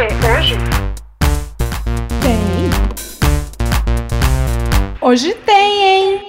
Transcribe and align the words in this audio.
quê 0.00 0.06
hoje? 0.38 0.54
Tem. 2.22 2.70
Hoje 5.02 5.34
tem, 5.44 5.84
hein? 5.84 6.22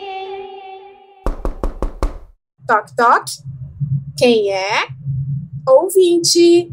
Toque, 2.68 2.96
toque. 2.98 3.32
Quem 4.18 4.52
é? 4.52 4.88
Ouvinte. 5.70 6.70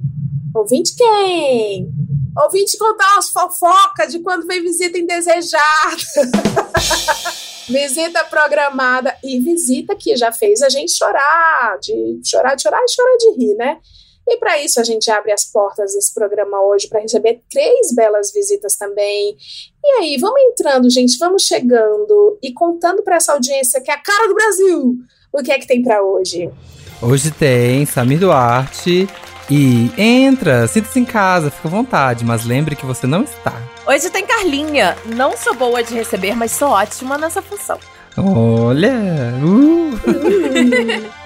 Ouvinte 0.53 0.97
quem? 0.97 1.89
Ouvinte 2.37 2.77
contar 2.77 3.13
umas 3.13 3.31
fofocas 3.31 4.11
de 4.11 4.19
quando 4.19 4.49
vem 4.49 4.61
visita 4.63 4.99
indesejada. 4.99 5.63
visita 7.69 8.25
programada 8.25 9.17
e 9.23 9.39
visita 9.39 9.95
que 9.95 10.17
já 10.17 10.33
fez 10.33 10.63
a 10.63 10.69
gente 10.69 10.91
chorar, 10.91 11.79
de 11.81 12.21
chorar, 12.25 12.57
de 12.57 12.63
chorar 12.63 12.83
e 12.83 12.91
chorar 12.91 13.17
de 13.19 13.31
rir, 13.39 13.55
né? 13.55 13.79
E 14.29 14.37
para 14.37 14.59
isso 14.63 14.79
a 14.79 14.85
gente 14.85 15.11
abre 15.11 15.33
as 15.33 15.45
portas 15.45 15.95
desse 15.95 16.13
programa 16.13 16.63
hoje 16.63 16.87
para 16.87 17.01
receber 17.01 17.41
três 17.51 17.95
belas 17.95 18.31
visitas 18.31 18.77
também. 18.77 19.35
E 19.83 19.89
aí, 19.99 20.19
vamos 20.19 20.41
entrando, 20.51 20.91
gente, 20.91 21.17
vamos 21.19 21.45
chegando 21.45 22.39
e 22.43 22.53
contando 22.53 23.03
para 23.03 23.17
essa 23.17 23.33
audiência 23.33 23.81
que 23.81 23.91
é 23.91 23.95
a 23.95 23.99
cara 23.99 24.29
do 24.29 24.35
Brasil. 24.35 24.97
O 25.33 25.43
que 25.43 25.51
é 25.51 25.59
que 25.59 25.67
tem 25.67 25.83
para 25.83 26.03
hoje? 26.03 26.51
Hoje 27.01 27.31
tem 27.31 27.87
Samir 27.87 28.19
Duarte 28.19 29.09
e 29.51 29.91
entra, 29.97 30.67
sinta-se 30.67 31.01
em 31.01 31.05
casa, 31.07 31.51
fica 31.51 31.69
à 31.69 31.71
vontade, 31.71 32.23
mas 32.23 32.45
lembre 32.45 32.77
que 32.77 32.85
você 32.85 33.07
não 33.07 33.23
está. 33.23 33.55
Hoje 33.87 34.11
tem 34.11 34.27
Carlinha. 34.27 34.95
Não 35.07 35.35
sou 35.37 35.55
boa 35.55 35.83
de 35.83 35.95
receber, 35.95 36.37
mas 36.37 36.53
sou 36.53 36.69
ótima 36.69 37.17
nessa 37.17 37.41
função. 37.41 37.79
Olha! 38.21 39.35
Uh. 39.43 39.89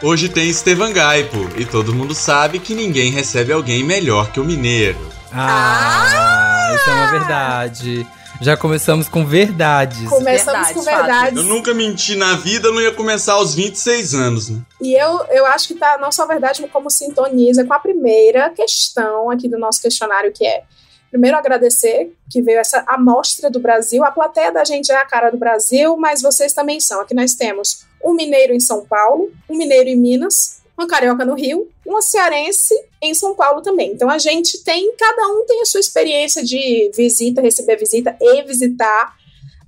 Hoje 0.06 0.28
tem 0.28 0.48
Estevan 0.48 0.92
Gaipo 0.92 1.48
e 1.56 1.65
todo 1.65 1.95
mundo 1.95 2.15
sabe 2.15 2.59
que 2.59 2.74
ninguém 2.74 3.10
recebe 3.10 3.52
alguém 3.52 3.84
melhor 3.84 4.30
que 4.30 4.41
o 4.41 4.45
mineiro. 4.45 4.98
Ah, 5.32 6.73
isso 6.74 6.91
é 6.91 6.92
uma 6.92 7.10
verdade. 7.10 8.06
Já 8.41 8.57
começamos 8.57 9.09
com 9.09 9.24
verdades. 9.24 10.09
Começamos 10.09 10.68
Verdade, 10.68 10.74
com 10.74 10.82
fato. 10.82 10.96
verdades. 10.96 11.38
Eu 11.38 11.45
nunca 11.45 11.73
menti 11.73 12.16
na 12.16 12.35
vida, 12.35 12.68
eu 12.68 12.73
não 12.73 12.80
ia 12.80 12.93
começar 12.93 13.35
aos 13.35 13.54
26 13.54 14.15
anos, 14.15 14.51
né? 14.51 14.60
E 14.80 14.95
eu, 14.95 15.24
eu 15.30 15.46
acho 15.46 15.68
que 15.68 15.74
tá 15.76 15.96
não 16.01 16.10
só 16.10 16.26
verdade, 16.26 16.66
como 16.73 16.90
sintoniza 16.90 17.65
com 17.65 17.73
a 17.73 17.79
primeira 17.79 18.51
questão 18.51 19.30
aqui 19.30 19.48
do 19.48 19.59
nosso 19.59 19.80
questionário, 19.80 20.32
que 20.32 20.45
é 20.45 20.65
primeiro 21.13 21.37
agradecer 21.37 22.10
que 22.30 22.41
veio 22.41 22.59
essa 22.59 22.82
amostra 22.88 23.51
do 23.51 23.60
Brasil. 23.60 24.02
A 24.02 24.10
plateia 24.10 24.51
da 24.51 24.65
gente 24.65 24.91
é 24.91 24.96
a 24.96 25.05
cara 25.05 25.29
do 25.29 25.37
Brasil, 25.37 25.95
mas 25.99 26.23
vocês 26.23 26.54
também 26.54 26.80
são. 26.80 27.02
Aqui 27.02 27.15
nós 27.15 27.35
temos 27.35 27.85
um 28.02 28.15
mineiro 28.15 28.54
em 28.54 28.59
São 28.59 28.85
Paulo, 28.87 29.30
um 29.49 29.54
mineiro 29.54 29.91
em 29.91 29.95
Minas, 29.95 30.63
uma 30.77 30.87
carioca 30.87 31.23
no 31.23 31.35
Rio, 31.35 31.69
uma 31.85 32.01
cearense 32.01 32.74
em 33.01 33.13
São 33.13 33.35
Paulo 33.35 33.60
também. 33.60 33.93
Então 33.93 34.09
a 34.09 34.16
gente 34.16 34.65
tem, 34.65 34.91
cada 34.96 35.29
um 35.29 35.45
tem 35.46 35.60
a 35.60 35.66
sua 35.66 35.80
experiência 35.80 36.43
de 36.43 36.91
visita, 36.96 37.43
receber 37.43 37.76
visita 37.76 38.16
e 38.19 38.43
visitar 38.45 39.15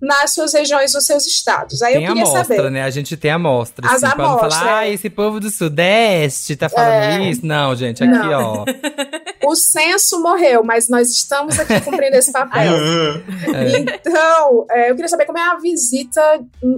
nas 0.05 0.33
suas 0.34 0.52
regiões, 0.52 0.92
nos 0.92 1.06
seus 1.06 1.27
estados. 1.27 1.80
Aí 1.83 1.94
Tem 1.94 2.02
eu 2.05 2.08
queria 2.08 2.22
amostra, 2.24 2.56
saber. 2.56 2.70
né? 2.70 2.83
A 2.83 2.91
gente 2.91 3.16
tem 3.16 3.30
amostra. 3.30 3.86
As 3.86 4.02
assim, 4.05 4.14
pra 4.14 4.24
amostras, 4.24 4.55
falar, 4.55 4.78
ah, 4.78 4.88
esse 4.88 5.08
povo 5.11 5.41
do 5.41 5.50
Sudeste 5.50 6.56
tá 6.56 6.69
falando 6.69 7.22
É. 7.22 7.30
isso. 7.30 7.44
Não, 7.44 7.74
gente, 7.74 8.05
aqui, 8.05 8.12
Não. 8.12 8.52
ó. 8.61 8.64
O 9.46 9.55
censo 9.55 10.22
morreu, 10.22 10.64
mas 10.64 10.88
nós 10.88 11.11
estamos 11.11 11.58
aqui 11.61 11.78
cumprindo 11.83 12.16
esse 12.16 12.33
papel. 12.33 12.72
É. 13.55 13.78
Então, 13.78 14.66
é, 14.70 14.91
eu 14.91 14.94
queria 14.94 15.08
saber 15.08 15.27
como 15.27 15.38
é 15.38 15.42
a 15.42 15.56
visita, 15.56 16.20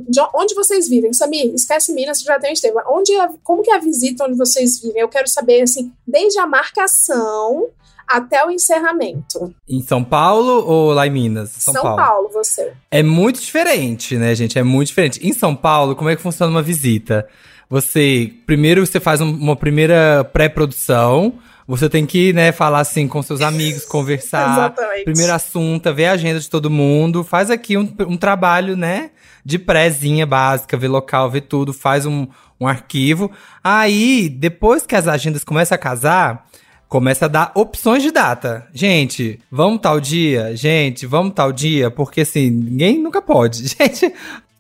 de 0.09 0.21
onde 0.35 0.53
vocês 0.55 0.89
vivem. 0.89 1.13
Samir, 1.13 1.55
esquece 1.55 1.93
Minas, 1.93 2.19
que 2.19 2.25
já 2.25 2.39
tem 2.41 2.51
o 2.51 2.53
Estevam. 2.53 2.83
Onde 2.89 3.13
é, 3.15 3.29
como 3.45 3.63
que 3.63 3.71
é 3.71 3.77
a 3.77 3.79
visita 3.79 4.25
onde 4.25 4.37
vocês 4.37 4.81
vivem? 4.81 5.01
Eu 5.01 5.09
quero 5.09 5.29
saber, 5.29 5.63
assim, 5.63 5.93
desde 6.07 6.39
a 6.41 6.47
marcação 6.47 7.69
até 8.09 8.45
o 8.45 8.51
encerramento. 8.51 9.55
Em 9.69 9.81
São 9.83 10.03
Paulo 10.05 10.65
ou 10.67 10.93
lá 10.93 11.07
em 11.07 11.11
Minas? 11.11 11.51
São, 11.51 11.75
Paulo. 11.83 12.29
você. 12.33 12.73
É 12.91 13.03
muito 13.03 13.41
diferente, 13.41 14.17
né, 14.17 14.35
gente? 14.35 14.59
É 14.59 14.63
muito 14.63 14.89
diferente. 14.89 15.27
Em 15.27 15.33
São 15.33 15.55
Paulo, 15.55 15.95
como 15.97 16.11
é 16.11 16.17
que 16.17 16.23
funciona 16.23 16.51
uma 16.51 16.63
visita? 16.63 17.27
Você, 17.69 18.33
primeiro 18.47 18.87
você 18.87 19.01
faz 19.01 19.21
um- 19.21 19.31
uma 19.31 19.57
primeira 19.57 20.23
pré-produção, 20.33 21.35
você 21.67 21.89
tem 21.89 22.07
que, 22.07 22.33
né, 22.33 22.53
falar 22.53 22.79
assim 22.81 23.09
com 23.09 23.21
seus 23.23 23.41
amigos, 23.41 23.85
conversar. 23.87 24.53
Exatamente. 24.53 25.05
Primeiro 25.05 25.33
assunto, 25.33 25.93
ver 25.93 26.07
a 26.07 26.13
agenda 26.13 26.39
de 26.39 26.49
todo 26.49 26.71
mundo, 26.71 27.25
faz 27.25 27.51
aqui 27.51 27.77
um, 27.77 27.93
um 28.07 28.17
trabalho, 28.17 28.77
né, 28.77 29.11
de 29.45 29.59
prézinha 29.59 30.25
básica, 30.25 30.77
ver 30.77 30.89
local, 30.89 31.29
ver 31.29 31.43
tudo, 31.43 31.73
faz 31.73 32.07
um, 32.07 32.29
um 32.61 32.69
arquivo. 32.69 33.31
Aí, 33.65 34.29
depois 34.29 34.87
que 34.87 34.95
as 34.95 35.09
agendas 35.09 35.43
começam 35.43 35.75
a 35.75 35.79
casar, 35.79 36.47
começa 36.89 37.25
a 37.27 37.29
dar 37.29 37.53
opções 37.55 38.03
de 38.03 38.11
data. 38.11 38.67
Gente, 38.73 39.41
vamos 39.51 39.81
tal 39.81 40.01
dia? 40.01 40.57
Gente, 40.57 41.07
vamos 41.07 41.35
tal 41.35 41.53
dia? 41.53 41.91
Porque 41.91 42.21
assim, 42.23 42.51
ninguém 42.51 42.99
nunca 42.99 43.21
pode. 43.21 43.67
Gente. 43.69 44.13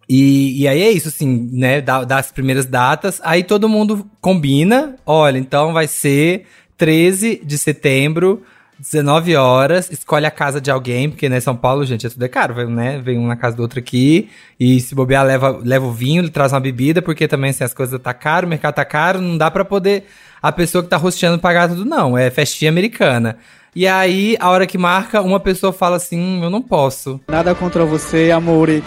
E, 0.09 0.63
e 0.63 0.69
aí 0.69 0.83
é 0.83 0.91
isso, 0.91 1.09
assim, 1.09 1.49
né? 1.53 1.81
Dá, 1.81 2.05
dá 2.05 2.19
as 2.19 2.31
primeiras 2.31 2.67
datas. 2.67 3.21
Aí 3.25 3.43
todo 3.43 3.69
mundo 3.69 4.09
combina. 4.21 4.97
Olha, 5.05 5.39
então 5.39 5.73
vai 5.73 5.89
ser 5.89 6.47
13 6.77 7.43
de 7.45 7.59
setembro, 7.59 8.43
19 8.79 9.37
horas. 9.37 9.91
Escolhe 9.91 10.27
a 10.27 10.31
casa 10.31 10.61
de 10.61 10.71
alguém, 10.71 11.11
porque, 11.11 11.29
né, 11.29 11.41
São 11.41 11.57
Paulo, 11.57 11.85
gente, 11.85 12.07
é 12.07 12.11
tudo 12.11 12.25
é 12.25 12.29
caro, 12.29 12.69
né? 12.69 12.99
Vem 12.99 13.19
um 13.19 13.27
na 13.27 13.37
casa 13.37 13.57
do 13.57 13.63
outro 13.63 13.79
aqui. 13.79 14.29
E 14.59 14.81
se 14.81 14.95
bobear, 14.95 15.25
leva, 15.25 15.61
leva 15.63 15.87
o 15.87 15.93
vinho, 15.93 16.23
ele 16.23 16.31
traz 16.31 16.53
uma 16.53 16.61
bebida, 16.61 17.01
porque 17.01 17.27
também, 17.29 17.51
assim, 17.51 17.65
as 17.65 17.75
coisas 17.75 18.01
tá 18.01 18.15
caro, 18.15 18.47
o 18.47 18.51
mercado 18.51 18.75
tá 18.75 18.85
caro, 18.85 19.21
não 19.21 19.37
dá 19.37 19.51
pra 19.51 19.65
poder 19.65 20.07
a 20.43 20.53
pessoa 20.53 20.85
que 20.85 20.91
tá 20.91 20.97
rosteando 20.97 21.39
pagar 21.39 21.69
tudo, 21.69 21.85
não. 21.85 22.17
É 22.17 22.31
festinha 22.31 22.71
americana. 22.71 23.39
E 23.75 23.87
aí, 23.87 24.37
a 24.41 24.49
hora 24.49 24.67
que 24.67 24.79
marca, 24.79 25.21
uma 25.21 25.41
pessoa 25.41 25.73
fala 25.73 25.97
assim: 25.97 26.19
hum, 26.19 26.43
eu 26.43 26.51
não 26.51 26.63
posso. 26.63 27.21
Nada 27.29 27.55
contra 27.55 27.85
você, 27.85 28.31
amore, 28.31 28.83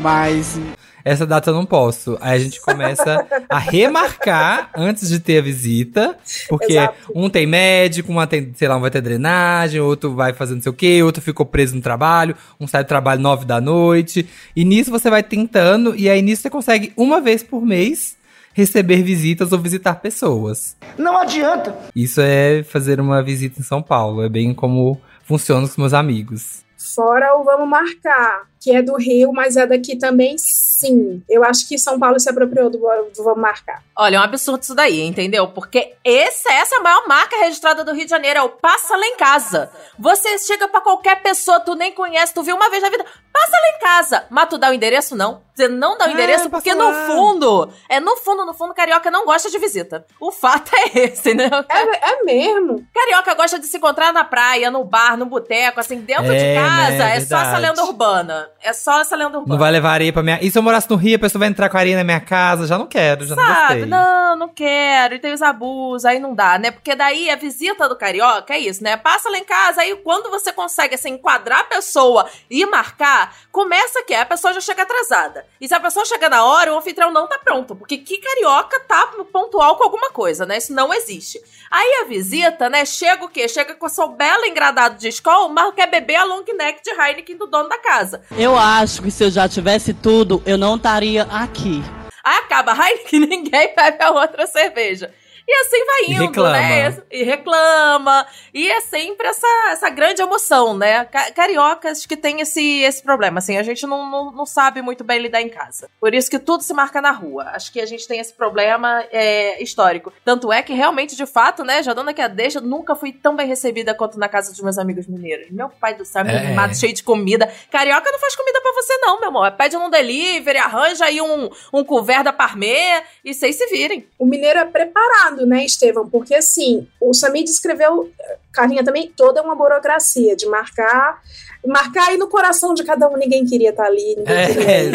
mas 0.00 0.58
Essa 1.04 1.26
data 1.26 1.50
eu 1.50 1.54
não 1.54 1.66
posso. 1.66 2.16
Aí 2.20 2.36
a 2.36 2.38
gente 2.38 2.60
começa 2.60 3.26
a 3.48 3.58
remarcar 3.58 4.70
antes 4.74 5.08
de 5.08 5.20
ter 5.20 5.38
a 5.38 5.42
visita. 5.42 6.16
Porque 6.48 6.72
Exato. 6.72 7.12
um 7.14 7.28
tem 7.28 7.46
médico, 7.46 8.10
uma 8.10 8.26
tem, 8.26 8.52
sei 8.54 8.68
lá, 8.68 8.76
um 8.76 8.80
vai 8.80 8.90
ter 8.90 9.02
drenagem, 9.02 9.80
outro 9.80 10.14
vai 10.14 10.32
fazer 10.32 10.54
não 10.54 10.62
sei 10.62 10.70
o 10.70 10.74
quê, 10.74 11.02
outro 11.02 11.22
ficou 11.22 11.44
preso 11.44 11.76
no 11.76 11.82
trabalho, 11.82 12.34
um 12.58 12.66
sai 12.66 12.82
do 12.84 12.88
trabalho 12.88 13.20
nove 13.20 13.44
da 13.44 13.60
noite. 13.60 14.26
E 14.56 14.64
nisso 14.64 14.90
você 14.90 15.10
vai 15.10 15.22
tentando, 15.22 15.94
e 15.94 16.08
aí 16.08 16.22
nisso 16.22 16.42
você 16.42 16.50
consegue 16.50 16.92
uma 16.96 17.20
vez 17.20 17.42
por 17.42 17.64
mês 17.64 18.16
receber 18.54 19.02
visitas 19.02 19.52
ou 19.52 19.58
visitar 19.58 19.96
pessoas. 19.96 20.76
não 20.96 21.18
adianta. 21.18 21.76
Isso 21.94 22.20
é 22.20 22.62
fazer 22.62 23.00
uma 23.00 23.22
visita 23.22 23.60
em 23.60 23.64
São 23.64 23.82
Paulo. 23.82 24.22
É 24.22 24.28
bem 24.28 24.54
como 24.54 24.98
funciona 25.24 25.62
com 25.62 25.66
os 25.66 25.76
meus 25.76 25.92
amigos. 25.92 26.64
Fora 26.94 27.34
o 27.36 27.44
Vamos 27.44 27.68
Marcar, 27.68 28.42
que 28.64 28.74
é 28.74 28.80
do 28.80 28.96
Rio, 28.96 29.30
mas 29.30 29.58
é 29.58 29.66
daqui 29.66 29.94
também, 29.94 30.36
sim. 30.38 31.22
Eu 31.28 31.44
acho 31.44 31.68
que 31.68 31.76
São 31.76 31.98
Paulo 31.98 32.18
se 32.18 32.30
apropriou 32.30 32.70
do, 32.70 32.78
do 32.78 33.22
Vamos 33.22 33.38
Marcar. 33.38 33.82
Olha, 33.94 34.16
é 34.16 34.18
um 34.18 34.22
absurdo 34.22 34.62
isso 34.62 34.74
daí, 34.74 35.02
entendeu? 35.02 35.48
Porque 35.48 35.92
esse, 36.02 36.50
essa 36.50 36.76
é 36.76 36.78
a 36.78 36.82
maior 36.82 37.06
marca 37.06 37.36
registrada 37.36 37.84
do 37.84 37.92
Rio 37.92 38.04
de 38.04 38.10
Janeiro, 38.10 38.38
é 38.38 38.42
o 38.42 38.48
Passa 38.48 38.96
Lá 38.96 39.06
em 39.06 39.18
Casa. 39.18 39.70
Você 39.98 40.38
chega 40.38 40.66
pra 40.66 40.80
qualquer 40.80 41.22
pessoa, 41.22 41.60
tu 41.60 41.74
nem 41.74 41.92
conhece, 41.92 42.32
tu 42.32 42.42
viu 42.42 42.56
uma 42.56 42.70
vez 42.70 42.82
na 42.82 42.88
vida, 42.88 43.04
passa 43.30 43.52
lá 43.52 43.76
em 43.76 43.80
casa. 43.80 44.24
Mas 44.30 44.48
tu 44.48 44.56
dá 44.56 44.70
o 44.70 44.72
endereço, 44.72 45.14
não. 45.14 45.42
Você 45.54 45.68
não 45.68 45.96
dá 45.96 46.06
o 46.06 46.08
É, 46.08 46.12
endereço 46.12 46.50
passa 46.50 46.50
porque 46.50 46.74
no 46.74 46.90
lá. 46.90 47.06
fundo, 47.06 47.72
é 47.88 48.00
no 48.00 48.16
fundo, 48.16 48.44
no 48.44 48.52
fundo, 48.52 48.74
carioca 48.74 49.08
não 49.08 49.24
gosta 49.24 49.48
de 49.48 49.56
visita. 49.58 50.04
O 50.18 50.32
fato 50.32 50.72
é 50.74 50.98
esse, 51.04 51.32
né? 51.32 51.48
É, 51.68 52.10
é 52.10 52.24
mesmo. 52.24 52.84
Carioca 52.92 53.34
gosta 53.34 53.58
de 53.60 53.66
se 53.66 53.76
encontrar 53.76 54.12
na 54.12 54.24
praia, 54.24 54.68
no 54.68 54.82
bar, 54.82 55.16
no 55.16 55.26
boteco, 55.26 55.78
assim, 55.78 56.00
dentro 56.00 56.24
de 56.26 56.44
É, 56.44 56.54
casa. 56.56 56.90
né, 56.98 57.16
é 57.16 57.20
só 57.20 57.38
essa 57.38 57.58
lenda 57.58 57.84
urbana. 57.84 58.50
É 58.60 58.72
só 58.72 59.00
essa 59.00 59.14
lenda 59.14 59.38
urbana. 59.38 59.46
Não 59.54 59.58
vai 59.58 59.70
levar 59.70 59.90
areia 59.92 60.12
pra 60.12 60.24
minha. 60.24 60.38
E 60.42 60.50
se 60.50 60.58
eu 60.58 60.62
morasse 60.62 60.90
no 60.90 60.96
Rio, 60.96 61.14
a 61.16 61.20
pessoa 61.20 61.38
vai 61.38 61.48
entrar 61.48 61.68
com 61.68 61.76
areia 61.78 61.96
na 61.96 62.02
minha 62.04 62.20
casa? 62.20 62.66
Já 62.66 62.76
não 62.76 62.86
quero, 62.88 63.24
já 63.24 63.36
não 63.36 63.44
Sabe? 63.44 63.60
gostei. 63.74 63.86
Não, 63.86 64.36
não 64.36 64.48
quero. 64.48 65.14
E 65.14 65.18
tem 65.20 65.32
os 65.32 65.42
abusos, 65.42 66.04
aí 66.04 66.18
não 66.18 66.34
dá, 66.34 66.58
né? 66.58 66.72
Porque 66.72 66.96
daí 66.96 67.30
a 67.30 67.36
visita 67.36 67.88
do 67.88 67.94
carioca 67.94 68.54
é 68.54 68.58
isso, 68.58 68.82
né? 68.82 68.96
Passa 68.96 69.30
lá 69.30 69.38
em 69.38 69.44
casa, 69.44 69.82
aí 69.82 69.94
quando 70.02 70.30
você 70.30 70.52
consegue, 70.52 70.96
assim, 70.96 71.10
enquadrar 71.10 71.60
a 71.60 71.64
pessoa 71.64 72.26
e 72.50 72.66
marcar, 72.66 73.32
começa 73.52 74.02
que 74.02 74.14
a 74.14 74.26
pessoa 74.26 74.52
já 74.52 74.60
chega 74.60 74.82
atrasada. 74.82 75.43
E 75.60 75.68
se 75.68 75.74
a 75.74 75.80
pessoa 75.80 76.04
chega 76.04 76.28
na 76.28 76.44
hora, 76.44 76.72
o 76.72 76.78
anfitrião 76.78 77.12
não 77.12 77.26
tá 77.26 77.38
pronto. 77.38 77.74
Porque 77.74 77.98
que 77.98 78.18
carioca 78.18 78.80
tá 78.80 79.12
pontual 79.32 79.76
com 79.76 79.84
alguma 79.84 80.10
coisa, 80.10 80.44
né? 80.44 80.58
Isso 80.58 80.72
não 80.72 80.92
existe. 80.92 81.40
Aí 81.70 82.02
a 82.02 82.04
visita, 82.04 82.68
né? 82.68 82.84
Chega 82.84 83.24
o 83.24 83.28
quê? 83.28 83.48
Chega 83.48 83.74
com 83.74 83.86
o 83.86 83.88
seu 83.88 84.08
belo 84.08 84.44
engradado 84.44 84.98
de 84.98 85.08
escola, 85.08 85.48
mas 85.48 85.74
quer 85.74 85.88
beber 85.88 86.16
a 86.16 86.24
long 86.24 86.44
neck 86.56 86.82
de 86.82 86.90
Heineken 86.90 87.36
do 87.36 87.46
dono 87.46 87.68
da 87.68 87.78
casa. 87.78 88.22
Eu 88.36 88.56
acho 88.56 89.02
que 89.02 89.10
se 89.10 89.24
eu 89.24 89.30
já 89.30 89.48
tivesse 89.48 89.94
tudo, 89.94 90.42
eu 90.44 90.58
não 90.58 90.76
estaria 90.76 91.22
aqui. 91.24 91.82
Aí 92.22 92.38
acaba 92.38 92.72
a 92.72 92.76
Heineken, 92.90 93.20
ninguém 93.20 93.74
bebe 93.74 94.02
a 94.02 94.10
outra 94.10 94.46
cerveja. 94.46 95.12
E 95.46 95.52
assim 95.60 95.84
vai 95.84 96.00
E 96.02 96.12
indo, 96.14 96.26
reclama. 96.26 96.58
né? 96.58 96.96
E 97.10 97.22
reclama. 97.22 98.26
E 98.52 98.70
é 98.70 98.80
sempre 98.80 99.26
essa, 99.28 99.46
essa 99.70 99.90
grande 99.90 100.22
emoção, 100.22 100.76
né? 100.76 101.04
Ca- 101.04 101.30
Cariocas 101.32 102.06
que 102.06 102.16
tem 102.16 102.40
esse, 102.40 102.80
esse 102.80 103.02
problema, 103.02 103.38
assim, 103.38 103.56
a 103.58 103.62
gente 103.62 103.86
não, 103.86 104.08
não, 104.10 104.32
não 104.32 104.46
sabe 104.46 104.80
muito 104.80 105.04
bem 105.04 105.18
lidar 105.20 105.42
em 105.42 105.48
casa. 105.48 105.88
Por 106.00 106.14
isso 106.14 106.30
que 106.30 106.38
tudo 106.38 106.62
se 106.62 106.72
marca 106.72 107.00
na 107.00 107.10
rua. 107.10 107.44
Acho 107.52 107.70
que 107.72 107.80
a 107.80 107.86
gente 107.86 108.06
tem 108.08 108.20
esse 108.20 108.32
problema 108.32 109.04
é, 109.12 109.62
histórico. 109.62 110.12
Tanto 110.24 110.52
é 110.52 110.62
que 110.62 110.72
realmente, 110.72 111.14
de 111.14 111.26
fato, 111.26 111.62
né, 111.62 111.82
já 111.82 111.92
dando 111.92 112.08
aqui 112.10 112.22
a 112.22 112.28
deixa, 112.28 112.60
nunca 112.60 112.94
fui 112.94 113.12
tão 113.12 113.36
bem 113.36 113.46
recebida 113.46 113.94
quanto 113.94 114.18
na 114.18 114.28
casa 114.28 114.50
dos 114.50 114.60
meus 114.60 114.78
amigos 114.78 115.06
mineiros. 115.06 115.50
Meu 115.50 115.68
pai 115.68 115.94
do 115.94 116.04
céu, 116.04 116.24
meu 116.24 116.34
É. 116.34 116.40
mimado, 116.46 116.74
cheio 116.76 116.92
de 116.94 117.02
comida. 117.02 117.52
Carioca 117.70 118.10
não 118.10 118.18
faz 118.18 118.34
comida 118.34 118.60
pra 118.60 118.72
você 118.72 118.96
não, 118.98 119.20
meu 119.20 119.28
amor. 119.28 119.50
Pede 119.52 119.76
num 119.76 119.90
delivery, 119.90 120.58
arranja 120.58 121.04
aí 121.04 121.20
um, 121.20 121.50
um 121.72 121.84
couvert 121.84 122.22
da 122.24 122.32
Parmê 122.32 123.02
e 123.24 123.34
vocês 123.34 123.56
se 123.56 123.66
virem. 123.66 124.08
O 124.18 124.24
mineiro 124.26 124.58
é 124.58 124.64
preparado, 124.64 125.33
né, 125.46 125.64
Estevam? 125.64 126.08
Porque 126.08 126.34
assim, 126.34 126.86
o 127.00 127.12
Sami 127.12 127.44
descreveu, 127.44 128.10
Carlinha 128.52 128.84
também, 128.84 129.12
toda 129.16 129.42
uma 129.42 129.54
burocracia 129.54 130.36
de 130.36 130.46
marcar, 130.46 131.20
marcar 131.66 132.08
aí 132.08 132.16
no 132.16 132.28
coração 132.28 132.74
de 132.74 132.84
cada 132.84 133.08
um. 133.08 133.16
Ninguém 133.16 133.44
queria 133.44 133.70
estar 133.70 133.86
ali, 133.86 134.16
ninguém 134.16 134.46
queria 134.54 134.82
ir. 134.84 134.94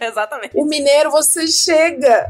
É, 0.00 0.06
Exatamente. 0.08 0.52
O 0.54 0.64
mineiro, 0.64 1.10
você 1.10 1.46
chega 1.46 2.28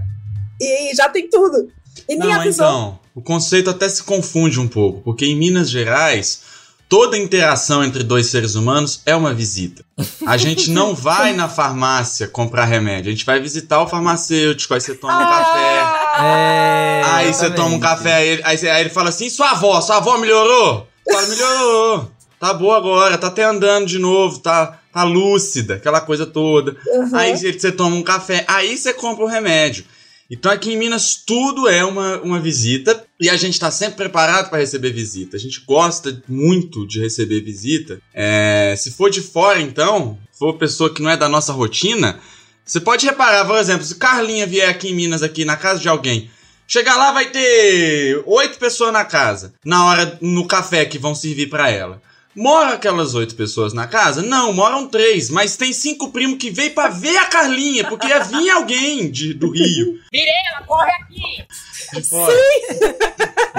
e 0.61 0.94
já 0.94 1.09
tem 1.09 1.29
tudo. 1.29 1.71
E 2.09 2.17
nem 2.17 2.29
Não, 2.29 2.41
avisou. 2.41 2.67
então, 2.67 2.99
o 3.15 3.23
conceito 3.23 3.70
até 3.70 3.88
se 3.88 4.03
confunde 4.03 4.61
um 4.61 4.69
pouco, 4.69 5.00
porque 5.03 5.25
em 5.25 5.37
Minas 5.37 5.70
Gerais, 5.70 6.43
toda 6.88 7.17
interação 7.17 7.82
entre 7.85 8.03
dois 8.03 8.27
seres 8.27 8.55
humanos 8.55 9.00
é 9.06 9.15
uma 9.15 9.32
visita. 9.32 9.85
A 10.27 10.37
gente 10.37 10.70
não 10.70 10.94
vai 10.94 11.32
na 11.32 11.49
farmácia 11.49 12.29
comprar 12.29 12.65
remédio, 12.65 13.11
a 13.11 13.15
gente 13.15 13.25
vai 13.25 13.41
visitar 13.41 13.81
o 13.82 13.87
farmacêutico, 13.87 14.75
aí 14.75 14.81
você 14.81 14.94
toma 14.94 15.17
um 15.17 15.29
café. 15.29 16.04
É, 16.22 17.02
Aí 17.05 17.32
você 17.34 17.50
toma 17.50 17.75
um 17.76 17.81
café, 17.81 18.14
aí 18.14 18.28
ele, 18.28 18.43
aí, 18.44 18.58
você- 18.58 18.69
aí 18.69 18.81
ele 18.82 18.90
fala 18.90 19.08
assim: 19.08 19.28
sua 19.31 19.50
avó, 19.52 19.81
sua 19.81 19.96
avó 19.96 20.19
melhorou? 20.19 20.87
Fala, 21.11 21.26
melhorou. 21.26 22.11
Tá 22.40 22.52
boa 22.52 22.76
agora, 22.76 23.16
tá 23.16 23.28
até 23.28 23.43
andando 23.44 23.87
de 23.87 23.99
novo, 23.99 24.38
tá, 24.38 24.78
tá 24.93 25.02
lúcida, 25.02 25.75
aquela 25.76 26.00
coisa 26.00 26.26
toda. 26.26 26.76
Aham. 26.94 27.11
Aí 27.19 27.37
você 27.37 27.52
você 27.52 27.72
toma 27.72 27.96
um 27.96 28.02
café, 28.02 28.44
aí 28.46 28.76
você 28.76 28.93
compra 28.93 29.25
o 29.25 29.28
remédio. 29.28 29.84
Então 30.31 30.50
aqui 30.50 30.72
em 30.72 30.76
Minas 30.76 31.16
tudo 31.26 31.69
é 31.69 31.84
uma, 31.84 32.19
uma 32.22 32.40
visita 32.40 33.05
e 33.20 33.28
a 33.31 33.37
gente 33.37 33.58
tá 33.60 33.70
sempre 33.70 33.96
preparado 33.96 34.49
para 34.50 34.58
receber 34.58 34.90
visita. 34.90 35.37
A 35.37 35.40
gente 35.40 35.62
gosta 35.67 36.22
muito 36.28 36.87
de 36.87 37.00
receber 37.00 37.40
visita. 37.43 37.99
É, 38.12 38.75
se 38.76 38.90
for 38.90 39.10
de 39.10 39.20
fora, 39.20 39.60
então, 39.60 40.19
for 40.38 40.55
pessoa 40.55 40.93
que 40.93 41.02
não 41.02 41.10
é 41.10 41.17
da 41.17 41.28
nossa 41.28 41.52
rotina, 41.52 42.19
você 42.64 42.81
pode 42.81 43.06
reparar, 43.06 43.44
por 43.44 43.56
exemplo, 43.58 43.84
se 43.84 43.96
Carlinha 43.96 44.46
vier 44.46 44.69
aqui 44.69 44.88
em 44.88 44.94
Minas, 44.94 45.22
aqui 45.22 45.44
na 45.44 45.56
casa 45.56 45.81
de 45.81 45.88
alguém, 45.88 46.31
chegar 46.66 46.96
lá 46.96 47.12
vai 47.12 47.26
ter 47.26 48.22
oito 48.26 48.58
pessoas 48.58 48.93
na 48.93 49.05
casa, 49.05 49.55
na 49.64 49.84
hora 49.87 50.19
no 50.20 50.46
café 50.46 50.84
que 50.84 50.99
vão 50.99 51.14
servir 51.14 51.49
para 51.49 51.70
ela. 51.70 52.00
Moram 52.34 52.72
aquelas 52.72 53.14
oito 53.14 53.37
pessoas 53.37 53.72
na 53.72 53.87
casa? 53.87 54.20
Não, 54.20 54.52
moram 54.52 54.88
três, 54.88 55.31
mas 55.31 55.56
tem 55.56 55.72
cinco 55.72 56.11
primos 56.11 56.37
que 56.38 56.50
veio 56.50 56.72
pra 56.72 56.88
ver 56.88 57.16
a 57.19 57.26
Carlinha, 57.26 57.84
porque 57.84 58.08
ia 58.08 58.25
vir 58.25 58.50
alguém 58.50 59.08
de, 59.08 59.34
do 59.34 59.52
Rio. 59.52 60.00
Mirela, 60.12 60.67
corre 60.67 60.90
aqui! 60.90 61.46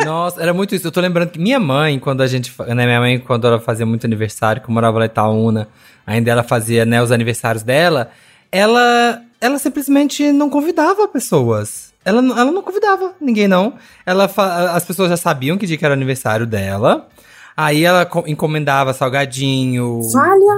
Nossa, 0.03 0.41
era 0.41 0.53
muito 0.53 0.75
isso. 0.75 0.85
Eu 0.85 0.91
tô 0.91 0.99
lembrando 0.99 1.29
que 1.29 1.39
minha 1.39 1.59
mãe, 1.59 1.97
quando 1.99 2.21
a 2.21 2.27
gente. 2.27 2.53
Né, 2.67 2.85
minha 2.85 2.99
mãe, 2.99 3.17
quando 3.17 3.47
ela 3.47 3.61
fazia 3.61 3.85
muito 3.85 4.05
aniversário, 4.05 4.61
que 4.61 4.69
eu 4.69 4.73
morava 4.73 4.99
lá 4.99 5.05
em 5.05 5.07
Itaúna, 5.07 5.69
ainda 6.05 6.31
ela 6.31 6.43
fazia 6.43 6.85
né, 6.85 7.01
os 7.01 7.13
aniversários 7.13 7.63
dela, 7.63 8.11
ela, 8.57 9.21
ela 9.41 9.59
simplesmente 9.59 10.31
não 10.31 10.49
convidava 10.49 11.07
pessoas. 11.07 11.93
Ela, 12.05 12.21
não- 12.21 12.37
ela 12.37 12.51
não 12.51 12.61
convidava 12.61 13.13
ninguém, 13.19 13.47
não. 13.47 13.73
Ela 14.05 14.31
as 14.73 14.85
pessoas 14.85 15.09
já 15.09 15.17
sabiam 15.17 15.57
que 15.57 15.65
dia 15.65 15.77
que 15.77 15.83
era 15.85 15.93
o 15.93 15.97
aniversário 15.97 16.45
dela. 16.45 17.07
Aí 17.57 17.83
ela 17.83 18.05
co- 18.05 18.23
encomendava 18.27 18.93
salgadinho, 18.93 20.01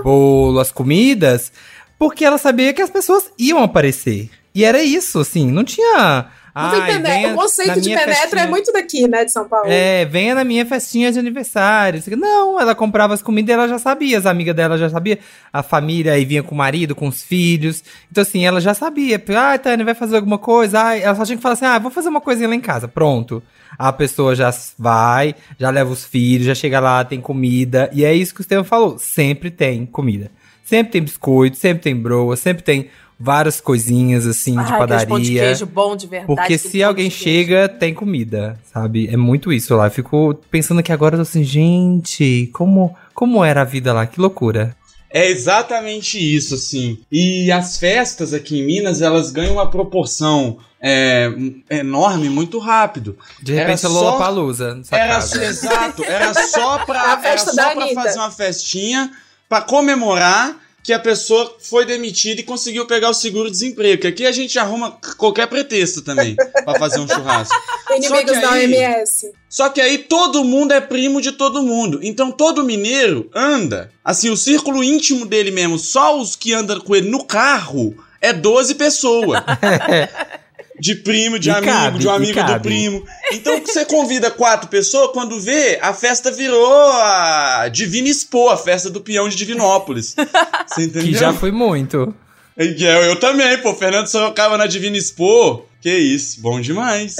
bolo, 0.04 0.60
as 0.60 0.72
comidas, 0.72 1.52
porque 1.98 2.26
ela 2.26 2.38
sabia 2.38 2.74
que 2.74 2.82
as 2.82 2.90
pessoas 2.90 3.32
iam 3.38 3.62
aparecer. 3.64 4.30
E 4.54 4.64
era 4.64 4.82
isso, 4.84 5.20
assim, 5.20 5.50
não 5.52 5.64
tinha. 5.64 6.26
"Ai, 6.58 6.92
penetra. 6.92 7.14
venha 7.14 7.34
O 7.34 7.36
conceito 7.36 7.82
de 7.82 7.90
penetra 7.90 8.16
festinha." 8.16 8.44
é 8.44 8.48
muito 8.48 8.72
daqui, 8.72 9.08
né, 9.08 9.26
de 9.26 9.32
São 9.32 9.48
Paulo. 9.48 9.68
É, 9.70 10.06
venha 10.06 10.36
na 10.36 10.44
minha 10.44 10.66
festinha 10.66 11.12
de 11.12 11.20
aniversário. 11.20 12.02
Não, 12.18 12.60
ela 12.60 12.74
comprava 12.74 13.14
as 13.14 13.22
comidas 13.22 13.50
e 13.50 13.54
ela 13.54 13.68
já 13.68 13.80
sabia, 13.80 14.18
as 14.18 14.26
amigas 14.26 14.56
dela 14.56 14.78
já 14.78 14.90
sabia. 14.90 15.20
A 15.52 15.62
família 15.62 16.14
aí 16.14 16.26
vinha 16.26 16.44
com 16.44 16.56
o 16.56 16.58
marido, 16.58 16.96
com 16.96 17.08
os 17.08 17.22
filhos. 17.22 17.84
Então, 18.12 18.22
assim, 18.22 18.46
ela 18.46 18.60
já 18.60 18.74
sabia. 18.74 19.22
Ah, 19.36 19.58
Tânia, 19.58 19.86
vai 19.86 19.94
fazer 19.94 20.16
alguma 20.16 20.38
coisa? 20.38 20.82
Ah, 20.84 20.98
ela 20.98 21.16
só 21.16 21.26
tinha 21.26 21.38
que 21.38 21.44
falar 21.44 21.54
assim: 21.54 21.66
ah, 21.66 21.80
vou 21.80 21.92
fazer 21.92 22.10
uma 22.10 22.22
coisinha 22.22 22.48
lá 22.48 22.56
em 22.56 22.62
casa. 22.62 22.88
Pronto. 22.88 23.42
A 23.78 23.92
pessoa 23.92 24.36
já 24.36 24.52
vai, 24.78 25.36
já 25.60 25.70
leva 25.70 25.92
os 25.92 26.06
filhos, 26.06 26.48
já 26.48 26.56
chega 26.56 26.80
lá, 26.80 27.04
tem 27.04 27.20
comida. 27.20 27.90
E 27.94 28.04
é 28.04 28.14
isso 28.14 28.34
que 28.34 28.42
o 28.42 28.44
Estevam 28.44 28.64
falou: 28.64 28.98
sempre 28.98 29.52
tem 29.52 29.86
comida. 29.86 30.32
Sempre 30.64 30.92
tem 30.92 31.02
biscoito, 31.02 31.56
sempre 31.56 31.84
tem 31.84 31.96
broa, 31.96 32.36
sempre 32.36 32.62
tem 32.62 32.90
várias 33.20 33.60
coisinhas 33.60 34.26
assim 34.28 34.54
de 34.54 34.60
Ai, 34.60 34.66
aqueles 34.66 34.80
padaria. 35.06 35.20
de 35.20 35.34
queijo 35.34 35.66
bom 35.66 35.96
de 35.96 36.08
verdade. 36.08 36.28
Porque 36.36 36.58
se 36.58 36.84
alguém 36.84 37.10
de 37.10 37.16
chega, 37.16 37.68
tem 37.68 37.94
comida, 37.94 38.60
sabe? 38.72 39.08
É 39.12 39.18
muito 39.18 39.52
isso 39.52 39.76
lá. 39.76 39.88
Eu 39.88 39.92
fico 39.92 40.36
pensando 40.52 40.84
que 40.84 40.92
agora 40.92 41.16
eu 41.16 41.20
tô 41.20 41.24
assim, 41.24 41.44
gente, 41.44 42.50
como, 42.54 42.96
como 43.14 43.44
era 43.44 43.62
a 43.62 43.66
vida 43.66 43.92
lá? 43.94 44.06
Que 44.06 44.20
loucura. 44.20 44.76
É 45.10 45.30
exatamente 45.30 46.18
isso, 46.20 46.54
assim. 46.56 47.00
E 47.12 47.52
as 47.52 47.78
festas 47.78 48.34
aqui 48.34 48.60
em 48.60 48.66
Minas, 48.66 49.02
elas 49.02 49.32
ganham 49.32 49.54
uma 49.54 49.70
proporção 49.72 50.58
é, 50.82 51.32
enorme 51.70 52.30
muito 52.30 52.60
rápido. 52.60 53.18
De 53.42 53.54
Era 53.54 53.62
repente 53.62 53.86
a 53.86 53.90
só- 53.90 53.96
Lola 54.02 54.18
Palusa, 54.20 54.82
Era 54.92 55.08
casa. 55.16 55.44
exato, 55.46 56.04
era 56.04 56.34
só 56.34 56.80
pra, 56.86 57.14
A 57.14 57.18
festa 57.20 57.52
era 57.52 57.64
só 57.64 57.74
pra 57.74 57.88
fazer 58.04 58.20
uma 58.20 58.30
festinha 58.32 59.10
pra 59.50 59.62
comemorar 59.62 60.56
que 60.88 60.94
a 60.94 61.00
pessoa 61.00 61.54
foi 61.60 61.86
demitida 61.86 62.40
e 62.40 62.46
conseguiu 62.46 62.86
pegar 62.88 63.10
o 63.10 63.14
seguro-desemprego. 63.14 64.04
Que 64.04 64.08
aqui 64.08 64.26
a 64.26 64.32
gente 64.32 64.58
arruma 64.58 64.98
qualquer 65.18 65.46
pretexto 65.46 66.02
também 66.02 66.34
pra 66.64 66.80
fazer 66.80 67.02
um 67.02 67.06
churrasco. 67.10 67.54
Inimigos 67.92 68.08
Só 68.10 68.24
que 68.24 68.40
da 68.40 68.52
aí- 68.52 68.66
OMS. 68.74 69.32
Só 69.50 69.68
que 69.70 69.82
aí 69.82 69.98
todo 69.98 70.46
mundo 70.46 70.72
é 70.72 70.80
primo 70.80 71.22
de 71.22 71.34
todo 71.34 71.62
mundo. 71.62 72.00
Então 72.02 72.32
todo 72.32 72.64
mineiro 72.64 73.30
anda. 73.36 73.92
Assim, 74.02 74.30
o 74.30 74.38
círculo 74.38 74.82
íntimo 74.82 75.26
dele 75.26 75.52
mesmo, 75.52 75.78
só 75.78 76.18
os 76.18 76.38
que 76.38 76.54
andam 76.54 76.80
com 76.80 76.96
ele 76.96 77.10
no 77.10 77.26
carro, 77.26 77.94
é 78.22 78.32
12 78.32 78.76
pessoas. 78.76 79.42
De 80.80 80.96
primo, 80.96 81.40
de 81.40 81.50
E 81.50 81.52
amigo, 81.52 81.72
cabe, 81.72 82.00
de 82.00 82.08
um 82.08 82.12
amigo 82.12 82.44
do 82.44 82.60
primo. 82.60 83.04
Então 83.32 83.60
você 83.66 83.86
convida 83.86 84.30
quatro 84.30 84.70
pessoas, 84.70 85.12
quando 85.12 85.40
vê, 85.40 85.80
a 85.82 85.94
festa 85.94 86.32
virou 86.32 86.92
a 86.94 87.68
Divina 87.72 88.10
Expo, 88.10 88.50
a 88.50 88.58
festa 88.58 88.90
do 88.90 89.02
peão 89.02 89.28
de 89.28 89.36
Divinópolis. 89.36 90.16
Você 90.68 90.84
entendeu? 90.84 91.14
Que 91.14 91.14
já 91.18 91.34
foi 91.34 91.52
muito. 91.52 92.14
Eu, 92.56 93.04
eu 93.04 93.16
também, 93.16 93.58
pô. 93.60 93.74
Fernando 93.74 94.08
Sorocaba 94.08 94.58
na 94.58 94.66
Divina 94.66 94.98
Expo. 94.98 95.66
Que 95.82 95.96
isso, 95.96 96.42
bom 96.42 96.60
demais. 96.60 97.16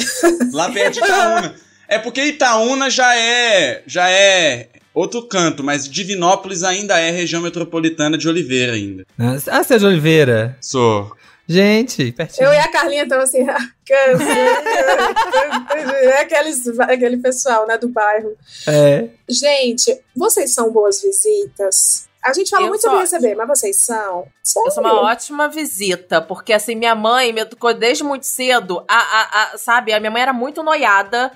Lá 0.52 0.70
perto 0.70 0.96
de 0.96 1.00
Itaúna. 1.00 1.56
É 1.88 1.98
porque 1.98 2.24
Itaúna 2.24 2.90
já 2.90 3.16
é. 3.16 3.84
Já 3.88 4.10
é 4.10 4.68
outro 4.94 5.22
canto, 5.24 5.64
mas 5.64 5.88
Divinópolis 5.88 6.64
ainda 6.64 7.00
é 7.00 7.12
região 7.12 7.42
metropolitana 7.42 8.18
de 8.18 8.28
Oliveira 8.28 8.74
ainda. 8.74 9.06
Ah, 9.18 9.64
Céu 9.64 9.78
de 9.78 9.86
Oliveira. 9.86 10.58
Sou. 10.60 11.16
Gente, 11.48 12.12
pertinho. 12.12 12.48
Eu 12.48 12.54
e 12.54 12.58
a 12.58 12.68
Carlinha 12.70 13.04
estamos 13.04 13.26
assim, 13.30 13.46
cansa. 13.86 14.24
é 16.04 16.22
aqueles, 16.22 16.68
aquele 16.80 17.18
pessoal, 17.18 17.66
né, 17.66 17.78
do 17.78 17.88
bairro. 17.88 18.36
É. 18.68 19.08
Gente, 19.30 19.98
vocês 20.16 20.54
são 20.54 20.72
boas 20.72 21.02
visitas. 21.02 22.08
A 22.22 22.34
gente 22.34 22.50
fala 22.50 22.64
Eu 22.64 22.70
muito 22.70 22.82
sobre 22.82 23.00
receber, 23.00 23.36
mas 23.36 23.48
vocês 23.48 23.78
são. 23.80 24.20
Eu 24.66 24.72
sou 24.72 24.84
uma 24.84 25.02
ótima 25.02 25.48
visita, 25.48 26.22
porque 26.22 26.52
assim, 26.52 26.76
minha 26.76 26.96
mãe 26.96 27.32
me 27.32 27.42
educou 27.42 27.74
desde 27.74 28.04
muito 28.04 28.26
cedo, 28.26 28.84
a, 28.88 28.98
a, 28.98 29.44
a- 29.54 29.58
sabe, 29.58 29.94
a 29.94 30.00
minha 30.00 30.12
mãe 30.12 30.22
era 30.24 30.34
muito 30.34 30.62
noiada. 30.62 31.32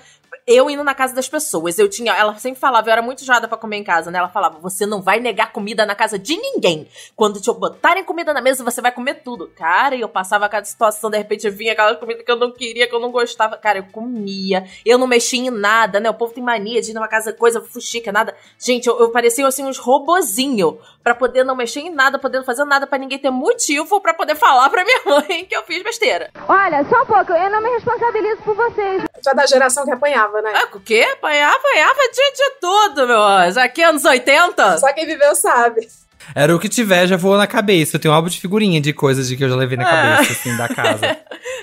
Eu 0.46 0.68
indo 0.68 0.82
na 0.82 0.94
casa 0.94 1.14
das 1.14 1.28
pessoas, 1.28 1.78
eu 1.78 1.88
tinha, 1.88 2.12
ela 2.12 2.34
sempre 2.36 2.60
falava, 2.60 2.88
eu 2.88 2.92
era 2.92 3.02
muito 3.02 3.24
jada 3.24 3.46
pra 3.46 3.56
comer 3.56 3.76
em 3.76 3.84
casa, 3.84 4.10
né? 4.10 4.18
Ela 4.18 4.28
falava, 4.28 4.58
você 4.58 4.84
não 4.86 5.00
vai 5.00 5.20
negar 5.20 5.52
comida 5.52 5.86
na 5.86 5.94
casa 5.94 6.18
de 6.18 6.36
ninguém. 6.36 6.88
Quando 7.14 7.40
te 7.40 7.52
botarem 7.52 8.04
comida 8.04 8.32
na 8.32 8.40
mesa, 8.40 8.64
você 8.64 8.80
vai 8.80 8.92
comer 8.92 9.22
tudo. 9.22 9.48
Cara, 9.48 9.94
e 9.94 10.00
eu 10.00 10.08
passava 10.08 10.48
cada 10.48 10.64
situação, 10.64 11.10
de 11.10 11.18
repente 11.18 11.48
vinha 11.50 11.72
aquela 11.72 11.94
comida 11.94 12.22
que 12.22 12.30
eu 12.30 12.36
não 12.36 12.52
queria, 12.52 12.88
que 12.88 12.94
eu 12.94 13.00
não 13.00 13.10
gostava. 13.10 13.56
Cara, 13.56 13.78
eu 13.78 13.84
comia, 13.84 14.64
eu 14.84 14.98
não 14.98 15.06
mexia 15.06 15.40
em 15.40 15.50
nada, 15.50 16.00
né? 16.00 16.10
O 16.10 16.14
povo 16.14 16.32
tem 16.32 16.42
mania 16.42 16.80
de 16.80 16.90
ir 16.90 16.94
numa 16.94 17.08
casa, 17.08 17.32
coisa 17.32 17.60
fuxica, 17.60 18.10
nada. 18.10 18.34
Gente, 18.58 18.88
eu, 18.88 18.98
eu 18.98 19.10
parecia 19.10 19.46
assim 19.46 19.64
uns 19.64 19.78
robozinho 19.78 20.78
pra 21.02 21.14
poder 21.14 21.44
não 21.44 21.54
mexer 21.54 21.80
em 21.80 21.90
nada, 21.90 22.18
poder 22.18 22.38
não 22.38 22.44
fazer 22.44 22.64
nada, 22.64 22.86
pra 22.86 22.98
ninguém 22.98 23.18
ter 23.18 23.30
motivo 23.30 24.00
pra 24.00 24.14
poder 24.14 24.34
falar 24.34 24.68
pra 24.70 24.84
minha 24.84 25.02
mãe 25.06 25.44
que 25.44 25.56
eu 25.56 25.62
fiz 25.64 25.82
besteira. 25.82 26.30
Olha, 26.48 26.84
só 26.84 27.02
um 27.02 27.06
pouco, 27.06 27.32
eu 27.32 27.50
não 27.50 27.62
me 27.62 27.70
responsabilizo 27.70 28.42
por 28.42 28.54
vocês. 28.54 29.11
Já 29.24 29.30
é 29.30 29.34
da 29.34 29.46
geração 29.46 29.84
que 29.84 29.92
apanhava, 29.92 30.42
né? 30.42 30.52
Ah, 30.54 30.68
o 30.74 30.80
quê? 30.80 31.06
Apanhava, 31.12 31.56
apanhava 31.56 32.00
de, 32.12 32.32
de 32.32 32.50
tudo, 32.60 33.06
meu 33.06 33.22
anjo. 33.22 33.60
Aqui 33.60 33.82
anos 33.82 34.04
80? 34.04 34.78
Só 34.78 34.92
quem 34.92 35.06
viveu 35.06 35.34
sabe. 35.36 35.88
Era 36.34 36.54
o 36.54 36.58
que 36.58 36.68
tiver, 36.68 37.06
já 37.06 37.16
voou 37.16 37.36
na 37.36 37.46
cabeça. 37.46 37.96
Eu 37.96 38.00
tenho 38.00 38.12
um 38.12 38.16
álbum 38.16 38.28
de 38.28 38.40
figurinha 38.40 38.80
de 38.80 38.92
coisas 38.92 39.28
de 39.28 39.36
que 39.36 39.44
eu 39.44 39.48
já 39.48 39.56
levei 39.56 39.76
na 39.76 39.84
cabeça, 39.84 40.32
assim, 40.32 40.56
da 40.56 40.68
casa. 40.68 41.00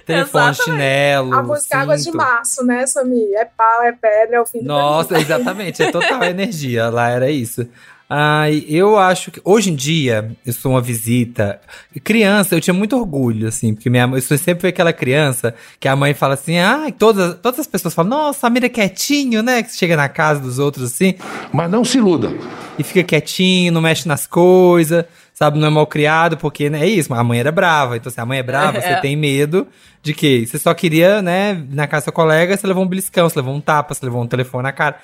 Telefone, 0.06 0.50
Exatamente. 0.50 0.64
chinelo. 0.64 1.34
A 1.34 1.44
música 1.44 1.78
Água 1.78 1.96
de 1.96 2.04
cinto. 2.04 2.18
Março, 2.18 2.66
né, 2.66 2.86
Samir? 2.86 3.34
É 3.36 3.46
pau, 3.46 3.84
é 3.84 3.92
pedra, 3.92 4.38
é 4.38 4.42
o 4.42 4.46
fim 4.46 4.60
do 4.60 4.66
Nossa, 4.66 5.18
exatamente. 5.18 5.82
É 5.82 5.92
total 5.92 6.24
energia. 6.26 6.90
Lá 6.90 7.10
era 7.10 7.30
isso. 7.32 7.68
Ai, 8.12 8.66
eu 8.68 8.98
acho 8.98 9.30
que 9.30 9.40
hoje 9.46 9.70
em 9.70 9.76
dia 9.76 10.32
eu 10.44 10.52
sou 10.52 10.72
uma 10.72 10.82
visita. 10.82 11.62
Criança, 12.04 12.56
eu 12.56 12.60
tinha 12.62 12.74
muito 12.74 12.98
orgulho, 12.98 13.48
assim, 13.48 13.76
porque 13.76 13.88
minha 13.88 14.08
mãe, 14.08 14.20
eu 14.20 14.38
sempre 14.38 14.62
fui 14.62 14.70
aquela 14.72 14.92
criança 14.92 15.54
que 15.80 15.88
a 15.88 15.96
mãe 15.96 16.16
fala 16.16 16.34
assim: 16.34 16.58
ah, 16.58 16.92
todas, 16.98 17.36
todas 17.40 17.60
as 17.60 17.68
pessoas 17.68 17.94
falam, 17.94 18.10
nossa, 18.10 18.48
a 18.48 18.50
Mira 18.50 18.66
é 18.66 18.70
quietinho, 18.70 19.44
né? 19.44 19.62
Que 19.62 19.76
chega 19.76 19.96
na 19.96 20.10
casa 20.10 20.40
dos 20.40 20.58
outros 20.58 20.92
assim 20.92 21.14
Mas 21.54 21.70
não 21.70 21.86
se 21.86 22.00
iluda. 22.00 22.32
e 22.80 22.84
fica 22.84 23.04
quietinho, 23.04 23.72
não 23.72 23.82
mexe 23.82 24.08
nas 24.08 24.26
coisas, 24.26 25.06
sabe? 25.32 25.60
Não 25.60 25.68
é 25.68 25.70
mal 25.70 25.86
criado, 25.86 26.36
porque 26.36 26.68
né, 26.68 26.82
é 26.82 26.88
isso, 26.88 27.14
a 27.14 27.24
mãe 27.24 27.40
era 27.40 27.52
brava. 27.52 27.96
Então, 27.96 28.12
se 28.12 28.20
a 28.20 28.26
mãe 28.26 28.40
é 28.40 28.44
brava, 28.44 28.80
É. 28.80 28.82
você 28.96 29.02
tem 29.02 29.16
medo 29.16 29.68
de 30.02 30.16
que 30.16 30.48
você 30.48 30.58
só 30.58 30.74
queria, 30.74 31.22
né, 31.22 31.64
na 31.70 31.86
casa 31.86 32.02
do 32.02 32.06
seu 32.06 32.14
colega, 32.14 32.58
você 32.58 32.66
levou 32.66 32.84
um 32.84 32.88
beliscão, 32.88 33.30
você 33.30 33.38
levou 33.38 33.54
um 33.54 33.62
tapa, 33.62 33.94
você 33.94 34.04
levou 34.04 34.24
um 34.24 34.28
telefone 34.28 34.64
na 34.64 34.72
cara. 34.72 34.96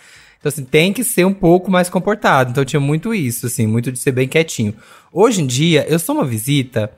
Então, 0.45 0.53
assim, 0.53 0.63
tem 0.63 0.93
que 0.93 1.03
ser 1.03 1.25
um 1.25 1.33
pouco 1.33 1.71
mais 1.71 1.89
comportado. 1.89 2.51
Então, 2.51 2.61
eu 2.61 2.65
tinha 2.65 2.79
muito 2.79 3.15
isso, 3.15 3.47
assim, 3.47 3.65
muito 3.65 3.91
de 3.91 3.97
ser 3.97 4.11
bem 4.11 4.27
quietinho. 4.27 4.75
Hoje 5.11 5.41
em 5.41 5.47
dia, 5.47 5.83
eu 5.89 5.97
sou 5.97 6.13
uma 6.13 6.23
visita 6.23 6.91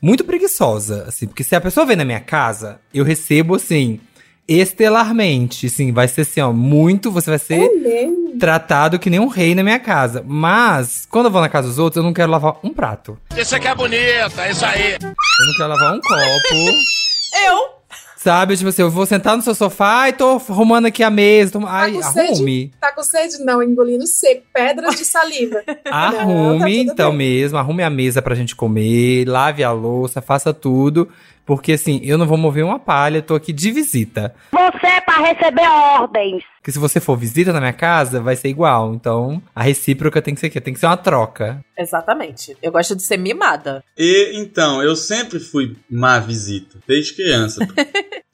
muito 0.00 0.24
preguiçosa, 0.24 1.04
assim, 1.06 1.26
porque 1.26 1.44
se 1.44 1.54
a 1.54 1.60
pessoa 1.60 1.84
vem 1.84 1.96
na 1.96 2.04
minha 2.06 2.20
casa, 2.20 2.80
eu 2.94 3.04
recebo, 3.04 3.56
assim, 3.56 4.00
estelarmente, 4.48 5.66
assim, 5.66 5.92
vai 5.92 6.08
ser 6.08 6.22
assim, 6.22 6.40
ó, 6.40 6.50
muito, 6.50 7.10
você 7.10 7.28
vai 7.28 7.38
ser 7.38 7.60
É 7.60 8.38
tratado 8.38 8.98
que 8.98 9.10
nem 9.10 9.20
um 9.20 9.28
rei 9.28 9.54
na 9.54 9.62
minha 9.62 9.78
casa. 9.78 10.24
Mas, 10.26 11.06
quando 11.10 11.26
eu 11.26 11.30
vou 11.30 11.42
na 11.42 11.48
casa 11.50 11.68
dos 11.68 11.78
outros, 11.78 11.98
eu 11.98 12.02
não 12.02 12.14
quero 12.14 12.32
lavar 12.32 12.56
um 12.64 12.72
prato. 12.72 13.18
Isso 13.36 13.54
aqui 13.54 13.68
é 13.68 13.74
bonita, 13.74 14.46
é 14.46 14.50
isso 14.50 14.64
aí. 14.64 14.92
Eu 14.94 15.46
não 15.46 15.54
quero 15.58 15.68
lavar 15.68 15.94
um 15.94 16.00
copo. 16.00 16.54
Eu? 17.46 17.83
Sabe? 18.24 18.56
Tipo 18.56 18.70
assim, 18.70 18.80
eu 18.80 18.90
vou 18.90 19.04
sentar 19.04 19.36
no 19.36 19.42
seu 19.42 19.54
sofá 19.54 20.08
e 20.08 20.14
tô 20.14 20.40
arrumando 20.48 20.86
aqui 20.86 21.02
a 21.02 21.10
mesa. 21.10 21.52
Tô... 21.52 21.66
Ai, 21.66 21.92
com 21.92 22.02
sede? 22.04 22.32
arrume. 22.32 22.72
Tá 22.80 22.90
com 22.90 23.02
sede? 23.02 23.44
Não, 23.44 23.62
engolindo 23.62 24.06
seco, 24.06 24.44
pedras 24.50 24.96
de 24.96 25.04
saliva. 25.04 25.62
Arrume, 25.84 26.78
tudo 26.78 26.92
então 26.92 27.10
bem. 27.10 27.18
mesmo. 27.18 27.58
Arrume 27.58 27.82
a 27.82 27.90
mesa 27.90 28.22
pra 28.22 28.34
gente 28.34 28.56
comer. 28.56 29.28
Lave 29.28 29.62
a 29.62 29.70
louça, 29.72 30.22
faça 30.22 30.54
tudo. 30.54 31.06
Porque 31.46 31.72
assim, 31.72 32.00
eu 32.02 32.16
não 32.16 32.26
vou 32.26 32.38
mover 32.38 32.64
uma 32.64 32.78
palha, 32.78 33.18
eu 33.18 33.22
tô 33.22 33.34
aqui 33.34 33.52
de 33.52 33.70
visita. 33.70 34.34
Você 34.50 34.86
é 34.86 35.00
para 35.00 35.26
receber 35.26 35.68
ordens. 35.68 36.42
Porque 36.58 36.72
se 36.72 36.78
você 36.78 36.98
for 37.00 37.16
visita 37.16 37.52
na 37.52 37.60
minha 37.60 37.72
casa, 37.74 38.20
vai 38.20 38.34
ser 38.36 38.48
igual. 38.48 38.94
Então, 38.94 39.42
a 39.54 39.62
recíproca 39.62 40.22
tem 40.22 40.34
que 40.34 40.40
ser 40.40 40.46
aqui, 40.46 40.60
tem 40.60 40.72
que 40.72 40.80
ser 40.80 40.86
uma 40.86 40.96
troca. 40.96 41.62
Exatamente. 41.78 42.56
Eu 42.62 42.72
gosto 42.72 42.96
de 42.96 43.02
ser 43.02 43.18
mimada. 43.18 43.84
E 43.98 44.32
então, 44.34 44.82
eu 44.82 44.96
sempre 44.96 45.38
fui 45.38 45.76
má 45.90 46.18
visita, 46.18 46.78
desde 46.88 47.12
criança. 47.14 47.66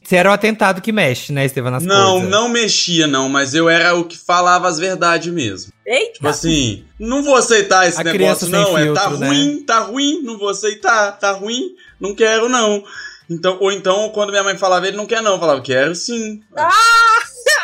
Você 0.03 0.17
era 0.17 0.31
o 0.31 0.33
atentado 0.33 0.81
que 0.81 0.91
mexe, 0.91 1.33
né, 1.33 1.45
Estevam, 1.45 1.71
nas 1.71 1.85
não, 1.85 2.13
coisas. 2.15 2.31
não 2.31 2.49
mexia, 2.49 3.07
não, 3.07 3.29
mas 3.29 3.55
eu 3.55 3.69
era 3.69 3.95
o 3.95 4.05
que 4.05 4.17
falava 4.19 4.67
as 4.67 4.77
verdades 4.79 5.33
mesmo. 5.33 5.73
Eita! 5.87 6.15
Tipo 6.15 6.27
assim, 6.27 6.85
não 6.99 7.23
vou 7.23 7.37
aceitar 7.37 7.87
esse 7.87 8.01
A 8.01 8.03
criança 8.05 8.47
negócio, 8.49 8.49
não. 8.49 8.79
é, 8.79 8.93
tá 8.93 9.03
filtro, 9.03 9.19
né? 9.19 9.29
ruim, 9.29 9.63
tá 9.65 9.79
ruim, 9.81 10.23
não 10.23 10.37
vou 10.37 10.49
aceitar, 10.49 11.13
tá 11.13 11.31
ruim, 11.33 11.75
não 12.01 12.15
quero, 12.15 12.49
não. 12.49 12.83
Então, 13.29 13.59
ou 13.61 13.71
então, 13.71 14.09
quando 14.11 14.31
minha 14.31 14.43
mãe 14.43 14.59
falava, 14.59 14.89
ele 14.89 14.97
não 14.97 15.07
quer, 15.07 15.23
não, 15.23 15.35
eu 15.35 15.39
falava, 15.39 15.61
quero 15.61 15.95
sim. 15.95 16.41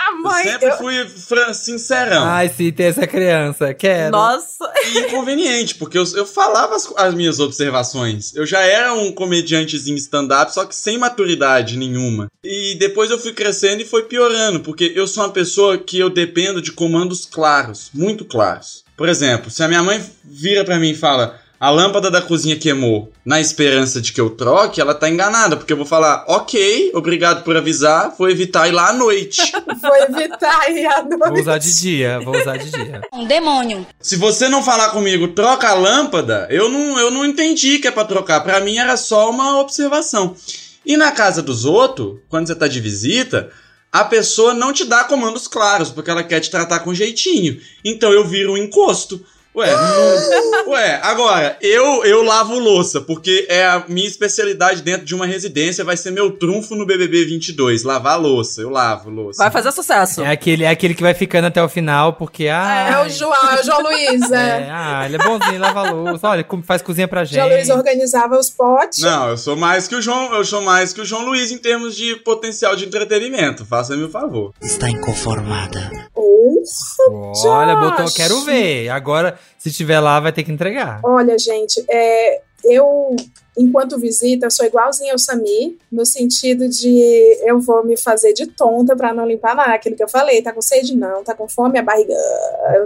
A 0.07 0.11
eu 0.12 0.19
mãe, 0.23 0.45
sempre 0.45 0.69
eu- 0.69 0.76
fui 0.78 1.05
fran- 1.09 1.52
sincerão. 1.52 2.25
Ai, 2.25 2.49
sim, 2.49 2.71
tem 2.73 2.87
essa 2.87 3.07
criança. 3.07 3.75
Quero. 3.75 4.12
Nossa! 4.12 4.73
E 4.87 4.99
inconveniente, 5.00 5.75
porque 5.75 5.99
eu, 5.99 6.05
eu 6.14 6.25
falava 6.25 6.75
as, 6.76 6.88
as 6.97 7.12
minhas 7.14 7.38
observações. 7.40 8.35
Eu 8.35 8.47
já 8.47 8.61
era 8.61 8.95
um 8.95 9.11
comediantezinho 9.12 9.97
stand-up, 9.97 10.52
só 10.55 10.64
que 10.64 10.75
sem 10.75 10.97
maturidade 10.97 11.76
nenhuma. 11.76 12.31
E 12.43 12.76
depois 12.78 13.11
eu 13.11 13.19
fui 13.19 13.33
crescendo 13.33 13.83
e 13.83 13.87
foi 13.87 14.05
piorando, 14.05 14.61
porque 14.61 14.93
eu 14.95 15.07
sou 15.09 15.25
uma 15.25 15.33
pessoa 15.33 15.76
que 15.76 15.99
eu 15.99 16.09
dependo 16.09 16.62
de 16.62 16.73
comandos 16.73 17.26
claros, 17.26 17.90
muito 17.93 18.25
claros. 18.25 18.85
Por 18.97 19.09
exemplo, 19.09 19.50
se 19.50 19.62
a 19.62 19.69
minha 19.69 19.83
mãe 19.83 20.02
vira 20.25 20.64
pra 20.64 20.78
mim 20.78 20.90
e 20.90 20.97
fala. 20.97 21.40
A 21.66 21.70
lâmpada 21.70 22.12
da 22.12 22.23
cozinha 22.23 22.54
queimou. 22.54 23.11
Na 23.25 23.40
esperança 23.40 24.00
de 24.00 24.12
que 24.12 24.20
eu 24.20 24.30
troque, 24.30 24.80
ela 24.80 24.94
tá 24.94 25.11
enganada, 25.11 25.56
porque 25.56 25.73
eu 25.73 25.76
vou 25.76 25.85
falar, 25.85 26.25
ok, 26.28 26.92
obrigado 26.94 27.42
por 27.42 27.56
avisar, 27.56 28.14
vou 28.16 28.30
evitar 28.30 28.68
ir 28.68 28.70
lá 28.70 28.90
à 28.90 28.92
noite. 28.92 29.50
vou 29.82 29.96
evitar 29.96 30.61
aí 30.61 30.87
a 30.87 31.02
noite. 31.02 31.28
Vou 31.28 31.40
usar 31.40 31.58
de 31.58 31.76
dia, 31.76 32.20
vou 32.20 32.40
usar 32.40 32.56
de 32.56 32.70
dia. 32.70 33.00
Um 33.12 33.26
demônio. 33.26 33.85
Se 34.00 34.14
você 34.14 34.49
não 34.49 34.62
falar 34.62 34.90
comigo, 34.90 35.26
troca 35.26 35.68
a 35.70 35.75
lâmpada, 35.75 36.46
eu 36.52 36.68
não, 36.68 37.00
eu 37.00 37.11
não 37.11 37.25
entendi 37.25 37.80
que 37.80 37.88
é 37.88 37.90
pra 37.90 38.04
trocar. 38.04 38.42
Pra 38.44 38.61
mim 38.61 38.78
era 38.78 38.96
só 38.96 39.28
uma 39.28 39.58
observação. 39.58 40.37
E 40.85 40.96
na 40.96 41.11
casa 41.11 41.42
dos 41.42 41.64
outros, 41.64 42.20
quando 42.28 42.46
você 42.46 42.54
tá 42.54 42.68
de 42.68 42.80
visita, 42.80 43.50
a 43.90 44.04
pessoa 44.04 44.54
não 44.54 44.73
te 44.73 44.85
dá 44.85 45.02
comandos 45.02 45.49
claros, 45.49 45.90
porque 45.90 46.12
ela 46.12 46.23
quer 46.23 46.38
te 46.38 46.49
tratar 46.49 46.78
com 46.78 46.94
jeitinho. 46.94 47.61
Então 47.85 48.12
eu 48.12 48.25
viro 48.25 48.52
um 48.52 48.56
encosto. 48.56 49.20
Ué, 49.56 49.72
não- 49.72 50.68
ué, 50.75 51.00
agora, 51.02 51.56
eu, 51.62 52.04
eu 52.04 52.22
lavo 52.22 52.58
louça, 52.58 53.00
porque 53.00 53.46
é 53.48 53.64
a 53.66 53.84
minha 53.88 54.06
especialidade 54.06 54.82
dentro 54.82 55.06
de 55.06 55.14
uma 55.14 55.25
residência, 55.26 55.82
vai 55.84 55.96
ser 55.96 56.10
meu 56.10 56.30
trunfo 56.32 56.75
no 56.75 56.84
BBB 56.84 57.25
22, 57.25 57.82
lavar 57.82 58.20
louça, 58.20 58.60
eu 58.60 58.68
lavo 58.68 59.08
louça. 59.08 59.42
Vai 59.42 59.50
fazer 59.50 59.72
sucesso. 59.72 60.22
É 60.22 60.30
aquele, 60.30 60.64
é 60.64 60.68
aquele 60.68 60.94
que 60.94 61.02
vai 61.02 61.14
ficando 61.14 61.46
até 61.46 61.62
o 61.62 61.68
final, 61.68 62.12
porque. 62.14 62.48
Ah, 62.48 62.90
É 62.90 63.06
o 63.06 63.08
João, 63.08 63.32
é 63.52 63.60
o 63.60 63.64
João 63.64 63.82
Luiz, 63.82 64.30
é, 64.30 64.36
é. 64.36 64.68
ah, 64.70 65.02
ele 65.06 65.16
é 65.16 65.18
bonzinho, 65.18 65.58
lava 65.60 65.88
a 65.88 65.90
louça. 65.90 66.28
Olha, 66.28 66.44
como 66.44 66.62
faz 66.62 66.82
cozinha 66.82 67.08
pra 67.08 67.25
gente. 67.25 67.36
João 67.36 67.48
Luiz 67.48 67.70
organizava 67.70 68.38
os 68.38 68.50
potes. 68.50 68.98
Não, 69.00 69.30
eu 69.30 69.38
sou 69.38 69.56
mais 69.56 69.88
que 69.88 69.94
o 69.94 70.02
João, 70.02 70.34
eu 70.34 70.44
sou 70.44 70.60
mais 70.60 70.92
que 70.92 71.00
o 71.00 71.04
João 71.04 71.25
Luiz 71.25 71.50
em 71.50 71.58
termos 71.58 71.96
de 71.96 72.16
potencial 72.16 72.76
de 72.76 72.84
entretenimento. 72.84 73.64
Faça-me 73.64 74.04
o 74.04 74.10
favor. 74.10 74.52
Está 74.60 74.90
inconformada. 74.90 75.90
Ufa, 76.14 77.48
Olha, 77.48 77.76
botou, 77.76 78.06
quero 78.14 78.40
ver. 78.42 78.88
Agora, 78.90 79.38
se 79.58 79.70
tiver 79.70 80.00
lá, 80.00 80.20
vai 80.20 80.32
ter 80.32 80.44
que 80.44 80.52
entregar. 80.52 81.00
Olha, 81.04 81.38
gente, 81.38 81.84
é, 81.88 82.40
eu, 82.64 83.14
enquanto 83.56 83.98
visita, 83.98 84.50
sou 84.50 84.66
igualzinha 84.66 85.12
ao 85.12 85.18
Sami, 85.18 85.78
no 85.90 86.04
sentido 86.04 86.68
de 86.68 87.38
eu 87.44 87.60
vou 87.60 87.84
me 87.84 87.96
fazer 87.96 88.32
de 88.32 88.46
tonta 88.46 88.96
pra 88.96 89.14
não 89.14 89.26
limpar 89.26 89.54
nada. 89.54 89.74
Aquilo 89.74 89.96
que 89.96 90.02
eu 90.02 90.08
falei, 90.08 90.42
tá 90.42 90.52
com 90.52 90.62
sede? 90.62 90.96
Não. 90.96 91.22
Tá 91.22 91.34
com 91.34 91.48
fome? 91.48 91.78
A 91.78 91.82
barriga? 91.82 92.14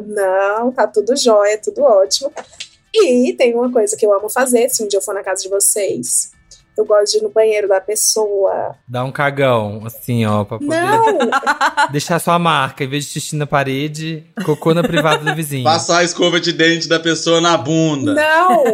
Não, 0.07 0.73
tá 0.73 0.87
tudo 0.87 1.17
jóia, 1.17 1.59
tudo 1.59 1.83
ótimo. 1.83 2.33
E 2.95 3.33
tem 3.35 3.55
uma 3.55 3.71
coisa 3.71 3.97
que 3.97 4.05
eu 4.05 4.13
amo 4.13 4.29
fazer, 4.29 4.69
se 4.69 4.83
um 4.83 4.89
dia 4.89 4.99
eu 4.99 5.03
for 5.03 5.15
na 5.15 5.23
casa 5.23 5.43
de 5.43 5.49
vocês. 5.49 6.33
Eu 6.81 6.87
gosto 6.87 7.13
de 7.13 7.19
ir 7.19 7.23
no 7.23 7.29
banheiro 7.29 7.69
da 7.69 7.79
pessoa. 7.79 8.75
Dá 8.89 9.05
um 9.05 9.13
cagão, 9.13 9.83
assim, 9.85 10.25
ó, 10.25 10.45
pra 10.45 10.59
poder 10.59 10.81
Não! 10.81 11.19
deixar 11.93 12.19
sua 12.19 12.39
marca. 12.39 12.83
Em 12.83 12.89
vez 12.89 13.05
de 13.05 13.11
xixi 13.11 13.37
na 13.37 13.47
parede, 13.47 14.25
cocô 14.47 14.73
na 14.73 14.83
privada 14.83 15.23
do 15.23 15.35
vizinho. 15.37 15.65
Passar 15.65 15.99
a 15.99 16.05
escova 16.05 16.41
de 16.41 16.55
dente 16.55 16.89
da 16.89 16.99
pessoa 16.99 17.39
na 17.39 17.55
bunda. 17.59 18.15
Não! 18.15 18.65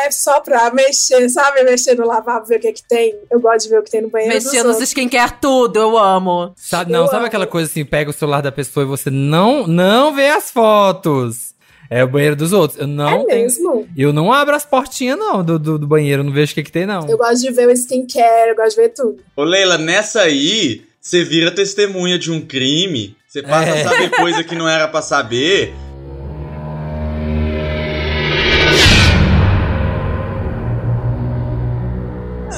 É 0.00 0.10
só 0.10 0.40
pra 0.40 0.72
mexer, 0.72 1.28
sabe? 1.28 1.62
Mexer 1.62 1.94
no 1.94 2.06
lavabo, 2.06 2.46
ver 2.46 2.56
o 2.56 2.60
que 2.60 2.72
que 2.72 2.82
tem. 2.88 3.14
Eu 3.30 3.38
gosto 3.38 3.64
de 3.64 3.68
ver 3.68 3.80
o 3.80 3.82
que 3.82 3.90
tem 3.90 4.00
no 4.00 4.08
banheiro 4.08 4.34
Mexendo 4.34 4.68
nos 4.68 4.80
skincare 4.80 5.34
tudo, 5.38 5.78
eu 5.78 5.98
amo. 5.98 6.54
Sabe, 6.56 6.90
não, 6.90 7.00
Eu 7.00 7.06
sabe 7.06 7.18
amo. 7.18 7.26
aquela 7.26 7.46
coisa 7.46 7.70
assim, 7.70 7.84
pega 7.84 8.08
o 8.08 8.14
celular 8.14 8.40
da 8.40 8.50
pessoa 8.50 8.84
e 8.84 8.88
você 8.88 9.10
não, 9.10 9.66
não 9.66 10.14
vê 10.14 10.30
as 10.30 10.50
fotos. 10.50 11.52
É 11.94 12.02
o 12.02 12.08
banheiro 12.08 12.34
dos 12.34 12.54
outros. 12.54 12.80
Eu 12.80 12.86
não 12.86 13.28
É 13.30 13.34
mesmo? 13.34 13.86
Eu 13.94 14.12
não 14.14 14.32
abro 14.32 14.54
as 14.56 14.64
portinhas, 14.64 15.18
não, 15.18 15.44
do, 15.44 15.58
do, 15.58 15.78
do 15.78 15.86
banheiro. 15.86 16.24
Não 16.24 16.32
vejo 16.32 16.52
o 16.52 16.54
que, 16.54 16.62
que 16.62 16.72
tem, 16.72 16.86
não. 16.86 17.06
Eu 17.06 17.18
gosto 17.18 17.42
de 17.42 17.50
ver 17.50 17.68
o 17.68 17.70
skincare, 17.72 18.48
eu 18.50 18.56
gosto 18.56 18.76
de 18.76 18.82
ver 18.82 18.88
tudo. 18.90 19.18
Ô 19.36 19.44
Leila, 19.44 19.76
nessa 19.76 20.22
aí, 20.22 20.82
você 20.98 21.22
vira 21.22 21.50
testemunha 21.50 22.18
de 22.18 22.32
um 22.32 22.40
crime. 22.40 23.14
Você 23.28 23.42
passa 23.42 23.70
É. 23.70 23.80
a 23.82 23.88
saber 23.90 24.10
coisa 24.10 24.42
que 24.42 24.54
não 24.54 24.66
era 24.68 24.88
pra 24.88 25.02
saber. 25.02 25.74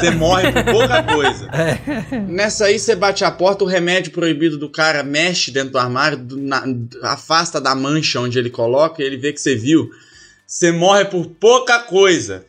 Você 0.05 0.11
morre 0.11 0.53
por 0.53 0.65
pouca 0.65 1.03
coisa. 1.03 1.49
Nessa 2.29 2.67
aí, 2.67 2.79
você 2.79 2.95
bate 2.95 3.25
a 3.25 3.31
porta, 3.31 3.65
o 3.65 3.67
remédio 3.67 4.13
proibido 4.13 4.59
do 4.59 4.69
cara 4.69 5.03
mexe 5.03 5.51
dentro 5.51 5.71
do 5.71 5.79
armário, 5.79 6.19
do- 6.19 6.37
na- 6.37 6.65
afasta 7.03 7.61
da 7.61 7.75
mancha 7.75 8.21
onde 8.21 8.39
ele 8.39 8.51
coloca 8.51 9.03
e 9.03 9.07
ele 9.07 9.17
vê 9.17 9.33
que 9.33 9.41
você 9.41 9.55
viu. 9.55 9.91
Você 10.47 10.71
morre 10.71 11.07
por 11.07 11.27
pouca 11.27 11.79
coisa. 11.79 12.45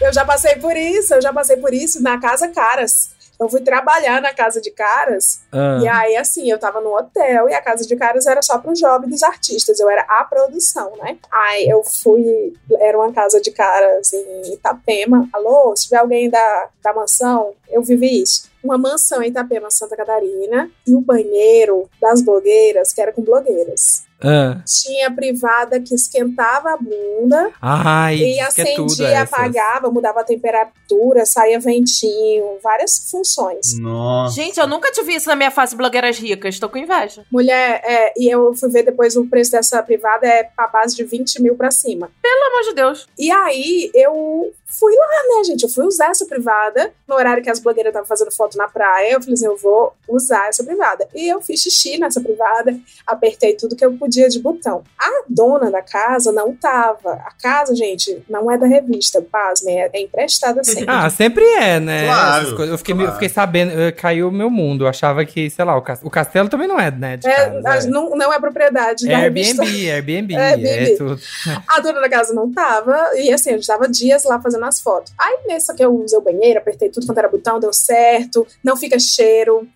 Eu 0.00 0.12
já 0.12 0.24
passei 0.24 0.56
por 0.56 0.76
isso, 0.76 1.14
eu 1.14 1.22
já 1.22 1.32
passei 1.32 1.56
por 1.56 1.72
isso 1.72 2.02
na 2.02 2.18
Casa 2.20 2.48
Caras. 2.48 3.10
Eu 3.38 3.48
fui 3.48 3.60
trabalhar 3.60 4.22
na 4.22 4.32
Casa 4.32 4.60
de 4.60 4.70
Caras, 4.70 5.40
Ah. 5.52 5.78
e 5.82 5.88
aí, 5.88 6.16
assim, 6.16 6.50
eu 6.50 6.58
tava 6.58 6.80
no 6.80 6.96
hotel, 6.96 7.48
e 7.50 7.54
a 7.54 7.60
Casa 7.60 7.86
de 7.86 7.94
Caras 7.94 8.26
era 8.26 8.40
só 8.40 8.56
pro 8.58 8.72
job 8.72 9.06
dos 9.06 9.22
artistas, 9.22 9.78
eu 9.78 9.90
era 9.90 10.02
a 10.08 10.24
produção, 10.24 10.92
né? 10.96 11.18
Aí 11.30 11.68
eu 11.68 11.82
fui, 11.84 12.54
era 12.78 12.96
uma 12.98 13.12
Casa 13.12 13.40
de 13.40 13.50
Caras 13.50 14.12
em 14.12 14.54
Itapema. 14.54 15.28
Alô, 15.32 15.76
se 15.76 15.84
tiver 15.84 15.98
alguém 15.98 16.30
da, 16.30 16.68
da 16.82 16.94
mansão, 16.94 17.52
eu 17.68 17.82
vivi 17.82 18.22
isso. 18.22 18.48
Uma 18.64 18.78
mansão 18.78 19.22
em 19.22 19.28
Itapema, 19.28 19.70
Santa 19.70 19.96
Catarina, 19.96 20.70
e 20.86 20.94
o 20.94 21.00
banheiro 21.00 21.88
das 22.00 22.22
blogueiras, 22.22 22.92
que 22.92 23.00
era 23.00 23.12
com 23.12 23.22
blogueiras. 23.22 24.05
Ah. 24.22 24.60
Tinha 24.64 25.10
privada 25.10 25.80
que 25.80 25.94
esquentava 25.94 26.72
a 26.72 26.76
bunda 26.76 27.50
Ai, 27.60 28.16
e 28.16 28.38
é 28.38 28.42
acendia, 28.42 29.08
essas. 29.08 29.32
apagava, 29.32 29.90
mudava 29.90 30.20
a 30.20 30.24
temperatura, 30.24 31.26
saía 31.26 31.60
ventinho, 31.60 32.58
várias 32.62 33.10
funções. 33.10 33.78
Nossa. 33.78 34.34
Gente, 34.34 34.58
eu 34.58 34.66
nunca 34.66 34.90
te 34.90 35.02
vi 35.02 35.14
isso 35.14 35.28
na 35.28 35.36
minha 35.36 35.50
fase 35.50 35.76
blogueiras 35.76 36.18
ricas. 36.18 36.58
Tô 36.58 36.68
com 36.68 36.78
inveja. 36.78 37.24
Mulher, 37.30 37.80
é, 37.84 38.12
e 38.16 38.28
eu 38.32 38.54
fui 38.54 38.70
ver 38.70 38.84
depois 38.84 39.16
o 39.16 39.26
preço 39.26 39.52
dessa 39.52 39.82
privada 39.82 40.26
é 40.26 40.44
pra 40.44 40.66
base 40.68 40.96
de 40.96 41.04
20 41.04 41.42
mil 41.42 41.54
pra 41.54 41.70
cima. 41.70 42.10
Pelo 42.22 42.46
amor 42.52 42.68
de 42.68 42.74
Deus. 42.74 43.06
E 43.18 43.30
aí 43.30 43.90
eu 43.94 44.52
fui 44.66 44.92
lá, 44.94 45.38
né, 45.38 45.44
gente? 45.44 45.62
Eu 45.62 45.68
fui 45.68 45.84
usar 45.86 46.10
essa 46.10 46.26
privada 46.26 46.92
no 47.08 47.14
horário 47.14 47.42
que 47.42 47.50
as 47.50 47.58
blogueiras 47.58 47.90
estavam 47.90 48.06
fazendo 48.06 48.30
foto 48.32 48.56
na 48.58 48.68
praia. 48.68 49.12
Eu 49.12 49.20
falei 49.20 49.34
assim: 49.34 49.46
eu 49.46 49.56
vou 49.56 49.92
usar 50.08 50.48
essa 50.48 50.62
privada. 50.64 51.06
E 51.14 51.28
eu 51.28 51.40
fiz 51.40 51.60
xixi 51.62 51.98
nessa 51.98 52.20
privada, 52.20 52.76
apertei 53.06 53.54
tudo 53.54 53.76
que 53.76 53.84
eu 53.84 53.92
podia 53.94 54.28
de 54.28 54.38
botão. 54.40 54.82
A 54.98 55.22
dona 55.28 55.70
da 55.70 55.82
casa 55.82 56.32
não 56.32 56.54
tava. 56.54 57.12
A 57.12 57.32
casa, 57.40 57.74
gente, 57.74 58.22
não 58.28 58.50
é 58.50 58.58
da 58.58 58.66
revista, 58.66 59.22
pasmem, 59.22 59.80
é, 59.82 59.90
é 59.92 60.00
emprestada 60.02 60.62
sempre. 60.64 60.86
Ah, 60.88 61.08
sempre 61.10 61.44
é, 61.44 61.80
né? 61.80 62.06
Claro. 62.06 62.62
Eu 62.64 62.78
fiquei, 62.78 62.94
claro. 62.94 63.10
eu 63.10 63.12
fiquei 63.14 63.28
sabendo, 63.28 63.72
caiu 63.96 64.28
o 64.28 64.32
meu 64.32 64.50
mundo. 64.50 64.84
Eu 64.84 64.88
achava 64.88 65.24
que, 65.24 65.48
sei 65.50 65.64
lá, 65.64 65.76
o, 65.76 65.82
cas- 65.82 66.00
o 66.02 66.10
castelo 66.10 66.48
também 66.48 66.68
não 66.68 66.78
é, 66.78 66.90
né? 66.90 67.16
De 67.16 67.28
É, 67.28 67.60
casa, 67.62 67.86
é. 67.88 67.90
Não, 67.90 68.10
não 68.16 68.32
é 68.32 68.38
propriedade 68.40 69.06
É 69.06 69.10
da 69.12 69.16
revista. 69.18 69.62
Airbnb, 69.62 69.90
Airbnb, 69.90 70.34
Airbnb. 70.36 70.92
é 70.92 70.96
tudo. 70.96 71.20
A 71.66 71.80
dona 71.80 72.00
da 72.00 72.08
casa 72.08 72.34
não 72.34 72.50
tava, 72.52 72.96
e 73.16 73.32
assim, 73.32 73.50
a 73.50 73.52
gente 73.54 73.66
tava 73.66 73.88
dias 73.88 74.24
lá 74.24 74.40
fazendo 74.40 74.55
as 74.64 74.80
fotos. 74.80 75.12
Aí, 75.18 75.38
nessa 75.46 75.74
que 75.74 75.84
eu 75.84 75.94
usei 75.94 76.18
o 76.18 76.22
banheiro, 76.22 76.58
apertei 76.58 76.88
tudo 76.88 77.06
quanto 77.06 77.18
era 77.18 77.28
botão, 77.28 77.60
deu 77.60 77.72
certo, 77.72 78.46
não 78.62 78.76
fica 78.76 78.98
cheiro. 78.98 79.68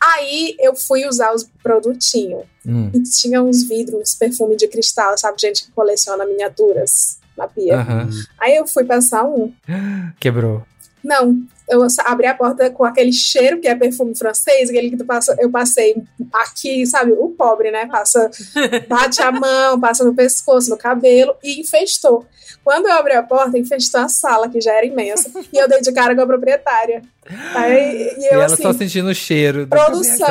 Aí 0.00 0.56
eu 0.58 0.74
fui 0.74 1.06
usar 1.06 1.34
os 1.34 1.48
produtinhos. 1.62 2.44
Hum. 2.66 2.90
E 2.92 3.02
tinha 3.02 3.42
uns 3.42 3.62
vidros, 3.62 4.00
uns 4.00 4.14
perfumes 4.14 4.56
de 4.56 4.68
cristal, 4.68 5.16
sabe? 5.16 5.40
Gente 5.40 5.64
que 5.64 5.70
coleciona 5.72 6.26
miniaturas 6.26 7.18
na 7.36 7.46
pia. 7.46 7.80
Aham. 7.80 8.10
Aí 8.38 8.56
eu 8.56 8.66
fui 8.66 8.84
passar 8.84 9.24
um. 9.24 9.52
Quebrou. 10.18 10.62
Não, 11.06 11.40
eu 11.68 11.86
abri 12.04 12.26
a 12.26 12.34
porta 12.34 12.68
com 12.68 12.84
aquele 12.84 13.12
cheiro 13.12 13.60
que 13.60 13.68
é 13.68 13.76
perfume 13.76 14.16
francês, 14.16 14.68
aquele 14.68 14.90
que 14.90 14.96
tu 14.96 15.04
passa, 15.04 15.36
eu 15.38 15.48
passei 15.48 15.94
aqui, 16.32 16.84
sabe? 16.84 17.12
O 17.12 17.28
pobre, 17.28 17.70
né? 17.70 17.86
Passa, 17.86 18.28
bate 18.88 19.22
a 19.22 19.30
mão, 19.30 19.78
passa 19.78 20.04
no 20.04 20.14
pescoço, 20.14 20.68
no 20.68 20.76
cabelo 20.76 21.34
e 21.44 21.60
infestou. 21.60 22.26
Quando 22.64 22.86
eu 22.86 22.94
abri 22.94 23.12
a 23.12 23.22
porta, 23.22 23.56
infestou 23.56 24.00
a 24.00 24.08
sala, 24.08 24.48
que 24.48 24.60
já 24.60 24.72
era 24.72 24.84
imensa, 24.84 25.30
e 25.52 25.56
eu 25.56 25.68
dei 25.68 25.80
de 25.80 25.92
cara 25.92 26.16
com 26.16 26.22
a 26.22 26.26
proprietária. 26.26 27.02
Aí, 27.54 28.14
e 28.18 28.22
E 28.22 28.26
eu 28.26 28.32
ela 28.34 28.46
assim, 28.46 28.62
só 28.64 28.72
sentindo 28.72 29.08
o 29.08 29.14
cheiro 29.14 29.66
do 29.66 29.68
Produção, 29.68 30.26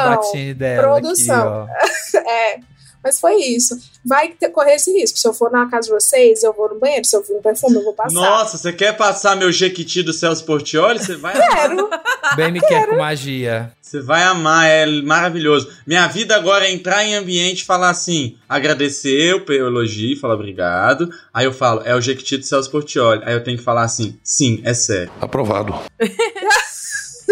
dela. 0.57 0.83
produção. 0.83 1.63
Aqui, 1.63 2.17
é. 2.27 2.74
Mas 3.05 3.19
foi 3.19 3.35
isso. 3.35 3.77
Vai 4.03 4.29
ter, 4.29 4.49
correr 4.49 4.73
esse 4.73 4.91
risco. 4.91 5.19
Se 5.19 5.27
eu 5.27 5.33
for 5.33 5.51
na 5.51 5.69
casa 5.69 5.87
de 5.87 5.93
vocês, 5.93 6.43
eu 6.43 6.51
vou 6.51 6.67
no 6.67 6.79
banheiro. 6.79 7.05
Se 7.05 7.15
eu 7.15 7.21
vir 7.21 7.33
um 7.33 7.41
perfume, 7.41 7.75
eu 7.75 7.83
vou 7.83 7.93
passar. 7.93 8.15
Nossa, 8.15 8.57
você 8.57 8.73
quer 8.73 8.97
passar 8.97 9.35
meu 9.35 9.51
Jequiti 9.51 10.01
do 10.01 10.11
Celso 10.11 10.43
Portioli? 10.43 10.97
Você 10.97 11.15
vai 11.15 11.35
amar. 11.35 11.55
Quero. 11.55 11.89
Bem 12.35 12.51
me 12.51 12.59
quer 12.61 12.89
com 12.89 12.95
magia. 12.95 13.71
Você 13.79 14.01
vai 14.01 14.23
amar, 14.23 14.67
é 14.67 14.87
maravilhoso. 15.03 15.71
Minha 15.85 16.07
vida 16.07 16.35
agora 16.35 16.65
é 16.65 16.71
entrar 16.71 17.05
em 17.05 17.13
ambiente 17.13 17.61
e 17.61 17.65
falar 17.65 17.91
assim, 17.91 18.39
agradecer 18.49 19.45
pelo 19.45 19.67
elogio, 19.67 20.19
falar 20.19 20.33
obrigado. 20.33 21.07
Aí 21.31 21.45
eu 21.45 21.53
falo, 21.53 21.83
é 21.85 21.95
o 21.95 22.01
Jequiti 22.01 22.37
do 22.37 22.45
Celso 22.45 22.71
Portioli. 22.71 23.21
Aí 23.23 23.35
eu 23.35 23.43
tenho 23.43 23.59
que 23.59 23.63
falar 23.63 23.83
assim, 23.83 24.19
sim, 24.23 24.61
é 24.65 24.73
sério. 24.73 25.13
Aprovado. 25.21 25.75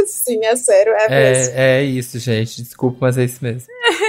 Sim, 0.05 0.43
é 0.43 0.55
sério, 0.55 0.93
é, 0.93 1.09
mesmo. 1.09 1.53
É, 1.53 1.79
é 1.79 1.83
isso, 1.83 2.17
gente. 2.17 2.61
Desculpa, 2.61 2.97
mas 3.01 3.17
é 3.17 3.25
isso 3.25 3.39
mesmo. 3.41 3.67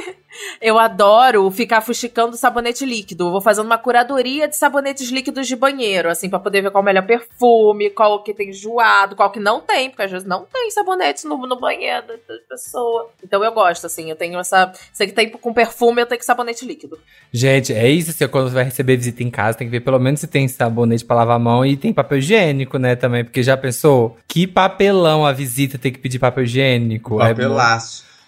Eu 0.65 0.79
adoro 0.79 1.51
ficar 1.51 1.83
fuxicando 1.83 2.39
sabonete 2.39 2.87
líquido. 2.87 3.27
Eu 3.27 3.33
Vou 3.33 3.41
fazendo 3.43 3.67
uma 3.67 3.77
curadoria 3.77 4.49
de 4.49 4.57
sabonetes 4.57 5.11
líquidos 5.11 5.47
de 5.47 5.55
banheiro, 5.55 6.09
assim, 6.09 6.31
pra 6.31 6.39
poder 6.39 6.63
ver 6.63 6.71
qual 6.71 6.81
é 6.81 6.83
o 6.83 6.87
melhor 6.87 7.05
perfume, 7.05 7.91
qual 7.91 8.23
que 8.23 8.33
tem 8.33 8.49
enjoado, 8.49 9.15
qual 9.15 9.31
que 9.31 9.39
não 9.39 9.61
tem, 9.61 9.91
porque 9.91 10.05
às 10.05 10.11
vezes 10.11 10.27
não 10.27 10.47
tem 10.51 10.71
sabonete 10.71 11.27
no, 11.27 11.37
no 11.47 11.61
banheiro 11.61 12.07
da, 12.07 12.15
da 12.15 12.41
pessoa. 12.49 13.11
Então 13.23 13.45
eu 13.45 13.53
gosto, 13.53 13.85
assim, 13.85 14.09
eu 14.09 14.17
tenho 14.17 14.39
essa. 14.39 14.73
Sei 14.91 15.07
que 15.07 15.13
tem 15.13 15.29
com 15.29 15.53
perfume, 15.53 16.01
eu 16.01 16.07
tenho 16.07 16.19
que 16.19 16.25
sabonete 16.25 16.65
líquido. 16.65 16.99
Gente, 17.31 17.75
é 17.75 17.87
isso. 17.87 18.09
Assim, 18.09 18.27
quando 18.27 18.49
você 18.49 18.55
vai 18.55 18.65
receber 18.65 18.97
visita 18.97 19.23
em 19.23 19.31
casa, 19.31 19.59
tem 19.59 19.67
que 19.67 19.71
ver 19.71 19.81
pelo 19.81 19.99
menos 19.99 20.21
se 20.21 20.27
tem 20.27 20.49
sabonete 20.49 21.05
pra 21.05 21.17
lavar 21.17 21.37
a 21.37 21.39
mão 21.39 21.67
e 21.67 21.77
tem 21.77 21.93
papel 21.93 22.17
higiênico, 22.17 22.79
né, 22.79 22.97
também. 22.97 23.23
Porque 23.23 23.43
já 23.43 23.55
pensou? 23.55 24.17
Que 24.27 24.47
papelão 24.47 25.27
a 25.27 25.33
visita 25.33 25.77
tem 25.77 25.93
que 25.93 25.99
pedir 25.99 26.19
papel 26.19 26.45
higiênico? 26.45 27.21
É 27.21 27.35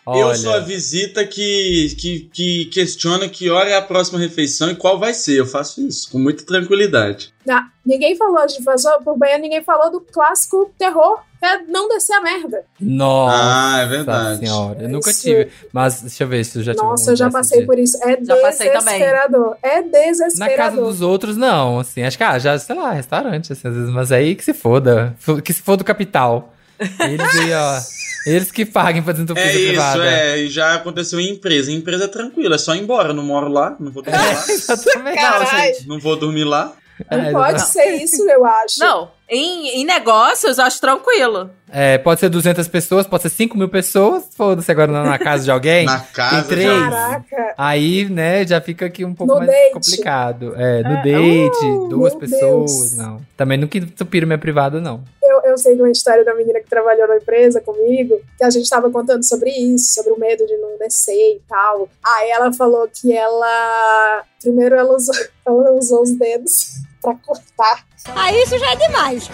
Bom. 0.06 0.14
Eu 0.16 0.26
Olha, 0.28 0.36
sou 0.36 0.54
a 0.54 0.60
visita 0.60 1.26
que, 1.26 1.92
que, 1.98 2.30
que 2.32 2.64
questiona 2.66 3.28
que 3.28 3.50
hora 3.50 3.68
é 3.70 3.74
a 3.76 3.82
próxima 3.82 4.20
refeição 4.20 4.70
e 4.70 4.76
qual 4.76 5.00
vai 5.00 5.12
ser. 5.12 5.36
Eu 5.40 5.46
faço 5.46 5.84
isso 5.84 6.08
com 6.12 6.18
muita 6.20 6.44
tranquilidade. 6.44 7.34
Ah, 7.50 7.64
ninguém 7.84 8.14
falou 8.16 8.46
de 8.46 8.62
vazou 8.62 9.00
por 9.02 9.18
banheiro, 9.18 9.42
ninguém 9.42 9.64
falou 9.64 9.90
do 9.90 10.00
clássico 10.00 10.72
terror, 10.78 11.18
que 11.40 11.44
é 11.44 11.62
não 11.64 11.88
descer 11.88 12.12
a 12.14 12.20
merda. 12.20 12.62
Nossa 12.80 13.36
Ah, 13.36 13.78
é 13.82 13.86
verdade. 13.86 14.38
senhora. 14.46 14.82
Eu 14.82 14.88
nunca 14.90 15.10
Isso- 15.10 15.22
tive. 15.22 15.48
Mas 15.72 16.00
deixa 16.02 16.22
eu 16.22 16.28
ver 16.28 16.44
se 16.44 16.58
eu 16.58 16.62
já 16.62 16.72
tive 16.72 16.86
Nossa, 16.86 17.10
um 17.10 17.12
eu 17.12 17.16
já 17.16 17.28
passei 17.30 17.58
dia. 17.58 17.66
por 17.66 17.76
isso. 17.78 17.98
É 18.04 18.24
Já 18.24 18.36
passei 18.36 18.70
também. 18.70 18.98
desesperador. 19.00 19.56
É 19.60 19.80
Na 19.82 19.88
desesperador. 19.90 20.56
casa 20.56 20.76
dos 20.76 21.00
outros, 21.00 21.36
não, 21.36 21.80
assim. 21.80 22.02
Acho 22.04 22.16
que, 22.16 22.22
ah, 22.22 22.38
já, 22.38 22.56
sei 22.58 22.76
lá, 22.76 22.92
restaurante, 22.92 23.52
assim, 23.52 23.66
às 23.66 23.74
vezes. 23.74 23.90
Mas 23.90 24.12
aí 24.12 24.36
que 24.36 24.44
se 24.44 24.54
foda. 24.54 25.16
Que 25.44 25.52
se 25.52 25.62
for 25.62 25.76
do 25.76 25.82
capital. 25.82 26.52
Eles 27.00 27.34
aí, 27.40 27.52
ó. 27.54 27.80
Eles 28.26 28.50
que 28.50 28.64
paguem 28.66 29.02
pra 29.02 29.12
desentupir 29.12 29.42
É 29.42 29.52
isso, 29.54 29.66
privada. 29.68 30.04
é. 30.04 30.38
E 30.38 30.48
já 30.50 30.74
aconteceu 30.74 31.20
em 31.20 31.30
empresa. 31.30 31.70
Em 31.70 31.76
empresa 31.76 32.04
é 32.04 32.08
tranquilo, 32.08 32.54
é 32.54 32.58
só 32.58 32.74
ir 32.74 32.80
embora. 32.82 33.10
Eu 33.10 33.14
não 33.14 33.22
moro 33.22 33.48
lá, 33.48 33.76
não 33.78 33.90
vou 33.92 34.02
dormir 34.02 34.18
lá. 34.18 34.44
Exatamente. 34.48 35.16
Caralho, 35.20 35.74
Não 35.86 35.98
vou 36.00 36.16
dormir 36.16 36.44
lá. 36.44 36.72
não 37.10 37.18
É, 37.18 37.30
pode 37.32 37.56
exatamente. 37.56 37.98
ser 37.98 38.04
isso, 38.04 38.28
eu 38.28 38.44
acho. 38.44 38.80
Não, 38.80 39.10
em, 39.28 39.80
em 39.80 39.84
negócios 39.84 40.58
eu 40.58 40.64
acho 40.64 40.80
tranquilo. 40.80 41.50
É, 41.68 41.98
pode 41.98 42.20
ser 42.20 42.28
200 42.28 42.68
pessoas, 42.68 43.08
pode 43.08 43.24
ser 43.24 43.28
5 43.28 43.58
mil 43.58 43.68
pessoas. 43.68 44.22
Foda-se 44.36 44.70
agora 44.70 44.90
na, 44.92 45.02
na 45.02 45.18
casa 45.18 45.42
de 45.44 45.50
alguém. 45.50 45.84
Na 45.86 45.98
casa 45.98 46.46
três. 46.48 46.68
Caraca. 46.70 47.54
Aí, 47.58 48.08
né, 48.08 48.46
já 48.46 48.60
fica 48.60 48.86
aqui 48.86 49.04
um 49.04 49.12
pouco 49.12 49.32
No 49.32 49.38
mais 49.40 49.50
date. 49.50 49.72
complicado. 49.72 50.54
É, 50.56 50.82
no 50.84 50.92
É, 50.92 51.02
date, 51.02 51.66
uh, 51.66 51.88
duas 51.88 52.14
pessoas, 52.14 52.70
Deus. 52.70 52.96
não. 52.96 53.20
Também 53.36 53.58
nunca 53.58 53.76
entupiram 53.78 54.26
minha 54.28 54.38
privada, 54.38 54.80
não. 54.80 55.02
Eu, 55.46 55.56
sei 55.58 55.74
de 55.76 55.82
uma 55.82 55.90
história 55.90 56.24
da 56.24 56.34
menina 56.34 56.60
que 56.60 56.68
trabalhou 56.68 57.06
na 57.08 57.16
empresa 57.16 57.60
comigo, 57.60 58.20
que 58.36 58.44
a 58.44 58.50
gente 58.50 58.64
estava 58.64 58.90
contando 58.90 59.22
sobre 59.24 59.50
isso, 59.50 59.94
sobre 59.94 60.12
o 60.12 60.18
medo 60.18 60.46
de 60.46 60.56
não 60.58 60.76
descer 60.78 61.36
e 61.36 61.40
tal. 61.48 61.88
Aí 62.04 62.30
ela 62.30 62.52
falou 62.52 62.88
que 62.92 63.12
ela. 63.16 64.24
Primeiro 64.40 64.74
ela 64.76 64.94
usou, 64.94 65.14
ela 65.46 65.72
usou 65.72 66.02
os 66.02 66.10
dedos 66.12 66.72
pra 67.00 67.14
cortar. 67.14 67.86
Aí 68.14 68.42
isso 68.42 68.58
já 68.58 68.72
é 68.72 68.76
demais. 68.76 69.30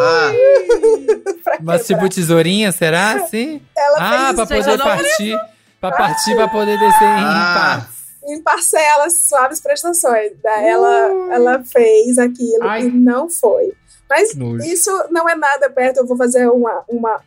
Ah, 0.00 0.32
Pra 1.44 1.58
Mas 1.62 1.86
tipo 1.86 2.08
tesourinha, 2.08 2.72
será? 2.72 3.20
Sim? 3.28 3.60
Ela 3.76 3.96
Ah, 3.98 4.46
fez 4.46 4.64
pra 4.64 4.76
poder 4.76 4.78
partir. 4.82 5.38
Pra 5.80 5.92
partir, 5.92 6.34
pra 6.34 6.48
poder 6.48 6.78
descer 6.78 7.04
em 7.04 7.22
Ah. 7.24 7.54
partes. 7.80 7.98
em 8.26 8.42
parcelas, 8.42 9.14
suaves 9.28 9.60
prestações. 9.60 10.32
Daí 10.42 10.66
ela, 10.68 11.10
ela 11.32 11.64
fez 11.64 12.18
aquilo 12.18 12.64
Ai. 12.68 12.82
e 12.82 12.90
não 12.90 13.30
foi. 13.30 13.72
Mas 14.08 14.34
isso 14.66 14.90
não 15.10 15.28
é 15.28 15.34
nada 15.34 15.68
perto. 15.70 15.98
Eu 15.98 16.06
vou 16.06 16.16
fazer 16.16 16.48
uma, 16.48 16.82
uma. 16.88 17.20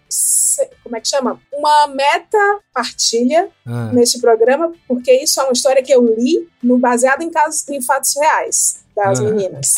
Como 0.83 0.95
é 0.95 0.99
que 1.01 1.07
chama? 1.07 1.39
Uma 1.53 1.87
meta 1.87 2.59
partilha 2.73 3.49
Ah. 3.65 3.91
neste 3.93 4.19
programa, 4.19 4.73
porque 4.87 5.11
isso 5.13 5.39
é 5.39 5.43
uma 5.43 5.53
história 5.53 5.81
que 5.83 5.93
eu 5.93 6.03
li 6.15 6.47
no, 6.61 6.77
baseado 6.77 7.21
em 7.21 7.29
casos 7.29 7.67
em 7.69 7.81
fatos 7.81 8.13
reais 8.17 8.83
das 8.95 9.19
Ah. 9.19 9.23
meninas. 9.23 9.73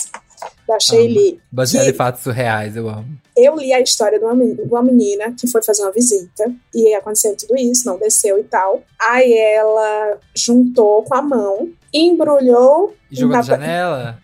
Da 0.68 0.78
Shaylee. 0.80 1.40
Baseado 1.52 1.88
em 1.88 1.94
fatos 1.94 2.22
surreais, 2.22 2.76
eu 2.76 2.90
amo. 2.90 3.06
Eu 3.36 3.56
li 3.56 3.72
a 3.74 3.80
história 3.80 4.20
de 4.20 4.26
uma, 4.26 4.36
de 4.46 4.62
uma 4.64 4.84
menina 4.84 5.34
que 5.38 5.48
foi 5.48 5.64
fazer 5.64 5.84
uma 5.84 5.92
visita 5.92 6.52
e 6.76 6.94
aconteceu 6.94 7.36
tudo 7.38 7.56
isso, 7.58 7.86
não 7.86 7.98
desceu 7.98 8.38
e 8.38 8.44
tal. 8.44 8.84
Aí 9.00 9.34
ela 9.38 10.18
juntou 10.36 11.04
com 11.04 11.16
a 11.16 11.22
mão, 11.22 11.70
embrulhou. 11.94 12.94
E 13.10 13.16
jogou 13.16 13.38
papel- 13.38 13.56
janela? 13.58 14.20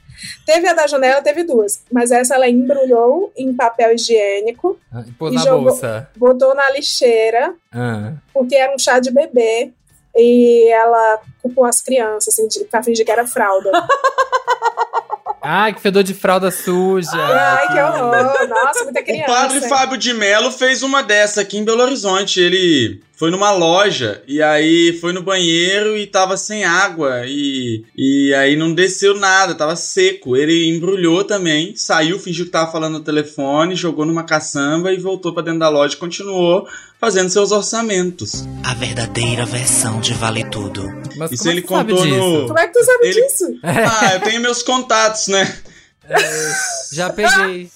Teve 0.46 0.68
a 0.68 0.74
da 0.74 0.88
janela, 0.88 1.22
teve 1.22 1.44
duas. 1.44 1.82
Mas 1.92 2.12
essa 2.12 2.36
ela 2.36 2.48
embrulhou 2.50 3.32
em 3.38 3.54
papel 3.56 3.94
higiênico, 3.94 4.80
Ah, 4.94 5.04
E 5.08 5.12
pôs 5.12 5.32
E 5.34 5.36
na 5.36 5.42
jogou- 5.44 5.70
bolsa. 5.70 6.10
botou 6.18 6.54
na 6.56 6.70
lixeira, 6.72 7.54
Ah. 7.74 8.14
porque 8.34 8.56
era 8.56 8.74
um 8.74 8.80
chá 8.80 9.00
de 9.00 9.12
bebê. 9.12 9.72
E 10.16 10.68
ela 10.72 11.20
culpou 11.42 11.64
as 11.66 11.82
crianças, 11.82 12.34
assim, 12.34 12.48
de, 12.48 12.66
pra 12.66 12.82
fingir 12.84 13.06
que 13.06 13.12
era 13.12 13.28
fralda. 13.28 13.72
Ai, 15.42 15.74
que 15.74 15.80
fedor 15.82 16.04
de 16.04 16.14
fralda 16.14 16.52
suja. 16.52 17.10
Ai, 17.16 17.68
que 17.68 17.80
horror! 17.80 18.48
Nossa, 18.50 18.84
muita 18.84 19.00
o 19.00 19.04
criança. 19.06 19.26
padre 19.32 19.62
Fábio 19.62 19.98
de 19.98 20.14
Mello 20.14 20.52
fez 20.52 20.84
uma 20.84 21.02
dessa 21.02 21.42
aqui 21.42 21.58
em 21.58 21.64
Belo 21.64 21.82
Horizonte. 21.82 22.42
Ele 22.42 23.02
foi 23.20 23.30
numa 23.32 23.52
loja 23.52 24.24
e 24.26 24.42
aí 24.42 24.98
foi 25.02 25.12
no 25.12 25.22
banheiro 25.22 25.98
e 25.98 26.08
tava 26.08 26.38
sem 26.38 26.64
água 26.64 27.24
e, 27.28 27.84
e 27.94 28.34
aí 28.34 28.56
não 28.56 28.74
desceu 28.74 29.14
nada, 29.14 29.54
tava 29.54 29.76
seco. 29.76 30.38
Ele 30.38 30.70
embrulhou 30.70 31.26
também, 31.26 31.76
saiu, 31.76 32.18
fingiu 32.18 32.46
que 32.46 32.52
tava 32.52 32.72
falando 32.72 32.94
no 32.94 33.04
telefone, 33.04 33.76
jogou 33.76 34.06
numa 34.06 34.24
caçamba 34.24 34.94
e 34.94 34.98
voltou 34.98 35.34
pra 35.34 35.44
dentro 35.44 35.60
da 35.60 35.68
loja 35.68 35.96
e 35.96 35.98
continuou 35.98 36.66
fazendo 36.98 37.30
seus 37.30 37.52
orçamentos. 37.52 38.46
A 38.64 38.74
verdadeira 38.74 39.46
versão 39.46 40.00
de 40.00 40.14
Vale 40.14 40.50
Tudo. 40.50 40.88
Mas 41.18 41.30
Isso 41.34 41.44
como 41.44 41.50
é 41.50 41.54
ele 41.56 41.62
contou 41.62 42.06
disso? 42.06 42.18
no. 42.18 42.48
Como 42.48 42.60
é 42.60 42.68
que 42.68 42.74
tu 42.80 42.86
sabe 42.86 43.06
Ele- 43.06 43.22
disso? 43.22 43.46
Ah, 43.64 44.14
eu 44.14 44.22
tenho 44.22 44.40
meus 44.42 44.64
contatos, 44.64 45.28
né? 45.28 45.58
Já 46.94 47.10
peguei. 47.10 47.70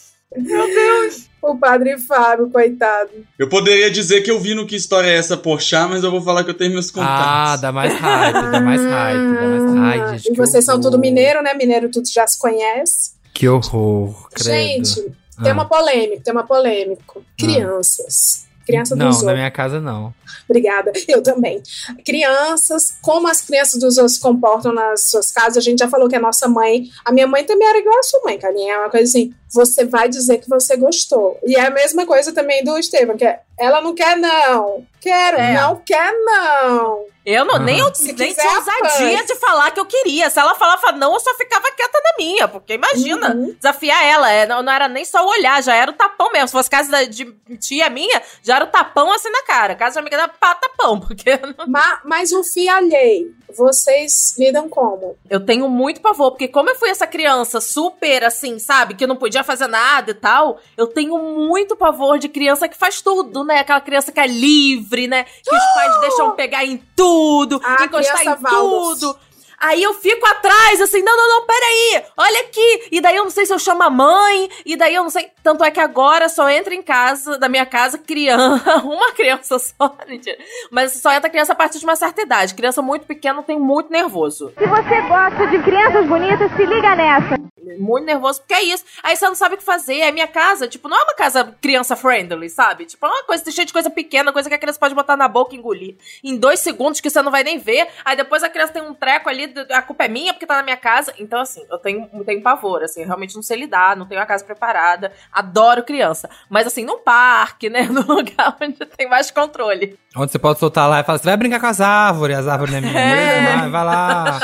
O 1.42 1.58
padre 1.58 1.98
Fábio, 1.98 2.50
coitado. 2.50 3.10
Eu 3.38 3.50
poderia 3.50 3.92
dizer 3.92 4.22
que 4.22 4.32
eu 4.32 4.40
vi 4.40 4.56
no 4.56 4.66
que 4.66 4.76
história 4.78 5.08
é 5.10 5.16
essa 5.18 5.36
Porchat, 5.36 5.90
mas 5.90 6.04
eu 6.04 6.10
vou 6.10 6.22
falar 6.22 6.44
que 6.44 6.50
eu 6.50 6.54
tenho 6.54 6.72
meus 6.72 6.90
Ah, 6.90 6.94
contatos. 6.94 7.62
dá 7.62 7.72
mais 7.72 7.94
hype, 7.94 8.52
dá 8.52 8.62
mais 8.62 8.82
hype, 8.82 9.36
dá 9.36 9.42
mais 9.76 10.02
Ai, 10.12 10.18
gente. 10.18 10.32
e 10.32 10.36
vocês 10.38 10.64
são 10.64 10.80
tudo 10.80 10.98
mineiro, 10.98 11.42
né? 11.44 11.54
Mineiro 11.54 11.90
tudo 11.90 12.08
já 12.08 12.26
se 12.26 12.40
conhece. 12.40 13.12
Que 13.34 13.48
horror, 13.50 14.30
credo. 14.30 14.46
Gente, 14.56 15.12
Ah. 15.38 15.44
tema 15.44 15.66
polêmico, 15.66 16.24
tema 16.24 16.44
polêmico. 16.46 17.24
Crianças. 17.38 18.46
Criança 18.66 18.96
Não, 18.96 19.10
dos 19.10 19.22
na 19.24 19.34
minha 19.34 19.52
casa 19.52 19.82
não. 19.82 20.14
Obrigada, 20.48 20.94
eu 21.10 21.22
também. 21.22 21.62
Crianças, 22.06 22.96
como 23.02 23.28
as 23.28 23.42
crianças 23.42 23.78
dos 23.82 23.98
outros 23.98 24.16
se 24.16 24.22
comportam 24.22 24.72
nas 24.74 25.10
suas 25.10 25.30
casas, 25.32 25.58
a 25.58 25.62
gente 25.62 25.80
já 25.80 25.90
falou 25.90 26.08
que 26.08 26.16
a 26.16 26.20
nossa 26.22 26.48
mãe, 26.48 26.86
a 27.04 27.12
minha 27.12 27.28
mãe 27.28 27.44
também 27.44 27.68
era 27.68 27.78
igual 27.80 28.00
a 28.00 28.04
sua 28.04 28.22
mãe, 28.24 28.38
Carlinha, 28.40 28.76
é 28.76 28.78
uma 28.80 28.90
coisa 28.90 29.04
assim, 29.06 29.34
você 29.54 29.86
vai 29.86 30.10
dizer 30.10 30.40
que 30.40 30.50
você 30.50 30.76
gostou. 30.76 31.40
E 31.46 31.56
é 31.56 31.66
a 31.68 31.72
mesma 31.72 32.06
coisa 32.06 32.34
também 32.34 32.64
do 32.64 32.78
Estevam, 32.78 33.16
que 33.18 33.26
é, 33.26 33.40
ela 33.58 33.82
não 33.82 33.94
quer 33.94 34.18
não, 34.18 34.86
quero, 35.00 35.38
É. 35.38 35.54
não 35.54 35.76
quer 35.86 36.12
não. 36.24 37.06
Eu 37.26 37.46
não, 37.46 37.58
nem, 37.58 37.80
eu, 37.80 37.96
Se 37.96 38.12
nem 38.12 38.34
tinha 38.34 38.52
ousadia 38.54 39.18
faz. 39.18 39.26
de 39.28 39.36
falar 39.36 39.72
que 39.72 39.80
eu 39.80 39.86
queria. 39.86 40.30
Se 40.30 40.38
ela 40.38 40.56
falava 40.56 40.92
não, 40.92 41.14
eu 41.14 41.20
só 41.22 41.34
ficava 41.36 41.72
quieta 41.72 41.98
na 42.04 42.14
minha. 42.18 42.48
Porque 42.50 42.74
imagina, 42.74 43.34
Uhum. 43.34 43.54
desafiar 43.54 44.06
ela. 44.06 44.30
é, 44.30 44.46
não, 44.46 44.62
não 44.62 44.74
era 44.74 44.90
nem 44.90 45.06
só 45.06 45.26
olhar, 45.26 45.64
já 45.64 45.74
era 45.74 45.90
o 45.90 45.94
tapão 45.94 46.34
mesmo. 46.34 46.50
Se 46.50 46.52
fosse 46.52 46.70
casa 46.70 46.92
da- 46.92 47.06
de 47.06 47.24
tia 47.62 47.90
minha, 47.90 48.22
já 48.44 48.58
era 48.58 48.66
o 48.66 48.68
tapão 48.68 49.10
assim 49.14 49.30
na 49.30 49.42
cara. 49.44 49.74
Casa 49.74 49.94
de 49.94 50.00
amiga 50.00 50.18
era 50.18 50.28
pá, 50.28 50.54
tapão. 50.56 51.00
Porque 51.08 51.40
Ma- 51.66 52.02
mas 52.04 52.34
o 52.34 52.44
fio 52.44 52.70
alheio, 52.70 53.34
vocês 53.56 54.36
lidam 54.38 54.68
como? 54.68 55.16
eu 55.30 55.40
tenho 55.40 55.70
muito 55.70 56.02
pavor. 56.02 56.32
Porque 56.32 56.50
como 56.50 56.70
eu 56.72 56.76
fui 56.76 56.90
essa 56.90 57.08
criança 57.08 57.62
super 57.62 58.26
assim, 58.26 58.60
sabe? 58.60 58.96
Que 58.96 59.08
não 59.08 59.16
podia 59.16 59.43
fazer 59.44 59.68
nada 59.68 60.12
e 60.12 60.14
tal. 60.14 60.60
Eu 60.78 60.88
tenho 60.88 61.18
muito 61.18 61.76
pavor 61.76 62.18
de 62.18 62.30
criança 62.30 62.68
que 62.68 62.78
faz 62.78 63.02
tudo, 63.02 63.44
né? 63.44 63.60
Aquela 63.60 63.82
criança 63.82 64.12
que 64.12 64.20
é 64.20 64.28
livre, 64.28 65.08
né? 65.08 65.24
Que 65.24 65.56
os 65.56 65.64
pais 65.74 66.00
deixam 66.02 66.32
pegar 66.32 66.66
em 66.66 66.78
tudo, 66.96 67.62
Ah, 67.64 67.84
encostar 67.84 68.24
em 68.24 68.36
tudo. 68.36 69.18
Aí 69.64 69.82
eu 69.82 69.94
fico 69.94 70.26
atrás, 70.28 70.82
assim, 70.82 71.02
não, 71.02 71.16
não, 71.16 71.30
não, 71.30 71.46
peraí, 71.46 72.04
olha 72.18 72.42
aqui. 72.42 72.90
E 72.92 73.00
daí 73.00 73.16
eu 73.16 73.24
não 73.24 73.32
sei 73.32 73.46
se 73.46 73.54
eu 73.54 73.58
chamo 73.58 73.82
a 73.82 73.90
mãe, 73.90 74.50
e 74.66 74.76
daí 74.76 74.94
eu 74.94 75.04
não 75.04 75.10
sei. 75.10 75.32
Tanto 75.42 75.64
é 75.64 75.72
que 75.72 75.80
agora 75.80 76.28
só 76.28 76.50
entra 76.50 76.76
em 76.76 76.82
casa, 76.82 77.38
da 77.38 77.48
minha 77.48 77.66
casa, 77.66 77.98
criança, 77.98 78.78
uma 78.84 79.14
criança 79.14 79.58
só, 79.58 79.96
mentira. 80.06 80.38
Mas 80.70 81.02
só 81.02 81.14
entra 81.14 81.30
criança 81.30 81.54
a 81.54 81.56
partir 81.56 81.80
de 81.80 81.86
uma 81.86 81.96
certa 81.96 82.22
idade. 82.22 82.54
Criança 82.54 82.82
muito 82.82 83.06
pequena 83.06 83.42
tem 83.42 83.58
muito 83.58 83.90
nervoso. 83.90 84.52
Se 84.58 84.66
você 84.66 85.02
gosta 85.02 85.48
de 85.48 85.58
crianças 85.64 86.06
bonitas, 86.08 86.52
se 86.58 86.66
liga 86.66 86.96
nessa. 86.96 87.54
Muito 87.80 88.06
nervoso, 88.06 88.42
porque 88.42 88.54
é 88.54 88.64
isso. 88.64 88.84
Aí 89.02 89.16
você 89.16 89.26
não 89.26 89.36
sabe 89.36 89.56
o 89.56 89.58
que 89.58 89.64
fazer. 89.64 90.00
É 90.00 90.12
minha 90.12 90.28
casa, 90.28 90.68
tipo, 90.68 90.90
não 90.90 90.98
é 90.98 91.04
uma 91.04 91.16
casa 91.16 91.56
criança 91.62 91.96
friendly, 91.96 92.50
sabe? 92.50 92.86
Tipo, 92.86 93.06
é 93.06 93.10
uma 93.10 93.24
coisa 93.24 93.50
cheia 93.50 93.66
de 93.66 93.72
coisa 93.72 93.90
pequena, 93.90 94.34
coisa 94.34 94.50
que 94.50 94.56
a 94.56 94.58
criança 94.58 94.80
pode 94.80 94.94
botar 94.94 95.16
na 95.16 95.28
boca 95.30 95.56
e 95.56 95.58
engolir. 95.58 95.96
Em 96.22 96.36
dois 96.36 96.60
segundos 96.60 97.00
que 97.00 97.10
você 97.10 97.22
não 97.22 97.32
vai 97.32 97.44
nem 97.44 97.58
ver. 97.58 97.88
Aí 98.04 98.18
depois 98.18 98.44
a 98.44 98.50
criança 98.50 98.74
tem 98.74 98.82
um 98.82 98.94
treco 98.94 99.30
ali, 99.30 99.48
a 99.72 99.82
culpa 99.82 100.06
é 100.06 100.08
minha 100.08 100.34
porque 100.34 100.46
tá 100.46 100.56
na 100.58 100.64
minha 100.64 100.78
casa. 100.78 101.14
Então, 101.20 101.40
assim, 101.40 101.66
eu 101.70 101.78
tenho, 101.78 102.10
eu 102.14 102.24
tenho 102.24 102.42
pavor, 102.42 102.84
assim, 102.84 103.02
eu 103.02 103.08
realmente 103.08 103.36
não 103.36 103.44
sei 103.44 103.58
lidar, 103.58 103.96
não 103.96 104.06
tenho 104.06 104.22
a 104.22 104.26
casa 104.26 104.44
preparada. 104.44 105.12
Adoro 105.32 105.84
criança. 105.84 106.30
Mas 106.50 106.68
assim, 106.68 106.86
num 106.86 107.00
parque, 107.00 107.70
né? 107.70 107.84
Num 107.94 108.02
lugar 108.02 108.58
onde 108.62 108.86
tem 108.86 109.08
mais 109.08 109.30
controle. 109.30 109.98
Onde 110.16 110.32
você 110.32 110.38
pode 110.38 110.60
soltar 110.60 110.88
lá 110.88 111.00
e 111.00 111.04
falar, 111.04 111.18
você 111.18 111.26
vai 111.26 111.38
brincar 111.38 111.60
com 111.60 111.66
as 111.66 111.82
árvores, 111.82 112.38
as 112.38 112.48
árvores 112.48 112.72
não 112.72 112.78
é 112.78 112.82
minha 112.82 113.00
É. 113.00 113.58
Vai, 113.58 113.70
vai 113.70 113.84
lá. 113.84 114.40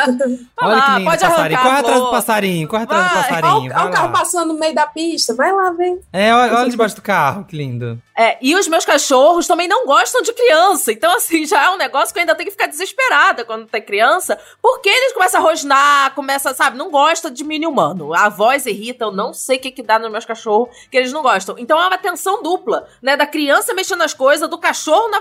Olha 0.62 0.76
lá, 0.76 0.82
que 0.82 0.92
lindo 0.92 1.06
pode 1.06 1.22
passarinho. 1.22 1.60
Corre 1.62 1.78
atrás 1.78 2.00
do 2.00 2.12
passarinho, 2.12 2.68
corre 2.68 2.84
atrás 2.84 3.04
do 3.04 3.14
passarinho. 3.14 3.74
Olha 3.76 3.86
o 3.86 3.92
carro 3.92 4.12
passando 4.12 4.54
no 4.54 4.60
meio 4.60 4.74
da 4.74 4.88
pista, 4.88 5.36
vai 5.36 5.52
lá, 5.54 5.72
vem. 5.72 6.00
É, 6.12 6.34
olha, 6.34 6.56
olha 6.56 6.70
debaixo 6.70 6.96
do 6.96 7.02
carro, 7.02 7.44
que 7.44 7.56
lindo. 7.56 8.02
É, 8.20 8.38
e 8.42 8.54
os 8.54 8.68
meus 8.68 8.84
cachorros 8.84 9.48
também 9.48 9.66
não 9.66 9.86
gostam 9.86 10.22
de 10.22 10.34
criança. 10.34 10.92
Então, 10.92 11.16
assim, 11.16 11.46
já 11.48 11.64
é 11.64 11.70
um 11.70 11.78
negócio 11.78 12.14
que 12.14 12.20
eu 12.20 12.22
ainda 12.22 12.36
tenho 12.36 12.48
que 12.48 12.52
ficar 12.52 12.68
desesperada 12.68 13.46
quando 13.46 13.66
tem 13.66 13.82
criança. 13.82 14.38
Porque 14.62 14.90
eles 14.90 15.14
começam 15.14 15.40
a 15.40 15.44
rosnar, 15.44 16.14
começam, 16.16 16.54
sabe, 16.54 16.78
não 16.78 16.92
gostam 16.92 17.32
de 17.32 17.46
mini 17.46 17.66
humano. 17.66 18.14
A 18.14 18.28
voz 18.28 18.66
irrita, 18.66 19.06
eu 19.06 19.12
não 19.14 19.34
sei 19.34 19.56
o 19.56 19.62
que 19.62 19.72
que 19.72 19.82
dá 19.82 19.98
nos 19.98 20.12
meus 20.12 20.26
cachorros 20.26 20.76
que 20.92 20.98
eles 20.98 21.14
não 21.14 21.22
gostam. 21.22 21.56
Então 21.58 21.80
é 21.80 21.88
uma 21.88 21.98
tensão 21.98 22.44
dupla, 22.44 22.86
né? 23.02 23.16
Da 23.16 23.26
criança 23.26 23.74
mexendo 23.74 24.00
nas 24.00 24.14
coisas, 24.14 24.50
do 24.50 24.58
cachorro 24.58 25.08
não 25.08 25.20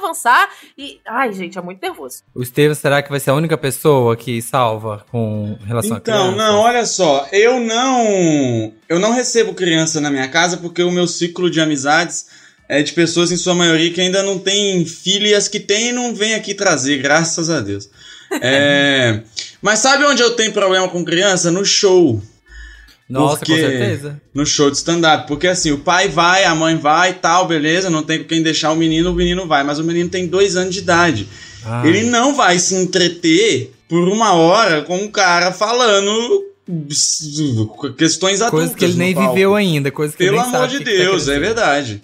E, 0.76 1.00
ai, 1.06 1.32
gente, 1.32 1.58
é 1.58 1.60
muito 1.62 1.80
nervoso. 1.80 2.22
O 2.34 2.42
Estevam, 2.42 2.74
será 2.74 3.02
que 3.02 3.10
vai 3.10 3.18
ser 3.20 3.30
a 3.30 3.34
única 3.34 3.56
pessoa 3.56 4.16
que 4.16 4.40
salva 4.42 5.04
com 5.10 5.56
relação 5.66 5.94
a 5.94 5.98
Então, 5.98 6.32
criança? 6.32 6.36
não, 6.36 6.58
olha 6.60 6.86
só, 6.86 7.26
eu 7.32 7.58
não. 7.60 8.72
Eu 8.88 8.98
não 8.98 9.12
recebo 9.12 9.54
criança 9.54 10.00
na 10.00 10.10
minha 10.10 10.28
casa 10.28 10.56
porque 10.56 10.82
o 10.82 10.90
meu 10.90 11.06
ciclo 11.06 11.50
de 11.50 11.60
amizades 11.60 12.26
é 12.68 12.82
de 12.82 12.92
pessoas, 12.92 13.32
em 13.32 13.36
sua 13.36 13.54
maioria, 13.54 13.90
que 13.92 14.00
ainda 14.00 14.22
não 14.22 14.38
têm 14.38 14.84
filho 14.84 15.26
e 15.26 15.34
as 15.34 15.48
que 15.48 15.58
têm 15.58 15.90
não 15.92 16.14
vêm 16.14 16.34
aqui 16.34 16.52
trazer, 16.54 16.98
graças 16.98 17.48
a 17.48 17.60
Deus. 17.60 17.88
É, 18.42 19.22
Mas 19.62 19.78
sabe 19.80 20.04
onde 20.04 20.22
eu 20.22 20.32
tenho 20.36 20.52
problema 20.52 20.88
com 20.88 21.04
criança? 21.04 21.50
No 21.50 21.64
show. 21.64 22.22
Nossa, 23.08 23.38
porque- 23.38 23.52
com 23.54 23.58
certeza. 23.68 24.20
No 24.34 24.44
show 24.44 24.70
de 24.70 24.76
stand-up. 24.76 25.26
Porque 25.26 25.46
assim, 25.46 25.72
o 25.72 25.78
pai 25.78 26.08
vai, 26.08 26.44
a 26.44 26.54
mãe 26.54 26.76
vai 26.76 27.10
e 27.10 27.14
tal, 27.14 27.46
beleza, 27.46 27.88
não 27.88 28.02
tem 28.02 28.18
com 28.18 28.24
quem 28.28 28.42
deixar 28.42 28.70
o 28.72 28.76
menino, 28.76 29.10
o 29.10 29.14
menino 29.14 29.46
vai. 29.46 29.62
Mas 29.64 29.78
o 29.78 29.84
menino 29.84 30.10
tem 30.10 30.26
dois 30.26 30.56
anos 30.56 30.74
de 30.74 30.80
idade. 30.80 31.28
Ah, 31.64 31.82
Ele 31.86 32.02
não 32.04 32.34
vai 32.36 32.58
se 32.58 32.74
entreter 32.74 33.72
por 33.88 34.06
uma 34.08 34.32
hora 34.34 34.82
com 34.82 34.96
um 34.98 35.08
cara 35.10 35.50
falando 35.52 36.44
questões 37.96 38.40
adultas. 38.40 38.50
Coisas 38.50 38.74
que 38.76 38.84
ele 38.84 38.94
nem 38.94 39.14
palco. 39.14 39.32
viveu 39.34 39.54
ainda, 39.54 39.90
coisas 39.90 40.14
que 40.14 40.24
Pelo 40.24 40.36
ele 40.36 40.46
nem 40.46 40.54
amor 40.54 40.68
de 40.68 40.78
tá 40.78 40.84
Deus, 40.84 40.94
é 40.94 41.04
querendo 41.04 41.18
dizer. 41.18 41.40
verdade. 41.40 42.02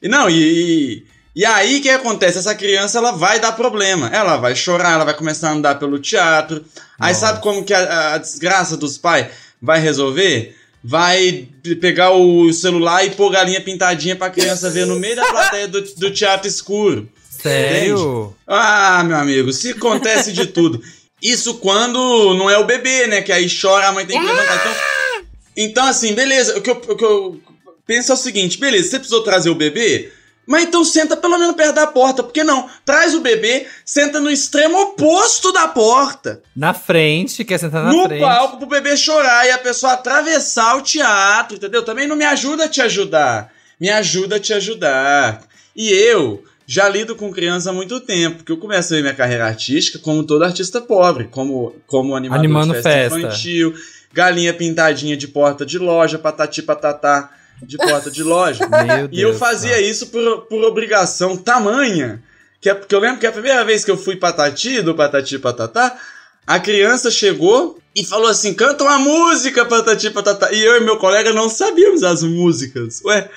E 0.00 0.08
não, 0.08 0.28
e, 0.30 0.34
e, 0.34 1.04
e 1.36 1.44
aí 1.44 1.78
o 1.78 1.82
que 1.82 1.90
acontece? 1.90 2.38
Essa 2.38 2.54
criança 2.54 2.98
ela 2.98 3.12
vai 3.12 3.40
dar 3.40 3.52
problema. 3.52 4.08
Ela 4.08 4.36
vai 4.36 4.54
chorar, 4.54 4.92
ela 4.94 5.04
vai 5.04 5.14
começar 5.14 5.48
a 5.50 5.52
andar 5.52 5.78
pelo 5.78 5.98
teatro. 5.98 6.64
Aí 6.98 7.12
Nossa. 7.12 7.26
sabe 7.26 7.42
como 7.42 7.64
que 7.64 7.74
a, 7.74 8.14
a 8.14 8.18
desgraça 8.18 8.76
dos 8.76 8.96
pais 8.98 9.26
vai 9.64 9.80
resolver? 9.80 10.54
Vai 10.82 11.48
pegar 11.80 12.10
o 12.10 12.52
celular 12.52 13.04
e 13.04 13.10
pôr 13.10 13.30
galinha 13.30 13.60
pintadinha 13.60 14.14
pra 14.14 14.28
criança 14.28 14.70
ver 14.70 14.86
no 14.86 14.98
meio 14.98 15.16
da 15.16 15.24
plateia 15.24 15.66
do, 15.66 15.80
do 15.80 16.10
teatro 16.10 16.46
escuro. 16.46 17.08
Sério? 17.30 18.34
Ah, 18.46 19.02
meu 19.04 19.16
amigo, 19.16 19.52
se 19.52 19.70
acontece 19.70 20.32
de 20.32 20.46
tudo. 20.46 20.82
Isso 21.22 21.54
quando 21.54 22.34
não 22.34 22.50
é 22.50 22.58
o 22.58 22.66
bebê, 22.66 23.06
né? 23.06 23.22
Que 23.22 23.32
aí 23.32 23.48
chora, 23.48 23.88
a 23.88 23.92
mãe 23.92 24.04
tem 24.04 24.20
que 24.20 24.26
levantar. 24.26 24.54
Então, 24.56 25.24
então 25.56 25.86
assim, 25.86 26.14
beleza. 26.14 26.58
O 26.58 26.60
que, 26.60 26.70
eu, 26.70 26.74
o 26.74 26.96
que 26.96 27.04
eu 27.04 27.40
penso 27.86 28.12
é 28.12 28.14
o 28.14 28.18
seguinte: 28.18 28.58
beleza, 28.58 28.90
você 28.90 28.98
precisou 28.98 29.22
trazer 29.22 29.48
o 29.48 29.54
bebê? 29.54 30.12
Mas 30.46 30.64
então 30.64 30.84
senta 30.84 31.16
pelo 31.16 31.38
menos 31.38 31.56
perto 31.56 31.74
da 31.74 31.86
porta. 31.86 32.22
Por 32.22 32.32
que 32.32 32.44
não? 32.44 32.68
Traz 32.84 33.14
o 33.14 33.20
bebê, 33.20 33.66
senta 33.84 34.20
no 34.20 34.30
extremo 34.30 34.78
oposto 34.78 35.52
da 35.52 35.68
porta. 35.68 36.42
Na 36.54 36.74
frente, 36.74 37.44
quer 37.44 37.58
sentar 37.58 37.84
na 37.84 37.92
no 37.92 38.04
frente. 38.04 38.20
palco 38.20 38.58
pro 38.58 38.66
bebê 38.66 38.96
chorar 38.96 39.46
e 39.46 39.50
a 39.50 39.58
pessoa 39.58 39.92
atravessar 39.92 40.76
o 40.76 40.82
teatro, 40.82 41.56
entendeu? 41.56 41.82
Também 41.82 42.06
não 42.06 42.16
me 42.16 42.24
ajuda 42.24 42.64
a 42.64 42.68
te 42.68 42.80
ajudar. 42.82 43.52
Me 43.80 43.88
ajuda 43.90 44.36
a 44.36 44.40
te 44.40 44.52
ajudar. 44.52 45.42
E 45.74 45.90
eu 45.90 46.44
já 46.66 46.88
lido 46.88 47.16
com 47.16 47.32
criança 47.32 47.70
há 47.70 47.72
muito 47.72 48.00
tempo, 48.00 48.36
porque 48.38 48.52
eu 48.52 48.56
comecei 48.56 49.00
minha 49.00 49.14
carreira 49.14 49.46
artística 49.46 49.98
como 49.98 50.24
todo 50.24 50.44
artista 50.44 50.80
pobre, 50.80 51.24
como, 51.24 51.74
como 51.86 52.14
animador 52.14 52.44
Animando 52.44 52.74
de 52.74 52.82
festa, 52.82 53.14
festa. 53.16 53.18
infantil, 53.18 53.74
galinha 54.12 54.54
pintadinha 54.54 55.16
de 55.16 55.28
porta 55.28 55.66
de 55.66 55.78
loja, 55.78 56.18
patati 56.18 56.62
patatá 56.62 57.30
de 57.62 57.76
porta 57.78 58.10
de 58.10 58.22
loja. 58.22 58.66
Meu 58.68 59.08
E 59.10 59.20
eu 59.20 59.28
Deus, 59.30 59.38
fazia 59.38 59.70
cara. 59.70 59.82
isso 59.82 60.08
por, 60.08 60.42
por 60.42 60.64
obrigação 60.64 61.36
tamanha. 61.36 62.22
Que 62.60 62.70
é 62.70 62.74
porque 62.74 62.94
eu 62.94 63.00
lembro 63.00 63.18
que 63.20 63.26
a 63.26 63.32
primeira 63.32 63.64
vez 63.64 63.84
que 63.84 63.90
eu 63.90 63.96
fui 63.98 64.16
patati 64.16 64.80
do 64.80 64.94
patati 64.94 65.38
patatá, 65.38 65.98
a 66.46 66.58
criança 66.58 67.10
chegou 67.10 67.78
e 67.94 68.04
falou 68.04 68.28
assim: 68.28 68.54
canta 68.54 68.84
uma 68.84 68.98
música, 68.98 69.64
patati 69.66 70.10
patatá. 70.10 70.50
E 70.52 70.62
eu 70.64 70.76
e 70.78 70.80
meu 70.84 70.96
colega 70.96 71.32
não 71.32 71.48
sabíamos 71.48 72.02
as 72.02 72.22
músicas. 72.22 73.02
Ué, 73.04 73.28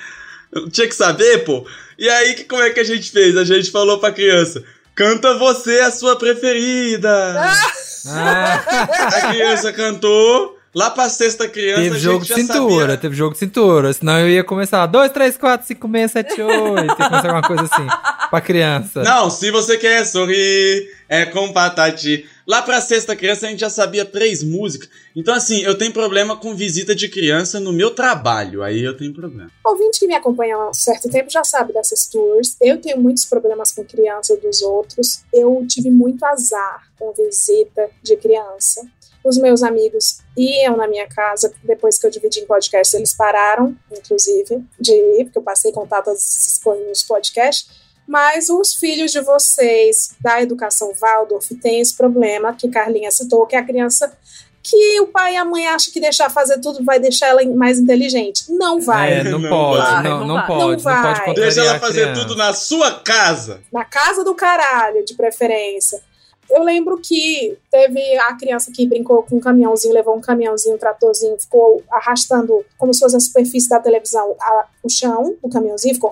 eu 0.52 0.70
tinha 0.70 0.88
que 0.88 0.94
saber, 0.94 1.44
pô. 1.44 1.66
E 1.98 2.08
aí, 2.08 2.34
que, 2.34 2.44
como 2.44 2.62
é 2.62 2.70
que 2.70 2.80
a 2.80 2.84
gente 2.84 3.10
fez? 3.10 3.36
A 3.36 3.44
gente 3.44 3.70
falou 3.70 3.98
pra 3.98 4.12
criança: 4.12 4.62
canta 4.94 5.34
você 5.36 5.80
a 5.80 5.90
sua 5.90 6.16
preferida. 6.16 7.52
Ah, 8.06 8.64
A 9.08 9.28
criança 9.30 9.72
cantou. 9.72 10.57
Lá 10.74 10.90
pra 10.90 11.08
sexta 11.08 11.48
criança. 11.48 11.82
Teve 11.82 11.96
a 11.96 11.98
jogo 11.98 12.22
de 12.24 12.28
gente 12.28 12.46
já 12.46 12.52
cintura, 12.54 12.80
sabia- 12.80 12.96
teve 12.98 13.16
jogo 13.16 13.32
de 13.32 13.38
cintura. 13.38 13.92
Senão 13.92 14.18
eu 14.20 14.28
ia 14.28 14.44
começar 14.44 14.86
2, 14.86 15.10
3, 15.12 15.36
4, 15.36 15.66
5, 15.66 15.88
6, 15.90 16.10
7, 16.12 16.42
8. 16.42 16.78
Ia 16.86 16.94
começar 16.96 17.16
alguma 17.30 17.42
coisa 17.42 17.62
assim. 17.64 17.86
Pra 18.30 18.40
criança. 18.40 19.02
Não, 19.02 19.30
se 19.30 19.50
você 19.50 19.78
quer 19.78 20.04
sorrir, 20.04 20.88
é 21.08 21.24
com 21.26 21.52
patati. 21.52 22.26
Lá 22.46 22.62
pra 22.62 22.80
sexta 22.80 23.14
criança 23.14 23.46
a 23.46 23.50
gente 23.50 23.60
já 23.60 23.68
sabia 23.70 24.04
três 24.06 24.42
músicas. 24.42 24.88
Então, 25.14 25.34
assim, 25.34 25.60
eu 25.62 25.76
tenho 25.76 25.92
problema 25.92 26.34
com 26.36 26.54
visita 26.54 26.94
de 26.94 27.08
criança 27.08 27.58
no 27.60 27.72
meu 27.72 27.90
trabalho. 27.90 28.62
Aí 28.62 28.82
eu 28.82 28.96
tenho 28.96 29.12
problema. 29.12 29.50
Ouvinte 29.66 29.98
que 30.00 30.06
me 30.06 30.14
acompanha 30.14 30.54
há 30.56 30.70
um 30.70 30.74
certo 30.74 31.10
tempo 31.10 31.30
já 31.30 31.44
sabe 31.44 31.72
dessas 31.74 32.06
tours. 32.06 32.56
Eu 32.62 32.78
tenho 32.80 32.98
muitos 33.00 33.24
problemas 33.26 33.72
com 33.72 33.84
criança 33.84 34.34
dos 34.36 34.62
outros. 34.62 35.20
Eu 35.32 35.64
tive 35.68 35.90
muito 35.90 36.24
azar 36.24 36.82
com 36.98 37.12
visita 37.12 37.88
de 38.02 38.16
criança. 38.16 38.82
Os 39.24 39.36
meus 39.36 39.62
amigos 39.62 40.18
iam 40.36 40.76
na 40.76 40.86
minha 40.86 41.06
casa, 41.08 41.52
depois 41.64 41.98
que 41.98 42.06
eu 42.06 42.10
dividi 42.10 42.40
em 42.40 42.46
podcast, 42.46 42.96
eles 42.96 43.14
pararam, 43.14 43.76
inclusive, 43.90 44.64
de 44.80 44.92
ir, 44.92 45.24
porque 45.24 45.38
eu 45.38 45.42
passei 45.42 45.72
coisas 45.72 46.88
nos 46.88 47.02
podcasts. 47.02 47.68
Mas 48.06 48.48
os 48.48 48.74
filhos 48.74 49.10
de 49.12 49.20
vocês 49.20 50.12
da 50.20 50.40
educação 50.40 50.92
Waldorf 50.98 51.54
têm 51.56 51.80
esse 51.80 51.94
problema 51.94 52.54
que 52.54 52.68
Carlinha 52.68 53.10
citou, 53.10 53.46
que 53.46 53.54
é 53.54 53.58
a 53.58 53.64
criança 53.64 54.10
que 54.62 55.00
o 55.00 55.06
pai 55.06 55.34
e 55.34 55.36
a 55.36 55.44
mãe 55.44 55.66
acham 55.66 55.92
que 55.92 56.00
deixar 56.00 56.28
fazer 56.30 56.58
tudo 56.60 56.84
vai 56.84 56.98
deixar 56.98 57.28
ela 57.28 57.42
mais 57.54 57.78
inteligente. 57.78 58.44
Não 58.50 58.80
vai. 58.80 59.12
É, 59.20 59.24
não, 59.24 59.38
Não 59.38 59.48
pode, 59.48 59.82
vai, 59.82 60.02
não, 60.02 60.18
não 60.20 60.26
não 60.26 60.34
vai. 60.36 60.46
pode, 60.46 60.60
Não 60.84 60.92
não, 60.94 61.02
vai. 61.02 61.24
pode 61.24 61.40
Deixa 61.40 61.60
ela 61.60 61.78
fazer 61.78 62.14
tudo 62.14 62.36
na 62.36 62.52
sua 62.52 62.92
casa. 63.00 63.60
na 63.72 63.84
casa 63.84 64.24
do 64.24 64.34
caralho, 64.34 65.04
de 65.04 65.14
preferência. 65.14 66.00
Eu 66.50 66.62
lembro 66.62 66.98
que 66.98 67.56
teve 67.70 68.00
a 68.18 68.34
criança 68.34 68.70
que 68.74 68.86
brincou 68.86 69.22
com 69.22 69.36
um 69.36 69.40
caminhãozinho, 69.40 69.92
levou 69.92 70.16
um 70.16 70.20
caminhãozinho, 70.20 70.76
um 70.76 70.78
tratorzinho, 70.78 71.38
ficou 71.38 71.82
arrastando 71.90 72.64
como 72.78 72.92
se 72.94 73.00
fosse 73.00 73.16
a 73.16 73.20
superfície 73.20 73.68
da 73.68 73.78
televisão, 73.80 74.34
a- 74.40 74.66
o 74.82 74.88
chão, 74.88 75.36
o 75.42 75.48
caminhãozinho 75.50 75.94
ficou. 75.94 76.10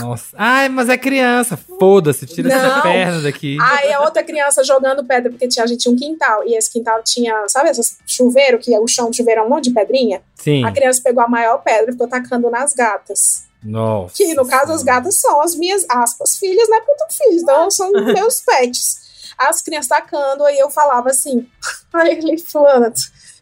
Nossa. 0.00 0.34
Ai, 0.38 0.68
mas 0.68 0.88
é 0.88 0.96
criança. 0.96 1.56
Foda-se, 1.56 2.26
tira 2.26 2.52
essa 2.52 2.76
Não. 2.76 2.82
perna 2.82 3.20
daqui. 3.22 3.58
Aí 3.60 3.92
a 3.92 4.00
outra 4.00 4.22
criança 4.22 4.64
jogando 4.64 5.04
pedra, 5.04 5.30
porque 5.30 5.46
tinha, 5.46 5.64
a 5.64 5.66
gente 5.66 5.80
tinha 5.80 5.92
um 5.92 5.96
quintal, 5.98 6.42
e 6.46 6.54
esse 6.56 6.70
quintal 6.70 7.02
tinha, 7.04 7.46
sabe, 7.48 7.68
esse 7.70 7.96
chuveiro, 8.06 8.58
que 8.58 8.76
o 8.78 8.88
chão 8.88 9.10
do 9.10 9.16
chuveiro 9.16 9.42
é 9.42 9.44
um 9.44 9.48
monte 9.48 9.64
de 9.64 9.70
pedrinha? 9.74 10.22
Sim. 10.34 10.64
A 10.64 10.72
criança 10.72 11.00
pegou 11.04 11.22
a 11.22 11.28
maior 11.28 11.58
pedra 11.62 11.90
e 11.90 11.92
ficou 11.92 12.08
tacando 12.08 12.48
nas 12.50 12.72
gatas. 12.72 13.44
Nossa. 13.62 14.14
Que 14.16 14.32
no 14.34 14.46
caso 14.48 14.72
as 14.72 14.82
gatas 14.82 15.16
são 15.20 15.42
as 15.42 15.54
minhas 15.54 15.84
aspas 15.90 16.38
filhas, 16.38 16.66
né? 16.70 16.80
Porque 16.80 17.02
eu 17.02 17.06
filhos, 17.26 17.42
então 17.42 17.70
são 17.70 17.90
meus 18.16 18.40
pets. 18.40 18.99
As 19.48 19.62
crianças 19.62 19.88
tacando, 19.88 20.44
aí 20.44 20.58
eu 20.58 20.70
falava 20.70 21.10
assim, 21.10 21.48
ai, 21.92 22.10
ele 22.12 22.38
fulana, 22.38 22.92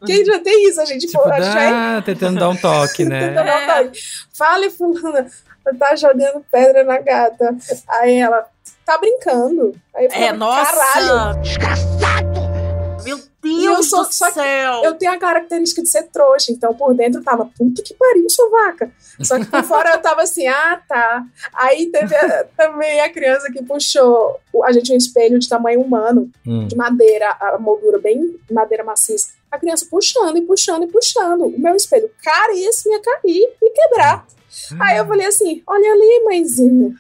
quem 0.07 0.25
já 0.25 0.39
tem 0.39 0.69
isso? 0.69 0.81
A 0.81 0.85
gente, 0.85 1.07
Tipo, 1.09 1.29
a 1.29 1.41
gente 1.41 1.53
vai 1.53 1.71
dá, 1.71 2.03
tentando 2.03 2.39
dar 2.39 2.49
um 2.51 2.57
toque, 2.57 3.05
né? 3.09 3.29
tentando 3.29 3.47
dar 3.47 3.83
um 3.83 3.85
toque. 3.85 4.01
Fale, 4.37 4.71
fulana, 4.71 5.27
tá 5.79 5.97
jogando 5.97 6.45
pedra 6.51 6.85
na 6.85 6.99
gata. 6.99 7.57
Aí 7.89 8.17
ela, 8.19 8.47
tá 8.87 8.97
brincando. 8.99 9.75
Aí 9.95 10.05
eu 10.07 10.11
É, 10.13 10.29
falava, 10.29 10.37
nossa. 10.37 10.73
caralho, 10.73 11.43
Meu 13.05 13.19
eu 13.19 13.75
Deus 13.75 13.89
sou- 13.89 14.05
do 14.05 14.13
céu. 14.13 14.83
eu 14.85 14.95
tenho 14.95 15.13
a 15.13 15.19
característica 15.19 15.81
de 15.83 15.89
ser 15.89 16.05
trouxa, 16.05 16.53
então 16.53 16.75
por 16.75 16.95
dentro 16.95 17.21
eu 17.21 17.25
tava, 17.25 17.47
puta 17.57 17.83
que 17.83 17.95
pariu, 17.95 18.29
sua 18.29 18.49
vaca. 18.51 18.91
Só 19.23 19.39
que 19.39 19.47
por 19.47 19.63
fora 19.65 19.91
eu 19.93 19.99
tava 20.03 20.23
assim, 20.23 20.47
ah, 20.47 20.81
tá. 20.89 21.25
Aí 21.55 21.87
teve 21.87 22.15
a- 22.15 22.45
também 22.57 23.01
a 23.01 23.09
criança 23.11 23.51
que 23.53 23.63
puxou, 23.63 24.39
a 24.65 24.73
gente 24.73 24.87
tinha 24.87 24.95
um 24.95 24.99
espelho 24.99 25.39
de 25.39 25.49
tamanho 25.49 25.81
humano, 25.81 26.31
Hum. 26.47 26.67
de 26.67 26.77
madeira, 26.77 27.31
a 27.41 27.59
moldura 27.59 27.99
bem 27.99 28.39
madeira 28.51 28.83
maciça. 28.85 29.29
A 29.51 29.59
criança 29.59 29.87
puxando 29.91 30.37
e 30.37 30.43
puxando 30.43 30.85
e 30.85 30.89
puxando. 30.89 31.47
O 31.47 31.59
meu 31.59 31.75
espelho 31.75 32.11
caríssimo 32.23 32.93
ia 32.95 33.01
cair 33.01 33.49
e 33.63 33.71
quebrar. 33.71 34.27
Aí 34.81 34.99
eu 34.99 35.07
falei 35.07 35.27
assim: 35.27 35.63
olha 35.67 35.93
ali, 35.93 36.25
mãezinha. 36.25 36.95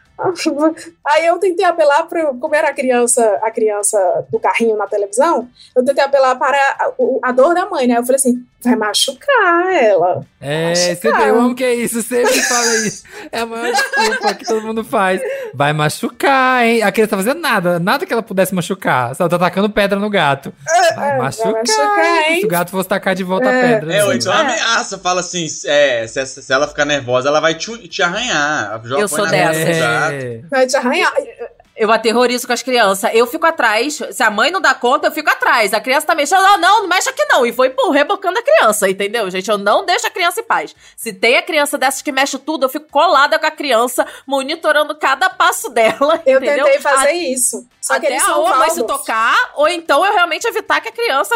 Aí 1.06 1.26
eu 1.26 1.38
tentei 1.38 1.64
apelar 1.64 2.04
para 2.08 2.34
como 2.34 2.54
era 2.54 2.70
a 2.70 2.74
criança, 2.74 3.38
a 3.42 3.50
criança 3.50 4.26
do 4.30 4.40
carrinho 4.40 4.76
na 4.76 4.86
televisão, 4.86 5.48
eu 5.76 5.84
tentei 5.84 6.02
apelar 6.02 6.34
para 6.36 6.58
a, 6.58 6.92
a 7.22 7.32
dor 7.32 7.54
da 7.54 7.66
mãe, 7.66 7.86
né? 7.86 7.98
Eu 7.98 8.02
falei 8.02 8.16
assim, 8.16 8.44
vai 8.64 8.76
machucar 8.76 9.72
ela. 9.72 10.24
É, 10.40 10.68
Machucar. 10.70 10.96
sempre, 10.96 11.28
eu 11.28 11.40
amo 11.40 11.54
que 11.54 11.64
é 11.64 11.74
isso, 11.74 12.02
sempre 12.02 12.40
fala 12.42 12.76
isso. 12.86 13.02
É 13.32 13.40
a 13.40 13.46
maior 13.46 13.72
desculpa 13.72 14.34
que 14.34 14.44
todo 14.44 14.62
mundo 14.66 14.84
faz. 14.84 15.20
Vai 15.54 15.72
machucar, 15.72 16.64
hein? 16.64 16.82
A 16.82 16.92
criança 16.92 17.10
tá 17.10 17.16
fazendo 17.16 17.40
nada, 17.40 17.78
nada 17.80 18.04
que 18.06 18.12
ela 18.12 18.22
pudesse 18.22 18.54
machucar. 18.54 19.14
Só 19.16 19.28
tá 19.28 19.38
tacando 19.38 19.68
pedra 19.70 19.98
no 19.98 20.08
gato. 20.10 20.52
Vai 20.94 21.10
É, 21.12 21.18
machucar, 21.18 21.52
vai 21.52 21.62
machucar, 21.62 22.30
hein? 22.30 22.40
Se 22.40 22.46
o 22.46 22.48
gato 22.48 22.70
fosse 22.70 22.88
tacar 22.88 23.14
de 23.14 23.24
volta 23.24 23.48
É. 23.48 23.48
a 23.48 23.68
pedra. 23.78 23.94
É, 23.94 24.04
ou 24.04 24.10
assim. 24.10 24.18
então 24.18 24.32
É. 24.32 24.40
ameaça, 24.40 24.98
fala 24.98 25.20
assim, 25.20 25.46
é, 25.66 26.06
se, 26.06 26.24
se 26.26 26.52
ela 26.52 26.68
ficar 26.68 26.84
nervosa, 26.84 27.28
ela 27.28 27.40
vai 27.40 27.54
te, 27.54 27.88
te 27.88 28.02
arranhar. 28.02 28.80
Joga- 28.84 29.02
Eu 29.02 29.08
sou. 29.08 29.26
É. 29.26 30.40
Vai 30.50 30.66
te 30.66 30.76
arranhar. 30.76 31.12
Eu 31.78 31.92
aterrorizo 31.92 32.46
com 32.46 32.52
as 32.52 32.62
crianças. 32.62 33.10
Eu 33.14 33.26
fico 33.26 33.46
atrás. 33.46 34.00
Se 34.10 34.22
a 34.22 34.30
mãe 34.30 34.50
não 34.50 34.60
dá 34.60 34.74
conta, 34.74 35.06
eu 35.06 35.12
fico 35.12 35.30
atrás. 35.30 35.72
A 35.72 35.80
criança 35.80 36.06
tá 36.08 36.14
mexendo. 36.14 36.42
Não, 36.42 36.58
não, 36.58 36.80
não 36.82 36.88
mexe 36.88 37.08
aqui 37.08 37.24
não. 37.26 37.46
E 37.46 37.52
foi 37.52 37.70
pô, 37.70 37.90
rebocando 37.90 38.38
a 38.38 38.42
criança, 38.42 38.90
entendeu, 38.90 39.30
gente? 39.30 39.48
Eu 39.48 39.56
não 39.56 39.86
deixo 39.86 40.06
a 40.06 40.10
criança 40.10 40.40
em 40.40 40.44
paz. 40.44 40.74
Se 40.96 41.12
tem 41.12 41.36
a 41.36 41.42
criança 41.42 41.78
dessas 41.78 42.02
que 42.02 42.10
mexe 42.12 42.38
tudo, 42.38 42.66
eu 42.66 42.68
fico 42.68 42.88
colada 42.90 43.38
com 43.38 43.46
a 43.46 43.50
criança, 43.50 44.06
monitorando 44.26 44.94
cada 44.96 45.30
passo 45.30 45.70
dela. 45.70 46.20
Eu 46.26 46.38
entendeu? 46.38 46.64
tentei 46.66 46.80
fazer 46.80 47.08
A- 47.08 47.14
isso. 47.14 47.66
Só 47.80 47.94
que 47.98 48.06
até 48.06 48.14
eles 48.16 48.22
a 48.24 48.26
são 48.26 48.46
a 48.46 48.56
mãe 48.58 48.70
se 48.70 48.82
tocar, 48.84 49.52
ou 49.54 49.68
então 49.68 50.04
eu 50.04 50.12
realmente 50.12 50.46
evitar 50.46 50.80
que 50.80 50.88
a 50.88 50.92
criança 50.92 51.34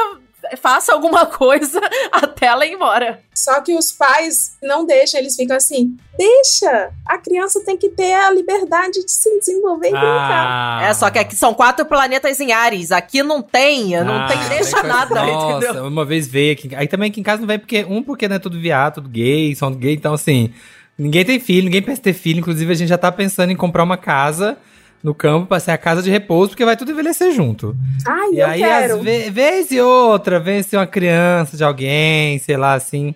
faça 0.57 0.93
alguma 0.93 1.25
coisa 1.27 1.81
até 2.11 2.47
ela 2.47 2.67
ir 2.67 2.73
embora. 2.75 3.21
Só 3.35 3.61
que 3.61 3.75
os 3.75 3.91
pais 3.93 4.57
não 4.63 4.85
deixam, 4.87 5.21
eles 5.21 5.35
ficam 5.35 5.57
assim: 5.57 5.97
deixa, 6.19 6.91
a 7.07 7.19
criança 7.19 7.63
tem 7.65 7.77
que 7.77 7.89
ter 7.89 8.13
a 8.15 8.31
liberdade 8.31 9.05
de 9.05 9.11
se 9.11 9.39
desenvolver 9.39 9.89
e 9.89 9.93
brincar. 9.93 10.47
Ah. 10.81 10.81
É, 10.85 10.95
só 10.95 11.11
que 11.11 11.19
aqui 11.19 11.35
são 11.37 11.55
quatro 11.55 11.85
planetas 11.87 12.39
em 12.41 12.53
Ares. 12.53 12.93
Aqui 12.93 13.23
não 13.23 13.43
tem, 13.43 13.91
não 14.05 14.15
Ah, 14.23 14.27
tem, 14.29 14.39
deixa 14.49 14.73
coisa- 14.81 14.87
nada, 14.89 15.15
Nossa, 15.25 15.67
entendeu? 15.67 15.87
uma 15.87 16.05
vez 16.05 16.27
veio 16.27 16.53
aqui. 16.53 16.75
Aí 16.75 16.87
também 16.87 17.11
aqui 17.11 17.21
em 17.21 17.25
casa 17.25 17.41
não 17.41 17.47
vem 17.49 17.59
porque, 17.59 17.85
um, 17.89 18.03
porque 18.03 18.29
não 18.29 18.37
é 18.37 18.39
tudo 18.39 18.61
viado, 18.61 18.95
tudo 18.97 19.09
gay, 19.09 19.55
são 19.55 19.73
gay, 19.73 19.95
então 19.95 20.13
assim, 20.15 20.53
ninguém 20.99 21.25
tem 21.25 21.41
filho, 21.41 21.65
ninguém 21.65 21.83
pensa 21.83 22.03
ter 22.03 22.13
filho. 22.13 22.41
Inclusive, 22.41 22.71
a 22.71 22.77
gente 22.77 22.89
já 22.89 22.99
tá 22.99 23.11
pensando 23.11 23.51
em 23.51 23.57
comprar 23.57 23.83
uma 23.83 23.97
casa 23.97 24.59
no 25.03 25.15
campo 25.15 25.47
pra 25.47 25.59
ser 25.61 25.73
a 25.73 25.79
casa 25.79 26.03
de 26.03 26.11
repouso, 26.11 26.51
porque 26.51 26.65
vai 26.65 26.77
tudo 26.77 26.93
envelhecer 26.93 27.33
junto. 27.33 27.77
Ai, 28.07 28.31
E 28.35 28.39
eu 28.39 28.47
aí, 28.47 28.61
quero. 28.61 28.95
às 28.97 29.03
ve 29.03 29.31
vez 29.31 29.71
e 29.71 29.81
outra, 29.81 30.39
vem 30.39 30.63
ser 30.63 30.77
uma 30.77 30.87
criança 30.87 31.57
de 31.57 31.65
alguém, 31.65 32.39
sei 32.39 32.57
lá, 32.57 32.75
assim. 32.75 33.15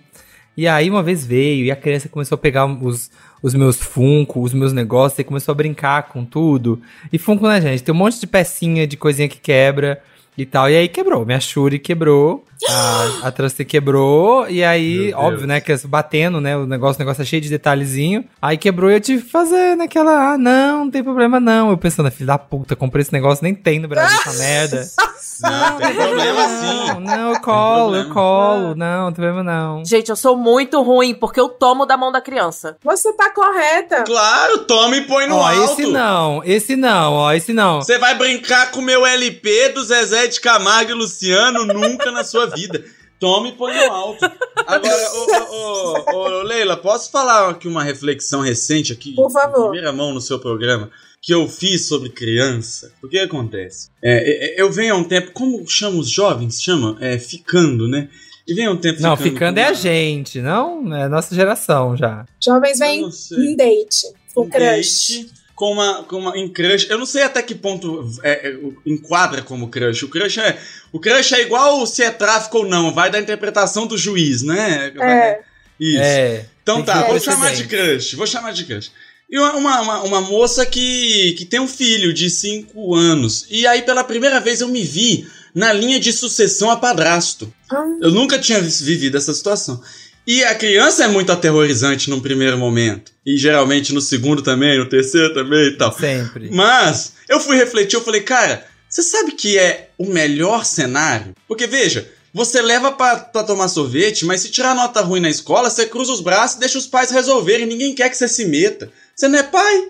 E 0.55 0.67
aí, 0.67 0.89
uma 0.89 1.03
vez 1.03 1.25
veio, 1.25 1.65
e 1.65 1.71
a 1.71 1.75
criança 1.75 2.09
começou 2.09 2.35
a 2.35 2.39
pegar 2.39 2.65
os, 2.65 3.11
os 3.43 3.53
meus 3.53 3.77
Funko, 3.77 4.41
os 4.41 4.53
meus 4.53 4.73
negócios, 4.73 5.19
e 5.19 5.23
começou 5.23 5.51
a 5.51 5.55
brincar 5.55 6.03
com 6.09 6.25
tudo. 6.25 6.81
E 7.13 7.17
Funko, 7.17 7.47
né, 7.47 7.61
gente? 7.61 7.83
Tem 7.83 7.93
um 7.93 7.97
monte 7.97 8.19
de 8.19 8.25
pecinha, 8.27 8.87
de 8.87 8.97
coisinha 8.97 9.29
que 9.29 9.37
quebra 9.39 10.01
e 10.37 10.45
tal. 10.45 10.69
E 10.69 10.75
aí 10.75 10.87
quebrou. 10.87 11.25
Minha 11.25 11.39
Shuri 11.39 11.77
quebrou, 11.79 12.43
a, 12.69 13.27
a 13.27 13.65
quebrou, 13.65 14.47
e 14.49 14.63
aí, 14.63 14.97
Meu 14.97 15.03
Deus. 15.05 15.15
óbvio, 15.15 15.47
né, 15.47 15.61
que 15.61 15.71
é 15.71 15.77
batendo, 15.85 16.41
né, 16.41 16.57
o 16.57 16.65
negócio, 16.65 16.99
o 16.99 17.03
negócio 17.03 17.21
é 17.21 17.25
cheio 17.25 17.41
de 17.41 17.49
detalhezinho. 17.49 18.25
Aí 18.41 18.57
quebrou 18.57 18.89
e 18.89 18.95
eu 18.95 19.01
tive 19.01 19.23
que 19.23 19.29
fazer 19.29 19.75
naquela, 19.75 20.33
ah, 20.33 20.37
não, 20.37 20.85
não 20.85 20.91
tem 20.91 21.03
problema 21.03 21.39
não. 21.39 21.69
Eu 21.69 21.77
pensando, 21.77 22.09
filho 22.11 22.27
da 22.27 22.37
puta, 22.37 22.75
comprei 22.75 23.01
esse 23.01 23.13
negócio, 23.13 23.43
nem 23.43 23.53
tem 23.53 23.79
no 23.79 23.87
Brasil 23.87 24.17
essa 24.25 24.33
merda. 24.37 24.87
Não, 25.39 25.77
tem 25.77 25.93
problema 25.93 26.47
Não, 26.47 26.59
sim. 26.59 26.99
não, 27.01 27.33
eu 27.33 27.41
colo, 27.41 27.95
eu 27.95 28.09
colo. 28.09 28.75
Não, 28.75 29.05
não 29.05 29.11
tem 29.11 29.23
problema 29.23 29.43
não. 29.43 29.85
Gente, 29.85 30.09
eu 30.09 30.15
sou 30.15 30.35
muito 30.35 30.81
ruim, 30.81 31.13
porque 31.13 31.39
eu 31.39 31.49
tomo 31.49 31.85
da 31.85 31.95
mão 31.95 32.11
da 32.11 32.19
criança. 32.21 32.75
Você 32.83 33.13
tá 33.13 33.29
correta. 33.29 34.03
Claro, 34.03 34.59
toma 34.59 34.95
e 34.95 35.01
põe 35.01 35.27
no 35.27 35.35
Ó, 35.35 35.47
alto. 35.47 35.63
esse 35.63 35.85
não, 35.91 36.41
esse 36.43 36.75
não, 36.75 37.13
ó, 37.13 37.33
esse 37.33 37.53
não. 37.53 37.81
Você 37.81 37.99
vai 37.99 38.15
brincar 38.15 38.71
com 38.71 38.79
o 38.79 38.83
meu 38.83 39.05
LP 39.05 39.69
do 39.69 39.83
Zezé 39.83 40.25
de 40.27 40.41
Camargo 40.41 40.91
e 40.91 40.95
Luciano 40.95 41.65
nunca 41.65 42.11
na 42.11 42.23
sua 42.23 42.46
vida. 42.49 42.83
Tome 43.19 43.49
e 43.49 43.51
põe 43.53 43.73
no 43.75 43.91
alto. 43.91 44.23
Agora, 44.67 45.11
ô, 45.13 45.53
ô, 45.53 46.13
ô, 46.13 46.39
ô, 46.39 46.43
Leila, 46.43 46.77
posso 46.77 47.09
falar 47.09 47.49
aqui 47.49 47.67
uma 47.67 47.83
reflexão 47.83 48.41
recente 48.41 48.93
aqui? 48.93 49.13
Por 49.13 49.31
favor. 49.31 49.69
Primeira 49.69 49.91
mão 49.91 50.13
no 50.13 50.21
seu 50.21 50.39
programa. 50.39 50.91
Que 51.19 51.33
eu 51.33 51.47
fiz 51.49 51.87
sobre 51.87 52.09
criança. 52.09 52.91
O 53.01 53.07
que 53.07 53.17
acontece? 53.17 53.89
É, 54.03 54.59
é, 54.59 54.61
eu 54.61 54.71
venho 54.71 54.93
há 54.93 54.97
um 54.97 55.03
tempo, 55.03 55.31
como 55.31 55.67
chama 55.67 55.97
os 55.97 56.09
jovens? 56.09 56.61
Chama? 56.61 56.95
É, 57.01 57.17
ficando, 57.17 57.87
né? 57.87 58.07
E 58.47 58.53
vem 58.53 58.69
um 58.69 58.77
tempo 58.77 59.01
Não, 59.01 59.17
ficando. 59.17 59.33
ficando 59.33 59.57
é 59.57 59.65
a 59.65 59.73
gente, 59.73 60.39
não? 60.39 60.95
É 60.95 61.03
a 61.03 61.09
nossa 61.09 61.33
geração 61.35 61.97
já. 61.97 62.23
Jovens 62.41 62.79
vêm 62.79 63.01
em 63.03 63.55
date, 63.55 64.13
com 64.33 64.43
um 64.43 64.49
crush. 64.49 64.61
date 64.61 65.29
com 65.57 65.71
uma, 65.71 66.03
com 66.03 66.17
uma 66.17 66.37
em 66.37 66.47
crush. 66.47 66.85
Eu 66.87 66.99
não 66.99 67.05
sei 67.07 67.23
até 67.23 67.41
que 67.41 67.55
ponto 67.55 68.07
é, 68.21 68.49
é, 68.49 68.51
o- 68.57 68.77
enquadra 68.85 69.41
como 69.41 69.69
crush. 69.69 70.03
O 70.03 70.07
crush 70.07 70.37
é 70.39 70.55
o 70.93 70.99
crush 70.99 71.33
é 71.33 71.41
igual 71.41 71.83
se 71.87 72.03
é 72.03 72.11
tráfico 72.11 72.59
ou 72.59 72.67
não, 72.67 72.93
vai 72.93 73.09
da 73.09 73.19
interpretação 73.19 73.87
do 73.87 73.97
juiz, 73.97 74.43
né? 74.43 74.93
É. 75.01 75.39
Isso. 75.79 75.99
É. 76.03 76.45
então 76.61 76.83
tá, 76.83 77.01
vou 77.07 77.19
chamar 77.19 77.55
de 77.55 77.63
crush. 77.65 78.13
Vou 78.15 78.27
chamar 78.27 78.53
de 78.53 78.65
crush. 78.65 78.91
E 79.29 79.37
uma, 79.39 79.53
uma, 79.81 80.01
uma- 80.03 80.21
moça 80.21 80.63
que, 80.63 81.33
que 81.37 81.43
tem 81.43 81.59
um 81.59 81.67
filho 81.67 82.13
de 82.13 82.29
5 82.29 82.93
anos. 82.95 83.47
E 83.49 83.65
aí, 83.65 83.81
pela 83.81 84.03
primeira 84.03 84.39
vez, 84.39 84.61
eu 84.61 84.67
me 84.69 84.83
vi 84.83 85.27
na 85.55 85.73
linha 85.73 85.99
de 85.99 86.13
sucessão 86.13 86.69
a 86.69 86.77
padrasto. 86.77 87.51
Ah. 87.69 87.83
Eu 87.99 88.11
nunca 88.11 88.37
tinha 88.37 88.61
vivido 88.61 89.17
essa 89.17 89.33
situação. 89.33 89.81
E 90.27 90.43
a 90.43 90.53
criança 90.53 91.05
é 91.05 91.07
muito 91.07 91.31
aterrorizante 91.31 92.09
num 92.09 92.19
primeiro 92.19 92.57
momento. 92.57 93.13
E 93.25 93.37
geralmente 93.37 93.93
no 93.93 94.01
segundo 94.01 94.41
também, 94.41 94.77
no 94.77 94.89
terceiro 94.89 95.33
também 95.33 95.69
e 95.69 95.77
tal. 95.77 95.97
Sempre. 95.97 96.49
Mas 96.51 97.13
eu 97.29 97.39
fui 97.39 97.55
refletir, 97.55 97.95
eu 97.95 98.03
falei, 98.03 98.19
cara, 98.19 98.67
você 98.89 99.01
sabe 99.01 99.31
que 99.31 99.57
é 99.57 99.89
o 99.97 100.05
melhor 100.05 100.65
cenário? 100.65 101.33
Porque 101.47 101.65
veja, 101.65 102.11
você 102.33 102.61
leva 102.61 102.91
pra, 102.91 103.15
pra 103.15 103.41
tomar 103.41 103.69
sorvete, 103.69 104.25
mas 104.25 104.41
se 104.41 104.49
tirar 104.49 104.75
nota 104.75 104.99
ruim 104.99 105.21
na 105.21 105.29
escola, 105.29 105.69
você 105.69 105.85
cruza 105.85 106.11
os 106.11 106.19
braços 106.19 106.57
e 106.57 106.59
deixa 106.59 106.77
os 106.77 106.87
pais 106.87 107.09
resolverem. 107.09 107.65
Ninguém 107.65 107.95
quer 107.95 108.09
que 108.09 108.17
você 108.17 108.27
se 108.27 108.43
meta. 108.43 108.91
Você 109.15 109.29
não 109.29 109.39
é 109.39 109.43
pai. 109.43 109.89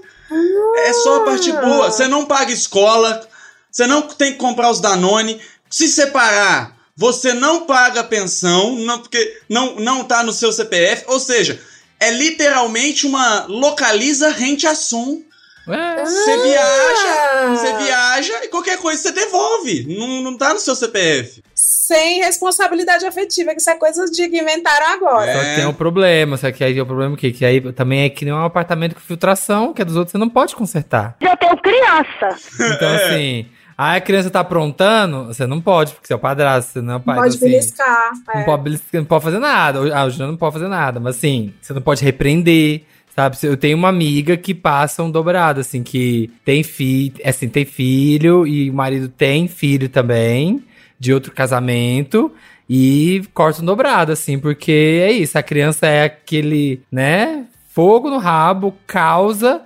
É 0.86 0.94
só 0.94 1.18
a 1.18 1.26
parte 1.26 1.52
boa. 1.52 1.90
Você 1.90 2.08
não 2.08 2.26
paga 2.26 2.52
escola, 2.52 3.28
você 3.72 3.88
não 3.88 4.04
tem 4.04 4.34
que 4.34 4.38
comprar 4.38 4.70
os 4.70 4.80
Danone. 4.80 5.42
Se 5.68 5.88
separar, 5.88 6.77
você 6.98 7.32
não 7.34 7.68
paga 7.68 8.04
pensão, 8.04 8.76
não, 8.78 9.00
porque 9.00 9.40
não, 9.48 9.76
não 9.76 10.04
tá 10.04 10.24
no 10.24 10.34
seu 10.34 10.52
CPF. 10.52 11.04
Ou 11.08 11.20
seja, 11.20 11.62
é 12.00 12.10
literalmente 12.10 13.06
uma 13.06 13.46
localiza 13.48 14.30
rente 14.30 14.66
a 14.66 14.74
som. 14.74 15.22
É. 15.70 16.06
Você 16.06 16.38
viaja, 16.44 17.08
Ah. 17.10 17.56
você 17.56 17.78
viaja 17.84 18.46
e 18.46 18.48
qualquer 18.48 18.78
coisa 18.78 19.02
você 19.02 19.12
devolve. 19.12 19.86
Não, 19.98 20.22
não 20.22 20.38
tá 20.38 20.54
no 20.54 20.60
seu 20.60 20.74
CPF. 20.76 21.44
Sem 21.54 22.22
responsabilidade 22.22 23.06
afetiva, 23.06 23.52
que 23.54 23.60
isso 23.60 23.70
é 23.70 23.76
coisa 23.76 24.06
de 24.06 24.30
que 24.30 24.40
inventaram 24.40 24.88
agora. 24.88 25.34
Só 25.34 25.40
que 25.40 25.56
tem 25.56 25.66
um 25.66 25.74
problema, 25.74 26.38
só 26.38 26.52
que 26.52 26.64
aí 26.64 26.74
tem 26.74 26.82
o 26.82 26.86
problema 26.86 27.14
o 27.16 27.18
quê? 27.18 27.32
Que 27.32 27.44
aí 27.46 27.74
também 27.74 28.04
é 28.06 28.10
que 28.10 28.24
nem 28.26 28.34
um 28.34 28.46
apartamento 28.46 28.96
com 28.96 29.02
filtração, 29.02 29.74
que 29.74 29.82
é 29.82 29.86
dos 29.86 29.96
outros 29.98 30.14
você 30.14 30.18
não 30.18 30.30
pode 30.30 30.56
consertar. 30.56 31.18
Eu 31.20 31.36
tenho 31.36 31.58
criança. 31.58 32.38
Então, 32.76 32.90
assim, 32.96 33.46
aí 33.78 33.98
a 33.98 34.02
criança 34.02 34.30
tá 34.30 34.40
aprontando, 34.40 35.26
você 35.26 35.46
não 35.46 35.62
pode, 35.62 35.94
porque 35.94 36.08
você 36.08 36.14
é 36.14 36.16
o 36.16 36.20
padrasto, 36.20 36.74
você 36.74 36.82
não 36.82 36.94
é 36.94 36.96
o 36.98 37.00
pai. 37.00 37.16
Pode 37.18 37.36
então, 37.36 37.48
assim, 37.48 37.58
beliscar. 37.58 38.12
não, 38.34 38.42
é. 38.42 38.44
pode, 38.44 38.64
beliscar, 38.64 39.02
não 39.02 39.06
pode 39.06 39.24
fazer 39.24 39.40
nada. 39.40 39.80
Ah, 39.96 40.06
o 40.06 40.10
Juliano 40.10 40.32
não 40.32 40.38
pode 40.38 40.54
fazer 40.54 40.68
nada, 40.68 41.00
mas 41.00 41.18
assim, 41.18 41.54
você 41.62 41.74
não 41.74 41.82
pode 41.82 42.04
repreender. 42.04 42.84
Sabe, 43.16 43.36
eu 43.42 43.58
tenho 43.58 43.76
uma 43.76 43.90
amiga 43.90 44.38
que 44.38 44.54
passa 44.54 45.02
um 45.02 45.10
dobrado, 45.10 45.60
assim, 45.60 45.82
que 45.82 46.32
tem 46.46 46.62
filho, 46.62 47.16
assim, 47.26 47.50
tem 47.50 47.66
filho 47.66 48.46
e 48.46 48.70
o 48.70 48.74
marido 48.74 49.10
tem 49.10 49.48
filho 49.48 49.90
também, 49.90 50.64
de 51.00 51.12
outro 51.12 51.32
casamento, 51.32 52.32
e 52.70 53.24
corta 53.34 53.64
um 53.64 53.66
dobrado, 53.66 54.12
assim, 54.12 54.38
porque 54.38 55.02
é 55.04 55.12
isso, 55.12 55.36
a 55.36 55.42
criança 55.42 55.88
é 55.88 56.04
aquele, 56.04 56.84
né, 56.92 57.46
fogo 57.70 58.08
no 58.10 58.20
rabo, 58.20 58.76
causa, 58.86 59.62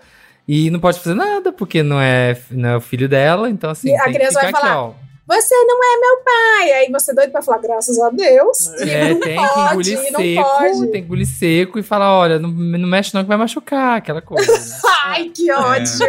e 0.48 0.70
não 0.70 0.80
pode 0.80 1.00
fazer 1.00 1.16
nada, 1.16 1.52
porque 1.52 1.84
não 1.84 2.00
é, 2.00 2.38
não 2.52 2.70
é 2.70 2.78
o 2.78 2.82
filho 2.82 3.08
dela, 3.08 3.50
então 3.50 3.70
assim, 3.70 3.90
E 3.90 3.96
a 3.96 4.04
tem 4.04 4.14
que 4.14 4.20
criança 4.20 4.40
vai 4.40 4.48
ficar 4.48 4.58
aqui, 4.60 4.68
falar, 4.68 4.84
ó. 4.84 4.94
Você 5.28 5.56
não 5.56 5.80
é 5.82 5.98
meu 5.98 6.18
pai. 6.26 6.72
Aí 6.74 6.92
você 6.92 7.12
é 7.12 7.14
doido 7.14 7.32
pra 7.32 7.42
falar, 7.42 7.60
graças 7.60 7.98
a 8.00 8.10
Deus. 8.10 8.68
É, 8.82 9.14
não 9.14 9.20
tem 9.22 9.38
que 9.38 9.48
pode, 9.48 9.94
engolir 9.94 10.12
não 10.12 10.20
seco, 10.20 10.44
pode. 10.44 10.82
tem 10.82 10.92
que 10.92 10.98
engolir 11.08 11.28
seco 11.28 11.80
e 11.80 11.84
falar, 11.84 12.18
olha, 12.20 12.38
não, 12.38 12.50
não 12.50 12.90
mexe 12.90 13.14
não 13.14 13.22
que 13.22 13.30
vai 13.30 13.38
machucar, 13.38 13.98
aquela 13.98 14.22
coisa. 14.22 14.52
né? 14.52 14.60
Ai, 15.06 15.30
que 15.34 15.50
ódio! 15.50 16.06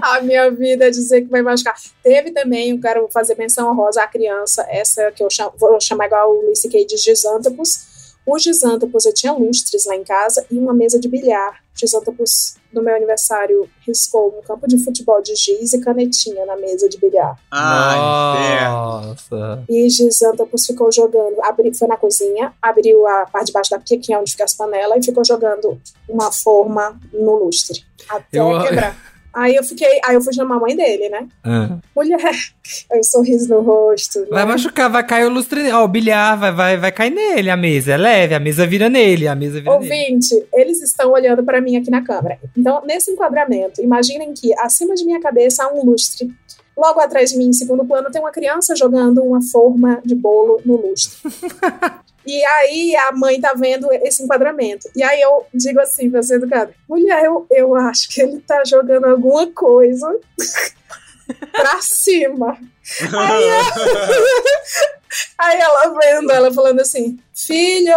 A 0.00 0.22
minha 0.22 0.50
vida 0.50 0.86
é 0.86 0.90
dizer 0.90 1.20
que 1.22 1.28
vai 1.28 1.42
machucar. 1.42 1.74
Teve 2.02 2.30
também, 2.30 2.70
eu 2.70 2.80
quero 2.80 3.06
fazer 3.12 3.36
menção 3.36 3.70
honrosa 3.70 4.02
à 4.02 4.06
criança, 4.06 4.66
essa 4.70 5.10
que 5.12 5.22
eu 5.22 5.28
chamo, 5.28 5.52
vou 5.58 5.78
chamar 5.78 6.06
igual 6.06 6.30
o 6.30 6.46
Luis 6.46 6.62
C.K. 6.62 6.86
de 6.86 6.96
Gisântapos. 6.96 8.14
O 8.24 8.38
Gisântapos, 8.38 9.04
eu 9.04 9.12
tinha 9.12 9.32
lustres 9.34 9.84
lá 9.84 9.96
em 9.96 10.04
casa 10.04 10.46
e 10.50 10.56
uma 10.56 10.72
mesa 10.72 10.98
de 10.98 11.08
bilhar. 11.08 11.60
Gisântapos, 11.74 12.56
no 12.72 12.82
meu 12.82 12.94
aniversário, 12.94 13.68
riscou 13.86 14.36
um 14.38 14.42
campo 14.42 14.66
de 14.68 14.82
futebol 14.82 15.20
de 15.22 15.34
giz 15.34 15.72
e 15.72 15.80
canetinha 15.80 16.44
na 16.46 16.56
mesa 16.56 16.88
de 16.88 16.98
bilhar. 16.98 17.36
Ai, 17.50 18.70
Nossa. 18.70 19.64
E 19.68 19.88
Gisântapos 19.88 20.66
ficou 20.66 20.90
jogando, 20.92 21.42
abri, 21.42 21.74
foi 21.76 21.88
na 21.88 21.96
cozinha, 21.96 22.52
abriu 22.60 23.06
a 23.06 23.26
parte 23.26 23.46
de 23.46 23.52
baixo 23.52 23.70
da 23.70 23.78
pia, 23.78 23.98
que 23.98 24.12
é 24.12 24.18
onde 24.18 24.32
fica 24.32 24.44
as 24.44 24.54
panelas, 24.54 24.98
e 25.02 25.06
ficou 25.06 25.24
jogando 25.24 25.80
uma 26.08 26.30
forma 26.32 26.98
no 27.12 27.44
lustre. 27.44 27.84
Até 28.08 28.38
Eu- 28.38 28.60
quebrar. 28.62 28.96
Aí 29.32 29.54
eu 29.54 29.62
fiquei, 29.62 30.00
aí 30.04 30.14
eu 30.14 30.20
fui 30.20 30.32
chamar 30.32 30.56
a 30.56 30.60
mãe 30.60 30.76
dele, 30.76 31.08
né? 31.08 31.26
Ah. 31.44 31.78
Mulher, 31.94 32.18
aí 32.90 32.98
um 32.98 33.02
sorriso 33.02 33.48
no 33.48 33.60
rosto. 33.60 34.26
Vai 34.28 34.44
né? 34.44 34.52
machucar, 34.52 34.90
vai 34.90 35.06
cair 35.06 35.26
o 35.26 35.30
lustre. 35.30 35.70
Ó, 35.70 35.84
o 35.84 35.88
bilhar 35.88 36.38
vai, 36.38 36.52
vai, 36.52 36.76
vai 36.76 36.92
cair 36.92 37.10
nele, 37.10 37.50
a 37.50 37.56
mesa 37.56 37.92
é 37.92 37.96
leve, 37.96 38.34
a 38.34 38.40
mesa 38.40 38.66
vira 38.66 38.88
nele, 38.88 39.28
a 39.28 39.34
mesa 39.34 39.60
vira 39.60 39.78
nele. 39.78 39.92
Ouvinte, 39.92 40.46
eles 40.52 40.82
estão 40.82 41.12
olhando 41.12 41.44
para 41.44 41.60
mim 41.60 41.76
aqui 41.76 41.90
na 41.90 42.02
câmera. 42.02 42.38
Então, 42.56 42.82
nesse 42.84 43.10
enquadramento, 43.10 43.80
imaginem 43.80 44.32
que 44.34 44.52
acima 44.58 44.94
de 44.94 45.04
minha 45.04 45.20
cabeça 45.20 45.64
há 45.64 45.72
um 45.72 45.84
lustre. 45.84 46.30
Logo 46.76 47.00
atrás 47.00 47.30
de 47.30 47.36
mim, 47.36 47.48
em 47.48 47.52
segundo 47.52 47.84
plano, 47.84 48.10
tem 48.10 48.20
uma 48.20 48.30
criança 48.30 48.74
jogando 48.74 49.22
uma 49.22 49.42
forma 49.42 50.00
de 50.04 50.14
bolo 50.14 50.60
no 50.64 50.76
lustre. 50.76 51.18
e 52.26 52.44
aí 52.44 52.94
a 52.96 53.12
mãe 53.12 53.40
tá 53.40 53.54
vendo 53.54 53.90
esse 53.92 54.22
enquadramento. 54.22 54.88
E 54.94 55.02
aí 55.02 55.20
eu 55.20 55.46
digo 55.54 55.80
assim 55.80 56.10
pra 56.10 56.22
ser 56.22 56.34
educada: 56.36 56.74
mulher, 56.88 57.24
eu, 57.24 57.46
eu 57.50 57.74
acho 57.74 58.08
que 58.08 58.20
ele 58.20 58.40
tá 58.40 58.62
jogando 58.64 59.06
alguma 59.06 59.46
coisa 59.52 60.06
pra 61.52 61.80
cima. 61.80 62.56
Aí, 63.00 63.44
aí 65.38 65.58
ela 65.60 65.98
vendo, 66.00 66.30
ela 66.30 66.52
falando 66.52 66.80
assim, 66.80 67.18
filho. 67.34 67.94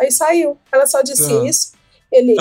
Aí 0.00 0.10
saiu. 0.10 0.58
Ela 0.72 0.86
só 0.86 1.02
disse 1.02 1.32
Ah. 1.32 1.44
isso. 1.48 1.72
Ele, 2.12 2.36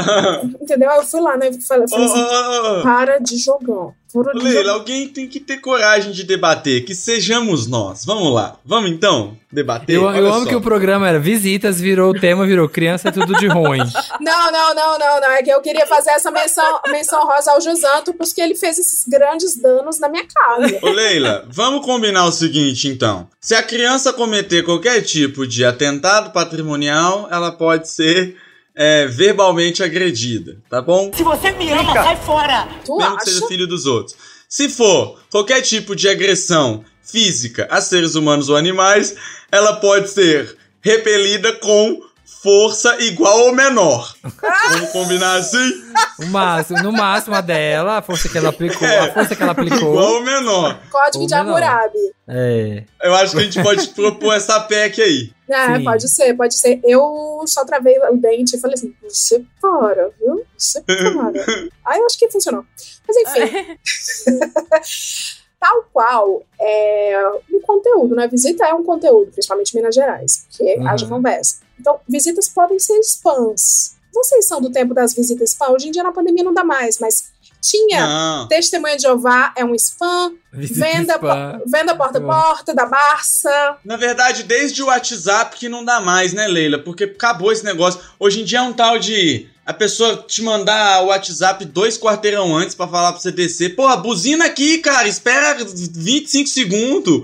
entendeu? 0.62 0.89
Aí 0.91 0.97
eu 0.99 1.04
fui 1.06 1.19
lá, 1.19 1.36
né? 1.36 1.49
Falei, 1.67 1.88
falei 1.88 2.06
assim, 2.06 2.84
para 2.84 3.17
de 3.19 3.38
jogar. 3.38 3.93
Leila, 4.15 4.73
alguém 4.73 5.08
tem 5.08 5.28
que 5.28 5.39
ter 5.39 5.58
coragem 5.58 6.12
de 6.12 6.23
debater, 6.23 6.86
que 6.86 6.93
sejamos 6.93 7.67
nós. 7.67 8.06
Vamos 8.06 8.34
lá, 8.34 8.58
vamos 8.63 8.91
então 8.91 9.38
debater? 9.52 9.95
Eu, 9.95 10.04
eu 10.12 10.28
amo 10.32 10.43
só. 10.43 10.49
que 10.49 10.56
o 10.56 10.62
programa 10.62 11.08
era 11.08 11.19
visitas, 11.19 11.80
virou 11.80 12.12
o 12.12 12.19
tema, 12.19 12.45
virou 12.45 12.67
criança 12.67 13.10
é 13.10 13.12
tudo 13.12 13.36
de 13.38 13.47
ruim. 13.47 13.80
Não, 14.19 14.52
não, 14.52 14.73
não, 14.73 14.97
não, 14.97 15.19
não. 15.19 15.32
É 15.32 15.43
que 15.43 15.49
eu 15.49 15.62
queria 15.62 15.86
fazer 15.86 16.12
essa 16.12 16.32
menção, 16.32 16.80
menção 16.88 17.26
rosa 17.26 17.52
ao 17.52 17.62
Josanto, 17.62 18.13
porque 18.13 18.41
ele 18.41 18.56
fez 18.56 18.78
esses 18.78 19.06
grandes 19.08 19.60
danos 19.60 19.99
na 19.99 20.08
minha 20.08 20.26
casa. 20.26 20.80
Ô 20.82 20.89
Leila, 20.89 21.45
vamos 21.49 21.86
combinar 21.86 22.26
o 22.26 22.32
seguinte 22.32 22.88
então. 22.88 23.28
Se 23.41 23.54
a 23.54 23.62
criança 23.62 24.13
cometer 24.13 24.63
qualquer 24.63 25.02
tipo 25.02 25.45
de 25.45 25.65
atentado 25.65 26.32
patrimonial, 26.32 27.28
ela 27.30 27.52
pode 27.52 27.89
ser 27.89 28.38
é, 28.76 29.06
verbalmente 29.08 29.84
agredida, 29.84 30.58
tá 30.70 30.82
bom? 30.82 31.12
Se 31.14 31.24
você 31.24 31.52
me 31.52 31.72
ama, 31.72 31.94
sai 31.94 32.16
fora. 32.18 32.68
Tu 32.86 32.96
Mesmo 32.98 33.16
que 33.18 33.22
acha? 33.24 33.32
seja 33.32 33.48
filho 33.48 33.68
dos 33.68 33.86
outros. 33.86 34.16
Se 34.50 34.70
for 34.70 35.20
qualquer 35.32 35.62
tipo 35.62 35.96
de 35.96 36.08
agressão 36.08 36.84
física 37.04 37.68
a 37.70 37.82
seres 37.82 38.16
humanos 38.16 38.50
ou 38.50 38.56
animais, 38.56 39.16
ela 39.52 39.74
pode 39.78 40.10
ser 40.10 40.58
repelida 40.82 41.54
com 41.54 42.02
força 42.43 43.01
igual 43.01 43.45
ou 43.45 43.53
menor. 43.56 44.13
Vamos 44.21 44.89
combinar 44.91 45.36
assim? 45.38 45.82
O 46.19 46.25
máximo, 46.25 46.84
no 46.84 46.91
máximo 46.91 47.36
a 47.36 47.41
dela, 47.41 47.97
a 47.99 48.01
força 48.01 48.27
que 48.27 48.38
ela 48.38 48.49
aplicou, 48.49 48.86
a 48.88 49.12
força 49.13 49.34
que 49.36 49.41
ela 49.41 49.53
Igual 49.53 49.67
aplicou. 49.67 49.95
ou 49.97 50.21
menor. 50.21 50.79
Código 50.91 51.21
Ou 51.21 51.27
de. 51.27 51.34
Hammurabi. 51.34 52.13
É. 52.27 52.84
Eu 53.01 53.15
acho 53.15 53.32
que 53.34 53.39
a 53.39 53.43
gente 53.43 53.63
pode 53.63 53.88
propor 53.95 54.34
essa 54.36 54.60
PEC 54.60 55.01
aí. 55.01 55.32
É, 55.49 55.77
Sim. 55.77 55.84
pode 55.84 56.10
ser, 56.10 56.34
pode 56.36 56.58
ser. 56.58 56.79
Eu 56.84 57.41
só 57.45 57.63
travei 57.65 57.97
o 58.10 58.17
dente 58.17 58.56
e 58.56 58.60
falei 58.60 58.73
assim: 58.75 58.93
você 59.01 59.43
para, 59.62 60.10
viu? 60.19 60.43
Você 60.58 60.82
para. 60.82 60.97
Aí 61.86 61.99
eu 61.99 62.06
acho 62.06 62.17
que 62.17 62.29
funcionou. 62.29 62.65
Mas 63.08 63.17
enfim. 63.17 63.77
Tal 65.60 65.86
qual 65.93 66.43
é 66.60 67.32
um 67.53 67.62
conteúdo, 67.62 68.15
né? 68.15 68.27
Visita 68.27 68.65
é 68.65 68.73
um 68.73 68.84
conteúdo, 68.84 69.32
principalmente 69.32 69.71
em 69.73 69.77
Minas 69.77 69.95
Gerais, 69.95 70.45
porque 70.49 70.75
Uhum. 70.77 70.88
haja 70.89 71.08
conversa. 71.08 71.62
Então, 71.80 72.00
visitas 72.08 72.48
podem 72.50 72.80
ser 72.80 73.00
spams. 73.00 73.96
Vocês 74.14 74.48
são 74.48 74.62
do 74.62 74.72
tempo 74.72 74.94
das 74.94 75.14
visitas 75.14 75.50
spam? 75.52 75.70
Hoje 75.72 75.88
em 75.88 75.92
dia 75.92 76.04
na 76.04 76.12
pandemia 76.12 76.44
não 76.44 76.54
dá 76.54 76.64
mais, 76.64 77.00
mas 77.00 77.32
tinha. 77.62 78.06
Não. 78.06 78.48
Testemunha 78.48 78.96
de 78.96 79.02
Jeová 79.04 79.52
é 79.56 79.66
um 79.66 79.74
spam. 79.74 80.34
Visita 80.52 80.86
Venda, 80.86 81.14
spam. 81.16 81.60
po- 81.60 81.70
venda 81.70 81.96
porta 81.96 82.18
a 82.20 82.22
porta 82.22 82.74
da 82.76 82.86
Barça. 82.86 83.78
Na 83.84 83.98
verdade, 83.98 84.44
desde 84.44 84.84
o 84.84 84.88
WhatsApp 84.88 85.58
que 85.58 85.68
não 85.70 85.84
dá 85.84 86.00
mais, 86.00 86.32
né, 86.34 86.48
Leila? 86.48 86.78
Porque 86.78 87.06
acabou 87.06 87.52
esse 87.52 87.64
negócio. 87.64 88.00
Hoje 88.20 88.42
em 88.42 88.46
dia 88.46 88.60
é 88.60 88.62
um 88.62 88.74
tal 88.74 89.00
de 89.00 89.48
a 89.66 89.74
pessoa 89.74 90.18
te 90.28 90.44
mandar 90.44 91.02
o 91.04 91.08
WhatsApp 91.08 91.64
dois 91.66 91.98
quarteirão 91.98 92.56
antes 92.56 92.76
pra 92.76 92.88
falar 92.88 93.14
pra 93.14 93.22
você 93.22 93.32
descer. 93.32 93.76
Pô, 93.76 93.96
buzina 93.98 94.46
aqui, 94.46 94.78
cara, 94.80 95.08
espera 95.08 95.58
25 95.64 96.50
segundos. 96.50 97.22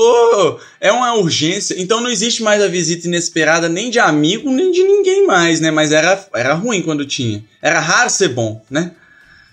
Ô, 0.00 0.60
é 0.80 0.92
uma 0.92 1.14
urgência. 1.14 1.74
Então 1.76 2.00
não 2.00 2.08
existe 2.08 2.40
mais 2.40 2.62
a 2.62 2.68
visita 2.68 3.08
inesperada 3.08 3.68
nem 3.68 3.90
de 3.90 3.98
amigo, 3.98 4.48
nem 4.48 4.70
de 4.70 4.84
ninguém 4.84 5.26
mais, 5.26 5.60
né? 5.60 5.72
Mas 5.72 5.90
era, 5.90 6.24
era 6.32 6.54
ruim 6.54 6.82
quando 6.82 7.04
tinha. 7.04 7.42
Era 7.60 7.80
raro 7.80 8.08
ser 8.08 8.28
bom, 8.28 8.62
né? 8.70 8.92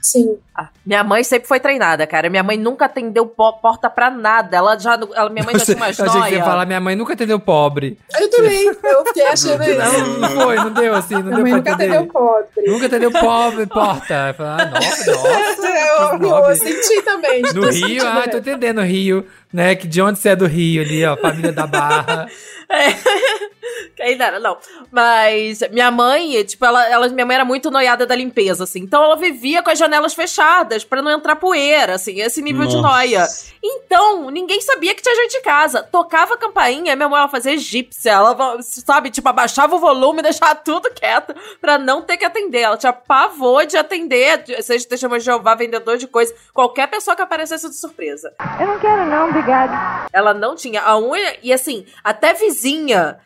Sim. 0.06 0.38
Ah, 0.56 0.68
minha 0.86 1.04
mãe 1.04 1.24
sempre 1.24 1.48
foi 1.48 1.60
treinada, 1.60 2.06
cara. 2.06 2.30
Minha 2.30 2.44
mãe 2.44 2.58
nunca 2.58 2.86
atendeu 2.86 3.26
po- 3.26 3.54
porta 3.54 3.89
pra 3.89 4.12
nada. 4.12 4.56
Ela 4.56 4.78
já. 4.78 4.94
Ela, 4.94 5.30
minha 5.32 5.44
mãe 5.44 5.58
já 5.58 5.65
tinha 5.65 5.78
umas 5.78 5.98
Eu 5.98 6.06
achei 6.06 6.22
que 6.22 6.28
você 6.30 6.36
ia 6.36 6.44
falar, 6.44 6.63
minha 6.68 6.80
mãe 6.80 6.96
nunca 6.96 7.13
atendeu 7.13 7.39
pobre. 7.39 7.98
Eu 8.20 8.30
também, 8.30 8.68
eu 8.68 9.06
fiquei 9.08 9.26
achando 9.26 9.63
isso. 9.63 9.80
Não, 9.80 10.08
não 10.20 10.30
foi, 10.30 10.56
não 10.58 10.72
deu 10.72 10.94
assim, 10.96 11.15
não 11.15 11.24
Minha 11.24 11.36
deu 11.38 11.41
mãe 11.44 11.52
pra 11.52 11.58
nunca 11.58 11.72
entender. 11.72 11.98
atendeu 11.98 12.13
pobre. 12.13 12.48
Nunca 12.68 12.86
atendeu 12.86 13.12
pobre, 13.12 13.65
porta. 13.65 14.13
Eu 14.28 14.34
falei, 14.36 14.52
ah, 14.52 14.65
nossa, 14.70 15.12
nossa. 15.12 15.68
eu, 15.68 16.12
eu, 16.13 16.20
nobre. 16.20 16.56
senti 16.56 17.02
também. 17.02 17.41
No 17.41 17.62
tô 17.62 17.70
Rio, 17.72 18.08
ah, 18.08 18.28
tô 18.30 18.38
entendendo, 18.38 18.82
Rio, 18.82 19.26
né? 19.52 19.74
Que 19.74 19.88
de 19.88 20.02
onde 20.04 20.20
você 20.20 20.30
é 20.30 20.36
do 20.36 20.46
Rio 20.46 20.84
ali, 20.84 21.04
ó, 21.04 21.18
família 21.18 21.52
da 21.52 21.65
Barra. 21.65 22.28
Que 23.95 24.04
ainda 24.04 24.25
era, 24.25 24.39
não. 24.39 24.58
Mas 24.91 25.60
minha 25.71 25.89
mãe, 25.89 26.43
tipo, 26.43 26.63
ela, 26.65 26.88
ela, 26.88 27.08
minha 27.10 27.25
mãe 27.25 27.36
era 27.36 27.45
muito 27.45 27.71
noiada 27.71 28.06
da 28.06 28.15
limpeza, 28.15 28.63
assim. 28.63 28.80
Então 28.80 29.03
ela 29.03 29.16
vivia 29.16 29.63
com 29.63 29.70
as 29.70 29.80
janelas 29.80 30.13
fechadas 30.13 30.84
pra 30.84 31.01
não 31.01 31.11
entrar 31.11 31.36
poeira, 31.36 31.95
assim, 31.95 32.20
esse 32.22 32.41
nível 32.41 32.66
de 32.68 32.76
Nossa. 32.76 32.88
noia. 32.88 33.26
Então, 33.63 34.30
ninguém 34.30 34.61
sabia 34.61 34.93
que 34.93 35.01
tinha 35.01 35.16
gente 35.16 35.38
em 35.38 35.41
casa. 35.41 35.82
Tocava 35.82 36.36
a 36.36 36.38
campainha, 36.38 36.95
minha 36.95 37.09
mãe 37.09 37.20
ela 37.20 37.28
fazia 37.30 37.53
egípcia. 37.53 38.11
Ela, 38.11 38.57
sabe, 38.61 39.09
tipo, 39.09 39.28
abaixava 39.28 39.76
o 39.76 39.80
volume, 39.80 40.22
deixava 40.24 40.55
tudo 40.55 40.89
quieto 40.91 41.34
pra 41.59 41.78
não 41.78 42.01
ter 42.01 42.18
que 42.18 42.26
atender. 42.26 42.61
Ela 42.61 42.78
tinha 42.78 42.93
pavor 42.93 43.66
de 43.66 43.78
atender, 43.78 44.43
de- 44.43 44.61
seja 44.61 44.88
testemunho 44.88 45.20
de 45.20 45.26
Jeová, 45.26 45.55
vendedor 45.55 45.97
de 45.97 46.07
coisa, 46.07 46.34
qualquer 46.53 46.88
pessoa 46.88 47.16
que 47.16 47.22
aparecesse 47.22 47.68
de 47.70 47.76
surpresa. 47.76 48.34
Eu 48.59 48.68
não 48.68 48.80
quero 48.80 49.05
não, 49.05 49.30
obrigada. 49.30 50.07
Ela 50.13 50.34
não 50.34 50.55
tinha 50.55 50.82
a 50.82 50.97
unha. 50.99 51.38
E 51.41 51.51
assim, 51.51 51.86
até 52.03 52.34
vizinha, 52.34 52.55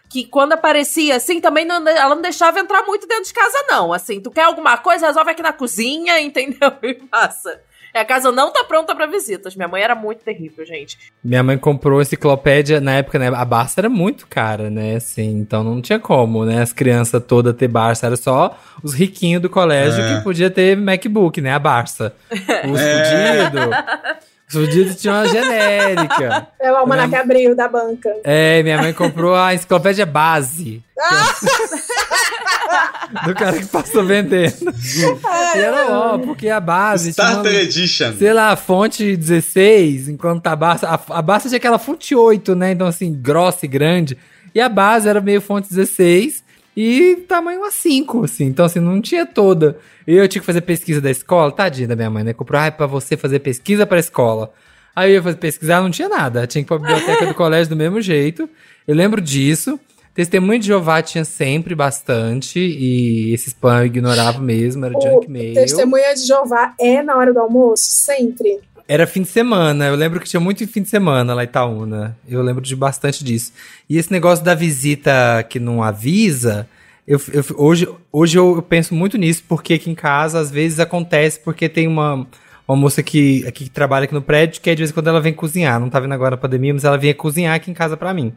que 0.09 0.25
quando 0.25 0.53
aparecia 0.53 1.15
assim, 1.15 1.39
também 1.39 1.65
não, 1.65 1.87
ela 1.87 2.15
não 2.15 2.21
deixava 2.21 2.59
entrar 2.59 2.83
muito 2.85 3.07
dentro 3.07 3.25
de 3.25 3.33
casa, 3.33 3.57
não. 3.67 3.93
Assim, 3.93 4.19
tu 4.19 4.31
quer 4.31 4.43
alguma 4.43 4.77
coisa, 4.77 5.07
resolve 5.07 5.31
aqui 5.31 5.41
na 5.43 5.53
cozinha, 5.53 6.19
entendeu? 6.21 6.71
E 6.81 6.93
passa. 6.95 7.61
A 7.91 8.05
casa 8.05 8.31
não 8.31 8.53
tá 8.53 8.63
pronta 8.63 8.93
pra 8.93 9.07
visitas. 9.07 9.55
Minha 9.55 9.67
mãe 9.67 9.81
era 9.81 9.95
muito 9.95 10.19
terrível, 10.23 10.63
gente. 10.63 10.95
Minha 11.23 11.41
mãe 11.41 11.57
comprou 11.57 11.99
enciclopédia 11.99 12.79
na 12.79 12.97
época, 12.97 13.17
né? 13.17 13.29
A 13.33 13.43
Barça 13.43 13.81
era 13.81 13.89
muito 13.89 14.27
cara, 14.27 14.69
né? 14.69 14.97
Assim, 14.97 15.39
então 15.39 15.63
não 15.63 15.81
tinha 15.81 15.97
como, 15.99 16.45
né? 16.45 16.61
As 16.61 16.71
crianças 16.71 17.21
todas 17.27 17.55
ter 17.55 17.67
Barça, 17.67 18.05
era 18.05 18.15
só 18.15 18.55
os 18.83 18.93
riquinhos 18.93 19.41
do 19.41 19.49
colégio 19.49 20.03
É. 20.03 20.17
que 20.17 20.23
podia 20.23 20.51
ter 20.51 20.77
MacBook, 20.77 21.41
né? 21.41 21.51
A 21.51 21.57
Barça. 21.57 22.13
Os 22.71 22.79
É. 22.79 23.49
fudidos. 23.49 23.69
Os 24.49 24.55
fudidos 24.55 24.95
tinham 24.95 25.15
uma 25.15 25.27
genérica. 25.27 26.47
É 26.59 26.71
o 26.71 26.75
almanac 26.75 27.15
abril 27.15 27.55
da 27.55 27.67
banca. 27.69 28.09
É, 28.23 28.61
minha 28.63 28.77
mãe 28.81 28.91
comprou 28.93 29.35
a 29.35 29.53
enciclopédia 29.53 30.05
base. 30.05 30.83
do 33.25 33.33
cara 33.33 33.57
que 33.59 33.65
passou 33.65 34.05
vendendo. 34.05 34.71
E 35.55 35.59
era 35.59 35.87
ó, 35.89 36.17
porque 36.19 36.49
a 36.49 36.59
base 36.59 37.13
tinha 37.13 37.25
uma- 37.25 37.31
Starter 37.37 37.59
Edition. 37.61 38.13
sei 38.17 38.33
lá, 38.33 38.55
fonte 38.55 39.15
16, 39.15 40.09
enquanto 40.09 40.45
a 40.47 40.55
Barça. 40.55 40.87
A, 40.87 41.17
a 41.17 41.21
Barça 41.21 41.47
tinha 41.47 41.57
aquela 41.57 41.79
fonte 41.79 42.13
8, 42.15 42.55
né? 42.55 42.71
Então, 42.71 42.87
assim, 42.87 43.13
grossa 43.13 43.65
e 43.65 43.69
grande. 43.69 44.17
E 44.53 44.61
a 44.61 44.69
base 44.69 45.07
era 45.07 45.21
meio 45.21 45.41
fonte 45.41 45.69
16 45.69 46.43
e 46.81 47.15
tamanho 47.27 47.61
A5, 47.67 48.23
assim. 48.23 48.45
Então, 48.45 48.63
assim, 48.65 48.79
não 48.79 49.01
tinha 49.01 49.25
toda. 49.25 49.77
E 50.07 50.15
eu 50.15 50.27
tinha 50.29 50.39
que 50.39 50.45
fazer 50.45 50.61
pesquisa 50.61 51.01
da 51.01 51.11
escola, 51.11 51.51
tadinha 51.51 51.89
da 51.89 51.95
minha 51.95 52.09
mãe, 52.09 52.23
né? 52.23 52.31
Comprou, 52.31 52.61
ah, 52.61 52.71
pra 52.71 52.85
você 52.87 53.17
fazer 53.17 53.39
pesquisa 53.39 53.85
pra 53.85 53.99
escola. 53.99 54.53
Aí 54.95 55.11
eu 55.11 55.15
ia 55.15 55.23
fazer 55.23 55.35
pesquisar, 55.37 55.81
não 55.81 55.91
tinha 55.91 56.07
nada. 56.07 56.47
Tinha 56.47 56.63
que 56.63 56.73
ir 56.73 56.77
pra 56.77 56.87
biblioteca 56.87 57.25
do 57.25 57.33
colégio 57.35 57.69
do 57.69 57.75
mesmo 57.75 57.99
jeito. 57.99 58.49
Eu 58.87 58.95
lembro 58.95 59.19
disso. 59.19 59.77
Testemunho 60.13 60.59
de 60.59 60.67
Jeová 60.67 61.01
tinha 61.01 61.25
sempre 61.25 61.75
bastante. 61.75 62.59
E 62.59 63.33
esse 63.33 63.49
spam 63.49 63.79
eu 63.79 63.85
ignorava 63.85 64.39
mesmo, 64.39 64.85
era 64.85 64.97
O 64.97 65.01
junk 65.01 65.29
mail. 65.29 65.53
testemunha 65.55 66.13
de 66.13 66.25
Jeová 66.25 66.73
é 66.79 67.01
na 67.03 67.17
hora 67.17 67.33
do 67.33 67.39
almoço? 67.39 67.83
Sempre. 67.89 68.59
Era 68.91 69.05
fim 69.05 69.21
de 69.21 69.27
semana. 69.27 69.85
Eu 69.85 69.93
lembro 69.95 70.19
que 70.19 70.27
tinha 70.27 70.39
muito 70.39 70.67
fim 70.67 70.81
de 70.81 70.89
semana 70.89 71.35
lá 71.35 71.43
em 71.43 71.45
Itaúna. 71.45 72.17
Eu 72.27 72.41
lembro 72.41 72.63
de 72.63 72.75
bastante 72.75 73.23
disso. 73.23 73.53
E 73.87 73.99
esse 73.99 74.11
negócio 74.11 74.43
da 74.43 74.55
visita 74.55 75.45
que 75.47 75.59
não 75.59 75.83
avisa. 75.83 76.67
Eu, 77.07 77.21
eu- 77.31 77.43
hoje 77.55 77.87
hoje 78.11 78.37
eu, 78.39 78.61
penso 78.67 78.95
muito 78.95 79.15
nisso, 79.15 79.43
porque 79.47 79.75
aqui 79.75 79.91
em 79.91 79.95
casa 79.95 80.39
às 80.39 80.49
vezes 80.49 80.79
acontece, 80.79 81.39
porque 81.39 81.69
tem 81.69 81.87
uma, 81.87 82.25
uma 82.67 82.75
moça 82.77 83.03
que, 83.03 83.45
aqui 83.47 83.65
que 83.65 83.69
trabalha 83.69 84.05
aqui 84.05 84.13
no 84.15 84.23
prédio, 84.23 84.59
que 84.59 84.71
de 84.73 84.77
vez 84.81 84.89
em 84.89 84.93
quando 84.93 85.07
ela 85.07 85.21
vem 85.21 85.33
cozinhar. 85.33 85.79
Não 85.79 85.87
tá 85.89 85.99
vindo 85.99 86.13
agora 86.13 86.31
na 86.31 86.37
pandemia, 86.37 86.73
mas 86.73 86.83
ela 86.83 86.97
vinha 86.97 87.13
cozinhar 87.13 87.55
aqui 87.55 87.69
em 87.69 87.75
casa 87.75 87.95
pra 87.95 88.11
mim. 88.11 88.33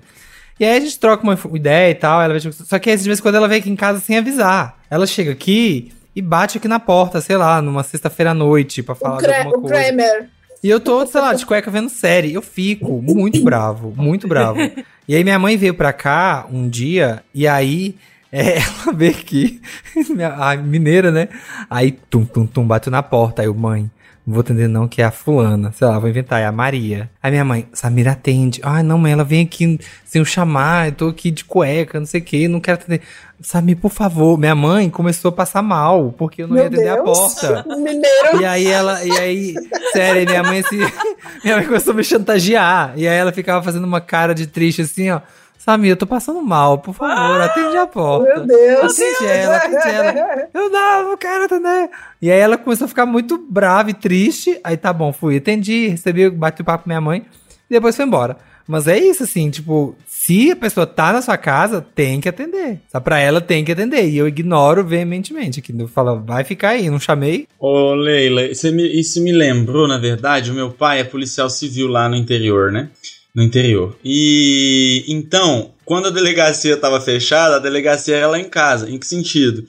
E 0.61 0.67
aí 0.67 0.77
a 0.77 0.81
gente 0.81 0.99
troca 0.99 1.23
uma 1.23 1.39
ideia 1.55 1.91
e 1.91 1.95
tal. 1.95 2.21
Ela 2.21 2.39
vem, 2.39 2.53
só 2.53 2.79
que 2.79 2.91
aí, 2.91 2.97
de 2.99 3.05
vez 3.05 3.19
em 3.19 3.23
quando 3.23 3.37
ela 3.37 3.49
vem 3.49 3.59
aqui 3.59 3.71
em 3.71 3.77
casa 3.77 4.01
sem 4.01 4.19
avisar. 4.19 4.79
Ela 4.91 5.07
chega 5.07 5.33
aqui 5.33 5.93
e 6.15 6.21
bate 6.21 6.59
aqui 6.59 6.69
na 6.69 6.79
porta, 6.79 7.23
sei 7.23 7.39
lá, 7.39 7.63
numa 7.63 7.83
sexta-feira 7.83 8.33
à 8.33 8.35
noite, 8.35 8.83
pra 8.83 8.95
falar 8.95 9.15
O, 9.15 9.35
alguma 9.35 9.57
o 9.57 9.61
coisa. 9.63 9.75
Kramer. 9.77 10.29
E 10.63 10.69
eu 10.69 10.79
tô, 10.79 11.05
sei 11.07 11.21
lá, 11.21 11.35
de 11.35 11.45
cueca 11.45 11.71
vendo 11.71 11.89
série. 11.89 12.33
Eu 12.33 12.41
fico 12.41 13.03
muito 13.03 13.43
bravo, 13.43 13.93
muito 13.97 14.29
bravo. 14.29 14.59
E 15.09 15.17
aí 15.17 15.25
minha 15.25 15.39
mãe 15.39 15.57
veio 15.57 15.75
pra 15.75 15.93
cá 15.93 16.47
um 16.49 16.69
dia, 16.69 17.25
e 17.35 17.47
aí 17.47 17.97
é, 18.31 18.59
ela 18.59 18.93
veio 18.95 19.11
aqui, 19.11 19.61
a 20.39 20.57
mineira, 20.57 21.11
né? 21.11 21.29
Aí 21.69 21.91
tum, 21.91 22.25
tum, 22.25 22.47
tum, 22.47 22.65
bateu 22.65 22.91
na 22.91 23.03
porta. 23.03 23.43
Aí 23.43 23.49
eu, 23.49 23.55
mãe, 23.55 23.91
vou 24.27 24.41
atender 24.41 24.69
não, 24.69 24.87
que 24.87 25.03
é 25.03 25.05
a 25.05 25.11
fulana. 25.11 25.73
Sei 25.73 25.87
lá, 25.87 25.99
vou 25.99 26.09
inventar, 26.09 26.41
é 26.41 26.47
a 26.47 26.53
Maria. 26.53 27.11
Aí 27.23 27.31
minha 27.31 27.45
mãe, 27.45 27.67
Samira 27.73 28.13
atende. 28.13 28.61
Ai, 28.63 28.83
não, 28.83 28.99
mãe, 28.99 29.13
ela 29.13 29.25
vem 29.25 29.43
aqui 29.45 29.79
sem 30.05 30.21
eu 30.21 30.25
chamar, 30.25 30.89
eu 30.89 30.93
tô 30.93 31.09
aqui 31.09 31.31
de 31.31 31.45
cueca, 31.45 31.99
não 31.99 32.07
sei 32.07 32.21
o 32.21 32.25
que, 32.25 32.49
não 32.49 32.61
quero 32.61 32.79
atender. 32.81 33.01
Samir, 33.41 33.77
por 33.77 33.91
favor. 33.91 34.39
Minha 34.39 34.55
mãe 34.55 34.89
começou 34.89 35.31
a 35.31 35.33
passar 35.33 35.63
mal, 35.63 36.15
porque 36.17 36.43
eu 36.43 36.49
não 36.49 36.57
ia 36.57 36.71
Meu 36.71 36.73
atender 36.73 36.89
a 36.91 37.03
Deus. 37.03 37.19
porta. 37.19 37.65
Mineiro. 37.77 38.41
E 38.41 38.45
aí 38.45 38.67
ela, 38.69 39.05
e 39.05 39.11
aí, 39.19 39.55
sério, 39.93 40.25
minha 40.27 40.43
mãe 40.43 40.63
se. 40.63 40.77
Minha 41.43 41.57
mãe 41.57 41.67
começou 41.67 41.93
a 41.93 41.97
me 41.97 42.05
chantagear. 42.05 42.93
E 42.95 43.09
aí 43.09 43.17
ela 43.17 43.33
ficava 43.33 43.61
fazendo 43.65 43.85
uma 43.85 44.01
cara 44.01 44.33
de 44.33 44.47
triste 44.47 44.83
assim, 44.83 45.11
ó. 45.11 45.21
Samir, 45.65 45.91
eu 45.91 45.97
tô 45.97 46.07
passando 46.09 46.43
mal, 46.43 46.79
por 46.79 46.93
favor, 46.93 47.41
atende 47.41 47.77
a 47.77 47.87
porta. 47.87 48.35
Meu 48.35 48.47
Deus. 48.47 48.93
Atende 48.99 49.27
ela, 49.31 49.57
atende 49.59 49.89
ela. 49.89 50.49
Eu 50.53 50.69
não, 50.69 51.11
não 51.11 51.17
quero 51.17 51.45
atender. 51.45 51.89
E 52.21 52.31
aí 52.33 52.39
ela 52.41 52.59
começou 52.59 52.87
a 52.87 52.89
ficar 52.89 53.07
muito 53.07 53.39
brava 53.39 53.89
e 53.91 53.95
triste. 53.95 54.59
Aí 54.65 54.77
tá 54.77 54.93
bom, 54.93 55.13
fui, 55.13 55.37
atendi, 55.37 55.87
recebi, 55.87 56.29
bati 56.31 56.63
o 56.63 56.65
papo 56.65 56.83
com 56.85 56.91
minha 56.91 57.01
mãe. 57.01 57.25
E 57.71 57.75
depois 57.75 57.95
foi 57.95 58.05
embora. 58.05 58.37
Mas 58.67 58.89
é 58.89 58.99
isso, 58.99 59.23
assim, 59.25 59.51
tipo, 59.51 59.95
se 60.07 60.51
a 60.51 60.57
pessoa 60.57 60.85
tá 60.87 61.13
na 61.13 61.23
sua 61.23 61.37
casa, 61.37 61.81
tem 61.95 62.21
que 62.21 62.29
atender. 62.29 62.81
Só 62.91 62.99
pra 63.01 63.19
ela 63.21 63.41
tem 63.41 63.65
que 63.65 63.71
atender. 63.73 64.09
E 64.09 64.17
eu 64.19 64.27
ignoro 64.27 64.85
veementemente. 64.85 65.61
Que 65.63 65.73
eu 65.77 65.87
falo, 65.89 66.21
vai 66.25 66.43
ficar 66.43 66.71
aí, 66.71 66.89
não 66.91 66.99
chamei. 66.99 67.47
Ô, 67.59 67.95
Leila, 67.95 68.53
você 68.55 68.71
me- 68.73 68.99
isso 69.01 69.23
me 69.23 69.31
lembrou, 69.33 69.87
na 69.87 69.99
verdade, 69.99 70.51
o 70.51 70.55
meu 70.55 70.71
pai 70.71 71.01
é 71.01 71.05
policial 71.05 71.49
civil 71.51 71.87
lá 71.89 72.09
no 72.09 72.17
interior, 72.17 72.71
né? 72.73 72.89
No 73.35 73.43
interior. 73.43 73.97
E 74.05 75.05
então, 75.09 75.73
quando 75.85 76.09
a 76.09 76.11
delegacia 76.11 76.77
tava 76.77 77.01
fechada, 77.01 77.57
a 77.57 77.61
delegacia 77.61 78.17
era 78.17 78.27
lá 78.29 78.39
em 78.39 78.49
casa. 78.49 78.91
Em 78.91 78.99
que 78.99 79.07
sentido? 79.07 79.65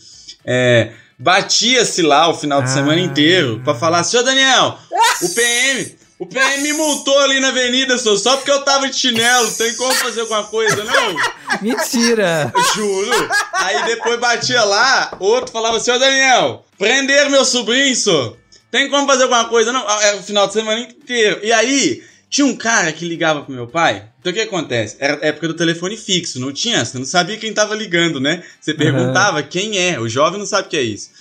É, 0.45 0.91
Batia-se 1.17 2.01
lá 2.01 2.27
o 2.27 2.33
final 2.33 2.61
de 2.61 2.69
Ah. 2.69 2.73
semana 2.73 2.99
inteiro 2.99 3.61
pra 3.63 3.73
falar, 3.75 4.03
senhor 4.03 4.23
Daniel, 4.23 4.77
o 5.21 5.29
PM, 5.33 5.95
o 6.19 6.25
PM 6.25 6.61
me 6.63 6.73
multou 6.73 7.17
ali 7.19 7.39
na 7.39 7.49
avenida, 7.49 7.97
senhor, 7.97 8.17
só 8.17 8.35
porque 8.35 8.51
eu 8.51 8.61
tava 8.63 8.89
de 8.89 8.95
chinelo, 8.97 9.49
tem 9.53 9.73
como 9.75 9.93
fazer 9.93 10.21
alguma 10.21 10.43
coisa, 10.43 10.83
não? 10.83 11.15
Mentira! 11.61 12.51
Juro. 12.75 13.29
Aí 13.53 13.85
depois 13.85 14.19
batia 14.19 14.63
lá, 14.63 15.15
outro 15.19 15.53
falava, 15.53 15.79
senhor 15.79 15.99
Daniel, 15.99 16.65
prenderam 16.77 17.29
meu 17.29 17.45
sobrinho, 17.45 17.95
senhor. 17.95 18.35
Tem 18.71 18.89
como 18.89 19.07
fazer 19.07 19.23
alguma 19.23 19.45
coisa? 19.45 19.71
Não, 19.71 19.87
é 20.01 20.15
o 20.15 20.23
final 20.23 20.47
de 20.47 20.53
semana 20.53 20.81
inteiro. 20.81 21.39
E 21.43 21.53
aí, 21.53 22.03
tinha 22.33 22.47
um 22.47 22.55
cara 22.55 22.91
que 22.91 23.05
ligava 23.05 23.43
pro 23.43 23.53
meu 23.53 23.67
pai. 23.67 24.05
Então 24.19 24.31
o 24.31 24.33
que 24.35 24.41
acontece? 24.41 24.95
Era 24.99 25.23
a 25.23 25.27
época 25.27 25.49
do 25.49 25.53
telefone 25.53 25.95
fixo, 25.95 26.39
não 26.39 26.51
tinha? 26.51 26.83
Você 26.83 26.97
não 26.97 27.05
sabia 27.05 27.37
quem 27.37 27.53
tava 27.53 27.75
ligando, 27.75 28.19
né? 28.19 28.43
Você 28.59 28.73
perguntava 28.73 29.43
quem 29.43 29.77
é. 29.77 29.99
O 29.99 30.09
jovem 30.09 30.39
não 30.39 30.45
sabe 30.47 30.65
o 30.67 30.69
que 30.71 30.77
é 30.77 30.81
isso. 30.81 31.11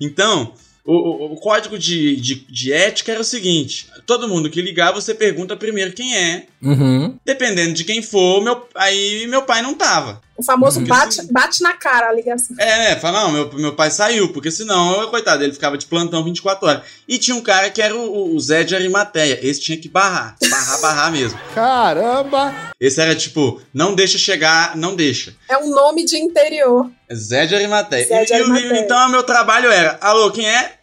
Então, 0.00 0.52
o, 0.84 0.92
o- 0.92 1.32
o 1.34 1.36
código 1.36 1.78
de, 1.78 2.16
de, 2.16 2.34
de 2.50 2.72
ética 2.72 3.12
era 3.12 3.20
o 3.20 3.24
seguinte: 3.24 3.86
todo 4.06 4.26
mundo 4.28 4.50
que 4.50 4.60
ligar, 4.60 4.92
você 4.92 5.14
pergunta 5.14 5.56
primeiro 5.56 5.92
quem 5.92 6.16
é. 6.16 6.46
Uhum. 6.60 7.16
Dependendo 7.24 7.72
de 7.72 7.84
quem 7.84 8.02
for, 8.02 8.42
meu, 8.42 8.66
aí 8.74 9.24
meu 9.28 9.42
pai 9.42 9.62
não 9.62 9.72
tava. 9.74 10.20
O 10.36 10.42
famoso 10.42 10.80
Porque 10.80 10.90
bate, 10.90 11.14
se- 11.14 11.32
bate 11.32 11.62
na 11.62 11.72
cara 11.72 12.08
a 12.08 12.12
ligação. 12.12 12.54
É, 12.58 12.78
né? 12.90 12.96
Fala, 12.96 13.22
não, 13.22 13.32
meu, 13.32 13.52
meu 13.54 13.74
pai 13.74 13.90
saiu, 13.90 14.32
porque 14.32 14.50
senão, 14.50 15.00
eu, 15.00 15.08
coitado, 15.08 15.42
ele 15.42 15.52
ficava 15.52 15.78
de 15.78 15.86
plantão 15.86 16.22
24 16.22 16.66
horas. 16.68 16.82
E 17.08 17.18
tinha 17.18 17.34
um 17.36 17.40
cara 17.40 17.70
que 17.70 17.80
era 17.80 17.94
o, 17.96 18.34
o 18.34 18.40
Zé 18.40 18.62
de 18.62 18.74
Arimateia. 18.74 19.38
Esse 19.42 19.60
tinha 19.60 19.78
que 19.78 19.88
barrar. 19.88 20.36
Barrar, 20.50 20.80
barrar 20.80 21.12
mesmo. 21.12 21.38
Caramba! 21.54 22.54
Esse 22.78 23.00
era 23.00 23.14
tipo, 23.14 23.60
não 23.72 23.94
deixa 23.94 24.18
chegar, 24.18 24.76
não 24.76 24.94
deixa. 24.94 25.34
É 25.48 25.56
um 25.56 25.70
nome 25.70 26.04
de 26.04 26.16
interior. 26.18 26.90
Zé 27.14 27.46
de 27.46 27.54
Arimateia. 27.54 28.06
Zé 28.06 28.24
de 28.24 28.32
E- 28.32 28.36
e 28.36 28.40
Arimateia. 28.40 28.80
então, 28.80 29.06
o 29.08 29.10
meu 29.10 29.22
trabalho 29.22 29.70
era, 29.70 29.96
alô, 30.00 30.30
quem 30.30 30.46
é? 30.48 30.75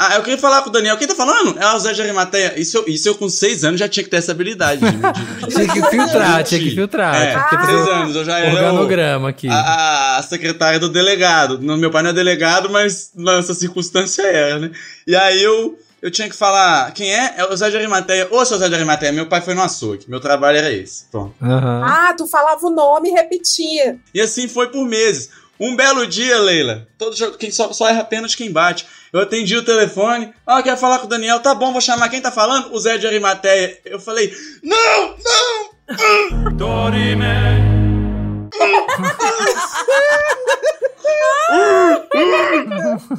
Ah, 0.00 0.14
eu 0.14 0.22
queria 0.22 0.38
falar 0.38 0.62
com 0.62 0.68
o 0.68 0.72
Daniel. 0.72 0.96
Quem 0.96 1.08
tá 1.08 1.14
falando? 1.14 1.58
É 1.58 1.74
o 1.74 1.78
Zé 1.80 1.92
de 1.92 2.00
Arimateia. 2.00 2.54
Isso, 2.56 2.76
eu- 2.78 2.84
isso 2.86 3.08
eu 3.08 3.16
com 3.16 3.28
seis 3.28 3.64
anos 3.64 3.80
já 3.80 3.88
tinha 3.88 4.04
que 4.04 4.08
ter 4.10 4.18
essa 4.18 4.30
habilidade. 4.30 4.80
de- 4.80 4.90
de- 4.92 5.46
de- 5.48 5.54
Tinha 5.54 5.66
que 5.66 5.90
filtrar, 5.90 6.44
tinha 6.44 6.60
que 6.60 6.70
filtrar. 6.70 7.14
É, 7.16 7.30
tinha 7.32 7.48
que 7.48 7.56
fazer 7.56 7.72
seis 7.72 7.86
o 7.88 7.90
anos, 7.90 8.16
eu 8.16 8.24
já 8.24 8.38
era 8.38 8.48
o- 8.50 8.54
organograma 8.54 9.28
aqui. 9.28 9.48
a, 9.48 10.18
a 10.18 10.22
secretária 10.22 10.78
do 10.78 10.88
delegado. 10.88 11.58
No, 11.58 11.76
meu 11.76 11.90
pai 11.90 12.02
não 12.04 12.10
é 12.10 12.12
delegado, 12.12 12.70
mas 12.70 13.10
nessa 13.14 13.54
circunstância 13.54 14.22
era, 14.22 14.58
né? 14.60 14.70
E 15.04 15.16
aí 15.16 15.42
eu, 15.42 15.76
eu 16.00 16.10
tinha 16.12 16.28
que 16.28 16.36
falar, 16.36 16.92
quem 16.92 17.12
é? 17.12 17.34
É 17.36 17.44
o 17.44 17.56
Zé 17.56 17.68
de 17.68 17.76
Arimateia. 17.76 18.28
Ô, 18.30 18.44
seu 18.44 18.56
Zé 18.56 18.68
de 18.68 18.74
Arimateia, 18.76 19.10
meu 19.10 19.26
pai 19.26 19.40
foi 19.40 19.54
no 19.54 19.62
açougue. 19.62 20.04
Meu 20.08 20.20
trabalho 20.20 20.58
era 20.58 20.70
esse. 20.72 21.06
Pronto. 21.10 21.34
Aham. 21.42 21.82
Ah, 21.84 22.14
tu 22.16 22.24
falava 22.28 22.64
o 22.64 22.70
nome 22.70 23.08
e 23.10 23.12
repetia. 23.14 23.98
E 24.14 24.20
assim 24.20 24.46
foi 24.46 24.68
por 24.68 24.84
meses. 24.86 25.30
Um 25.60 25.74
belo 25.74 26.06
dia, 26.06 26.38
Leila, 26.38 26.86
todo 26.96 27.16
jogo, 27.16 27.36
quem 27.36 27.50
só, 27.50 27.72
só 27.72 27.88
erra 27.88 28.04
pênalti 28.04 28.36
quem 28.36 28.52
bate. 28.52 28.86
Eu 29.12 29.20
atendi 29.20 29.56
o 29.56 29.64
telefone. 29.64 30.32
Ah, 30.46 30.62
quero 30.62 30.76
falar 30.76 30.98
com 30.98 31.06
o 31.06 31.08
Daniel. 31.08 31.40
Tá 31.40 31.54
bom, 31.54 31.72
vou 31.72 31.80
chamar 31.80 32.08
quem 32.08 32.20
tá 32.20 32.30
falando? 32.30 32.72
O 32.74 32.78
Zé 32.80 32.98
de 32.98 33.06
Arimateia. 33.06 33.78
Eu 33.84 33.98
falei, 33.98 34.32
não, 34.62 35.16
não! 35.24 36.56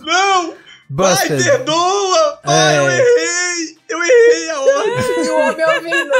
Não! 0.05 0.53
Pai, 0.95 1.27
perdoa! 1.27 2.39
Pai, 2.43 2.77
eu 2.77 2.89
É. 2.89 2.97
errei! 2.99 3.77
Eu 3.89 3.99
errei 4.03 4.49
a 4.49 4.59
ordem! 4.61 5.25
E 5.25 5.29
o 5.29 5.37
homem 5.39 5.65
ouvindo. 5.75 6.11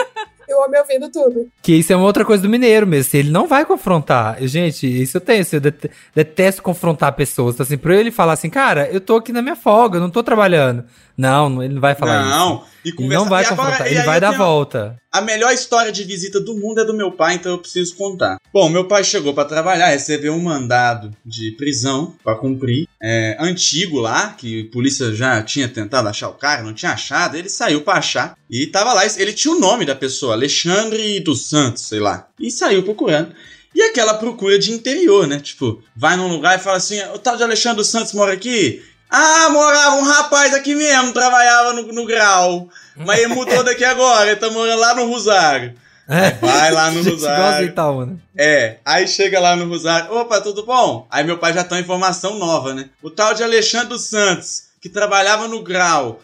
E 0.50 0.54
o 0.54 0.64
homem 0.66 0.80
ouvindo 0.80 1.12
tudo. 1.12 1.48
Que 1.62 1.74
isso 1.74 1.94
é 1.94 1.96
uma 1.96 2.06
outra 2.06 2.26
coisa 2.26 2.42
do 2.42 2.50
mineiro 2.50 2.88
mesmo. 2.88 3.12
Ele 3.20 3.30
não 3.30 3.48
vai 3.48 3.64
confrontar. 3.66 4.38
Gente, 4.42 4.88
isso 4.88 5.18
eu 5.18 5.22
tenho. 5.22 5.46
Eu 5.52 5.60
det- 5.62 5.92
detesto 6.16 6.64
confrontar 6.64 7.14
pessoas. 7.14 7.54
Então, 7.54 7.64
assim, 7.64 7.78
pra 7.78 7.96
ele 7.96 8.10
falar 8.10 8.34
assim, 8.34 8.50
cara, 8.50 8.90
eu 8.92 9.00
tô 9.00 9.18
aqui 9.18 9.32
na 9.32 9.44
minha 9.44 9.56
folga, 9.56 9.98
eu 9.98 10.02
não 10.02 10.10
tô 10.10 10.24
trabalhando. 10.24 10.84
Não, 11.20 11.62
ele 11.62 11.74
não 11.74 11.82
vai 11.82 11.96
falar 11.96 12.22
isso. 12.22 12.30
Não, 12.30 12.64
e 12.86 12.88
Ele 12.90 12.96
conversa- 12.98 13.20
não 13.24 13.30
vai 13.30 13.44
e 13.44 13.46
agora- 13.46 13.62
confrontar, 13.72 13.88
e 13.88 13.96
ele 13.96 14.04
vai 14.06 14.20
dar 14.22 14.30
tenho- 14.30 14.38
volta. 14.42 14.98
A 15.12 15.20
melhor 15.22 15.52
história 15.54 15.92
de 15.92 16.04
visita 16.04 16.40
do 16.40 16.56
mundo 16.56 16.80
é 16.80 16.86
do 16.86 16.94
meu 16.94 17.12
pai, 17.12 17.36
então 17.36 17.52
eu 17.52 17.58
preciso 17.58 17.96
contar. 17.96 18.38
Bom, 18.54 18.70
meu 18.70 18.86
pai 18.86 19.04
chegou 19.04 19.34
pra 19.34 19.44
trabalhar, 19.44 19.88
recebeu 19.88 20.34
um 20.34 20.42
mandado 20.42 21.12
de 21.26 21.52
prisão 21.58 22.16
pra 22.24 22.36
cumprir, 22.36 22.88
é, 23.02 23.36
antigo 23.40 24.00
lá, 24.00 24.30
que 24.38 24.68
a 24.70 24.72
polícia 24.72 25.14
já 25.14 25.42
tinha 25.44 25.68
tentado 25.68 26.08
achar 26.08 26.30
o 26.30 26.36
cara, 26.36 26.64
não 26.64 26.74
tinha 26.74 26.92
achado, 26.94 27.36
ele 27.36 27.50
saiu 27.50 27.82
pra 27.82 27.96
achar 27.96 28.38
e 28.50 28.66
tava 28.68 28.94
lá, 28.94 29.02
ele 29.18 29.34
tinha 29.34 29.54
o 29.54 29.60
nome 29.60 29.84
da 29.86 29.96
pessoa, 29.96 30.34
Alexandre 30.34 31.20
dos 31.20 31.50
Santos, 31.50 31.84
sei 31.84 32.00
lá, 32.00 32.28
e 32.40 32.50
saiu 32.50 32.82
procurando. 32.84 33.34
E 33.76 33.82
aquela 33.84 34.14
procura 34.16 34.58
de 34.58 34.72
interior, 34.72 35.28
né? 35.28 35.40
Tipo, 35.40 35.82
vai 35.96 36.16
num 36.18 36.28
lugar 36.28 36.58
e 36.58 36.62
fala 36.62 36.78
assim: 36.78 37.00
o 37.14 37.20
tal 37.20 37.38
de 37.38 37.44
Alexandre 37.44 37.78
dos 37.78 37.88
Santos 37.88 38.14
mora 38.14 38.34
aqui? 38.34 38.82
Ah, 39.10 39.50
morava 39.50 39.96
um 39.96 40.04
rapaz 40.04 40.54
aqui 40.54 40.76
mesmo, 40.76 41.12
trabalhava 41.14 41.74
no, 41.74 41.84
no 41.92 42.06
grau. 42.06 42.70
Mas 42.96 43.20
ele 43.20 43.34
mudou 43.34 43.64
daqui 43.64 43.84
agora, 43.84 44.28
ele 44.30 44.36
tá 44.40 44.50
morando 44.50 44.80
lá 44.80 44.94
no 44.94 45.08
Rosário. 45.08 45.74
É. 46.08 46.32
Vai 46.32 46.72
lá 46.72 46.92
no 46.92 47.02
Rosário. 47.10 47.68
Itaúna. 47.68 48.06
né? 48.14 48.18
É, 48.38 48.78
aí 48.86 49.08
chega 49.08 49.40
lá 49.40 49.56
no 49.56 49.68
Rosário, 49.68 50.12
opa, 50.14 50.42
tudo 50.42 50.66
bom? 50.66 51.08
Aí 51.10 51.24
meu 51.24 51.38
pai 51.38 51.54
já 51.54 51.64
tem 51.64 51.78
uma 51.78 51.84
informação 51.84 52.38
nova, 52.38 52.74
né? 52.74 52.90
O 53.02 53.10
tal 53.10 53.34
de 53.34 53.44
Alexandre 53.44 53.90
dos 53.90 54.06
Santos, 54.06 54.64
que 54.82 54.90
trabalhava 54.90 55.48
no 55.48 55.62
grau, 55.62 56.20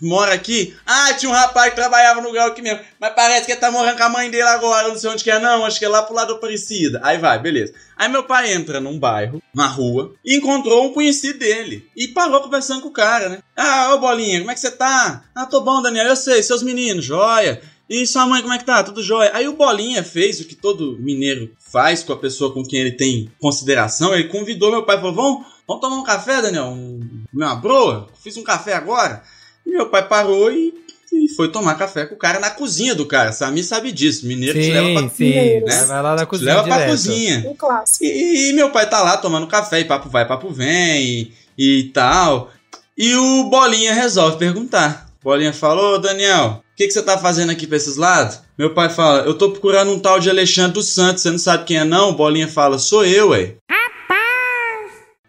mora 0.00 0.34
aqui. 0.34 0.74
Ah, 0.86 1.14
tinha 1.14 1.30
um 1.30 1.34
rapaz 1.34 1.70
que 1.70 1.76
trabalhava 1.76 2.20
no 2.20 2.32
grau 2.32 2.48
aqui 2.48 2.60
mesmo, 2.62 2.80
mas 3.00 3.14
parece 3.14 3.46
que 3.46 3.52
ele 3.52 3.60
tá 3.60 3.70
morando 3.70 3.96
com 3.96 4.04
a 4.04 4.08
mãe 4.08 4.30
dele 4.30 4.42
agora, 4.42 4.88
não 4.88 4.98
sei 4.98 5.10
onde 5.10 5.24
que 5.24 5.30
é 5.30 5.38
não, 5.38 5.64
acho 5.64 5.78
que 5.78 5.84
é 5.84 5.88
lá 5.88 6.02
pro 6.02 6.14
lado 6.14 6.28
do 6.28 6.34
Aparecida. 6.34 7.00
Aí 7.02 7.18
vai, 7.18 7.38
beleza. 7.38 7.72
Aí 7.96 8.08
meu 8.08 8.24
pai 8.24 8.52
entra 8.52 8.80
num 8.80 8.98
bairro, 8.98 9.42
na 9.54 9.66
rua, 9.66 10.14
e 10.24 10.36
encontrou 10.36 10.86
um 10.86 10.92
conhecido 10.92 11.38
dele. 11.38 11.88
E 11.96 12.08
parou 12.08 12.40
conversando 12.40 12.82
com 12.82 12.88
o 12.88 12.92
cara, 12.92 13.28
né? 13.28 13.38
Ah, 13.56 13.94
ô 13.94 13.98
Bolinha, 13.98 14.40
como 14.40 14.50
é 14.50 14.54
que 14.54 14.60
você 14.60 14.70
tá? 14.70 15.24
Ah, 15.34 15.46
tô 15.46 15.60
bom, 15.60 15.80
Daniel, 15.80 16.06
eu 16.06 16.16
sei, 16.16 16.42
seus 16.42 16.62
meninos, 16.62 17.04
joia. 17.04 17.60
E 17.88 18.06
sua 18.06 18.26
mãe, 18.26 18.40
como 18.40 18.54
é 18.54 18.58
que 18.58 18.64
tá? 18.64 18.82
Tudo 18.82 19.02
jóia? 19.02 19.30
Aí 19.34 19.46
o 19.46 19.52
Bolinha 19.52 20.02
fez 20.02 20.40
o 20.40 20.44
que 20.44 20.54
todo 20.54 20.96
mineiro 20.98 21.54
faz 21.58 22.02
com 22.02 22.12
a 22.12 22.16
pessoa 22.16 22.52
com 22.52 22.64
quem 22.64 22.80
ele 22.80 22.92
tem 22.92 23.30
consideração. 23.38 24.14
Ele 24.14 24.28
convidou 24.28 24.70
meu 24.70 24.84
pai, 24.84 24.96
falou, 24.96 25.14
vamos, 25.14 25.46
vamos 25.68 25.80
tomar 25.82 25.96
um 25.96 26.02
café, 26.02 26.40
Daniel? 26.40 26.68
Um, 26.68 27.00
uma 27.32 27.54
broa? 27.54 28.08
Fiz 28.22 28.36
um 28.36 28.42
café 28.42 28.72
agora. 28.72 29.22
E 29.66 29.70
meu 29.70 29.88
pai 29.88 30.06
parou 30.06 30.50
e, 30.50 30.72
e 31.12 31.28
foi 31.30 31.50
tomar 31.50 31.74
café 31.76 32.06
com 32.06 32.14
o 32.14 32.18
cara 32.18 32.40
na 32.40 32.50
cozinha 32.50 32.94
do 32.94 33.06
cara. 33.06 33.32
Samir 33.32 33.64
sabe 33.64 33.92
disso. 33.92 34.26
Mineiro 34.26 34.58
te 34.60 34.70
leva 34.70 34.92
pra 35.00 35.08
Sim, 35.08 35.10
sim. 35.10 35.60
né? 35.64 35.84
Vai 35.86 36.02
lá 36.02 36.14
na 36.14 36.24
te 36.24 36.28
cozinha 36.28 36.50
leva 36.54 36.62
pra 36.64 36.74
direto. 36.76 36.90
cozinha. 36.90 37.44
Um 37.48 37.54
clássico. 37.54 38.04
E, 38.04 38.50
e 38.50 38.52
meu 38.52 38.70
pai 38.70 38.88
tá 38.88 39.02
lá 39.02 39.16
tomando 39.16 39.46
café, 39.46 39.80
e 39.80 39.84
papo 39.84 40.08
vai, 40.08 40.26
papo 40.26 40.50
vem, 40.50 41.32
e, 41.58 41.78
e 41.78 41.84
tal. 41.92 42.50
E 42.96 43.14
o 43.14 43.44
Bolinha 43.44 43.94
resolve 43.94 44.36
perguntar. 44.36 45.08
Bolinha 45.22 45.52
falou, 45.52 46.00
Daniel, 46.00 46.62
o 46.72 46.76
que, 46.76 46.86
que 46.86 46.92
você 46.92 47.02
tá 47.02 47.16
fazendo 47.16 47.50
aqui 47.50 47.66
pra 47.66 47.76
esses 47.76 47.96
lados? 47.96 48.40
Meu 48.58 48.74
pai 48.74 48.88
fala, 48.90 49.20
eu 49.20 49.34
tô 49.34 49.50
procurando 49.50 49.92
um 49.92 49.98
tal 50.00 50.18
de 50.18 50.28
Alexandre 50.28 50.72
dos 50.72 50.88
Santos, 50.88 51.22
você 51.22 51.30
não 51.30 51.38
sabe 51.38 51.64
quem 51.64 51.78
é 51.78 51.84
não? 51.84 52.12
Bolinha 52.12 52.48
fala, 52.48 52.78
sou 52.78 53.04
eu, 53.04 53.28
ué. 53.30 53.54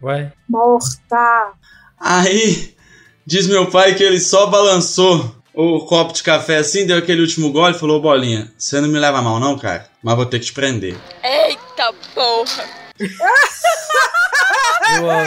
Ué? 0.01 0.33
Morta. 0.49 1.51
Aí, 1.99 2.75
diz 3.25 3.47
meu 3.47 3.69
pai 3.69 3.95
que 3.95 4.03
ele 4.03 4.19
só 4.19 4.47
balançou 4.47 5.35
o 5.53 5.81
copo 5.85 6.13
de 6.13 6.23
café 6.23 6.57
assim, 6.57 6.85
deu 6.85 6.97
aquele 6.97 7.21
último 7.21 7.51
gole 7.51 7.75
e 7.75 7.79
falou, 7.79 8.01
Bolinha, 8.01 8.51
você 8.57 8.81
não 8.81 8.89
me 8.89 8.99
leva 8.99 9.21
mal 9.21 9.39
não, 9.39 9.57
cara, 9.57 9.87
mas 10.01 10.15
vou 10.15 10.25
ter 10.25 10.39
que 10.39 10.45
te 10.45 10.53
prender. 10.53 10.95
Eita 11.23 11.93
porra. 12.15 12.65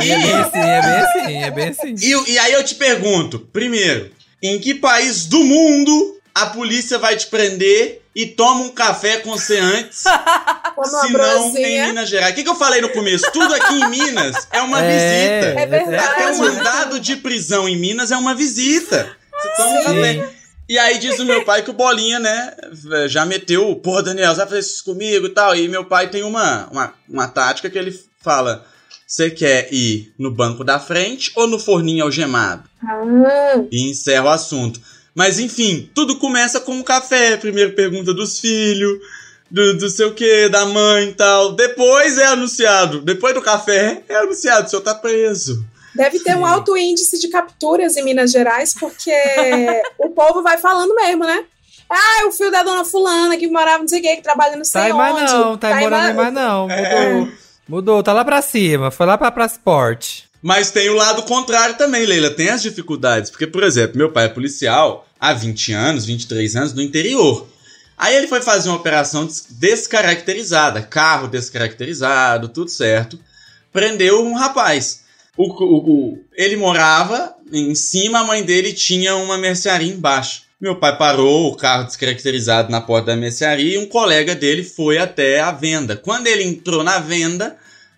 E 0.04 0.10
é 0.10 0.18
bem 0.18 0.32
assim, 0.34 0.58
é 0.58 0.82
bem 0.82 0.96
assim, 0.96 1.42
é 1.42 1.50
bem 1.50 1.68
assim. 1.68 1.94
E, 2.00 2.32
e 2.32 2.38
aí 2.38 2.52
eu 2.52 2.64
te 2.64 2.74
pergunto, 2.74 3.38
primeiro, 3.38 4.10
em 4.42 4.58
que 4.58 4.74
país 4.74 5.26
do 5.26 5.42
mundo 5.42 6.18
a 6.34 6.46
polícia 6.46 6.98
vai 6.98 7.16
te 7.16 7.26
prender 7.28 8.02
e 8.16 8.24
toma 8.24 8.62
um 8.62 8.70
café 8.70 9.18
com 9.18 9.32
você 9.32 9.58
antes, 9.58 10.04
Como 10.74 10.88
uma 10.88 11.06
se 11.06 11.12
não 11.12 11.56
em. 11.58 11.86
Minas 11.88 12.08
Gerais? 12.08 12.32
O 12.32 12.34
que, 12.34 12.42
que 12.42 12.48
eu 12.48 12.54
falei 12.54 12.80
no 12.80 12.88
começo? 12.88 13.30
Tudo 13.30 13.54
aqui 13.54 13.74
em 13.74 13.90
Minas 13.90 14.48
é 14.50 14.62
uma 14.62 14.80
É, 14.82 14.88
visita. 14.88 15.60
É 15.60 15.66
verdade. 15.66 15.96
Até 15.96 16.32
um 16.32 16.38
mandado 16.38 16.98
de 16.98 17.16
prisão 17.16 17.68
em 17.68 17.76
Minas 17.76 18.10
é 18.10 18.16
uma 18.16 18.34
visita. 18.34 19.14
Você 19.38 19.48
toma 19.56 19.80
um 19.80 19.84
café. 19.84 20.28
E 20.66 20.78
aí 20.78 20.98
diz 20.98 21.18
o 21.18 21.26
meu 21.26 21.44
pai 21.44 21.62
que 21.62 21.70
o 21.70 21.74
Bolinha, 21.74 22.18
né, 22.18 22.52
já 23.06 23.24
meteu, 23.24 23.76
porra, 23.76 24.02
Daniel, 24.02 24.30
você 24.30 24.38
vai 24.38 24.46
fazer 24.46 24.60
isso 24.60 24.82
comigo 24.82 25.26
e 25.26 25.30
tal. 25.30 25.54
E 25.54 25.68
meu 25.68 25.84
pai 25.84 26.08
tem 26.08 26.22
uma, 26.22 26.68
uma, 26.72 26.94
uma 27.08 27.28
tática 27.28 27.68
que 27.68 27.78
ele 27.78 27.96
fala: 28.22 28.64
você 29.06 29.30
quer 29.30 29.68
ir 29.72 30.12
no 30.18 30.30
banco 30.30 30.64
da 30.64 30.80
frente 30.80 31.32
ou 31.36 31.46
no 31.46 31.58
forninho 31.58 32.04
algemado? 32.04 32.64
Ah, 32.82 33.62
E 33.70 33.90
encerra 33.90 34.24
o 34.24 34.30
assunto. 34.30 34.80
Mas 35.16 35.38
enfim, 35.38 35.90
tudo 35.94 36.16
começa 36.18 36.60
com 36.60 36.72
um 36.72 36.82
café. 36.82 37.36
Primeiro 37.38 37.72
pergunta 37.72 38.12
dos 38.12 38.38
filhos, 38.38 38.98
do, 39.50 39.78
do 39.78 39.88
sei 39.88 40.04
o 40.06 40.12
que, 40.14 40.48
da 40.50 40.66
mãe 40.66 41.08
e 41.08 41.14
tal. 41.14 41.52
Depois 41.54 42.18
é 42.18 42.26
anunciado. 42.26 43.00
Depois 43.00 43.34
do 43.34 43.40
café 43.40 44.02
é 44.08 44.16
anunciado, 44.16 44.66
o 44.66 44.70
senhor 44.70 44.82
tá 44.82 44.94
preso. 44.94 45.64
deve 45.94 46.20
ter 46.20 46.36
um 46.36 46.44
alto 46.44 46.76
índice 46.76 47.18
de 47.18 47.28
capturas 47.28 47.96
em 47.96 48.04
Minas 48.04 48.30
Gerais, 48.30 48.74
porque 48.78 49.10
o 49.98 50.10
povo 50.10 50.42
vai 50.42 50.58
falando 50.58 50.94
mesmo, 50.94 51.24
né? 51.24 51.44
Ah, 51.88 52.22
é 52.22 52.26
o 52.26 52.32
filho 52.32 52.50
da 52.50 52.62
dona 52.62 52.84
fulana 52.84 53.36
que 53.38 53.46
morava 53.48 53.78
não 53.78 53.88
sei 53.88 54.00
o 54.00 54.02
que, 54.02 54.16
que 54.16 54.22
trabalha 54.22 54.56
não 54.56 54.64
sei 54.64 54.80
Tá 54.82 54.86
onde. 54.88 54.96
mais 54.98 55.32
não, 55.32 55.56
tá 55.56 55.68
aí 55.68 55.84
morando 55.84 56.06
aí 56.08 56.14
mais 56.14 56.32
não. 56.34 56.68
Mudou. 56.68 57.28
Mudou, 57.68 58.02
tá 58.02 58.12
lá 58.12 58.24
pra 58.24 58.42
cima. 58.42 58.90
Foi 58.90 59.06
lá 59.06 59.16
pra 59.16 59.30
Praça 59.30 59.54
Esporte. 59.54 60.26
Mas 60.42 60.70
tem 60.70 60.90
o 60.90 60.94
lado 60.94 61.22
contrário 61.22 61.76
também, 61.76 62.04
Leila. 62.04 62.30
Tem 62.30 62.50
as 62.50 62.60
dificuldades. 62.62 63.30
Porque, 63.30 63.46
por 63.46 63.62
exemplo, 63.62 63.96
meu 63.96 64.10
pai 64.12 64.26
é 64.26 64.28
policial 64.28 65.05
há 65.20 65.32
20 65.32 65.72
anos, 65.72 66.04
23 66.04 66.56
anos, 66.56 66.72
no 66.72 66.82
interior. 66.82 67.48
Aí 67.98 68.14
ele 68.14 68.26
foi 68.28 68.42
fazer 68.42 68.68
uma 68.68 68.76
operação 68.76 69.24
des- 69.26 69.46
descaracterizada. 69.50 70.82
Carro 70.82 71.28
descaracterizado, 71.28 72.48
tudo 72.48 72.70
certo. 72.70 73.18
Prendeu 73.72 74.24
um 74.24 74.34
rapaz. 74.34 75.00
O, 75.36 75.44
o- 75.52 75.78
o- 76.12 76.24
ele 76.34 76.56
morava 76.56 77.34
em 77.52 77.74
cima, 77.74 78.20
a 78.20 78.24
mãe 78.24 78.42
dele 78.42 78.72
tinha 78.72 79.16
uma 79.16 79.38
mercearia 79.38 79.92
embaixo. 79.92 80.42
Meu 80.60 80.76
pai 80.76 80.96
parou 80.96 81.52
o 81.52 81.56
carro 81.56 81.84
descaracterizado 81.84 82.70
na 82.70 82.80
porta 82.80 83.08
da 83.08 83.16
mercearia 83.16 83.74
e 83.74 83.78
um 83.78 83.86
colega 83.86 84.34
dele 84.34 84.64
foi 84.64 84.96
até 84.96 85.40
a 85.40 85.52
venda. 85.52 85.96
Quando 85.96 86.26
ele 86.26 86.42
entrou 86.44 86.82
na 86.82 86.98
venda, 86.98 87.56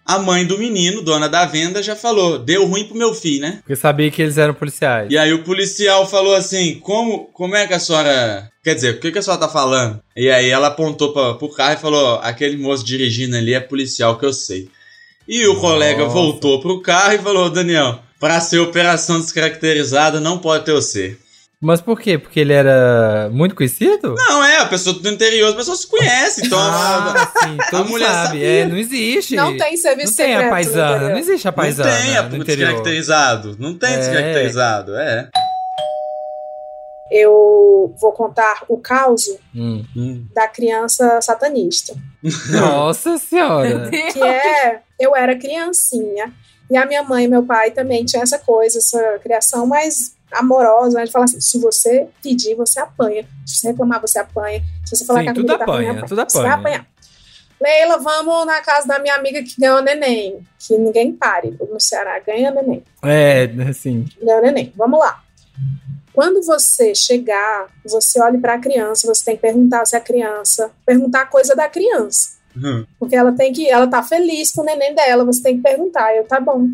a 0.08 0.18
mãe 0.18 0.46
do 0.46 0.56
menino, 0.56 1.02
dona 1.02 1.28
da 1.28 1.44
venda, 1.44 1.82
já 1.82 1.94
falou: 1.94 2.38
deu 2.38 2.64
ruim 2.64 2.84
pro 2.84 2.96
meu 2.96 3.14
filho, 3.14 3.42
né? 3.42 3.58
Porque 3.58 3.76
sabia 3.76 4.10
que 4.10 4.22
eles 4.22 4.38
eram 4.38 4.54
policiais. 4.54 5.08
E 5.10 5.18
aí 5.18 5.34
o 5.34 5.44
policial 5.44 6.08
falou 6.08 6.34
assim: 6.34 6.80
como, 6.80 7.26
como 7.26 7.54
é 7.54 7.66
que 7.66 7.74
a 7.74 7.78
senhora. 7.78 8.50
Quer 8.64 8.74
dizer, 8.74 8.94
o 8.94 9.00
que, 9.00 9.12
que 9.12 9.18
a 9.18 9.22
senhora 9.22 9.42
tá 9.42 9.48
falando? 9.48 10.00
E 10.16 10.30
aí 10.30 10.48
ela 10.48 10.68
apontou 10.68 11.12
pra, 11.12 11.34
pro 11.34 11.50
carro 11.50 11.74
e 11.74 11.82
falou: 11.82 12.20
aquele 12.22 12.56
moço 12.56 12.82
dirigindo 12.82 13.36
ali 13.36 13.52
é 13.52 13.60
policial 13.60 14.18
que 14.18 14.24
eu 14.24 14.32
sei. 14.32 14.70
E 15.28 15.44
o 15.44 15.48
Nossa. 15.48 15.60
colega 15.60 16.06
voltou 16.06 16.58
pro 16.58 16.80
carro 16.80 17.12
e 17.12 17.18
falou: 17.18 17.50
Daniel, 17.50 18.00
pra 18.18 18.40
ser 18.40 18.60
operação 18.60 19.20
descaracterizada 19.20 20.20
não 20.20 20.38
pode 20.38 20.64
ter 20.64 20.72
você. 20.72 21.18
Mas 21.60 21.80
por 21.80 21.98
quê? 22.00 22.16
Porque 22.16 22.38
ele 22.38 22.52
era 22.52 23.28
muito 23.32 23.54
conhecido? 23.56 24.14
Não, 24.16 24.44
é, 24.44 24.58
a 24.58 24.66
pessoa 24.66 24.96
do 24.96 25.08
interior, 25.08 25.48
as 25.48 25.54
pessoas 25.56 25.80
se 25.80 25.88
conhecem, 25.88 26.46
então 26.46 26.56
a- 26.58 27.14
Ah, 27.14 27.32
sim, 27.42 27.56
todo 27.70 27.80
mundo 27.80 27.90
mulher 27.90 28.06
sabe. 28.06 28.26
sabia. 28.28 28.46
É, 28.46 28.64
não 28.66 28.76
existe. 28.76 29.34
Não 29.34 29.56
tem 29.56 29.76
serviço 29.76 30.10
Não 30.12 30.16
tem 30.16 30.36
a 30.36 30.48
paisana, 30.50 31.08
não 31.10 31.18
existe 31.18 31.48
a 31.48 31.50
não 31.50 31.56
paisana 31.56 31.90
tem 31.90 32.16
a 32.16 32.22
no 32.22 32.36
interior. 32.36 32.66
descaracterizado. 32.66 33.56
Não 33.58 33.76
tem 33.76 33.92
É. 33.92 33.96
descaracterizado, 33.98 34.96
é. 34.96 35.28
Eu 37.10 37.94
vou 37.98 38.12
contar 38.12 38.64
o 38.68 38.76
caos 38.78 39.22
Hum. 39.54 39.82
da 40.34 40.46
criança 40.46 41.20
satanista. 41.22 41.94
Nossa 42.52 43.16
senhora. 43.18 43.88
que 43.90 44.22
é 44.22 44.80
eu 45.00 45.16
era 45.16 45.34
criancinha 45.36 46.32
e 46.70 46.76
a 46.76 46.84
minha 46.84 47.02
mãe 47.02 47.24
e 47.24 47.28
meu 47.28 47.42
pai 47.44 47.70
também 47.70 48.04
tinham 48.04 48.22
essa 48.22 48.38
coisa, 48.38 48.78
essa 48.78 49.18
criação 49.22 49.66
mais 49.66 50.12
amorosa, 50.32 50.98
né? 50.98 51.04
de 51.04 51.12
falar 51.12 51.24
assim, 51.24 51.40
se 51.40 51.58
você 51.58 52.08
pedir, 52.22 52.54
você 52.54 52.80
apanha. 52.80 53.26
Se 53.46 53.56
você 53.56 53.68
reclamar, 53.68 54.00
você 54.00 54.18
apanha. 54.18 54.62
Se 54.84 54.96
você 54.96 55.04
falar 55.04 55.20
Sim, 55.20 55.24
que 55.24 55.30
a 55.30 55.34
tudo 55.34 55.46
comida 55.46 55.58
tá 55.58 55.64
apanha, 55.64 55.92
ruim, 55.92 56.06
tudo 56.06 56.24
Você 56.28 56.38
vai 56.38 56.50
apanha. 56.50 56.54
apanhar. 56.54 56.86
Leila, 57.60 57.98
vamos 57.98 58.46
na 58.46 58.60
casa 58.60 58.86
da 58.86 58.98
minha 59.00 59.14
amiga 59.16 59.42
que 59.42 59.60
ganhou 59.60 59.82
neném. 59.82 60.38
Que 60.58 60.76
ninguém 60.76 61.12
pare 61.12 61.56
no 61.60 61.80
Ceará, 61.80 62.18
ganha 62.20 62.50
neném. 62.50 62.84
É, 63.02 63.50
assim. 63.68 64.06
Ganhou 64.22 64.42
neném. 64.42 64.72
Vamos 64.76 65.00
lá. 65.00 65.22
Quando 66.12 66.42
você 66.42 66.94
chegar, 66.94 67.68
você 67.84 68.20
olhe 68.20 68.38
para 68.38 68.54
a 68.54 68.58
criança, 68.58 69.06
você 69.06 69.24
tem 69.24 69.36
que 69.36 69.42
perguntar 69.42 69.84
se 69.86 69.96
a 69.96 70.00
criança, 70.00 70.70
perguntar 70.84 71.22
a 71.22 71.26
coisa 71.26 71.54
da 71.54 71.68
criança. 71.68 72.38
Hum. 72.56 72.84
Porque 72.98 73.14
ela 73.14 73.32
tem 73.32 73.52
que, 73.52 73.68
ela 73.68 73.86
tá 73.86 74.02
feliz 74.02 74.50
com 74.52 74.62
o 74.62 74.64
neném 74.64 74.94
dela, 74.94 75.24
você 75.24 75.42
tem 75.42 75.56
que 75.56 75.62
perguntar. 75.62 76.14
Eu, 76.16 76.24
tá 76.24 76.40
bom. 76.40 76.68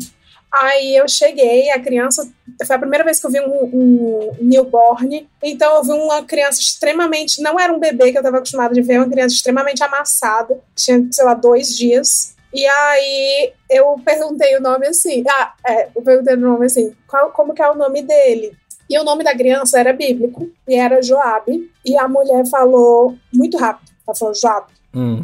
Aí 0.57 0.95
eu 0.95 1.07
cheguei, 1.07 1.69
a 1.69 1.79
criança, 1.81 2.25
foi 2.65 2.75
a 2.77 2.79
primeira 2.79 3.03
vez 3.03 3.19
que 3.19 3.27
eu 3.27 3.31
vi 3.31 3.41
um, 3.41 3.69
um 3.73 4.35
newborn, 4.39 5.27
então 5.43 5.75
eu 5.75 5.83
vi 5.83 5.91
uma 5.91 6.23
criança 6.23 6.61
extremamente, 6.61 7.41
não 7.41 7.59
era 7.59 7.73
um 7.73 7.79
bebê 7.79 8.11
que 8.11 8.17
eu 8.17 8.23
tava 8.23 8.37
acostumada 8.37 8.73
de 8.73 8.81
ver, 8.81 8.99
uma 8.99 9.09
criança 9.09 9.35
extremamente 9.35 9.83
amassada, 9.83 10.57
tinha, 10.73 11.05
sei 11.11 11.25
lá, 11.25 11.33
dois 11.33 11.75
dias. 11.75 12.35
E 12.53 12.65
aí 12.65 13.51
eu 13.69 13.99
perguntei 14.05 14.55
o 14.55 14.61
nome 14.61 14.87
assim, 14.87 15.25
ah, 15.27 15.53
é, 15.67 15.89
eu 15.93 16.01
perguntei 16.01 16.35
o 16.35 16.39
nome 16.39 16.67
assim, 16.67 16.95
qual, 17.05 17.31
como 17.31 17.53
que 17.53 17.61
é 17.61 17.69
o 17.69 17.75
nome 17.75 18.01
dele? 18.01 18.55
E 18.89 18.97
o 18.97 19.03
nome 19.03 19.25
da 19.25 19.35
criança 19.35 19.77
era 19.77 19.91
bíblico, 19.91 20.49
e 20.65 20.75
era 20.75 21.01
Joabe, 21.01 21.69
e 21.83 21.97
a 21.97 22.07
mulher 22.07 22.47
falou 22.49 23.13
muito 23.33 23.57
rápido, 23.57 23.91
ela 24.07 24.15
falou 24.15 24.33
Joabe, 24.33 24.71
Hum. 24.95 25.21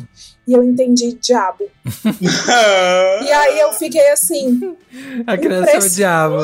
e 0.47 0.53
eu 0.53 0.63
entendi 0.63 1.13
diabo. 1.13 1.63
E 3.23 3.31
aí 3.31 3.59
eu 3.59 3.71
fiquei 3.73 4.09
assim, 4.11 4.75
A 5.25 5.37
criança 5.37 5.71
é 5.71 5.77
o 5.79 5.89
diabo. 5.89 6.37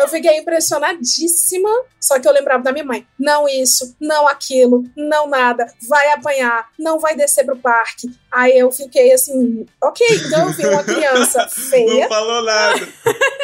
eu 0.00 0.08
fiquei 0.08 0.38
impressionadíssima. 0.38 1.68
Só 2.00 2.18
que 2.18 2.26
eu 2.26 2.32
lembrava 2.32 2.62
da 2.62 2.72
minha 2.72 2.84
mãe: 2.84 3.06
não 3.18 3.46
isso, 3.48 3.94
não 4.00 4.26
aquilo, 4.26 4.84
não 4.96 5.28
nada, 5.28 5.66
vai 5.88 6.10
apanhar, 6.12 6.66
não 6.78 6.98
vai 6.98 7.14
descer 7.14 7.44
pro 7.44 7.56
parque. 7.56 8.10
Aí 8.32 8.58
eu 8.58 8.70
fiquei 8.72 9.12
assim, 9.12 9.66
ok, 9.82 10.06
então 10.26 10.46
eu 10.48 10.52
vi 10.54 10.66
uma 10.66 10.82
criança 10.84 11.46
feia, 11.48 12.02
Não 12.04 12.08
falou 12.08 12.42
nada. 12.44 12.88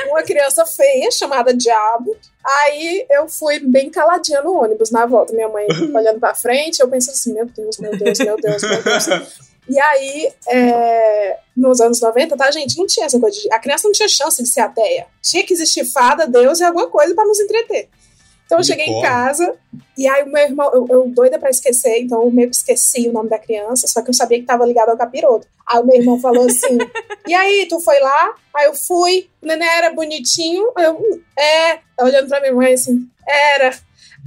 uma 0.09 0.22
criança 0.22 0.64
feia 0.64 1.11
chamada 1.11 1.53
Diabo. 1.55 2.16
Aí 2.47 3.05
eu 3.11 3.28
fui 3.28 3.59
bem 3.59 3.90
caladinha 3.90 4.40
no 4.40 4.55
ônibus 4.55 4.92
na 4.92 5.05
volta, 5.05 5.32
minha 5.32 5.49
mãe 5.49 5.66
olhando 5.92 6.20
pra 6.20 6.32
frente, 6.32 6.78
eu 6.78 6.88
pensando 6.88 7.14
assim: 7.14 7.34
meu 7.34 7.47
Deus, 7.47 7.78
meu 7.78 7.90
Deus, 7.97 8.18
meu 8.20 8.36
Deus, 8.36 8.62
meu 8.62 8.82
Deus. 8.82 9.07
E 9.68 9.80
aí, 9.80 10.32
é, 10.49 11.38
nos 11.57 11.80
anos 11.80 12.01
90, 12.01 12.36
tá, 12.36 12.49
gente? 12.53 12.78
Não 12.78 12.86
tinha 12.86 13.07
essa 13.07 13.18
coisa 13.18 13.36
de. 13.36 13.53
A 13.53 13.59
criança 13.59 13.88
não 13.88 13.92
tinha 13.92 14.09
chance 14.09 14.40
de 14.40 14.49
ser 14.49 14.61
ateia. 14.61 15.09
Tinha 15.20 15.44
que 15.44 15.53
existir 15.53 15.84
fada, 15.84 16.24
Deus 16.24 16.61
e 16.61 16.64
alguma 16.64 16.88
coisa 16.88 17.12
pra 17.16 17.24
nos 17.24 17.40
entreter. 17.40 17.88
Então 18.47 18.59
eu 18.59 18.64
cheguei 18.64 18.86
em 18.86 19.03
casa, 19.03 19.57
e 19.99 20.07
aí 20.07 20.22
o 20.22 20.30
meu 20.30 20.42
irmão, 20.42 20.70
eu, 20.72 20.86
eu 20.88 21.09
doida 21.09 21.36
pra 21.36 21.51
esquecer, 21.51 21.99
então 21.99 22.22
eu 22.22 22.30
meio 22.30 22.49
que 22.49 22.55
esqueci 22.55 23.09
o 23.09 23.12
nome 23.12 23.28
da 23.28 23.40
criança, 23.40 23.88
só 23.88 24.01
que 24.01 24.09
eu 24.09 24.14
sabia 24.14 24.38
que 24.38 24.47
tava 24.47 24.64
ligado 24.64 24.90
ao 24.90 24.97
capiroto. 24.97 25.49
Aí 25.66 25.80
o 25.80 25.84
meu 25.84 25.97
irmão 25.97 26.20
falou 26.20 26.47
assim: 26.47 26.78
E 27.26 27.34
aí, 27.34 27.66
tu 27.68 27.80
foi 27.80 27.99
lá? 27.99 28.34
Aí 28.55 28.66
eu 28.66 28.74
fui, 28.74 29.28
o 29.42 29.47
neném 29.47 29.68
era 29.68 29.92
bonitinho, 29.92 30.72
eu, 30.78 31.20
é, 31.36 31.80
olhando 32.01 32.28
pra 32.28 32.40
minha 32.40 32.55
mãe 32.55 32.72
assim, 32.72 33.09
era. 33.28 33.76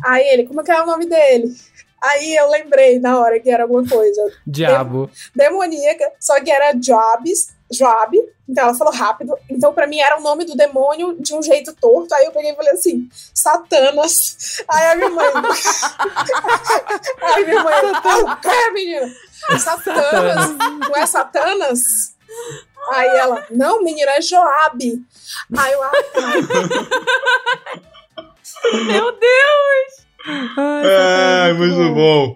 Aí 0.04 0.28
ele, 0.28 0.46
como 0.46 0.64
que 0.64 0.72
é 0.72 0.82
o 0.82 0.86
nome 0.86 1.06
dele? 1.06 1.54
Aí 2.02 2.36
eu 2.36 2.50
lembrei 2.50 3.00
na 3.00 3.20
hora 3.20 3.40
que 3.40 3.50
era 3.50 3.64
alguma 3.64 3.86
coisa 3.88 4.22
Diabo. 4.46 5.10
demoníaca, 5.36 6.12
só 6.20 6.40
que 6.42 6.52
era 6.52 6.74
Jobs, 6.74 7.54
Job. 7.72 8.18
Então 8.48 8.64
ela 8.64 8.74
falou 8.74 8.94
rápido. 8.94 9.38
Então 9.50 9.74
pra 9.74 9.88
mim 9.88 10.00
era 10.00 10.18
o 10.18 10.22
nome 10.22 10.46
do 10.46 10.56
demônio 10.56 11.16
de 11.20 11.34
um 11.34 11.42
jeito 11.42 11.74
torto. 11.76 12.14
Aí 12.16 12.26
eu 12.26 12.32
peguei 12.32 12.52
e 12.52 12.56
falei 12.56 12.72
assim, 12.72 13.08
Satanas. 13.34 14.64
Aí 14.68 14.88
a 14.88 14.96
minha 14.96 15.10
mãe. 15.10 15.28
Aí 17.22 17.46
minha 17.46 17.64
mãe, 17.64 17.74
ah, 18.04 18.18
o 18.18 18.36
que, 18.38 18.72
menina? 18.72 19.14
Satanas. 19.60 20.50
Não 20.58 20.96
é 20.96 21.06
Satanas? 21.06 22.16
Aí 22.92 23.08
ela, 23.08 23.46
não, 23.52 23.84
menina, 23.84 24.12
é 24.12 24.22
Joab. 24.22 25.04
Aí 25.58 25.74
eu, 25.74 25.84
ah, 25.84 25.92
Meu 28.86 29.12
Deus! 29.12 30.08
Ai, 30.26 31.54
muito 31.54 31.94
bom. 31.94 32.36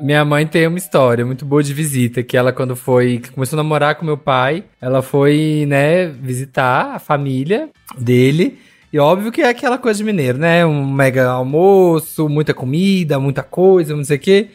Minha 0.00 0.24
mãe 0.24 0.46
tem 0.46 0.66
uma 0.66 0.76
história 0.76 1.24
muito 1.24 1.44
boa 1.44 1.62
de 1.62 1.72
visita, 1.72 2.22
que 2.22 2.36
ela 2.36 2.52
quando 2.52 2.76
foi, 2.76 3.22
começou 3.34 3.58
a 3.58 3.62
namorar 3.62 3.94
com 3.94 4.04
meu 4.04 4.18
pai, 4.18 4.64
ela 4.80 5.00
foi, 5.00 5.64
né, 5.66 6.06
visitar 6.06 6.94
a 6.94 6.98
família 6.98 7.70
dele, 7.96 8.58
e 8.92 8.98
óbvio 8.98 9.32
que 9.32 9.40
é 9.40 9.48
aquela 9.48 9.78
coisa 9.78 9.98
de 9.98 10.04
mineiro, 10.04 10.36
né, 10.36 10.66
um 10.66 10.86
mega 10.86 11.28
almoço, 11.28 12.28
muita 12.28 12.52
comida, 12.52 13.18
muita 13.18 13.42
coisa, 13.42 13.96
não 13.96 14.04
sei 14.04 14.16
o 14.16 14.20
quê. 14.20 14.48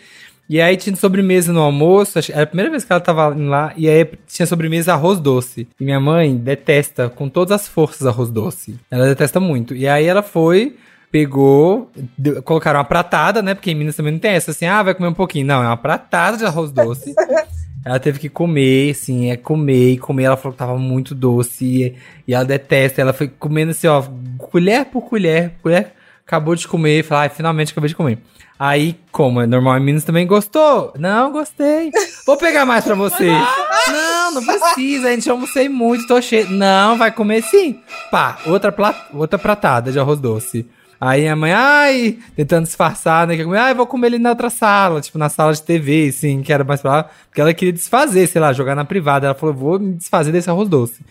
E 0.47 0.59
aí 0.59 0.75
tinha 0.75 0.95
sobremesa 0.95 1.53
no 1.53 1.61
almoço, 1.61 2.19
era 2.31 2.43
a 2.43 2.47
primeira 2.47 2.69
vez 2.69 2.83
que 2.83 2.91
ela 2.91 2.99
tava 2.99 3.29
lá, 3.29 3.73
e 3.77 3.87
aí 3.87 4.05
tinha 4.27 4.45
sobremesa 4.45 4.93
arroz 4.93 5.17
doce. 5.17 5.67
E 5.79 5.83
minha 5.83 5.99
mãe 5.99 6.35
detesta 6.35 7.09
com 7.09 7.29
todas 7.29 7.53
as 7.53 7.67
forças 7.69 8.05
arroz 8.05 8.29
doce. 8.29 8.75
Ela 8.91 9.05
detesta 9.05 9.39
muito. 9.39 9.73
E 9.73 9.87
aí 9.87 10.05
ela 10.05 10.21
foi, 10.21 10.75
pegou, 11.11 11.91
deu- 12.17 12.41
colocaram 12.41 12.79
uma 12.79 12.85
pratada, 12.85 13.41
né? 13.41 13.53
Porque 13.53 13.71
em 13.71 13.75
Minas 13.75 13.95
também 13.95 14.13
não 14.13 14.19
tem 14.19 14.31
essa 14.31 14.51
assim, 14.51 14.65
ah, 14.65 14.81
vai 14.81 14.93
comer 14.95 15.09
um 15.09 15.13
pouquinho. 15.13 15.45
Não, 15.45 15.61
é 15.61 15.67
uma 15.67 15.77
pratada 15.77 16.37
de 16.37 16.45
arroz 16.45 16.71
doce. 16.71 17.13
Ela 17.83 17.99
teve 17.99 18.19
que 18.19 18.29
comer, 18.29 18.91
assim, 18.91 19.31
é 19.31 19.35
comer 19.35 19.93
e 19.93 19.97
comer. 19.97 20.25
Ela 20.25 20.37
falou 20.37 20.51
que 20.53 20.59
tava 20.59 20.77
muito 20.77 21.15
doce 21.15 21.65
e, 21.65 21.95
e 22.27 22.33
ela 22.33 22.45
detesta. 22.45 23.01
Ela 23.01 23.11
foi 23.11 23.27
comendo 23.27 23.71
assim, 23.71 23.87
ó, 23.87 24.03
colher 24.37 24.85
por 24.85 25.01
colher, 25.01 25.53
colher. 25.63 25.91
Acabou 26.23 26.55
de 26.55 26.67
comer, 26.67 27.03
falou, 27.03 27.23
ai, 27.23 27.29
finalmente 27.29 27.71
acabei 27.71 27.87
de 27.89 27.95
comer. 27.95 28.19
Aí, 28.59 28.95
como 29.11 29.41
é 29.41 29.47
normal 29.47 29.79
em 29.79 29.83
Minas 29.83 30.03
também, 30.03 30.27
gostou? 30.27 30.93
Não, 30.99 31.31
gostei. 31.31 31.89
Vou 32.27 32.37
pegar 32.37 32.67
mais 32.67 32.85
pra 32.85 32.93
você. 32.93 33.31
Não, 33.91 34.35
não 34.35 34.45
precisa, 34.45 35.07
a 35.07 35.11
gente 35.11 35.27
almocei 35.29 35.67
muito, 35.67 36.05
tô 36.05 36.21
cheio. 36.21 36.49
Não, 36.51 36.95
vai 36.99 37.11
comer 37.11 37.41
sim. 37.41 37.79
Pá, 38.11 38.37
outra, 38.45 38.73
outra 39.11 39.39
pratada 39.39 39.91
de 39.91 39.99
arroz 39.99 40.19
doce. 40.19 40.69
Aí 41.03 41.27
a 41.27 41.35
mãe, 41.35 41.51
ai, 41.51 42.19
tentando 42.35 42.65
disfarçar, 42.65 43.25
né? 43.25 43.35
Que 43.35 43.43
comer, 43.43 43.57
ai, 43.57 43.73
vou 43.73 43.87
comer 43.87 44.05
ali 44.05 44.19
na 44.19 44.29
outra 44.29 44.51
sala, 44.51 45.01
tipo 45.01 45.17
na 45.17 45.29
sala 45.29 45.51
de 45.51 45.63
TV, 45.63 46.09
assim, 46.09 46.43
que 46.43 46.53
era 46.53 46.63
mais 46.63 46.79
pra 46.79 46.91
lá. 46.91 47.09
Porque 47.27 47.41
ela 47.41 47.51
queria 47.55 47.73
desfazer, 47.73 48.27
sei 48.27 48.39
lá, 48.39 48.53
jogar 48.53 48.75
na 48.75 48.85
privada. 48.85 49.25
Ela 49.25 49.33
falou, 49.33 49.55
vou 49.55 49.79
me 49.79 49.93
desfazer 49.93 50.31
desse 50.31 50.47
arroz 50.47 50.69
doce. 50.69 51.01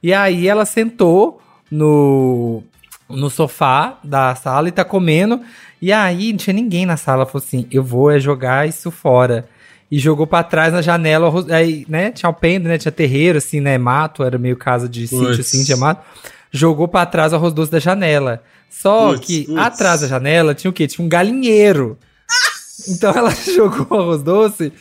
E 0.00 0.14
aí 0.14 0.46
ela 0.46 0.64
sentou 0.64 1.42
no, 1.68 2.62
no 3.08 3.28
sofá 3.28 3.98
da 4.04 4.36
sala 4.36 4.68
e 4.68 4.72
tá 4.72 4.84
comendo. 4.84 5.40
E 5.82 5.92
aí 5.92 6.30
não 6.30 6.38
tinha 6.38 6.54
ninguém 6.54 6.86
na 6.86 6.96
sala. 6.96 7.22
Ela 7.22 7.26
falou 7.26 7.44
assim: 7.44 7.66
eu 7.72 7.82
vou 7.82 8.12
é 8.12 8.20
jogar 8.20 8.68
isso 8.68 8.88
fora. 8.92 9.48
E 9.90 9.98
jogou 9.98 10.28
pra 10.28 10.44
trás 10.44 10.72
na 10.72 10.80
janela. 10.80 11.32
Aí, 11.50 11.84
né? 11.88 12.12
Tinha 12.12 12.28
alpendre, 12.28 12.68
né? 12.68 12.78
Tinha 12.78 12.92
terreiro, 12.92 13.38
assim, 13.38 13.60
né? 13.60 13.76
Mato, 13.78 14.22
era 14.22 14.38
meio 14.38 14.56
casa 14.56 14.88
de 14.88 15.08
sítio, 15.08 15.26
Puts. 15.26 15.40
assim, 15.40 15.64
tinha 15.64 15.76
mato. 15.76 16.04
Jogou 16.52 16.86
pra 16.86 17.04
trás 17.04 17.32
o 17.32 17.36
arroz 17.36 17.52
doce 17.52 17.72
da 17.72 17.80
janela. 17.80 18.40
Só 18.80 19.12
Puts, 19.12 19.26
que 19.26 19.44
puts. 19.44 19.58
atrás 19.58 20.00
da 20.00 20.08
janela 20.08 20.54
tinha 20.54 20.70
o 20.70 20.74
quê? 20.74 20.86
Tinha 20.86 21.04
um 21.04 21.08
galinheiro. 21.08 21.98
Então 22.88 23.12
ela 23.14 23.30
jogou 23.54 23.86
o 23.90 24.02
arroz 24.02 24.22
doce, 24.22 24.72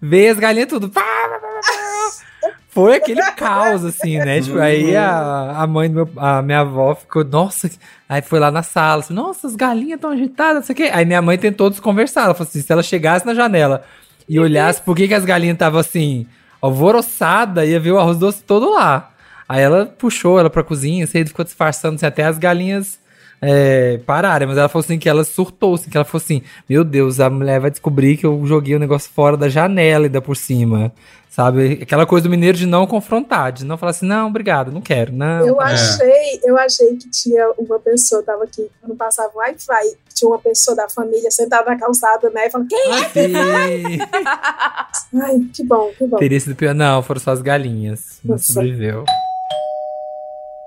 veio 0.00 0.32
as 0.32 0.38
galinhas 0.38 0.68
tudo. 0.68 0.88
Pá, 0.88 1.02
pá, 1.02 1.38
pá, 1.38 1.60
pá. 1.60 2.50
Foi 2.68 2.94
aquele 2.94 3.20
caos, 3.32 3.84
assim, 3.84 4.16
né? 4.16 4.40
Tipo, 4.40 4.58
aí 4.58 4.96
a, 4.96 5.50
a 5.58 5.66
mãe 5.66 5.90
do 5.90 5.94
meu, 5.94 6.08
a 6.16 6.40
minha 6.40 6.60
avó 6.60 6.94
ficou, 6.94 7.22
nossa. 7.24 7.68
Aí 8.08 8.22
foi 8.22 8.38
lá 8.38 8.50
na 8.50 8.62
sala, 8.62 9.00
assim, 9.02 9.12
nossa, 9.12 9.46
as 9.46 9.54
galinhas 9.56 9.96
estão 9.96 10.10
agitadas, 10.10 10.54
não 10.54 10.62
sei 10.62 10.72
o 10.72 10.76
quê. 10.76 10.90
Aí 10.94 11.04
minha 11.04 11.20
mãe 11.20 11.36
tentou 11.36 11.68
desconversar. 11.68 12.24
Ela 12.24 12.34
falou 12.34 12.48
assim: 12.48 12.62
se 12.62 12.72
ela 12.72 12.82
chegasse 12.82 13.26
na 13.26 13.34
janela 13.34 13.84
e 14.26 14.38
olhasse 14.40 14.80
por 14.80 14.96
que, 14.96 15.06
que 15.08 15.14
as 15.14 15.24
galinhas 15.26 15.56
estavam 15.56 15.80
assim, 15.80 16.26
alvoroçada, 16.62 17.66
ia 17.66 17.78
ver 17.78 17.90
o 17.90 17.98
arroz 17.98 18.16
doce 18.16 18.42
todo 18.42 18.70
lá. 18.72 19.10
Aí 19.48 19.60
ela 19.60 19.84
puxou 19.84 20.38
ela 20.38 20.48
pra 20.48 20.62
cozinha, 20.62 21.04
assim, 21.04 21.26
ficou 21.26 21.44
disfarçando, 21.44 21.96
assim, 21.96 22.06
até 22.06 22.24
as 22.24 22.38
galinhas 22.38 23.01
é, 23.42 23.98
pararem. 24.06 24.46
Mas 24.48 24.56
ela 24.56 24.68
falou 24.68 24.84
assim 24.84 24.98
que 24.98 25.08
ela 25.08 25.24
surtou, 25.24 25.74
assim, 25.74 25.90
que 25.90 25.96
ela 25.96 26.04
falou 26.04 26.22
assim: 26.24 26.42
Meu 26.68 26.84
Deus, 26.84 27.18
a 27.20 27.28
mulher 27.28 27.58
vai 27.60 27.70
descobrir 27.70 28.16
que 28.16 28.24
eu 28.24 28.40
joguei 28.46 28.74
o 28.76 28.78
negócio 28.78 29.10
fora 29.12 29.36
da 29.36 29.48
janela 29.48 30.06
e 30.06 30.08
da 30.08 30.22
por 30.22 30.36
cima. 30.36 30.92
Sabe? 31.28 31.78
Aquela 31.82 32.04
coisa 32.04 32.24
do 32.24 32.30
mineiro 32.30 32.58
de 32.58 32.66
não 32.66 32.86
confrontar, 32.86 33.52
de 33.52 33.64
não 33.64 33.78
falar 33.78 33.92
assim, 33.92 34.04
não, 34.04 34.26
obrigado, 34.28 34.70
não 34.70 34.82
quero, 34.82 35.10
não. 35.14 35.46
Eu 35.46 35.58
É. 35.62 35.64
achei, 35.72 36.40
eu 36.44 36.58
achei 36.58 36.94
que 36.98 37.08
tinha 37.08 37.50
uma 37.56 37.78
pessoa, 37.78 38.22
tava 38.22 38.44
aqui, 38.44 38.68
quando 38.82 38.94
passava 38.94 39.30
o 39.34 39.38
Wi-Fi, 39.38 39.96
tinha 40.14 40.28
uma 40.28 40.38
pessoa 40.38 40.76
da 40.76 40.90
família 40.90 41.30
sentada 41.30 41.70
na 41.70 41.78
calçada, 41.78 42.28
né? 42.28 42.48
E 42.48 42.50
falando, 42.50 42.68
quem 42.68 42.78
é? 42.78 43.98
Ai, 45.24 45.40
que 45.54 45.64
bom, 45.64 45.90
que 45.96 46.06
bom. 46.06 46.18
Teria 46.18 46.38
sido 46.38 46.54
pior. 46.54 46.74
Não, 46.74 47.02
foram 47.02 47.18
só 47.20 47.30
as 47.30 47.40
galinhas. 47.40 48.20
Não 48.22 48.36
sobreviveu. 48.36 49.06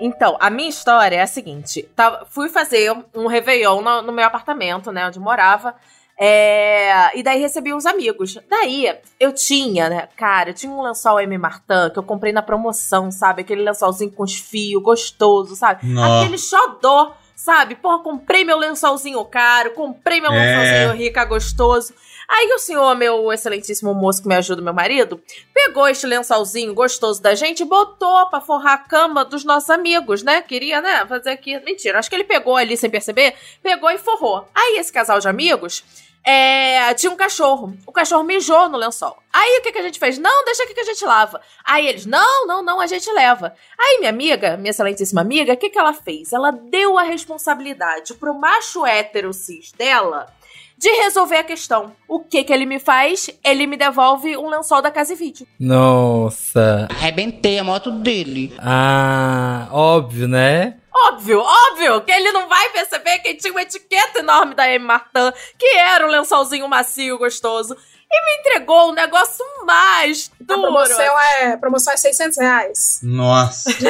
Então, 0.01 0.35
a 0.39 0.49
minha 0.49 0.69
história 0.69 1.15
é 1.17 1.21
a 1.21 1.27
seguinte: 1.27 1.83
tava, 1.95 2.25
fui 2.29 2.49
fazer 2.49 2.93
um 3.13 3.27
Réveillon 3.27 3.81
no, 3.81 4.01
no 4.01 4.11
meu 4.11 4.25
apartamento, 4.25 4.91
né, 4.91 5.07
onde 5.07 5.19
morava. 5.19 5.75
é, 6.17 7.17
e 7.17 7.21
daí 7.23 7.39
recebi 7.39 7.73
uns 7.73 7.85
amigos. 7.85 8.37
Daí 8.49 8.93
eu 9.19 9.33
tinha, 9.33 9.89
né, 9.89 10.07
cara, 10.15 10.49
eu 10.49 10.53
tinha 10.53 10.71
um 10.71 10.81
lençol 10.81 11.19
M. 11.19 11.37
Martin 11.37 11.89
que 11.93 11.99
eu 11.99 12.03
comprei 12.03 12.31
na 12.33 12.41
promoção, 12.41 13.11
sabe? 13.11 13.41
Aquele 13.41 13.63
lençolzinho 13.63 14.11
com 14.11 14.23
os 14.23 14.35
fios, 14.35 14.81
gostoso, 14.81 15.55
sabe? 15.55 15.85
Nossa. 15.87 16.21
Aquele 16.23 16.37
xodó, 16.37 17.15
sabe? 17.35 17.75
Porra, 17.75 17.99
comprei 17.99 18.43
meu 18.45 18.57
lençolzinho 18.57 19.23
caro, 19.25 19.71
comprei 19.71 20.21
meu 20.21 20.31
É. 20.31 20.35
lençolzinho 20.57 20.93
rica, 21.03 21.25
gostoso. 21.25 21.93
Aí 22.27 22.51
o 22.53 22.59
senhor, 22.59 22.95
meu 22.95 23.31
excelentíssimo 23.31 23.93
moço 23.93 24.21
que 24.21 24.27
me 24.27 24.35
ajuda, 24.35 24.61
meu 24.61 24.73
marido, 24.73 25.21
pegou 25.53 25.87
este 25.87 26.07
lençolzinho 26.07 26.73
gostoso 26.73 27.21
da 27.21 27.35
gente 27.35 27.61
e 27.61 27.65
botou 27.65 28.27
pra 28.29 28.41
forrar 28.41 28.73
a 28.73 28.77
cama 28.77 29.23
dos 29.23 29.43
nossos 29.43 29.69
amigos, 29.69 30.23
né? 30.23 30.41
Queria, 30.41 30.81
né, 30.81 31.05
fazer 31.07 31.31
aqui. 31.31 31.59
Mentira, 31.59 31.99
acho 31.99 32.09
que 32.09 32.15
ele 32.15 32.23
pegou 32.23 32.55
ali 32.55 32.75
sem 32.75 32.89
perceber, 32.89 33.35
pegou 33.61 33.89
e 33.91 33.97
forrou. 33.97 34.47
Aí 34.53 34.77
esse 34.77 34.91
casal 34.91 35.19
de 35.19 35.27
amigos. 35.27 35.83
é, 36.27 36.91
tinha 36.95 37.11
um 37.11 37.15
cachorro. 37.15 37.77
O 37.85 37.91
cachorro 37.91 38.23
mijou 38.23 38.67
no 38.67 38.79
lençol. 38.79 39.15
Aí 39.31 39.59
o 39.59 39.61
que, 39.61 39.71
que 39.71 39.77
a 39.77 39.83
gente 39.83 39.99
fez? 39.99 40.17
Não, 40.17 40.43
deixa 40.43 40.63
aqui 40.63 40.73
que 40.73 40.79
a 40.79 40.85
gente 40.85 41.05
lava. 41.05 41.39
Aí 41.63 41.87
eles, 41.87 42.07
não, 42.07 42.47
não, 42.47 42.63
não, 42.63 42.81
a 42.81 42.87
gente 42.87 43.11
leva. 43.11 43.53
Aí 43.79 43.99
minha 43.99 44.09
amiga, 44.09 44.57
minha 44.57 44.71
excelentíssima 44.71 45.21
amiga, 45.21 45.53
o 45.53 45.57
que, 45.57 45.69
que 45.69 45.77
ela 45.77 45.93
fez? 45.93 46.33
Ela 46.33 46.49
deu 46.51 46.97
a 46.97 47.03
responsabilidade 47.03 48.15
pro 48.15 48.33
macho 48.33 48.83
hétero 48.85 49.31
cis 49.33 49.71
dela 49.73 50.33
de 50.77 50.89
resolver 50.89 51.37
a 51.37 51.43
questão. 51.43 51.95
O 52.07 52.19
que 52.19 52.43
que 52.43 52.53
ele 52.53 52.65
me 52.65 52.79
faz? 52.79 53.29
Ele 53.43 53.65
me 53.65 53.77
devolve 53.77 54.35
um 54.37 54.49
lençol 54.49 54.81
da 54.81 54.91
Casa 54.91 55.13
e 55.13 55.15
Vídeo. 55.15 55.47
Nossa. 55.59 56.87
Arrebentei 56.89 57.57
a 57.57 57.63
moto 57.63 57.91
dele. 57.91 58.53
Ah, 58.59 59.67
óbvio, 59.71 60.27
né? 60.27 60.77
Óbvio, 61.07 61.39
óbvio 61.39 62.01
que 62.01 62.11
ele 62.11 62.31
não 62.31 62.47
vai 62.47 62.69
perceber 62.69 63.19
que 63.19 63.33
tinha 63.35 63.51
uma 63.51 63.61
etiqueta 63.61 64.19
enorme 64.19 64.55
da 64.55 64.69
M. 64.69 64.85
Martin, 64.85 65.31
que 65.59 65.65
era 65.75 66.05
um 66.05 66.09
lençolzinho 66.09 66.67
macio, 66.69 67.17
gostoso, 67.17 67.75
e 68.11 68.25
me 68.25 68.39
entregou 68.39 68.91
um 68.91 68.93
negócio 68.93 69.43
mais 69.65 70.31
A 70.39 70.43
duro. 70.45 70.61
promoção 70.61 71.19
é, 71.19 71.57
promoção 71.57 71.93
é 71.93 71.97
600 71.97 72.37
reais. 72.37 72.99
Nossa. 73.03 73.69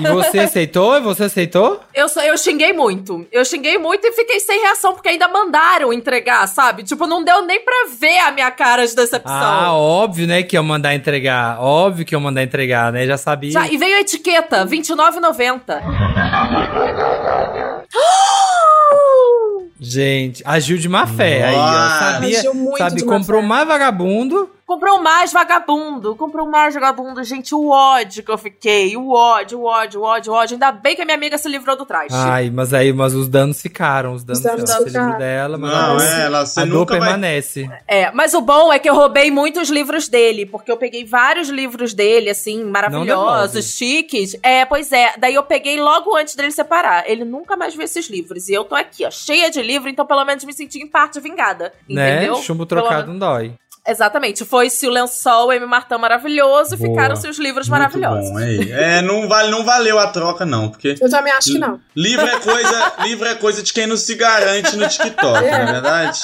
E 0.00 0.08
você 0.12 0.40
aceitou? 0.40 0.96
E 0.96 1.00
você 1.00 1.24
aceitou? 1.24 1.80
Eu, 1.94 2.08
só- 2.08 2.22
eu 2.22 2.36
xinguei 2.36 2.72
muito. 2.72 3.26
Eu 3.32 3.44
xinguei 3.44 3.78
muito 3.78 4.06
e 4.06 4.12
fiquei 4.12 4.40
sem 4.40 4.60
reação, 4.60 4.92
porque 4.94 5.08
ainda 5.08 5.28
mandaram 5.28 5.92
entregar, 5.92 6.46
sabe? 6.48 6.82
Tipo, 6.82 7.06
não 7.06 7.22
deu 7.24 7.42
nem 7.42 7.60
pra 7.64 7.86
ver 7.98 8.18
a 8.18 8.30
minha 8.32 8.50
cara 8.50 8.86
de 8.86 8.94
decepção. 8.94 9.32
Ah, 9.32 9.72
óbvio, 9.74 10.26
né, 10.26 10.42
que 10.42 10.56
eu 10.58 10.62
mandar 10.62 10.94
entregar. 10.94 11.60
Óbvio 11.60 12.04
que 12.04 12.14
eu 12.14 12.20
mandar 12.20 12.42
entregar, 12.42 12.92
né? 12.92 13.06
Já 13.06 13.16
sabia. 13.16 13.50
Já, 13.52 13.66
e 13.68 13.76
veio 13.76 13.96
a 13.96 14.00
etiqueta, 14.00 14.64
R$29,90. 14.64 15.80
Gente, 19.80 20.42
agiu 20.44 20.76
de 20.76 20.88
má 20.88 21.06
fé 21.06 21.42
aí, 21.44 21.54
ó. 21.54 21.58
Nossa. 21.58 21.98
Sabia, 22.12 22.38
Agiu 22.38 22.54
muito 22.54 22.78
sabe, 22.78 22.96
de 22.96 23.04
má 23.06 23.12
comprou 23.16 23.40
fé. 23.40 23.46
mais 23.48 23.66
vagabundo. 23.66 24.50
Comprou 24.70 25.02
mais 25.02 25.32
vagabundo, 25.32 26.14
comprou 26.14 26.46
mais 26.46 26.72
vagabundo. 26.72 27.24
Gente, 27.24 27.52
o 27.52 27.70
ódio 27.70 28.22
que 28.22 28.30
eu 28.30 28.38
fiquei, 28.38 28.96
o 28.96 29.10
ódio, 29.10 29.58
o 29.58 29.64
ódio, 29.64 30.00
o 30.00 30.04
ódio, 30.04 30.32
o 30.32 30.36
ódio. 30.36 30.54
Ainda 30.54 30.70
bem 30.70 30.94
que 30.94 31.02
a 31.02 31.04
minha 31.04 31.16
amiga 31.16 31.36
se 31.36 31.48
livrou 31.48 31.76
do 31.76 31.84
traste. 31.84 32.12
Ai, 32.12 32.50
mas 32.50 32.72
aí, 32.72 32.92
mas 32.92 33.12
os 33.12 33.28
danos 33.28 33.60
ficaram. 33.60 34.14
Os 34.14 34.22
danos, 34.22 34.40
danos 34.40 34.70
ela 34.70 34.78
se 34.78 34.84
ficaram. 34.84 35.18
dela, 35.18 35.58
mas 35.58 35.72
Não, 35.72 35.76
a 35.76 35.86
dor, 35.88 36.02
é, 36.02 36.24
ela, 36.24 36.46
você 36.46 36.60
a 36.60 36.64
dor 36.64 36.72
nunca 36.72 36.96
vai... 36.96 37.08
permanece. 37.08 37.68
É, 37.88 38.12
mas 38.12 38.32
o 38.32 38.40
bom 38.40 38.72
é 38.72 38.78
que 38.78 38.88
eu 38.88 38.94
roubei 38.94 39.28
muitos 39.28 39.70
livros 39.70 40.06
dele, 40.06 40.46
porque 40.46 40.70
eu 40.70 40.76
peguei 40.76 41.04
vários 41.04 41.48
livros 41.48 41.92
dele, 41.92 42.30
assim, 42.30 42.62
maravilhosos, 42.62 43.76
chiques. 43.76 44.36
É, 44.40 44.64
pois 44.64 44.92
é. 44.92 45.14
Daí 45.18 45.34
eu 45.34 45.42
peguei 45.42 45.80
logo 45.80 46.16
antes 46.16 46.36
dele 46.36 46.52
separar. 46.52 47.10
Ele 47.10 47.24
nunca 47.24 47.56
mais 47.56 47.74
viu 47.74 47.82
esses 47.82 48.08
livros. 48.08 48.48
E 48.48 48.54
eu 48.54 48.62
tô 48.62 48.76
aqui, 48.76 49.04
ó, 49.04 49.10
cheia 49.10 49.50
de 49.50 49.60
livro, 49.60 49.88
então 49.88 50.06
pelo 50.06 50.24
menos 50.24 50.44
me 50.44 50.52
senti 50.52 50.78
em 50.78 50.86
parte 50.86 51.18
vingada. 51.18 51.72
Entendeu? 51.88 52.36
Né? 52.36 52.42
Chumbo 52.42 52.64
Pelo 52.66 52.82
trocado 52.82 53.08
não 53.10 53.18
dói. 53.18 53.52
Exatamente. 53.90 54.44
Foi-se 54.44 54.86
o 54.86 54.90
lençol 54.90 55.52
M. 55.52 55.66
Martã 55.66 55.98
maravilhoso 55.98 56.74
e 56.74 56.78
Boa. 56.78 56.90
ficaram-se 56.90 57.28
os 57.28 57.38
livros 57.38 57.68
Muito 57.68 57.78
maravilhosos. 57.80 58.30
bom, 58.30 58.38
é, 58.38 58.98
é 58.98 59.02
não, 59.02 59.28
vale, 59.28 59.50
não 59.50 59.64
valeu 59.64 59.98
a 59.98 60.06
troca, 60.08 60.46
não, 60.46 60.68
porque 60.68 60.96
Eu 61.00 61.10
também 61.10 61.32
acho 61.32 61.52
que 61.52 61.58
não. 61.58 61.80
livro 61.96 62.26
é 62.26 62.38
coisa, 62.38 62.92
livro 63.02 63.26
é 63.28 63.34
coisa 63.34 63.62
de 63.62 63.72
quem 63.72 63.86
não 63.86 63.96
se 63.96 64.14
garante 64.14 64.76
no 64.76 64.88
TikTok, 64.88 65.38
É. 65.44 65.50
não 65.50 65.68
é 65.68 65.72
verdade? 65.72 66.20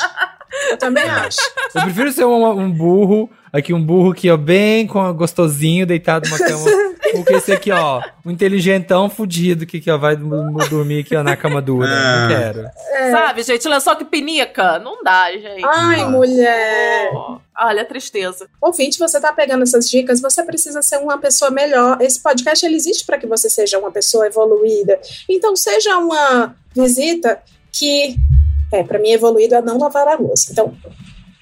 Eu 0.71 0.77
também 0.77 1.05
acho. 1.09 1.39
Eu 1.75 1.83
prefiro 1.83 2.13
ser 2.13 2.25
um, 2.25 2.47
um 2.51 2.71
burro, 2.71 3.31
aqui 3.53 3.73
um 3.73 3.83
burro 3.83 4.15
que, 4.15 4.31
ó, 4.31 4.37
bem 4.37 4.87
com 4.87 5.13
gostosinho, 5.13 5.87
deitado 5.87 6.29
numa 6.29 6.39
cama. 6.39 6.87
do 7.15 7.25
que 7.25 7.35
esse 7.35 7.53
aqui, 7.53 7.71
ó, 7.71 8.03
um 8.25 8.31
inteligentão 8.31 9.09
fudido 9.09 9.65
que, 9.65 9.81
que 9.81 9.91
ó, 9.91 9.97
vai 9.97 10.17
do- 10.17 10.53
dormir 10.69 11.01
aqui, 11.01 11.15
ó, 11.15 11.23
na 11.23 11.37
cama 11.37 11.63
dura. 11.63 11.89
Ah. 11.89 12.21
Não 12.21 12.29
quero. 12.29 12.71
Sabe, 13.13 13.43
gente? 13.43 13.69
Lençol 13.69 13.97
que 13.97 14.05
pinica? 14.05 14.79
Não 14.81 15.03
dá, 15.05 15.31
gente. 15.33 15.65
Ai, 15.65 16.05
mulher. 16.09 17.11
Oh, 17.15 17.39
olha 17.61 17.83
a 17.83 17.85
tristeza. 17.85 18.49
Ouvinte, 18.61 18.99
você 18.99 19.21
tá 19.21 19.33
pegando 19.33 19.63
essas 19.63 19.89
dicas, 19.89 20.21
você 20.21 20.43
precisa 20.43 20.83
ser 20.83 20.99
uma 20.99 21.19
pessoa 21.19 21.51
melhor. 21.51 21.99
Esse 22.01 22.21
podcast 22.21 22.67
ele 22.67 22.75
existe 22.77 23.07
para 23.07 23.19
que 23.19 23.27
você 23.27 23.49
seja 23.49 23.79
uma 23.79 23.91
pessoa 23.93 24.27
evoluída. 24.27 24.99
Então, 25.29 25.55
seja 25.55 25.97
uma 25.99 26.57
visita 26.75 27.41
que 27.73 28.17
é, 28.77 28.85
para 28.85 28.99
mim 28.99 29.11
evoluído 29.11 29.55
é 29.55 29.63
não 29.63 29.79
lavar 29.79 30.09
a 30.09 30.17
louça. 30.17 30.53
Então, 30.53 30.73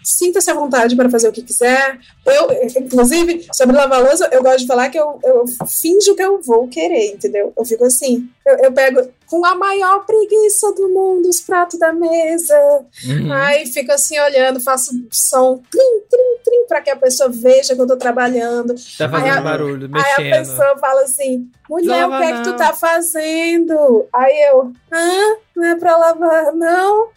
sinta-se 0.05 0.51
à 0.51 0.55
vontade 0.55 0.95
para 0.95 1.09
fazer 1.09 1.29
o 1.29 1.33
que 1.33 1.43
quiser. 1.43 1.99
Eu, 2.27 2.53
inclusive, 2.83 3.47
sobre 3.53 3.75
lavar 3.75 4.01
a 4.01 4.03
louça, 4.03 4.29
eu 4.31 4.43
gosto 4.43 4.59
de 4.59 4.67
falar 4.67 4.91
que 4.91 4.99
eu, 4.99 5.19
eu 5.25 5.45
finjo 5.67 6.15
que 6.15 6.23
eu 6.23 6.41
vou 6.43 6.69
querer, 6.69 7.13
entendeu? 7.13 7.53
Eu 7.57 7.65
fico 7.65 7.85
assim, 7.85 8.29
eu, 8.47 8.57
eu 8.59 8.73
pego 8.73 9.09
com 9.27 9.45
a 9.45 9.55
maior 9.55 10.05
preguiça 10.05 10.73
do 10.73 10.91
mundo 10.91 11.29
os 11.29 11.41
pratos 11.41 11.79
da 11.79 11.93
mesa. 11.93 12.85
Uhum. 13.09 13.33
Aí 13.33 13.67
fico 13.67 13.91
assim 13.93 14.19
olhando, 14.21 14.61
faço 14.61 14.91
som 15.11 15.61
trim, 15.71 16.01
trim, 16.11 16.37
trim, 16.45 16.67
pra 16.69 16.83
que 16.83 16.91
a 16.91 16.97
pessoa 16.97 17.31
veja 17.31 17.75
que 17.75 17.81
eu 17.81 17.87
tô 17.87 17.97
trabalhando. 17.97 18.75
Tá 18.99 19.09
fazendo 19.09 19.39
Aí 19.39 19.43
barulho, 19.43 19.91
Aí 19.95 20.01
a 20.01 20.21
mexendo. 20.21 20.39
pessoa 20.39 20.79
fala 20.79 21.01
assim: 21.03 21.51
mulher, 21.69 22.07
Lava 22.07 22.17
o 22.17 22.19
que 22.21 22.33
é 22.33 22.37
que 22.37 22.45
tu 22.45 22.57
tá 22.57 22.73
fazendo? 22.75 24.07
Aí 24.13 24.49
eu, 24.51 24.73
hã? 24.93 25.37
Não 25.57 25.65
é 25.65 25.77
pra 25.77 25.97
lavar, 25.97 26.53
não? 26.53 27.09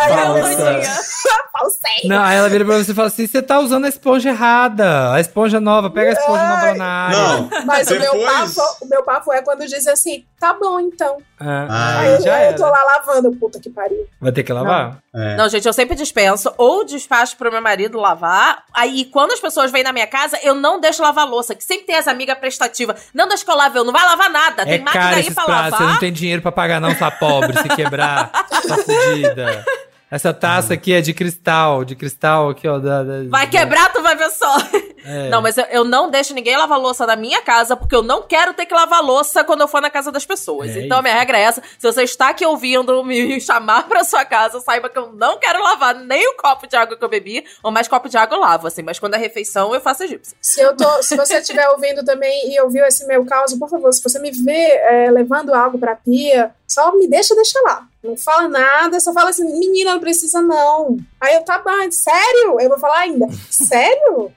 Ai, 0.00 0.82
falsei. 1.52 2.08
Não, 2.08 2.22
aí 2.22 2.36
ela 2.36 2.48
vira 2.48 2.64
pra 2.64 2.76
você 2.78 2.92
e 2.92 2.94
fala 2.94 3.08
assim: 3.08 3.26
você 3.26 3.42
tá 3.42 3.58
usando 3.58 3.84
a 3.84 3.88
esponja 3.88 4.30
errada. 4.30 5.12
A 5.12 5.20
esponja 5.20 5.60
nova, 5.60 5.90
pega 5.90 6.10
a 6.10 6.12
esponja 6.12 6.48
nova 6.48 6.66
lá 6.66 6.74
na 6.74 6.86
área. 6.86 7.18
Não, 7.18 7.66
Mas 7.66 7.88
o 7.88 7.98
meu, 7.98 8.12
Depois- 8.12 8.54
papo, 8.54 8.76
o 8.84 8.88
meu 8.88 9.02
papo 9.02 9.32
é 9.32 9.42
quando 9.42 9.66
diz 9.66 9.86
assim: 9.86 10.24
tá 10.38 10.54
bom 10.54 10.78
então. 10.80 11.18
Ah, 11.40 11.66
Ah, 11.70 11.98
Aí 12.00 12.06
aí 12.08 12.14
eu, 12.14 12.20
já 12.22 12.44
eu 12.44 12.56
tô 12.56 12.66
lá 12.66 12.82
lavando, 12.84 13.30
puta 13.32 13.60
que 13.60 13.70
pariu. 13.70 14.06
Vai 14.20 14.32
ter 14.32 14.42
que 14.42 14.52
lavar? 14.52 14.98
é. 15.14 15.36
Não, 15.36 15.48
gente, 15.48 15.66
eu 15.66 15.72
sempre 15.72 15.94
dispenso 15.96 16.52
ou 16.58 16.84
despacho 16.84 17.36
pro 17.36 17.50
meu 17.50 17.62
marido 17.62 17.98
lavar. 17.98 18.62
Aí, 18.74 19.04
quando 19.06 19.32
as 19.32 19.40
pessoas 19.40 19.70
vêm 19.70 19.82
na 19.82 19.92
minha 19.92 20.06
casa, 20.06 20.38
eu 20.42 20.54
não 20.54 20.80
deixo 20.80 21.02
lavar 21.02 21.26
louça, 21.28 21.54
que 21.54 21.62
sempre 21.64 21.86
tem 21.86 21.96
as 21.96 22.08
amigas 22.08 22.36
prestativas. 22.38 23.08
Não 23.14 23.28
deixa 23.28 23.44
que 23.44 23.50
eu 23.50 23.56
lave, 23.56 23.78
eu 23.78 23.84
não 23.84 23.92
vai 23.92 24.04
lavar 24.04 24.30
nada. 24.30 24.64
Tem 24.64 24.74
É 24.74 24.78
máquina 24.78 25.04
caro 25.04 25.16
aí 25.16 25.30
pra 25.34 25.44
pratos, 25.44 25.64
você 25.70 25.82
lavar. 25.82 25.92
não 25.94 25.98
tem 26.00 26.12
dinheiro 26.12 26.42
pra 26.42 26.52
pagar 26.52 26.80
não, 26.80 26.94
sua 26.96 27.10
pobre, 27.10 27.56
se 27.60 27.68
quebrar, 27.70 28.30
tá 28.48 28.76
fudida. 28.78 29.64
Essa 30.10 30.32
taça 30.32 30.72
aqui 30.74 30.92
é 30.94 31.00
de 31.02 31.12
cristal, 31.12 31.84
de 31.84 31.94
cristal 31.94 32.48
aqui, 32.50 32.66
ó. 32.66 32.78
Da, 32.78 33.02
da- 33.02 33.24
Vai 33.28 33.46
quebrar, 33.48 33.92
tu 33.92 34.02
vai 34.02 34.16
ver 34.16 34.30
só. 34.30 34.56
É. 35.04 35.28
Não, 35.30 35.40
mas 35.42 35.56
eu, 35.56 35.64
eu 35.66 35.84
não 35.84 36.10
deixo 36.10 36.34
ninguém 36.34 36.56
lavar 36.56 36.78
louça 36.78 37.06
na 37.06 37.14
minha 37.16 37.40
casa, 37.40 37.76
porque 37.76 37.94
eu 37.94 38.02
não 38.02 38.22
quero 38.22 38.52
ter 38.52 38.66
que 38.66 38.74
lavar 38.74 39.02
louça 39.02 39.42
quando 39.44 39.60
eu 39.62 39.68
for 39.68 39.80
na 39.80 39.88
casa 39.90 40.10
das 40.12 40.26
pessoas. 40.26 40.76
É 40.76 40.80
então, 40.84 40.98
a 40.98 41.02
minha 41.02 41.14
regra 41.14 41.38
é 41.38 41.42
essa. 41.42 41.62
Se 41.78 41.90
você 41.90 42.02
está 42.02 42.30
aqui 42.30 42.44
ouvindo 42.44 43.02
me 43.04 43.40
chamar 43.40 43.86
pra 43.88 44.02
sua 44.04 44.24
casa, 44.24 44.60
saiba 44.60 44.88
que 44.88 44.98
eu 44.98 45.12
não 45.12 45.38
quero 45.38 45.62
lavar 45.62 45.94
nem 45.94 46.26
o 46.28 46.34
copo 46.36 46.66
de 46.66 46.76
água 46.76 46.96
que 46.96 47.02
eu 47.04 47.08
bebi, 47.08 47.44
ou 47.62 47.70
mais 47.70 47.86
copo 47.88 48.08
de 48.08 48.16
água 48.18 48.36
eu 48.36 48.40
lavo, 48.40 48.66
assim. 48.66 48.82
Mas 48.82 48.98
quando 48.98 49.14
é 49.14 49.18
refeição, 49.18 49.72
eu 49.74 49.80
faço 49.80 50.02
egípcio. 50.04 50.36
Se, 50.42 50.60
eu 50.60 50.76
tô, 50.76 51.02
se 51.02 51.16
você 51.16 51.34
estiver 51.40 51.68
ouvindo 51.70 52.04
também 52.04 52.52
e 52.52 52.60
ouviu 52.60 52.84
esse 52.84 53.06
meu 53.06 53.24
caso, 53.24 53.58
por 53.58 53.68
favor, 53.70 53.92
se 53.92 54.02
você 54.02 54.18
me 54.18 54.30
vê 54.30 54.52
é, 54.52 55.10
levando 55.10 55.54
algo 55.54 55.78
pra 55.78 55.96
pia, 55.96 56.50
só 56.66 56.94
me 56.94 57.08
deixa, 57.08 57.34
deixa 57.34 57.58
lá. 57.62 57.86
Não 58.02 58.16
fala 58.16 58.48
nada, 58.48 59.00
só 59.00 59.12
fala 59.12 59.30
assim, 59.30 59.44
menina, 59.44 59.94
não 59.94 60.00
precisa 60.00 60.40
não. 60.40 60.96
Aí 61.20 61.34
eu, 61.34 61.42
tá 61.42 61.58
bom, 61.58 61.90
sério? 61.90 62.60
Eu 62.60 62.68
vou 62.68 62.78
falar 62.78 63.00
ainda, 63.00 63.26
sério? 63.50 64.30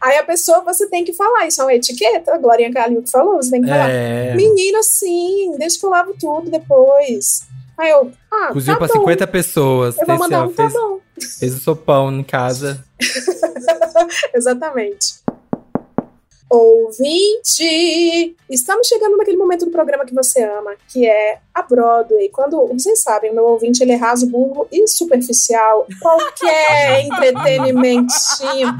Aí 0.00 0.18
a 0.18 0.24
pessoa, 0.24 0.60
você 0.62 0.88
tem 0.88 1.04
que 1.04 1.12
falar, 1.12 1.46
isso 1.46 1.60
é 1.60 1.64
uma 1.64 1.74
etiqueta, 1.74 2.34
a 2.34 2.38
Glorinha 2.38 2.72
Calil 2.72 3.02
que 3.02 3.10
falou, 3.10 3.36
você 3.36 3.50
tem 3.50 3.62
que 3.62 3.68
falar. 3.68 3.88
É. 3.88 4.34
Menina, 4.34 4.82
sim, 4.82 5.54
deixa 5.58 5.78
que 5.78 5.86
eu 5.86 5.90
lavo 5.90 6.14
tudo 6.18 6.50
depois. 6.50 7.44
Aí 7.78 7.90
eu, 7.90 8.10
ah, 8.32 8.48
Cozinhou 8.52 8.78
tá 8.78 8.86
pra 8.86 8.94
bom. 8.94 9.00
50 9.00 9.26
pessoas. 9.26 9.96
Eu 9.98 10.06
vou 10.06 10.16
Fez, 10.16 10.18
mandar 10.18 10.44
um 10.46 10.52
tá 10.52 10.62
fez, 10.62 10.72
bom. 10.72 11.00
fez 11.38 11.54
o 11.54 11.60
sopão 11.60 12.10
em 12.12 12.24
casa. 12.24 12.84
Exatamente. 14.34 15.25
Ouvinte! 16.48 18.36
Estamos 18.48 18.86
chegando 18.86 19.16
naquele 19.16 19.36
momento 19.36 19.64
do 19.64 19.72
programa 19.72 20.04
que 20.06 20.14
você 20.14 20.44
ama, 20.44 20.76
que 20.88 21.04
é 21.04 21.40
a 21.52 21.60
Broadway. 21.62 22.28
Quando, 22.28 22.68
vocês 22.68 23.02
sabem, 23.02 23.32
o 23.32 23.34
meu 23.34 23.44
ouvinte 23.44 23.82
ele 23.82 23.92
é 23.92 23.96
raso, 23.96 24.30
burro 24.30 24.68
e 24.70 24.86
superficial. 24.86 25.86
Qualquer 26.00 27.00
entretenimentinho, 27.06 28.72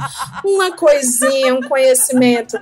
uma 0.44 0.76
coisinha, 0.76 1.54
um 1.54 1.62
conhecimento, 1.68 2.56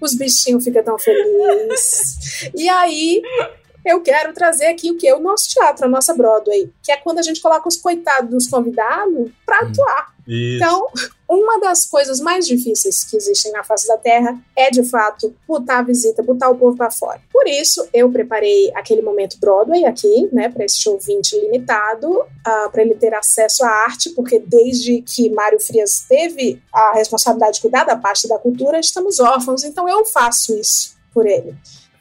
os 0.00 0.14
bichinhos 0.14 0.64
ficam 0.64 0.82
tão 0.82 0.98
felizes. 0.98 2.50
E 2.52 2.68
aí, 2.68 3.22
eu 3.86 4.00
quero 4.02 4.32
trazer 4.32 4.66
aqui 4.66 4.90
o 4.90 4.96
que? 4.96 5.12
O 5.12 5.20
nosso 5.20 5.48
teatro, 5.50 5.86
a 5.86 5.88
nossa 5.88 6.12
Broadway, 6.14 6.72
que 6.82 6.90
é 6.90 6.96
quando 6.96 7.20
a 7.20 7.22
gente 7.22 7.40
coloca 7.40 7.68
os 7.68 7.76
coitados 7.76 8.30
dos 8.30 8.48
convidados 8.48 9.30
pra 9.46 9.60
atuar. 9.60 10.14
Isso. 10.26 10.56
Então, 10.56 10.86
uma 11.28 11.60
das 11.60 11.84
coisas 11.84 12.20
mais 12.20 12.46
difíceis 12.46 13.04
que 13.04 13.16
existem 13.16 13.52
na 13.52 13.62
face 13.62 13.86
da 13.86 13.98
Terra 13.98 14.38
é, 14.56 14.70
de 14.70 14.82
fato, 14.82 15.34
botar 15.46 15.80
a 15.80 15.82
visita, 15.82 16.22
botar 16.22 16.48
o 16.48 16.56
povo 16.56 16.76
para 16.76 16.90
fora. 16.90 17.20
Por 17.30 17.46
isso, 17.46 17.86
eu 17.92 18.10
preparei 18.10 18.72
aquele 18.74 19.02
momento 19.02 19.38
Broadway 19.38 19.84
aqui, 19.84 20.28
né, 20.32 20.48
para 20.48 20.64
este 20.64 20.88
ouvinte 20.88 21.38
limitado, 21.38 22.24
para 22.72 22.82
ele 22.82 22.94
ter 22.94 23.14
acesso 23.14 23.64
à 23.64 23.68
arte, 23.68 24.10
porque 24.10 24.38
desde 24.38 25.02
que 25.02 25.28
Mário 25.30 25.60
Frias 25.60 26.04
teve 26.08 26.62
a 26.72 26.94
responsabilidade 26.94 27.56
de 27.56 27.60
cuidar 27.60 27.84
da 27.84 27.96
parte 27.96 28.26
da 28.26 28.38
cultura, 28.38 28.80
estamos 28.80 29.20
órfãos, 29.20 29.64
então 29.64 29.88
eu 29.88 30.04
faço 30.06 30.58
isso 30.58 30.96
por 31.12 31.26
ele. 31.26 31.54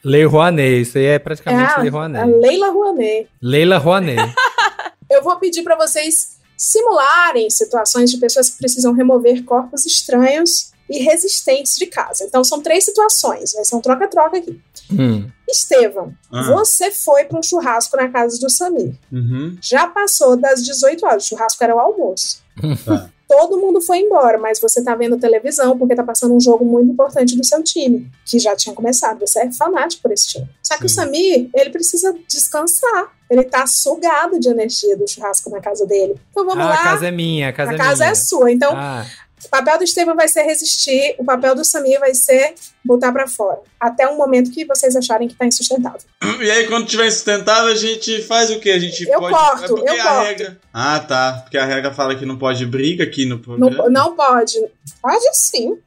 Lei 0.03 0.25
Rouanet, 0.25 0.81
isso 0.81 0.97
aí 0.97 1.05
é 1.05 1.19
praticamente 1.19 1.73
É 1.77 1.81
Lei 1.81 1.89
Rouanet. 1.89 2.31
Leila 2.39 2.69
Rouanet. 2.69 3.29
Leila 3.41 3.77
Rouanet. 3.77 4.33
Eu 5.09 5.23
vou 5.23 5.37
pedir 5.37 5.63
para 5.63 5.75
vocês 5.75 6.36
simularem 6.57 7.49
situações 7.49 8.09
de 8.11 8.17
pessoas 8.17 8.49
que 8.49 8.57
precisam 8.57 8.91
remover 8.93 9.43
corpos 9.45 9.85
estranhos 9.85 10.71
e 10.89 10.99
resistentes 11.03 11.77
de 11.77 11.85
casa. 11.85 12.23
Então 12.23 12.43
são 12.43 12.61
três 12.61 12.83
situações, 12.85 13.53
vai 13.53 13.63
ser 13.65 13.75
um 13.75 13.81
troca-troca 13.81 14.37
aqui. 14.37 14.59
Hum. 14.91 15.29
Estevam, 15.47 16.13
Ah. 16.31 16.43
você 16.53 16.91
foi 16.91 17.25
para 17.25 17.37
um 17.37 17.43
churrasco 17.43 17.95
na 17.97 18.09
casa 18.09 18.39
do 18.39 18.49
Samir. 18.49 18.95
Uhum. 19.11 19.57
Já 19.61 19.87
passou 19.87 20.35
das 20.37 20.63
18 20.63 21.05
horas, 21.05 21.25
o 21.25 21.27
churrasco 21.29 21.63
era 21.63 21.75
o 21.75 21.79
almoço. 21.79 22.41
Tá. 22.85 23.09
Todo 23.27 23.57
mundo 23.59 23.81
foi 23.81 23.99
embora, 23.99 24.37
mas 24.37 24.59
você 24.59 24.81
tá 24.81 24.95
vendo 24.95 25.17
televisão 25.17 25.77
porque 25.77 25.93
tá 25.95 26.03
passando 26.03 26.33
um 26.33 26.39
jogo 26.39 26.63
muito 26.63 26.91
importante 26.91 27.35
do 27.35 27.43
seu 27.43 27.61
time, 27.61 28.09
que 28.25 28.39
já 28.39 28.55
tinha 28.55 28.73
começado. 28.73 29.19
Você 29.19 29.39
é 29.41 29.51
fanático 29.51 30.01
por 30.03 30.11
esse 30.13 30.27
time. 30.27 30.47
Só 30.63 30.77
que 30.77 30.85
o 30.85 30.89
Sim. 30.89 30.95
Samir, 30.95 31.49
ele 31.53 31.69
precisa 31.69 32.15
descansar. 32.27 33.11
Ele 33.29 33.43
tá 33.43 33.67
sugado 33.67 34.39
de 34.39 34.47
energia 34.47 34.95
do 34.95 35.05
churrasco 35.05 35.49
na 35.49 35.59
casa 35.59 35.85
dele. 35.85 36.15
Então 36.31 36.45
vamos 36.45 36.63
Ah, 36.63 36.69
lá. 36.69 36.75
a 36.75 36.83
casa 36.83 37.07
é 37.07 37.11
minha, 37.11 37.49
a 37.49 37.53
casa 37.53 37.71
a 37.71 37.73
é 37.73 37.77
casa 37.77 38.03
minha. 38.05 38.11
é 38.11 38.15
sua. 38.15 38.49
Então, 38.51 38.71
Ah, 38.73 39.05
o 39.45 39.49
papel 39.49 39.77
do 39.77 39.83
Estevam 39.83 40.15
vai 40.15 40.27
ser 40.27 40.41
resistir, 40.43 41.15
o 41.17 41.23
papel 41.23 41.53
do 41.55 41.63
Samir 41.63 41.99
vai 41.99 42.13
ser 42.13 42.55
botar 42.83 43.11
pra 43.11 43.27
fora. 43.27 43.59
Até 43.79 44.07
um 44.07 44.17
momento 44.17 44.49
que 44.51 44.65
vocês 44.65 44.95
acharem 44.95 45.27
que 45.27 45.35
tá 45.35 45.45
insustentável. 45.45 45.99
E 46.41 46.49
aí, 46.49 46.65
quando 46.67 46.87
tiver 46.87 47.07
insustentável, 47.07 47.71
a 47.71 47.75
gente 47.75 48.21
faz 48.23 48.49
o 48.49 48.59
quê? 48.59 48.71
A 48.71 48.79
gente 48.79 49.07
Eu 49.07 49.19
pode. 49.19 49.33
corto, 49.35 49.87
é 49.87 49.91
eu 49.95 50.01
a 50.01 50.03
corto. 50.03 50.23
regra. 50.25 50.57
Ah, 50.73 50.99
tá. 50.99 51.39
Porque 51.43 51.57
a 51.57 51.65
regra 51.65 51.93
fala 51.93 52.15
que 52.15 52.25
não 52.25 52.37
pode 52.37 52.65
briga 52.65 53.03
aqui 53.03 53.25
no 53.25 53.35
Não, 53.35 53.41
programa. 53.41 53.89
não 53.89 54.15
pode. 54.15 54.57
Pode 55.01 55.25
sim. 55.33 55.77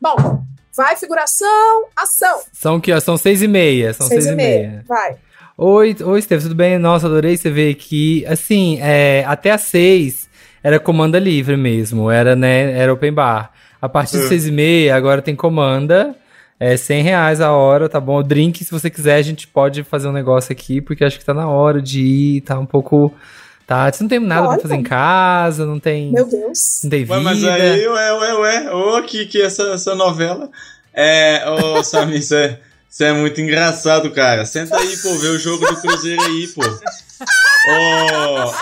Bom, 0.00 0.42
vai 0.76 0.96
figuração, 0.96 1.84
ação. 1.96 2.40
são 2.52 2.80
que 2.80 2.98
são 3.00 3.16
seis 3.16 3.42
e 3.42 3.48
meia, 3.48 3.92
são 3.92 4.06
seis, 4.08 4.24
Seis 4.24 4.32
e 4.32 4.36
meia. 4.36 4.84
Vai. 4.88 5.16
Oi, 5.56 5.94
oi, 6.02 6.18
Estevam, 6.18 6.42
tudo 6.44 6.54
bem? 6.54 6.78
Nossa, 6.78 7.06
adorei 7.06 7.36
você 7.36 7.50
ver 7.50 7.70
aqui. 7.74 8.24
Assim, 8.26 8.78
é, 8.80 9.22
até 9.26 9.50
às 9.50 9.60
seis 9.62 10.29
era 10.62 10.78
comanda 10.78 11.18
livre 11.18 11.56
mesmo, 11.56 12.10
era, 12.10 12.34
né, 12.36 12.72
era 12.78 12.92
open 12.92 13.12
bar. 13.12 13.50
A 13.80 13.88
partir 13.88 14.18
de 14.18 14.24
É. 14.24 14.28
seis 14.28 14.46
e 14.46 14.52
meia, 14.52 14.94
agora 14.94 15.22
tem 15.22 15.34
comanda. 15.34 16.14
É 16.62 16.76
100 16.76 17.02
reais 17.02 17.40
a 17.40 17.52
hora, 17.52 17.88
tá 17.88 17.98
bom? 17.98 18.18
O 18.18 18.22
drink, 18.22 18.62
se 18.62 18.70
você 18.70 18.90
quiser, 18.90 19.14
a 19.14 19.22
gente 19.22 19.48
pode 19.48 19.82
fazer 19.82 20.08
um 20.08 20.12
negócio 20.12 20.52
aqui, 20.52 20.82
porque 20.82 21.02
acho 21.02 21.18
que 21.18 21.24
tá 21.24 21.32
na 21.32 21.48
hora 21.48 21.80
de 21.80 22.02
ir, 22.02 22.40
tá 22.42 22.58
um 22.58 22.66
pouco... 22.66 23.14
Tá, 23.66 23.90
você 23.90 24.02
não 24.02 24.08
tem 24.08 24.18
nada 24.18 24.42
Olha. 24.42 24.50
pra 24.58 24.62
fazer 24.62 24.74
em 24.74 24.82
casa, 24.82 25.64
não 25.64 25.78
tem, 25.80 26.12
Meu 26.12 26.28
Deus. 26.28 26.80
não 26.84 26.90
tem 26.90 27.00
vida. 27.04 27.14
Ué, 27.14 27.20
mas 27.22 27.42
aí, 27.44 27.88
ué, 27.88 28.12
ué, 28.12 28.34
ué. 28.34 28.74
Ô, 28.74 28.96
aqui, 28.96 29.24
que 29.26 29.40
essa, 29.40 29.62
essa 29.72 29.94
novela. 29.94 30.50
É. 30.92 31.48
Ô, 31.48 31.82
Samir, 31.84 32.20
você 32.20 32.58
você 32.88 33.04
é 33.04 33.12
muito 33.12 33.40
engraçado, 33.40 34.10
cara. 34.10 34.44
Senta 34.44 34.76
aí, 34.76 34.96
pô, 34.96 35.14
ver 35.14 35.28
o 35.28 35.38
jogo 35.38 35.64
do 35.64 35.76
Cruzeiro 35.80 36.20
aí, 36.20 36.48
pô. 36.48 36.62
Ô. 36.62 38.54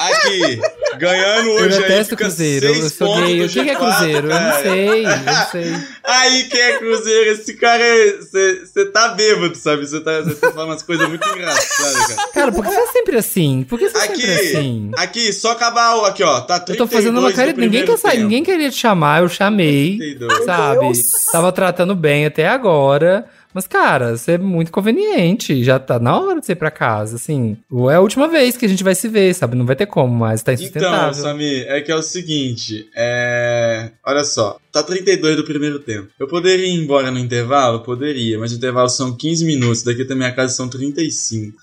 Aqui, 0.00 0.60
ganhando 1.00 1.48
Eu 1.48 1.54
hoje 1.54 1.76
aí, 1.76 1.82
detesto 1.82 2.10
fica 2.10 2.24
Cruzeiro, 2.24 2.66
eu 2.66 2.74
seis 2.74 2.92
sou 2.92 3.06
pontos 3.08 3.24
gay. 3.26 3.44
O 3.44 3.48
que, 3.48 3.64
que 3.64 3.70
é 3.70 3.74
G4, 3.74 3.78
Cruzeiro? 3.78 4.26
Eu 4.26 4.34
não 4.34 4.38
cara. 4.38 4.62
sei, 4.62 5.06
eu 5.06 5.16
não 5.16 5.50
sei. 5.50 5.74
Aí, 6.04 6.44
quem 6.44 6.60
é 6.60 6.78
Cruzeiro? 6.78 7.30
Esse 7.30 7.54
cara 7.54 7.82
é. 7.82 8.12
Você 8.18 8.84
tá 8.92 9.08
bêbado, 9.08 9.56
sabe? 9.56 9.86
Você 9.86 10.00
tá, 10.00 10.22
cê 10.22 10.34
tá 10.34 10.52
falando 10.52 10.70
umas 10.70 10.82
coisas 10.82 11.08
muito 11.08 11.26
engraçadas, 11.28 12.06
cara. 12.14 12.28
Cara, 12.32 12.52
por 12.52 12.64
que 12.64 12.70
você 12.70 12.80
é 12.80 12.86
sempre 12.86 13.16
assim? 13.16 13.66
Por 13.68 13.78
que 13.78 13.88
você 13.88 13.98
é 13.98 14.02
Aqui, 14.02 14.20
sempre 14.20 14.46
assim? 14.48 14.90
aqui, 14.96 15.32
só 15.32 15.52
acabar 15.52 15.96
o. 15.96 16.04
Aqui, 16.04 16.22
ó. 16.22 16.40
Tá 16.42 16.56
Eu 16.56 16.64
32 16.64 16.78
tô 16.78 16.96
fazendo 16.96 17.18
uma 17.20 17.32
cara. 17.32 17.52
Ninguém 17.52 17.84
quer 17.84 17.96
sair, 17.98 18.18
ninguém 18.22 18.44
queria 18.44 18.70
te 18.70 18.76
chamar, 18.76 19.22
eu 19.22 19.28
chamei. 19.28 19.96
32. 19.98 20.44
Sabe? 20.44 20.80
Deus. 20.80 20.98
Tava 21.32 21.50
tratando 21.52 21.94
bem 21.94 22.26
até 22.26 22.46
agora. 22.46 23.26
Mas, 23.52 23.66
cara, 23.66 24.16
você 24.16 24.32
é 24.32 24.38
muito 24.38 24.70
conveniente. 24.70 25.64
Já 25.64 25.78
tá 25.78 25.98
na 25.98 26.18
hora 26.18 26.40
de 26.40 26.46
você 26.46 26.52
ir 26.52 26.56
pra 26.56 26.70
casa, 26.70 27.16
assim. 27.16 27.56
É 27.90 27.94
a 27.94 28.00
última 28.00 28.28
vez 28.28 28.56
que 28.56 28.64
a 28.64 28.68
gente 28.68 28.84
vai 28.84 28.94
se 28.94 29.08
ver, 29.08 29.34
sabe? 29.34 29.56
Não 29.56 29.66
vai 29.66 29.74
ter 29.74 29.86
como 29.86 30.14
mais, 30.14 30.42
tá 30.42 30.52
Então, 30.52 30.64
insustentável. 30.64 31.14
Samir, 31.14 31.66
é 31.68 31.80
que 31.80 31.90
é 31.90 31.96
o 31.96 32.02
seguinte, 32.02 32.88
é... 32.94 33.90
Olha 34.06 34.24
só, 34.24 34.58
tá 34.72 34.82
32 34.82 35.36
do 35.36 35.44
primeiro 35.44 35.78
tempo. 35.80 36.08
Eu 36.18 36.28
poderia 36.28 36.66
ir 36.66 36.80
embora 36.80 37.10
no 37.10 37.18
intervalo? 37.18 37.80
Poderia, 37.80 38.38
mas 38.38 38.52
o 38.52 38.56
intervalo 38.56 38.88
são 38.88 39.16
15 39.16 39.44
minutos, 39.44 39.82
daqui 39.82 40.02
até 40.02 40.14
minha 40.14 40.32
casa 40.32 40.54
são 40.54 40.68
35. 40.68 41.56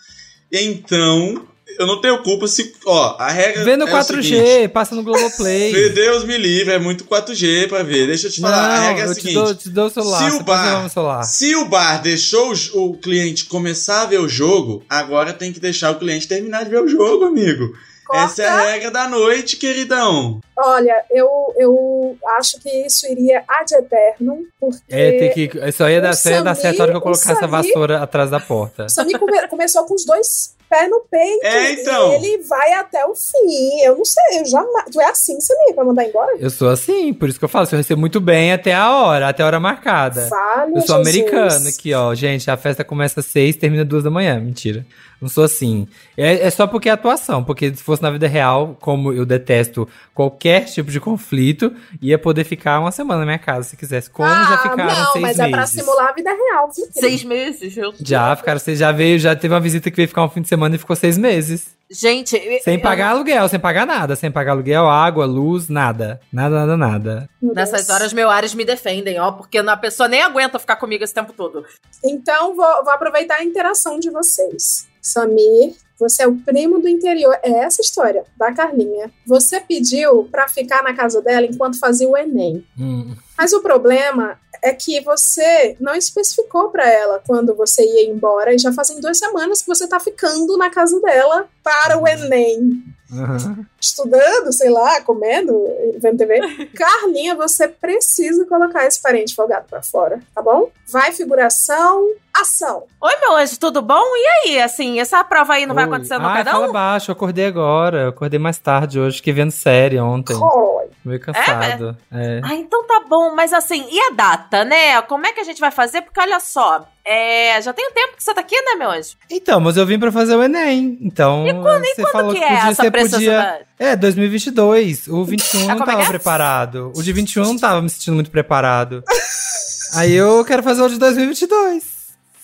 Então, 0.51 1.45
eu 1.79 1.87
não 1.87 2.01
tenho 2.01 2.21
culpa 2.23 2.47
se... 2.47 2.73
Ó, 2.85 3.15
a 3.19 3.29
regra 3.31 3.63
Vê 3.63 3.75
no 3.77 3.87
é 3.87 3.93
o 3.93 3.97
4G, 3.97 4.23
seguinte, 4.23 4.67
passa 4.69 4.95
no 4.95 5.03
Globoplay. 5.03 5.71
Vê, 5.73 5.89
Deus 5.89 6.23
me 6.23 6.37
livre, 6.37 6.73
é 6.73 6.79
muito 6.79 7.05
4G 7.05 7.67
pra 7.69 7.83
ver. 7.83 8.07
Deixa 8.07 8.27
eu 8.27 8.31
te 8.31 8.41
falar, 8.41 8.63
a 8.65 8.77
Não, 8.77 8.87
regra 8.87 9.01
é 9.03 9.05
a 9.05 9.09
eu 9.09 9.13
te 9.15 9.21
seguinte... 9.21 9.33
dou, 9.35 9.55
te 9.55 9.69
dou 9.69 9.85
o 9.87 9.89
celular. 9.89 10.29
se 10.31 10.35
o 10.37 10.43
bar- 10.43 10.79
meu 10.81 10.89
celular. 10.89 11.23
Se 11.23 11.55
o 11.55 11.65
bar 11.65 12.01
deixou 12.01 12.53
o 12.75 12.97
cliente 12.97 13.45
começar 13.45 14.03
a 14.03 14.05
ver 14.05 14.19
o 14.19 14.27
jogo, 14.29 14.83
agora 14.89 15.33
tem 15.33 15.51
que 15.53 15.59
deixar 15.59 15.91
o 15.91 15.99
cliente 15.99 16.27
terminar 16.27 16.63
de 16.63 16.69
ver 16.71 16.81
o 16.81 16.87
jogo, 16.87 17.25
amigo. 17.25 17.73
Essa 18.13 18.43
é 18.43 18.47
a 18.47 18.61
regra 18.71 18.89
da 18.89 19.05
noite, 19.09 19.57
queridão. 19.57 20.39
Olha, 20.57 20.95
eu, 21.11 21.27
eu 21.57 22.17
acho 22.37 22.57
que 22.61 22.69
isso 22.85 23.05
iria 23.11 23.43
ad 23.45 23.75
eternum, 23.75 24.45
porque 24.57 24.79
É, 24.89 25.11
tem 25.31 25.49
que. 25.49 25.71
Só 25.73 25.89
ia 25.89 25.99
dar, 25.99 26.11
o 26.11 26.15
só 26.15 26.29
ia 26.29 26.41
dar 26.41 26.55
certo 26.55 26.79
a 26.79 26.83
hora 26.83 26.91
que 26.93 26.97
eu 26.99 27.01
colocar 27.01 27.31
essa 27.33 27.41
Samir- 27.41 27.49
vassoura 27.51 28.01
atrás 28.01 28.29
da 28.31 28.39
porta. 28.39 28.85
o 28.85 28.89
Samir 28.89 29.19
come- 29.19 29.45
começou 29.49 29.83
com 29.83 29.93
os 29.93 30.05
dois 30.05 30.55
pés 30.69 30.89
no 30.89 31.01
peito. 31.09 31.45
É, 31.45 31.71
então. 31.73 32.11
E 32.11 32.15
ele 32.15 32.43
vai 32.43 32.73
até 32.73 33.05
o 33.05 33.13
fim. 33.15 33.81
Eu 33.83 33.95
não 33.97 34.05
sei, 34.05 34.39
eu 34.41 34.45
jamais. 34.45 34.85
Tu 34.91 34.99
é 35.01 35.05
assim, 35.05 35.39
Samir, 35.39 35.73
pra 35.75 35.83
mandar 35.83 36.05
embora? 36.05 36.35
Eu 36.39 36.49
sou 36.49 36.69
assim, 36.69 37.13
por 37.13 37.29
isso 37.29 37.39
que 37.39 37.45
eu 37.45 37.49
falo, 37.49 37.65
se 37.65 37.73
eu 37.75 37.77
recebo 37.77 37.99
muito 37.99 38.19
bem 38.19 38.51
até 38.53 38.73
a 38.73 38.91
hora, 38.91 39.29
até 39.29 39.43
a 39.43 39.45
hora 39.45 39.59
marcada. 39.59 40.27
Vale, 40.27 40.71
Eu 40.77 40.81
sou 40.81 40.97
Jesus. 41.03 41.07
americano 41.25 41.67
aqui, 41.69 41.93
ó. 41.93 42.13
Gente, 42.13 42.49
a 42.51 42.57
festa 42.57 42.83
começa 42.83 43.19
às 43.19 43.25
seis, 43.25 43.55
termina 43.55 43.83
duas 43.85 44.03
da 44.03 44.09
manhã. 44.09 44.39
Mentira. 44.39 44.85
Não 45.21 45.27
sou 45.27 45.43
assim. 45.43 45.87
É, 46.15 46.45
é 46.45 46.49
só 46.49 46.67
porque 46.67 46.89
é 46.89 46.91
atuação. 46.91 47.43
Porque 47.43 47.73
se 47.75 47.81
fosse 47.81 48.01
na 48.03 48.11
vida 48.11 48.27
real, 48.27 48.77
como 48.79 49.11
eu 49.11 49.25
detesto 49.25 49.87
qualquer 50.13 50.65
tipo 50.65 50.91
de 50.91 50.99
conflito, 50.99 51.73
ia 52.01 52.19
poder 52.19 52.43
ficar 52.43 52.79
uma 52.79 52.91
semana 52.91 53.21
na 53.21 53.25
minha 53.25 53.39
casa 53.39 53.63
se 53.69 53.75
quisesse. 53.77 54.09
Como 54.09 54.27
já 54.29 54.53
Ah, 54.53 54.57
ficaram 54.59 54.85
não, 54.85 55.11
seis 55.13 55.21
mas 55.23 55.37
meses. 55.37 55.39
é 55.39 55.49
pra 55.49 55.65
simular 55.65 56.09
a 56.09 56.13
vida 56.13 56.29
real? 56.31 56.69
Seis 56.91 57.23
meses, 57.23 57.73
viu? 57.73 57.93
Já 57.99 58.35
ficaram 58.35 58.59
seis, 58.59 58.77
já 58.79 58.91
veio, 58.91 59.17
já 59.17 59.35
teve 59.35 59.53
uma 59.53 59.59
visita 59.59 59.89
que 59.89 59.95
veio 59.97 60.07
ficar 60.07 60.23
um 60.23 60.29
fim 60.29 60.41
de 60.41 60.47
semana 60.49 60.75
e 60.75 60.79
ficou 60.79 60.95
seis 60.95 61.17
meses. 61.17 61.75
Gente, 61.89 62.35
eu- 62.35 62.59
Sem 62.63 62.75
eu- 62.75 62.81
pagar 62.81 63.11
aluguel, 63.11 63.47
sem 63.47 63.57
pagar 63.59 63.87
nada. 63.87 64.13
Sem 64.15 64.29
pagar 64.29 64.51
aluguel, 64.51 64.89
água, 64.89 65.25
luz, 65.25 65.69
nada. 65.69 66.19
Nada, 66.33 66.55
nada, 66.65 66.75
nada. 66.77 67.29
Nessas 67.41 67.89
horas, 67.89 68.11
meu 68.11 68.29
Ares 68.29 68.53
me 68.53 68.65
defendem, 68.65 69.17
ó, 69.19 69.31
porque 69.31 69.57
a 69.57 69.77
pessoa 69.77 70.09
nem 70.09 70.21
aguenta 70.21 70.59
ficar 70.59 70.75
comigo 70.75 71.03
esse 71.03 71.13
tempo 71.13 71.31
todo. 71.31 71.63
Então, 72.03 72.55
vou, 72.55 72.83
vou 72.83 72.91
aproveitar 72.93 73.35
a 73.35 73.43
interação 73.43 73.99
de 73.99 74.09
vocês. 74.11 74.85
Samir, 75.01 75.75
você 75.99 76.23
é 76.23 76.27
o 76.27 76.35
primo 76.35 76.79
do 76.79 76.87
interior. 76.87 77.37
É 77.43 77.51
essa 77.51 77.81
história 77.81 78.23
da 78.37 78.53
Carlinha. 78.53 79.11
Você 79.25 79.59
pediu 79.59 80.25
pra 80.31 80.47
ficar 80.47 80.83
na 80.83 80.93
casa 80.93 81.21
dela 81.21 81.45
enquanto 81.45 81.79
fazia 81.79 82.07
o 82.07 82.15
Enem. 82.15 82.65
Hum. 82.79 83.15
Mas 83.37 83.53
o 83.53 83.61
problema 83.61 84.39
é 84.63 84.73
que 84.73 85.01
você 85.01 85.75
não 85.79 85.95
especificou 85.95 86.69
pra 86.69 86.87
ela 86.87 87.21
quando 87.25 87.55
você 87.55 87.83
ia 87.83 88.09
embora 88.09 88.53
e 88.53 88.57
já 88.57 88.71
fazem 88.73 88.99
duas 88.99 89.17
semanas 89.17 89.61
que 89.61 89.67
você 89.67 89.87
tá 89.87 89.99
ficando 89.99 90.57
na 90.57 90.69
casa 90.69 90.99
dela 91.01 91.47
para 91.63 91.99
o 91.99 92.07
Enem. 92.07 92.83
Uhum. 93.11 93.65
estudando, 93.79 94.51
sei 94.51 94.69
lá, 94.69 95.01
comendo, 95.01 95.53
vendo 95.99 96.17
TV. 96.17 96.39
Carlinha, 96.75 97.35
você 97.35 97.67
precisa 97.67 98.45
colocar 98.45 98.85
esse 98.85 99.01
parente 99.01 99.33
folgado 99.35 99.65
pra 99.69 99.81
fora, 99.81 100.19
tá 100.35 100.41
bom? 100.41 100.69
Vai 100.91 101.11
figuração, 101.11 102.05
ação. 102.35 102.83
Oi, 103.01 103.13
meu 103.21 103.35
anjo, 103.35 103.59
tudo 103.59 103.81
bom? 103.81 104.01
E 104.01 104.49
aí, 104.49 104.61
assim, 104.61 104.99
essa 104.99 105.23
prova 105.23 105.53
aí 105.53 105.65
não 105.65 105.75
vai 105.75 105.85
Oi. 105.85 105.89
acontecer 105.89 106.17
no 106.17 106.27
Ai, 106.27 106.37
cada 106.39 106.51
fala 106.51 106.67
um? 106.69 106.71
baixo, 106.71 107.11
eu 107.11 107.13
acordei 107.13 107.45
agora. 107.45 108.01
Eu 108.03 108.09
acordei 108.09 108.39
mais 108.39 108.57
tarde 108.57 108.99
hoje, 108.99 109.17
fiquei 109.17 109.33
vendo 109.33 109.51
série 109.51 109.99
ontem. 109.99 110.35
Oi. 110.35 110.87
Meio 111.05 111.19
cansado. 111.21 111.97
É, 112.11 112.41
Ah, 112.43 112.55
então 112.55 112.85
tá 112.85 113.01
bom, 113.07 113.33
mas 113.33 113.53
assim, 113.53 113.85
e 113.89 113.99
a 113.99 114.09
data, 114.11 114.65
né? 114.65 115.01
Como 115.03 115.25
é 115.25 115.31
que 115.31 115.39
a 115.39 115.43
gente 115.43 115.59
vai 115.61 115.71
fazer? 115.71 116.01
Porque 116.01 116.19
olha 116.19 116.37
só, 116.41 116.85
é, 117.05 117.61
já 117.61 117.71
tem 117.71 117.87
um 117.87 117.91
tempo 117.93 118.17
que 118.17 118.23
você 118.23 118.33
tá 118.33 118.41
aqui, 118.41 118.59
né, 118.61 118.75
meu 118.75 118.89
anjo? 118.91 119.15
Então, 119.31 119.61
mas 119.61 119.77
eu 119.77 119.85
vim 119.85 119.97
pra 119.97 120.11
fazer 120.11 120.35
o 120.35 120.43
Enem. 120.43 120.97
Então, 120.99 121.45
você 121.45 121.53
Quando 122.01 122.11
falou 122.11 122.33
que 122.33 122.39
que, 122.39 122.43
é 122.45 122.47
podia, 122.49 122.71
essa 122.71 122.91
você 123.03 123.15
podia. 123.15 123.61
É, 123.79 123.95
2022. 123.95 125.07
O 125.07 125.23
21 125.23 125.59
Ah, 125.63 125.75
não 125.75 125.83
é 125.83 125.85
tava 125.85 125.95
que 125.97 126.05
é? 126.05 126.09
preparado. 126.09 126.91
O 126.95 127.03
de 127.03 127.13
21 127.13 127.43
eu 127.43 127.47
não 127.49 127.57
tava 127.57 127.81
me 127.81 127.89
sentindo 127.89 128.15
muito 128.15 128.31
preparado. 128.31 129.03
Aí 129.93 130.13
eu 130.13 130.43
quero 130.45 130.61
fazer 130.63 130.81
o 130.81 130.89
de 130.89 130.97
2022. 130.97 131.97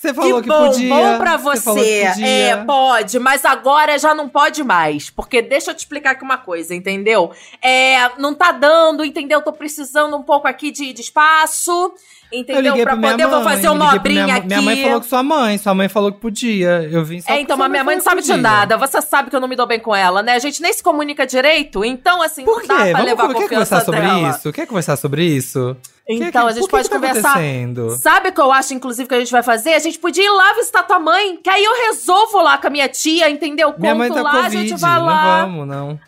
Você 0.03 0.13
falou 0.13 0.41
que, 0.41 0.49
bom, 0.49 0.67
podia. 0.67 0.89
bom 0.89 1.17
pra 1.17 1.37
você. 1.37 1.59
que 1.61 2.09
podia. 2.09 2.27
É, 2.27 2.57
pode, 2.65 3.19
mas 3.19 3.45
agora 3.45 3.97
já 3.97 4.13
não 4.13 4.27
pode 4.27 4.61
mais. 4.61 5.09
Porque 5.09 5.41
deixa 5.41 5.71
eu 5.71 5.75
te 5.75 5.79
explicar 5.79 6.11
aqui 6.11 6.23
uma 6.25 6.37
coisa, 6.37 6.75
entendeu? 6.75 7.31
É, 7.61 8.09
não 8.17 8.33
tá 8.33 8.51
dando, 8.51 9.05
entendeu? 9.05 9.41
Tô 9.41 9.53
precisando 9.53 10.17
um 10.17 10.23
pouco 10.23 10.45
aqui 10.45 10.71
de, 10.71 10.91
de 10.91 10.99
espaço, 10.99 11.93
entendeu? 12.33 12.61
liguei 12.63 12.83
Pra 12.83 12.95
minha 12.95 13.11
poder, 13.11 13.25
mãe, 13.27 13.33
vou 13.35 13.43
fazer 13.43 13.69
uma 13.69 13.85
minha, 13.85 13.95
obrinha 13.95 14.27
mãe- 14.27 14.35
aqui. 14.37 14.47
Minha 14.47 14.61
mãe 14.61 14.83
falou 14.83 15.01
que 15.01 15.07
sua 15.07 15.23
mãe, 15.23 15.57
sua 15.57 15.73
mãe 15.73 15.87
falou 15.89 16.11
que 16.11 16.19
podia. 16.19 16.87
Eu 16.91 17.03
vim 17.05 17.21
só 17.21 17.31
É, 17.33 17.39
então, 17.41 17.57
mas 17.57 17.69
minha 17.69 17.83
mãe 17.83 17.95
não 17.95 18.03
sabe 18.03 18.21
de 18.21 18.33
nada. 18.35 18.77
Você 18.77 19.01
sabe 19.01 19.29
que 19.29 19.35
eu 19.35 19.39
não 19.39 19.47
me 19.47 19.55
dou 19.55 19.67
bem 19.67 19.79
com 19.79 19.95
ela, 19.95 20.21
né? 20.23 20.33
A 20.35 20.39
gente 20.39 20.61
nem 20.61 20.73
se 20.73 20.81
comunica 20.83 21.25
direito, 21.25 21.83
então, 21.85 22.21
assim, 22.21 22.43
Por 22.45 22.55
não 22.55 22.61
quê? 22.61 22.67
dá 22.67 22.75
pra 22.75 22.85
Vamos 22.91 23.05
levar 23.05 23.27
quer 23.33 23.49
conversar 23.49 23.81
sobre 23.85 24.01
dela. 24.01 24.29
isso? 24.29 24.51
Quer 24.53 24.65
conversar 24.67 24.95
sobre 24.97 25.23
isso? 25.25 25.77
Então, 26.09 26.31
Que- 26.31 26.37
a 26.37 26.51
gente 26.51 26.67
pode 26.69 26.89
tá 26.89 26.95
conversar. 26.95 27.39
Sabe 28.01 28.27
o 28.29 28.31
que 28.33 28.41
eu 28.41 28.51
acho, 28.51 28.73
inclusive, 28.73 29.07
que 29.07 29.15
a 29.15 29.19
gente 29.19 29.31
vai 29.31 29.41
fazer? 29.41 29.73
A 29.73 29.79
gente 29.79 29.97
podia 29.97 30.25
ir 30.25 30.29
lá 30.29 30.53
visitar 30.53 30.83
tua 30.83 30.99
mãe, 30.99 31.37
que 31.37 31.49
aí 31.49 31.63
eu 31.63 31.71
resolvo 31.87 32.41
lá 32.41 32.57
com 32.57 32.67
a 32.67 32.69
minha 32.69 32.89
tia, 32.89 33.29
entendeu? 33.29 33.69
Conto 33.69 33.79
Minha 33.81 33.95
mãe 33.95 34.09
tá 34.11 34.21
lá, 34.21 34.31
com 34.31 34.37
a 34.37 34.43
Covid, 34.43 34.67
gente 34.69 34.81
vai 34.81 34.99
não 34.99 35.05
lá. 35.05 35.41
vamos, 35.45 35.65
não. 35.67 35.99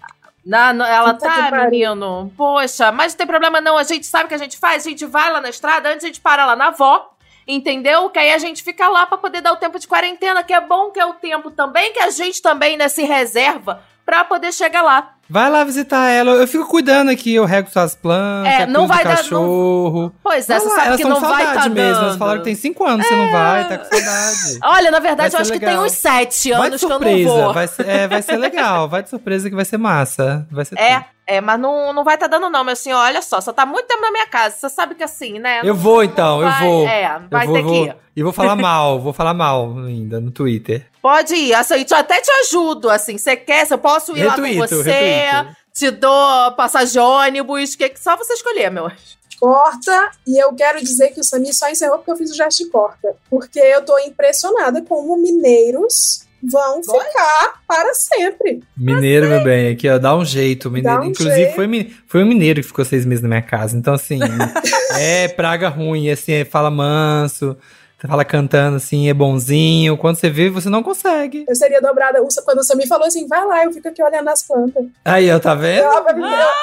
Não, 0.45 0.73
não, 0.73 0.85
ela 0.85 1.13
Puta 1.13 1.27
tá, 1.27 1.51
menino. 1.51 2.31
Poxa, 2.37 2.91
mas 2.91 3.13
não 3.13 3.17
tem 3.17 3.27
problema 3.27 3.59
não. 3.59 3.77
A 3.77 3.83
gente 3.83 4.05
sabe 4.05 4.25
o 4.25 4.27
que 4.27 4.35
a 4.35 4.39
gente 4.39 4.57
faz. 4.57 4.85
A 4.85 4.89
gente 4.89 5.05
vai 5.05 5.31
lá 5.31 5.41
na 5.41 5.49
estrada, 5.49 5.89
antes 5.89 6.03
a 6.03 6.07
gente 6.07 6.21
para 6.21 6.45
lá 6.45 6.55
na 6.55 6.67
avó. 6.67 7.11
Entendeu? 7.47 8.09
Que 8.09 8.19
aí 8.19 8.33
a 8.33 8.37
gente 8.37 8.63
fica 8.63 8.87
lá 8.87 9.05
pra 9.05 9.17
poder 9.17 9.41
dar 9.41 9.53
o 9.53 9.57
tempo 9.57 9.77
de 9.79 9.87
quarentena, 9.87 10.43
que 10.43 10.53
é 10.53 10.59
bom 10.59 10.89
que 10.91 10.99
é 10.99 11.05
o 11.05 11.13
tempo 11.13 11.51
também, 11.51 11.93
que 11.93 11.99
a 11.99 12.09
gente 12.09 12.41
também, 12.41 12.75
né, 12.75 12.87
se 12.87 13.03
reserva 13.03 13.83
pra 14.05 14.23
poder 14.23 14.51
chegar 14.53 14.81
lá. 14.81 15.11
Vai 15.27 15.49
lá 15.49 15.63
visitar 15.63 16.07
ela. 16.11 16.33
Eu 16.33 16.47
fico 16.47 16.67
cuidando 16.67 17.09
aqui, 17.09 17.33
eu 17.33 17.45
rego 17.45 17.67
suas 17.71 17.95
plantas, 17.95 18.53
É, 18.53 18.65
não 18.67 18.85
vai 18.85 19.03
dar- 19.03 19.17
cachorro. 19.17 20.13
Pois 20.21 20.47
é, 20.47 20.53
Vai 20.53 20.59
você 20.59 20.67
lá, 20.69 20.75
sabe 20.75 20.87
elas 20.87 20.97
que 21.01 21.03
não 21.07 21.19
vai 21.19 21.45
tá 21.55 21.69
mesmo. 21.69 21.79
Elas 21.79 21.99
dando. 22.11 22.17
falaram 22.19 22.37
que 22.39 22.43
tem 22.45 22.53
cinco 22.55 22.85
anos, 22.85 23.07
você 23.07 23.15
não 23.15 23.31
vai, 23.31 23.67
tá 23.67 23.77
com 23.79 23.85
saudade. 23.85 24.59
Olha, 24.63 24.91
na 24.91 24.99
verdade, 24.99 25.33
eu 25.35 25.39
acho 25.41 25.47
ser 25.47 25.53
que 25.53 25.59
tem 25.59 25.69
legal. 25.69 25.83
uns 25.85 25.93
sete 25.93 26.51
anos 26.51 26.79
que 26.79 26.85
eu 26.85 26.89
não 26.89 26.97
surpresa, 26.99 27.29
vou. 27.29 27.53
vai 27.53 27.67
ser, 27.67 27.89
é, 27.89 28.07
vai 28.07 28.21
ser 28.21 28.37
legal. 28.37 28.87
Vai 28.87 29.01
de 29.01 29.09
surpresa 29.09 29.49
que 29.49 29.55
vai 29.55 29.65
ser 29.65 29.77
massa. 29.79 30.47
Vai 30.51 30.63
ser 30.65 30.75
tudo. 30.75 30.83
É, 30.85 31.05
é, 31.25 31.41
mas 31.41 31.59
não, 31.59 31.91
não 31.91 32.03
vai 32.03 32.19
tá 32.19 32.27
dando 32.27 32.47
não, 32.51 32.63
meu 32.63 32.75
senhor. 32.75 32.99
Olha 32.99 33.23
só, 33.23 33.41
você 33.41 33.51
tá 33.51 33.65
muito 33.65 33.87
tempo 33.87 34.01
na 34.03 34.11
minha 34.11 34.27
casa. 34.27 34.55
Você 34.55 34.69
sabe 34.69 34.93
que 34.93 35.03
assim, 35.03 35.39
né? 35.39 35.61
Eu 35.63 35.73
não- 35.73 35.75
vou 35.75 35.95
não 35.97 36.03
então, 36.03 36.41
eu 36.43 36.47
vai- 36.51 36.63
vou. 36.67 36.87
É, 36.87 37.19
vai 37.31 37.43
eu 37.45 37.47
vou, 37.49 37.55
ter 37.57 37.63
vou, 37.63 37.73
que 37.73 37.89
ir. 37.89 37.95
E 38.15 38.21
vou 38.23 38.31
falar 38.31 38.55
mal, 38.55 38.99
vou 38.99 39.11
falar 39.11 39.33
mal 39.33 39.75
ainda 39.79 40.21
no 40.21 40.29
Twitter. 40.29 40.85
Pode 41.05 41.35
ir, 41.35 41.53
assim, 41.53 41.85
eu 41.87 41.97
até 41.97 42.19
te 42.19 42.31
ajudo, 42.31 42.89
assim, 42.89 43.15
você 43.15 43.37
quer, 43.37 43.67
eu 43.69 43.77
posso 43.77 44.17
ir 44.17 44.23
lá 44.23 44.33
com 44.33 44.41
Retuito, 44.41 44.77
você, 44.77 44.91
retuito. 44.91 45.55
te 45.71 45.91
dou 45.91 46.51
passagem 46.53 46.93
de 46.93 46.97
ônibus, 46.97 47.75
que 47.75 47.89
que 47.89 47.99
só 47.99 48.17
você 48.17 48.33
escolher, 48.33 48.71
meu 48.71 48.87
anjo. 48.87 48.95
Corta, 49.39 50.09
e 50.25 50.43
eu 50.43 50.51
quero 50.55 50.83
dizer 50.83 51.09
que 51.09 51.19
o 51.19 51.23
Sami 51.23 51.53
só 51.53 51.69
encerrou 51.69 51.99
porque 51.99 52.09
eu 52.09 52.15
fiz 52.15 52.31
o 52.31 52.33
gesto 52.33 52.63
de 52.63 52.71
corta. 52.71 53.15
Porque 53.29 53.59
eu 53.59 53.85
tô 53.85 53.99
impressionada 53.99 54.81
como 54.81 55.15
mineiros 55.15 56.25
vão 56.41 56.81
ficar 56.81 57.61
para 57.67 57.93
sempre. 57.93 58.63
Mineiro, 58.75 59.27
meu 59.27 59.43
bem, 59.43 59.73
aqui, 59.73 59.87
ó, 59.87 59.99
dá 59.99 60.15
um 60.17 60.25
jeito. 60.25 60.71
Mineiro. 60.71 61.01
Dá 61.01 61.05
um 61.05 61.09
Inclusive, 61.11 61.35
jeito. 61.35 61.53
Foi, 61.53 61.95
foi 62.07 62.23
um 62.23 62.27
mineiro 62.27 62.61
que 62.61 62.67
ficou 62.67 62.83
seis 62.83 63.05
meses 63.05 63.21
na 63.21 63.27
minha 63.27 63.43
casa. 63.43 63.77
Então, 63.77 63.93
assim, 63.93 64.17
é 64.97 65.27
praga 65.27 65.69
ruim, 65.69 66.09
assim, 66.09 66.33
é, 66.33 66.45
fala 66.45 66.71
manso, 66.71 67.55
fala 67.97 68.23
cantando, 68.23 68.77
assim, 68.77 69.09
é 69.09 69.13
bonzinho. 69.13 69.97
Quando 69.97 70.17
você 70.17 70.29
vê, 70.29 70.49
você 70.49 70.69
não 70.69 70.83
consegue. 70.83 71.43
Eu 71.47 71.55
seria 71.55 71.81
dobrada. 71.81 72.19
Quando 72.43 72.59
o 72.59 72.63
Sami 72.63 72.85
falou 72.87 73.07
assim, 73.07 73.27
vai 73.27 73.43
lá, 73.45 73.63
eu 73.63 73.71
fico 73.71 73.87
aqui 73.87 74.03
olhando 74.03 74.27
as 74.29 74.43
plantas. 74.43 74.85
Aí, 75.03 75.31
ó, 75.31 75.39
tá 75.39 75.55
vendo? 75.55 75.83
Eu, 75.85 75.91
eu- 75.91 76.17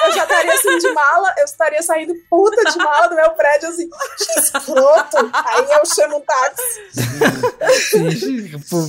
eu 0.05 0.11
já 0.13 0.23
estaria 0.23 0.53
assim 0.53 0.77
de 0.77 0.93
mala, 0.93 1.33
eu 1.37 1.45
estaria 1.45 1.81
saindo 1.81 2.13
puta 2.29 2.71
de 2.71 2.77
mala 2.77 3.07
do 3.07 3.15
meu 3.15 3.29
prédio, 3.31 3.67
assim, 3.69 3.89
que 3.89 4.39
escroto. 4.39 5.17
Aí 5.33 5.65
eu 5.71 5.85
chamo 5.85 6.17
um 6.17 6.21
táxi. 6.21 6.81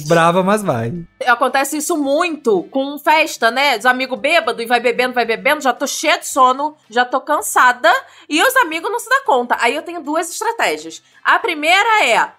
Brava, 0.06 0.42
mas 0.42 0.62
vai. 0.62 0.92
Acontece 1.26 1.76
isso 1.78 1.96
muito 1.96 2.62
com 2.70 2.98
festa, 2.98 3.50
né? 3.50 3.76
Os 3.78 3.86
amigos 3.86 4.18
bêbados 4.18 4.62
e 4.62 4.66
vai 4.66 4.80
bebendo, 4.80 5.14
vai 5.14 5.24
bebendo, 5.24 5.60
já 5.62 5.72
tô 5.72 5.86
cheia 5.86 6.18
de 6.18 6.26
sono, 6.28 6.76
já 6.90 7.04
tô 7.04 7.20
cansada, 7.20 7.90
e 8.28 8.42
os 8.42 8.56
amigos 8.56 8.90
não 8.90 8.98
se 8.98 9.08
dão 9.08 9.24
conta. 9.24 9.56
Aí 9.60 9.74
eu 9.74 9.82
tenho 9.82 10.00
duas 10.02 10.30
estratégias. 10.30 11.02
A 11.24 11.38
primeira 11.38 12.04
é 12.04 12.30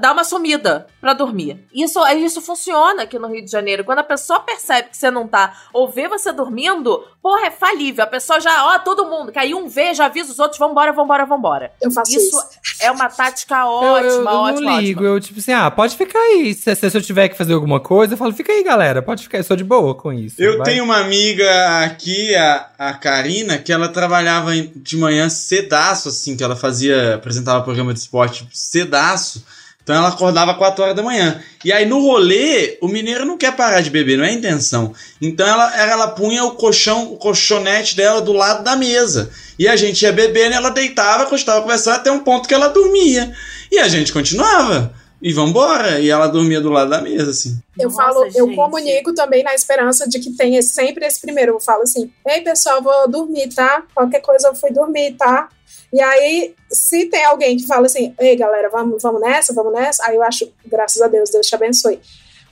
dar 0.00 0.12
uma 0.12 0.24
sumida 0.24 0.86
pra 1.00 1.14
dormir. 1.14 1.64
Isso, 1.72 2.04
isso 2.08 2.40
funciona 2.40 3.02
aqui 3.04 3.18
no 3.18 3.28
Rio 3.28 3.44
de 3.44 3.50
Janeiro. 3.50 3.84
Quando 3.84 4.00
a 4.00 4.04
pessoa 4.04 4.40
percebe 4.40 4.88
que 4.90 4.96
você 4.96 5.10
não 5.10 5.28
tá, 5.28 5.56
ou 5.72 5.88
vê 5.88 6.08
você 6.08 6.32
dormindo, 6.32 7.04
porra, 7.22 7.46
é 7.46 7.50
falível. 7.50 8.02
A 8.02 8.08
pessoa 8.08 8.40
já, 8.40 8.66
ó, 8.66 8.78
todo 8.80 9.06
mundo, 9.06 9.30
aí 9.36 9.54
um 9.54 9.68
vê, 9.68 9.94
já 9.94 10.06
avisa 10.06 10.32
os 10.32 10.38
outros, 10.40 10.58
vambora, 10.58 10.92
vambora, 10.92 11.24
vambora. 11.24 11.72
Eu 11.80 11.90
faço 11.92 12.10
Isso 12.10 12.36
isso. 12.36 12.40
é 12.80 12.90
uma 12.90 13.08
tática 13.08 13.54
Eu, 13.60 13.66
ótima, 13.68 14.08
eu, 14.08 14.22
eu 14.22 14.26
ótima, 14.38 14.70
não 14.72 14.80
ligo, 14.80 15.00
ótima. 15.00 15.14
eu 15.16 15.20
tipo 15.20 15.38
assim, 15.38 15.52
ah, 15.52 15.70
pode 15.70 15.96
ficar 15.96 16.18
aí. 16.18 16.52
Se, 16.54 16.74
se 16.74 16.96
eu 16.98 17.02
tiver 17.02 17.28
que 17.28 17.36
fazer 17.36 17.52
alguma 17.54 17.78
coisa, 17.78 18.14
eu 18.14 18.18
falo, 18.18 18.32
fica 18.32 18.52
aí, 18.52 18.64
galera, 18.64 19.00
pode 19.00 19.22
ficar, 19.22 19.38
eu 19.38 19.44
sou 19.44 19.56
de 19.56 19.64
boa 19.64 19.94
com 19.94 20.12
isso. 20.12 20.42
Eu 20.42 20.58
vai. 20.58 20.64
tenho 20.64 20.82
uma 20.84 20.96
amiga 20.98 21.84
aqui, 21.84 22.34
a, 22.34 22.68
a 22.78 22.94
Karina, 22.94 23.58
que 23.58 23.72
ela 23.72 23.88
trabalhava 23.88 24.50
de 24.56 24.96
manhã 24.96 25.28
cedaço, 25.28 26.08
assim, 26.08 26.36
que 26.36 26.42
ela 26.42 26.56
fazia, 26.56 27.14
apresentava 27.14 27.62
programa 27.62 27.92
de 27.94 28.00
esporte 28.00 28.48
cedaço. 28.52 29.51
Então 29.82 29.96
ela 29.96 30.08
acordava 30.08 30.54
4 30.54 30.82
horas 30.82 30.96
da 30.96 31.02
manhã. 31.02 31.42
E 31.64 31.72
aí 31.72 31.84
no 31.84 32.00
rolê, 32.00 32.78
o 32.80 32.88
mineiro 32.88 33.24
não 33.24 33.36
quer 33.36 33.54
parar 33.54 33.80
de 33.80 33.90
beber, 33.90 34.16
não 34.16 34.24
é 34.24 34.28
a 34.28 34.32
intenção. 34.32 34.94
Então 35.20 35.46
ela, 35.46 35.76
ela, 35.76 36.08
punha 36.08 36.44
o 36.44 36.52
colchão, 36.52 37.12
o 37.12 37.16
colchonete 37.16 37.96
dela 37.96 38.20
do 38.20 38.32
lado 38.32 38.62
da 38.62 38.76
mesa. 38.76 39.30
E 39.58 39.66
a 39.66 39.74
gente 39.74 40.02
ia 40.02 40.12
bebendo, 40.12 40.54
ela 40.54 40.70
deitava, 40.70 41.26
continuava 41.26 41.62
conversando 41.62 41.96
até 41.96 42.12
um 42.12 42.20
ponto 42.20 42.48
que 42.48 42.54
ela 42.54 42.68
dormia. 42.68 43.32
E 43.70 43.78
a 43.78 43.88
gente 43.88 44.12
continuava. 44.12 44.94
E 45.20 45.32
vambora. 45.32 46.00
E 46.00 46.10
ela 46.10 46.26
dormia 46.26 46.60
do 46.60 46.68
lado 46.68 46.90
da 46.90 47.00
mesa, 47.00 47.30
assim. 47.30 47.56
Eu 47.78 47.88
Nossa, 47.88 48.02
falo, 48.02 48.24
eu 48.34 48.46
gente. 48.46 48.56
comunico 48.56 49.14
também 49.14 49.44
na 49.44 49.54
esperança 49.54 50.08
de 50.08 50.18
que 50.18 50.32
tenha 50.32 50.60
sempre 50.62 51.06
esse 51.06 51.20
primeiro. 51.20 51.52
Eu 51.52 51.60
falo 51.60 51.82
assim: 51.82 52.10
Ei, 52.26 52.40
pessoal, 52.40 52.82
vou 52.82 53.08
dormir, 53.08 53.48
tá? 53.54 53.84
Qualquer 53.94 54.20
coisa 54.20 54.48
eu 54.48 54.54
fui 54.54 54.72
dormir, 54.72 55.14
tá? 55.16 55.48
E 55.92 56.00
aí, 56.00 56.54
se 56.70 57.06
tem 57.06 57.24
alguém 57.24 57.56
que 57.56 57.66
fala 57.66 57.86
assim, 57.86 58.14
ei, 58.18 58.34
galera, 58.34 58.70
vamos, 58.70 59.02
vamos 59.02 59.20
nessa, 59.20 59.52
vamos 59.52 59.72
nessa, 59.74 60.06
aí 60.06 60.16
eu 60.16 60.22
acho, 60.22 60.50
graças 60.64 61.02
a 61.02 61.06
Deus, 61.06 61.28
Deus 61.30 61.46
te 61.46 61.54
abençoe. 61.54 62.00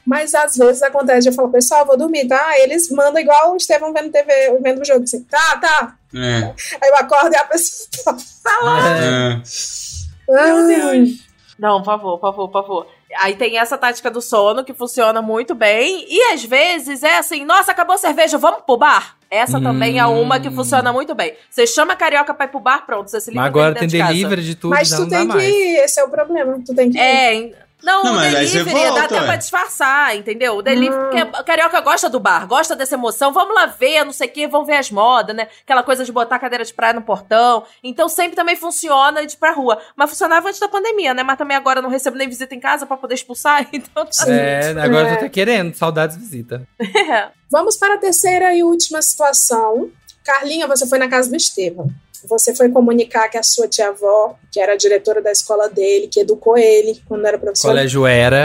Mas 0.07 0.35
às 0.35 0.57
vezes 0.57 0.83
acontece 0.83 1.29
eu 1.29 1.33
falar, 1.33 1.49
pessoal, 1.49 1.87
vou 1.87 1.97
dormir, 1.97 2.27
tá? 2.27 2.43
Aí 2.49 2.63
eles 2.63 2.91
mandam 2.91 3.21
igual 3.21 3.53
o 3.53 3.57
Estevão 3.57 3.93
vendo 3.93 4.11
TV, 4.11 4.59
vendo 4.63 4.83
o 4.83 4.85
jogo, 4.85 5.05
assim, 5.05 5.23
tá, 5.25 5.57
tá. 5.57 5.97
É. 6.15 6.53
Aí 6.83 6.91
eu 6.91 6.97
acordo 6.97 7.33
e 7.33 7.37
a 7.37 7.45
pessoa 7.45 8.17
tá. 8.43 8.59
É. 8.99 10.33
é. 10.33 10.41
Ai, 10.83 11.19
Não, 11.59 11.79
por 11.79 11.87
favor, 11.87 12.19
por 12.19 12.31
favor, 12.31 12.49
por 12.49 12.63
favor. 12.63 12.87
Aí 13.19 13.37
tem 13.37 13.59
essa 13.59 13.77
tática 13.77 14.11
do 14.11 14.21
sono 14.21 14.65
que 14.65 14.75
funciona 14.75 15.21
muito 15.21 15.55
bem. 15.55 16.05
E 16.09 16.33
às 16.33 16.45
vezes 16.45 17.03
é 17.03 17.19
assim: 17.19 17.45
nossa, 17.45 17.73
acabou 17.73 17.95
a 17.95 17.99
cerveja, 17.99 18.39
vamos 18.39 18.63
pro 18.63 18.77
bar? 18.77 19.17
Essa 19.31 19.59
Hum. 19.59 19.63
também 19.63 19.99
é 19.99 20.05
uma 20.07 20.41
que 20.41 20.51
funciona 20.51 20.93
muito 20.93 21.15
bem. 21.15 21.35
Você 21.49 21.65
chama 21.67 21.93
a 21.93 21.97
carioca 21.97 22.35
pra 22.35 22.47
ir 22.47 22.49
pro 22.49 22.59
bar, 22.59 22.85
pronto, 22.85 23.09
você 23.09 23.21
se 23.21 23.31
liga 23.31 23.41
Mas 23.41 23.49
agora 23.49 23.75
tem 23.77 23.87
de 23.87 23.97
casa. 23.99 24.13
delivery 24.13 24.43
de 24.43 24.55
tudo, 24.57 24.71
Mas 24.71 24.89
já 24.89 24.97
tu 24.97 25.03
não 25.03 25.09
dá 25.09 25.19
tem 25.19 25.29
que 25.29 25.35
mais. 25.35 25.49
ir, 25.49 25.77
esse 25.85 26.01
é 26.01 26.05
o 26.05 26.09
problema. 26.09 26.61
Tu 26.67 26.75
tem 26.75 26.91
que 26.91 26.99
ir. 26.99 27.01
É, 27.01 27.53
não, 27.83 28.05
Não, 28.05 28.17
o 28.17 28.21
delivery 28.21 28.65
dá 28.65 28.71
volta, 28.79 29.05
até 29.05 29.15
ué. 29.21 29.27
pra 29.27 29.37
disfarçar, 29.37 30.17
entendeu? 30.17 30.57
O 30.57 30.63
delivery, 30.63 30.95
Hum. 30.99 31.27
porque 31.27 31.37
a 31.37 31.43
carioca 31.45 31.81
gosta 31.81 32.09
do 32.09 32.21
bar, 32.21 32.47
gosta 32.47 32.77
dessa 32.77 32.95
emoção. 32.95 33.33
Vamos 33.33 33.55
lá 33.55 33.67
ver, 33.67 34.05
não 34.05 34.13
sei 34.13 34.29
o 34.29 34.31
quê, 34.31 34.47
vamos 34.47 34.67
ver 34.67 34.77
as 34.77 34.91
modas, 34.91 35.35
né? 35.35 35.49
Aquela 35.63 35.83
coisa 35.83 36.05
de 36.05 36.13
botar 36.13 36.37
a 36.37 36.39
cadeira 36.39 36.65
de 36.65 36.73
praia 36.75 36.93
no 36.95 37.03
portão. 37.03 37.65
Então 37.83 38.09
sempre 38.09 38.37
também 38.37 38.57
funciona 38.57 39.25
de 39.27 39.35
ir 39.35 39.37
pra 39.39 39.53
rua. 39.53 39.79
Mas 39.97 40.11
funcionava 40.11 40.49
antes 40.49 40.61
da 40.61 40.69
pandemia, 40.69 41.15
né? 41.15 41.23
Mas 41.23 41.39
também 41.39 41.57
agora 41.57 41.79
eu 41.79 41.83
não 41.83 41.91
recebo 41.91 42.17
nem 42.17 42.29
visita 42.29 42.55
em 42.55 42.61
casa 42.61 42.87
pra 42.87 42.97
poder 42.97 43.15
expulsar, 43.15 43.67
então 43.73 44.05
tá 44.07 44.31
É, 44.31 44.71
agora 44.71 45.03
eu 45.03 45.07
tô 45.07 45.13
É. 45.13 45.15
até 45.15 45.29
querendo, 45.29 45.75
saudades 45.75 46.17
de 46.17 46.23
visita. 46.23 46.67
Vamos 47.51 47.77
para 47.77 47.95
a 47.95 47.99
terceira 47.99 48.55
e 48.55 48.63
última 48.63 49.03
situação. 49.03 49.91
Carlinha, 50.25 50.67
você 50.67 50.87
foi 50.87 50.99
na 50.99 51.09
casa 51.09 51.29
do 51.31 51.37
Estevam. 51.37 51.89
Você 52.29 52.55
foi 52.55 52.69
comunicar 52.71 53.29
que 53.29 53.39
a 53.39 53.43
sua 53.43 53.67
tia-avó, 53.69 54.37
que 54.53 54.61
era 54.61 54.73
a 54.75 54.77
diretora 54.77 55.21
da 55.23 55.31
escola 55.33 55.69
dele, 55.69 56.09
que 56.09 56.21
educou 56.21 56.57
ele 56.57 57.01
quando 57.09 57.27
era 57.27 57.39
professor, 57.39 57.69
Colégio 57.69 58.07
era. 58.07 58.45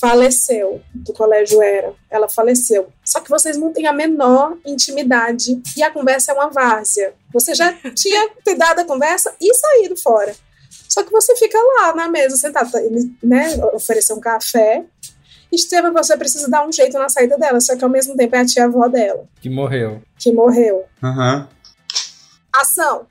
faleceu, 0.00 0.80
do 0.94 1.12
colégio 1.12 1.62
era. 1.62 1.92
Ela 2.10 2.28
faleceu. 2.28 2.88
Só 3.04 3.20
que 3.20 3.30
vocês 3.30 3.56
não 3.56 3.72
têm 3.72 3.86
a 3.86 3.92
menor 3.92 4.56
intimidade 4.66 5.60
e 5.76 5.82
a 5.82 5.90
conversa 5.90 6.32
é 6.32 6.34
uma 6.34 6.48
várzea. 6.48 7.14
Você 7.32 7.54
já 7.54 7.72
tinha 7.94 8.30
dado 8.56 8.80
a 8.80 8.84
conversa 8.84 9.34
e 9.40 9.52
saído 9.54 9.96
fora. 9.96 10.34
Só 10.88 11.02
que 11.04 11.10
você 11.12 11.36
fica 11.36 11.56
lá 11.58 11.94
na 11.94 12.08
mesa, 12.08 12.36
sentado. 12.36 12.76
Ele 12.78 13.12
né, 13.22 13.56
ofereceu 13.72 14.16
um 14.16 14.20
café. 14.20 14.84
Estevam, 15.52 15.92
você 15.92 16.16
precisa 16.16 16.48
dar 16.48 16.66
um 16.66 16.72
jeito 16.72 16.96
na 16.96 17.08
saída 17.08 17.36
dela, 17.36 17.60
só 17.60 17.74
que 17.76 17.82
ao 17.82 17.90
mesmo 17.90 18.16
tempo 18.16 18.36
é 18.36 18.38
a 18.40 18.46
tia-avó 18.46 18.86
dela, 18.86 19.24
Que 19.40 19.50
morreu. 19.50 20.00
que 20.16 20.30
morreu. 20.32 20.84
Aham. 21.02 21.48
Ação! 22.52 23.06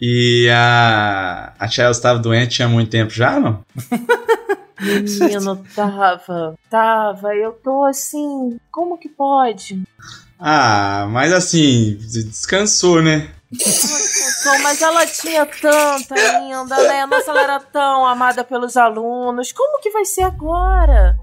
E 0.00 0.48
a. 0.50 1.52
A 1.58 1.68
Chelsea 1.68 1.90
estava 1.90 2.18
doente 2.18 2.56
tinha 2.56 2.68
muito 2.68 2.90
tempo 2.90 3.10
já, 3.12 3.38
não? 3.38 3.64
Menino, 4.80 5.62
tava. 5.74 6.54
Tava. 6.70 7.34
Eu 7.34 7.52
tô 7.52 7.84
assim. 7.84 8.58
Como 8.70 8.96
que 8.96 9.08
pode? 9.10 9.82
Ah, 10.38 11.06
mas 11.10 11.32
assim, 11.34 11.98
descansou, 12.00 13.02
né? 13.02 13.30
Nossa, 13.52 14.58
Mas 14.62 14.80
ela 14.80 15.04
tinha 15.06 15.44
tanta 15.44 16.14
ainda, 16.14 16.76
né? 16.88 17.04
Nossa, 17.04 17.30
ela 17.30 17.42
era 17.42 17.60
tão 17.60 18.06
amada 18.06 18.42
pelos 18.42 18.76
alunos. 18.76 19.52
Como 19.52 19.80
que 19.82 19.90
vai 19.90 20.06
ser 20.06 20.22
agora? 20.22 21.18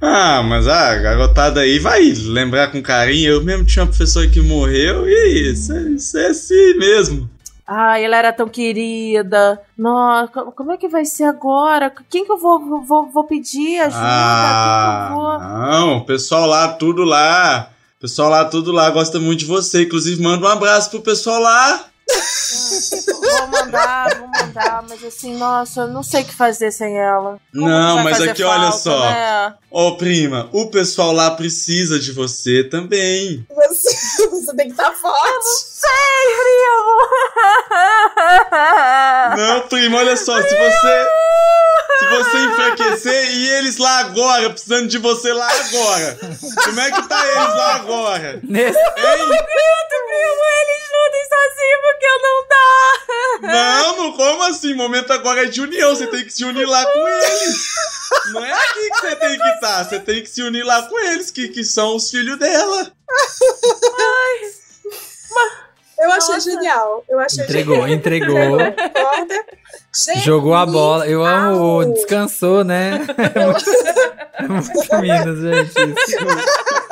Ah, 0.00 0.42
mas 0.42 0.68
a 0.68 0.94
garotada 0.96 1.60
aí 1.60 1.78
vai 1.78 2.02
lembrar 2.26 2.70
com 2.70 2.82
carinho. 2.82 3.32
Eu 3.32 3.42
mesmo 3.44 3.64
tinha 3.64 3.82
uma 3.82 3.88
professora 3.88 4.28
que 4.28 4.40
morreu 4.40 5.08
e 5.08 5.50
isso, 5.52 5.72
é- 5.72 5.82
isso 5.90 6.18
é 6.18 6.26
assim 6.28 6.74
mesmo. 6.74 7.30
Ai, 7.66 8.04
ela 8.04 8.16
era 8.16 8.32
tão 8.32 8.46
querida. 8.48 9.60
Nossa, 9.76 10.28
co- 10.32 10.52
como 10.52 10.70
é 10.72 10.76
que 10.76 10.86
vai 10.88 11.04
ser 11.04 11.24
agora? 11.24 11.92
Quem 12.08 12.24
que 12.24 12.30
eu 12.30 12.38
vou, 12.38 12.84
vou, 12.84 13.10
vou 13.10 13.24
pedir 13.24 13.80
ajuda? 13.80 13.98
Ah, 14.04 15.10
vou? 15.12 15.38
não, 15.40 15.96
o 15.98 16.04
pessoal 16.04 16.46
lá, 16.46 16.68
tudo 16.74 17.02
lá. 17.02 17.70
O 17.98 18.00
pessoal 18.02 18.28
lá, 18.30 18.44
tudo 18.44 18.70
lá 18.70 18.88
gosta 18.90 19.18
muito 19.18 19.40
de 19.40 19.46
você. 19.46 19.82
Inclusive, 19.82 20.22
manda 20.22 20.46
um 20.46 20.50
abraço 20.50 20.90
pro 20.90 21.00
pessoal 21.00 21.40
lá. 21.40 21.86
Vou 22.90 23.00
mandar, 23.76 24.18
vou 24.18 24.28
mandar, 24.28 24.84
mas 24.88 25.04
assim, 25.04 25.36
nossa, 25.36 25.80
eu 25.82 25.88
não 25.88 26.02
sei 26.02 26.22
o 26.22 26.24
que 26.24 26.34
fazer 26.34 26.70
sem 26.70 26.96
ela. 26.98 27.38
Como 27.52 27.68
Não, 27.68 28.02
mas 28.02 28.20
aqui, 28.20 28.42
olha 28.42 28.72
falta, 28.72 28.78
só. 28.78 29.00
né? 29.00 29.54
Ô, 29.70 29.96
prima, 29.96 30.48
o 30.52 30.70
pessoal 30.70 31.12
lá 31.12 31.30
precisa 31.32 31.98
de 31.98 32.12
você 32.12 32.64
também. 32.64 33.46
Você, 33.54 34.28
você 34.28 34.54
tem 34.56 34.66
que 34.66 34.72
estar 34.72 34.92
forte. 34.92 35.46
Sei, 35.66 35.90
primo! 36.36 36.96
Não, 39.36 39.60
prima, 39.68 39.98
olha 39.98 40.16
só, 40.16 40.36
se 40.40 40.54
você. 40.54 41.06
Se 41.98 42.06
você 42.08 42.38
enfraquecer 42.44 43.30
e 43.32 43.48
eles 43.54 43.78
lá 43.78 44.00
agora, 44.00 44.50
precisando 44.50 44.86
de 44.86 44.98
você 44.98 45.32
lá 45.32 45.48
agora. 45.48 46.18
Como 46.64 46.80
é 46.80 46.90
que 46.90 47.08
tá 47.08 47.24
eles 47.26 47.54
lá 47.56 47.74
agora? 47.76 48.40
Nesse... 48.42 48.78
Hein? 48.78 48.84
Acredito, 48.86 49.96
primo, 50.06 50.42
eles 50.60 50.82
lutem 50.92 51.24
sozinhos 51.24 51.80
Não, 53.46 53.96
não, 53.96 54.12
como 54.12 54.42
assim? 54.44 54.72
O 54.72 54.76
momento 54.76 55.12
agora 55.12 55.42
é 55.42 55.46
de 55.46 55.60
união, 55.60 55.94
você 55.94 56.06
tem 56.06 56.24
que 56.24 56.32
se 56.32 56.44
unir 56.44 56.66
lá 56.66 56.84
com 56.84 57.08
eles. 57.08 57.64
Não 58.32 58.44
é 58.44 58.52
aqui 58.52 58.90
que 58.90 59.00
você 59.00 59.16
tem 59.16 59.38
que 59.38 59.48
estar, 59.48 59.84
você 59.84 60.00
tem 60.00 60.22
que 60.22 60.28
se 60.28 60.42
unir 60.42 60.64
lá 60.64 60.82
com 60.82 60.98
eles, 60.98 61.30
que, 61.30 61.48
que 61.48 61.64
são 61.64 61.96
os 61.96 62.10
filhos 62.10 62.38
dela. 62.38 62.92
Eu 65.98 66.12
achei 66.12 66.34
Nossa. 66.34 66.50
genial. 66.50 67.04
Eu 67.08 67.18
achei 67.18 67.42
Entregou, 67.44 67.76
genial. 67.76 67.90
entregou. 67.98 68.58
Jogou 70.22 70.54
a 70.54 70.66
bola. 70.66 71.06
Eu 71.06 71.24
amo 71.24 71.92
descansou, 71.94 72.62
né? 72.62 73.00
Muito 74.46 75.00
Minas, 75.00 75.38
gente. 75.40 75.70
isso. 75.70 76.16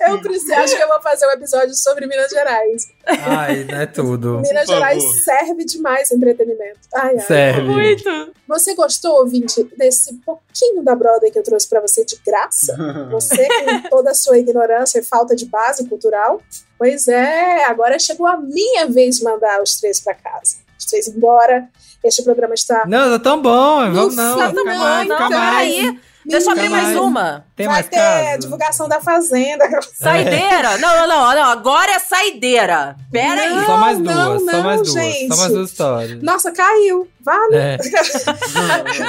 Eu 0.00 0.20
preciso, 0.20 0.52
acho 0.54 0.76
que 0.76 0.82
eu 0.82 0.88
vou 0.88 1.00
fazer 1.00 1.26
um 1.26 1.30
episódio 1.30 1.74
sobre 1.74 2.06
Minas 2.06 2.30
Gerais. 2.30 2.88
Ai, 3.06 3.64
não 3.64 3.80
é 3.80 3.86
tudo. 3.86 4.40
Minas 4.44 4.66
Por 4.66 4.74
Gerais 4.74 5.02
favor. 5.02 5.20
serve 5.20 5.64
demais 5.64 6.10
entretenimento. 6.10 6.80
Ai, 6.94 7.16
ai. 7.16 7.20
Serve. 7.20 7.62
Muito. 7.62 8.32
Você 8.48 8.74
gostou, 8.74 9.20
ouvinte, 9.20 9.62
desse 9.76 10.14
pouquinho 10.26 10.82
da 10.82 10.94
Broadway 10.94 11.30
que 11.30 11.38
eu 11.38 11.42
trouxe 11.42 11.68
pra 11.68 11.80
você 11.80 12.04
de 12.04 12.16
graça? 12.26 12.76
Você 13.10 13.46
com 13.46 13.88
toda 13.90 14.10
a 14.10 14.14
sua 14.14 14.38
ignorância 14.38 14.98
e 14.98 15.02
falta 15.02 15.34
de 15.36 15.46
base 15.46 15.86
cultural? 15.88 16.40
Pois 16.78 17.08
é, 17.08 17.64
agora 17.64 17.98
chegou 17.98 18.26
a 18.26 18.36
minha 18.36 18.86
vez 18.86 19.16
de 19.16 19.24
mandar 19.24 19.62
os 19.62 19.78
três 19.78 20.00
pra 20.00 20.14
casa. 20.14 20.56
Os 20.78 20.86
três 20.86 21.08
embora. 21.08 21.68
Este 22.02 22.22
programa 22.22 22.54
está. 22.54 22.84
Não, 22.86 23.10
tá 23.10 23.18
tão 23.18 23.42
bom. 23.42 23.92
Vamos 23.92 24.16
não. 24.16 24.38
tá 24.38 24.48
Fica 24.48 24.64
bom, 24.64 24.70
mais, 24.78 25.08
não, 25.08 25.16
fica 25.16 25.26
então 25.26 25.38
mais. 25.38 25.58
Aí, 25.58 26.00
deixa 26.26 26.46
eu 26.48 26.52
abrir 26.52 26.68
mais 26.68 26.84
mais. 26.88 26.96
uma. 26.98 27.44
Tem 27.56 27.66
Vai 27.66 27.74
mais 27.76 27.88
ter 27.88 27.96
casos? 27.96 28.40
divulgação 28.40 28.88
da 28.88 29.00
Fazenda. 29.00 29.64
Saideira? 29.94 30.78
Não, 30.78 30.96
não, 30.96 31.08
não, 31.08 31.34
não. 31.34 31.44
Agora 31.50 31.92
é 31.92 31.98
saideira. 31.98 32.96
Pera 33.10 33.40
aí. 33.42 33.50
Não, 33.54 33.66
Só 33.66 33.76
mais 33.76 33.98
duas, 33.98 34.14
não, 34.16 34.38
só 34.38 34.44
não, 34.52 34.62
mais 34.62 34.82
duas. 34.82 34.92
gente. 34.92 35.34
Só 35.34 35.40
mais 35.40 35.52
duas 35.52 35.70
histórias. 35.70 36.22
Nossa, 36.22 36.52
caiu. 36.52 37.08
Vale. 37.22 37.56
É. 37.56 37.78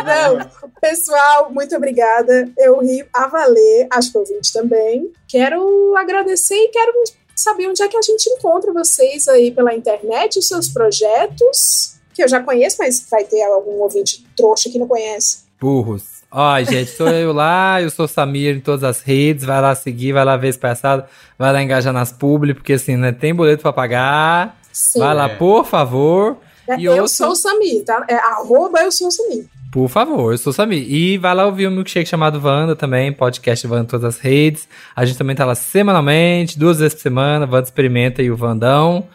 Não, 0.03 0.49
pessoal, 0.81 1.51
muito 1.51 1.75
obrigada. 1.75 2.49
Eu 2.57 2.79
ri 2.79 3.05
a 3.13 3.27
valer, 3.27 3.87
acho 3.91 4.11
que 4.11 4.17
o 4.17 4.21
ouvinte 4.21 4.51
também. 4.51 5.11
Quero 5.27 5.95
agradecer 5.97 6.55
e 6.55 6.67
quero 6.69 6.91
saber 7.35 7.67
onde 7.67 7.81
é 7.81 7.87
que 7.87 7.97
a 7.97 8.01
gente 8.01 8.29
encontra 8.29 8.71
vocês 8.73 9.27
aí 9.27 9.51
pela 9.51 9.73
internet, 9.73 10.37
os 10.39 10.47
seus 10.47 10.67
projetos, 10.69 11.95
que 12.13 12.23
eu 12.23 12.27
já 12.27 12.41
conheço, 12.41 12.77
mas 12.79 13.05
vai 13.09 13.23
ter 13.23 13.41
algum 13.43 13.81
ouvinte 13.81 14.25
trouxa 14.35 14.69
que 14.69 14.77
não 14.77 14.87
conhece. 14.87 15.43
Burros. 15.59 16.20
Ó, 16.31 16.61
gente, 16.63 16.91
sou 16.91 17.09
eu 17.09 17.33
lá, 17.33 17.81
eu 17.81 17.89
sou 17.89 18.05
o 18.05 18.07
Samir 18.07 18.55
em 18.55 18.59
todas 18.61 18.83
as 18.83 19.01
redes. 19.01 19.43
Vai 19.43 19.59
lá 19.61 19.75
seguir, 19.75 20.13
vai 20.13 20.23
lá 20.23 20.37
ver 20.37 20.47
esse 20.47 20.59
passado, 20.59 21.03
vai 21.37 21.51
lá 21.51 21.61
engajar 21.61 21.91
nas 21.93 22.11
publi, 22.11 22.53
porque 22.53 22.73
assim, 22.73 22.95
né? 22.95 23.11
Tem 23.11 23.33
boleto 23.35 23.61
pra 23.63 23.73
pagar. 23.73 24.57
Sim. 24.71 24.99
Vai 24.99 25.13
lá, 25.13 25.25
É. 25.25 25.35
por 25.35 25.65
favor. 25.65 26.37
É, 26.67 26.77
E 26.79 26.85
eu 26.85 26.93
outro- 26.93 27.07
sou 27.09 27.31
o 27.31 27.35
Samir, 27.35 27.83
tá? 27.83 28.05
É 28.07 28.15
arroba 28.15 28.79
eu 28.81 28.91
sou 28.91 29.07
o 29.07 29.11
Samir. 29.11 29.45
Por 29.73 29.89
favor, 29.89 30.31
eu 30.33 30.37
sou 30.37 30.51
o 30.51 30.53
Samir. 30.53 30.85
E 30.89 31.17
vai 31.17 31.33
lá 31.35 31.45
ouvir 31.45 31.67
o 31.67 31.71
milkshake 31.71 32.07
chamado 32.07 32.39
Wanda 32.41 32.75
também, 32.75 33.11
podcast 33.11 33.65
Wanda 33.67 33.83
em 33.83 33.87
todas 33.87 34.05
as 34.15 34.19
redes. 34.21 34.67
A 34.95 35.03
gente 35.05 35.17
também 35.17 35.35
tá 35.35 35.43
lá 35.45 35.55
semanalmente, 35.55 36.57
duas 36.57 36.79
vezes 36.79 36.93
por 36.93 37.01
semana. 37.01 37.45
Wanda 37.45 37.63
Experimenta 37.63 38.21
e 38.21 38.31
o 38.31 38.35
Vandão, 38.37 39.05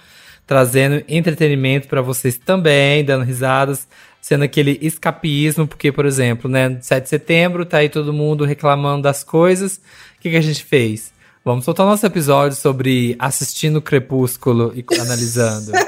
trazendo 0.47 1.03
entretenimento 1.09 1.89
pra 1.89 2.01
vocês 2.03 2.37
também, 2.39 3.05
dando 3.05 3.25
risadas, 3.25 3.87
sendo 4.27 4.43
aquele 4.43 4.77
escapismo, 4.83 5.69
porque, 5.69 5.93
por 5.93 6.05
exemplo, 6.05 6.51
né, 6.51 6.79
7 6.81 7.05
de 7.05 7.09
setembro, 7.09 7.65
tá 7.65 7.79
aí 7.79 7.89
todo 7.89 8.13
mundo 8.13 8.45
reclamando 8.45 9.03
das 9.03 9.23
coisas. 9.23 9.77
O 9.77 10.21
que, 10.21 10.31
que 10.31 10.37
a 10.37 10.41
gente 10.41 10.65
fez? 10.65 11.13
Vamos 11.45 11.65
soltar 11.65 11.87
nosso 11.87 12.05
episódio 12.05 12.57
sobre 12.57 13.15
assistindo 13.21 13.81
Crepúsculo 13.81 14.73
e 14.75 14.85
analisando. 15.01 15.71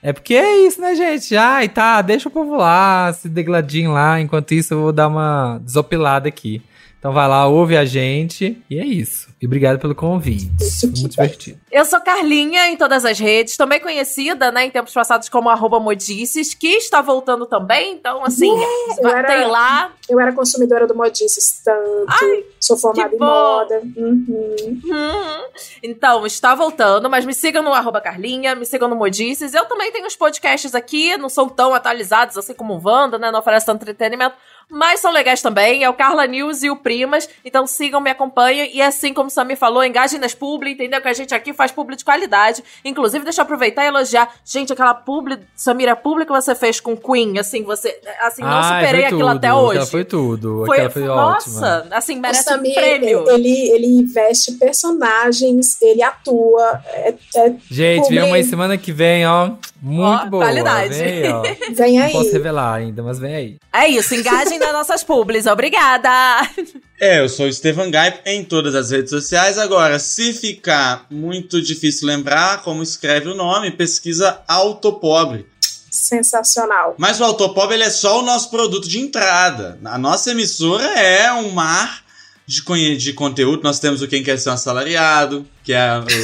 É 0.00 0.12
porque 0.12 0.32
é 0.32 0.64
isso, 0.64 0.80
né, 0.80 0.94
gente? 0.94 1.36
Ai, 1.36 1.68
tá, 1.68 2.00
deixa 2.00 2.28
o 2.28 2.32
povo 2.32 2.56
lá, 2.56 3.12
se 3.12 3.28
degladinho 3.28 3.92
lá. 3.92 4.20
Enquanto 4.20 4.52
isso, 4.52 4.72
eu 4.72 4.80
vou 4.80 4.92
dar 4.92 5.08
uma 5.08 5.58
desopilada 5.58 6.28
aqui. 6.28 6.62
Então 6.98 7.12
vai 7.12 7.26
lá, 7.26 7.48
ouve 7.48 7.76
a 7.76 7.84
gente. 7.84 8.56
E 8.70 8.78
é 8.78 8.86
isso. 8.86 9.27
E 9.40 9.46
obrigado 9.46 9.78
pelo 9.78 9.94
convite. 9.94 10.50
Foi 10.80 10.88
muito 10.90 11.10
divertido. 11.10 11.60
Eu 11.70 11.84
sou 11.84 12.00
Carlinha 12.00 12.66
em 12.68 12.76
todas 12.76 13.04
as 13.04 13.18
redes, 13.18 13.56
também 13.56 13.78
conhecida, 13.78 14.50
né, 14.50 14.64
em 14.66 14.70
tempos 14.70 14.92
passados 14.92 15.28
como 15.28 15.48
arroba 15.48 15.78
modices, 15.78 16.54
que 16.54 16.66
está 16.76 17.00
voltando 17.00 17.46
também, 17.46 17.92
então, 17.92 18.24
assim, 18.24 18.50
eu 18.50 19.02
vai- 19.02 19.12
era- 19.18 19.28
tem 19.28 19.46
lá. 19.46 19.92
Eu 20.08 20.18
era 20.18 20.32
consumidora 20.32 20.86
do 20.86 20.94
Modices 20.94 21.60
tanto. 21.64 22.48
sou 22.60 22.76
formada 22.76 23.14
em 23.14 23.18
moda. 23.18 23.80
Uhum. 23.96 24.80
Hum. 24.84 25.48
Então, 25.82 26.26
está 26.26 26.54
voltando, 26.54 27.08
mas 27.08 27.24
me 27.24 27.32
sigam 27.32 27.62
no 27.62 27.72
arroba 27.72 28.00
Carlinha, 28.00 28.54
me 28.54 28.66
sigam 28.66 28.88
no 28.88 28.96
Modices. 28.96 29.54
Eu 29.54 29.64
também 29.66 29.92
tenho 29.92 30.06
os 30.06 30.16
podcasts 30.16 30.74
aqui, 30.74 31.16
não 31.16 31.28
são 31.28 31.48
tão 31.48 31.72
atualizados 31.74 32.36
assim 32.36 32.54
como 32.54 32.74
o 32.74 32.80
Wanda, 32.82 33.18
né, 33.18 33.30
não 33.30 33.38
oferece 33.38 33.66
tanto 33.66 33.82
entretenimento, 33.82 34.34
mas 34.68 35.00
são 35.00 35.12
legais 35.12 35.40
também, 35.40 35.84
é 35.84 35.88
o 35.88 35.94
Carla 35.94 36.26
News 36.26 36.62
e 36.62 36.70
o 36.70 36.76
Primas, 36.76 37.28
então 37.44 37.66
sigam, 37.66 38.00
me 38.00 38.10
acompanhem, 38.10 38.70
e 38.74 38.82
assim 38.82 39.14
como 39.14 39.27
o 39.28 39.30
Samir 39.30 39.56
falou, 39.56 39.84
engajem 39.84 40.18
nas 40.20 40.34
publi, 40.34 40.72
entendeu? 40.72 41.00
Que 41.00 41.08
a 41.08 41.12
gente 41.12 41.34
aqui 41.34 41.52
faz 41.52 41.70
publi 41.70 41.96
de 41.96 42.04
qualidade, 42.04 42.62
inclusive 42.84 43.24
deixa 43.24 43.40
eu 43.40 43.44
aproveitar 43.44 43.84
e 43.84 43.88
elogiar, 43.88 44.28
gente, 44.44 44.72
aquela 44.72 44.94
publi, 44.94 45.38
Samir, 45.54 45.88
a 45.88 45.96
publi 45.96 46.24
que 46.26 46.32
você 46.32 46.54
fez 46.54 46.80
com 46.80 46.96
Queen, 46.96 47.38
assim, 47.38 47.62
você, 47.62 47.98
assim, 48.20 48.42
não 48.42 48.48
Ai, 48.50 48.84
superei 48.84 49.04
aquilo 49.04 49.20
tudo. 49.20 49.30
até 49.36 49.54
hoje. 49.54 49.70
Aquela 49.78 49.86
foi 49.86 50.04
tudo. 50.04 50.62
Foi, 50.66 50.76
Aquela 50.76 50.90
foi 50.90 51.08
ótima. 51.08 51.30
nossa, 51.60 51.88
assim, 51.92 52.16
O 52.18 52.20
merece 52.20 52.40
um 52.40 52.56
Samir, 52.56 52.74
prêmio. 52.74 53.30
ele, 53.30 53.70
ele 53.70 53.86
investe 53.86 54.52
personagens, 54.52 55.80
ele 55.82 56.02
atua. 56.02 56.80
É, 56.86 57.14
é- 57.36 57.54
Gente, 57.70 58.08
vem 58.08 58.22
uma 58.22 58.42
semana 58.42 58.76
que 58.78 58.92
vem, 58.92 59.26
ó. 59.26 59.50
Muito 59.80 60.26
Ó, 60.26 60.26
boa. 60.26 60.44
qualidade. 60.44 60.94
Vem, 60.94 61.32
ó. 61.32 61.42
vem 61.72 61.98
Não 61.98 62.04
aí. 62.06 62.12
posso 62.12 62.32
revelar 62.32 62.74
ainda, 62.74 63.02
mas 63.02 63.18
vem 63.18 63.34
aí. 63.34 63.56
É 63.72 63.86
isso, 63.88 64.14
engajem 64.14 64.58
nas 64.58 64.72
nossas 64.72 65.04
publis, 65.04 65.46
obrigada! 65.46 66.08
É, 67.00 67.20
eu 67.20 67.28
sou 67.28 67.46
o 67.46 67.48
Estevan 67.48 67.90
Gaip 67.90 68.20
em 68.26 68.42
todas 68.44 68.74
as 68.74 68.90
redes 68.90 69.10
sociais. 69.10 69.56
Agora, 69.56 69.98
se 70.00 70.32
ficar 70.32 71.06
muito 71.10 71.62
difícil 71.62 72.08
lembrar 72.08 72.62
como 72.62 72.82
escreve 72.82 73.28
o 73.28 73.34
nome, 73.36 73.70
pesquisa 73.70 74.40
Autopobre. 74.48 75.46
Sensacional. 75.90 76.96
Mas 76.98 77.20
o 77.20 77.24
Autopop 77.24 77.72
ele 77.72 77.84
é 77.84 77.90
só 77.90 78.18
o 78.20 78.22
nosso 78.22 78.50
produto 78.50 78.88
de 78.88 78.98
entrada. 78.98 79.78
A 79.84 79.96
nossa 79.96 80.32
emissora 80.32 80.84
é 80.98 81.32
um 81.32 81.50
mar 81.50 82.02
de, 82.46 82.96
de 82.96 83.12
conteúdo. 83.12 83.62
Nós 83.62 83.78
temos 83.78 84.02
o 84.02 84.08
Quem 84.08 84.22
Quer 84.24 84.38
Ser 84.38 84.50
um 84.50 84.54
Assalariado, 84.54 85.46
que 85.62 85.72
é, 85.72 85.98
o- 85.98 86.04
Quer 86.04 86.20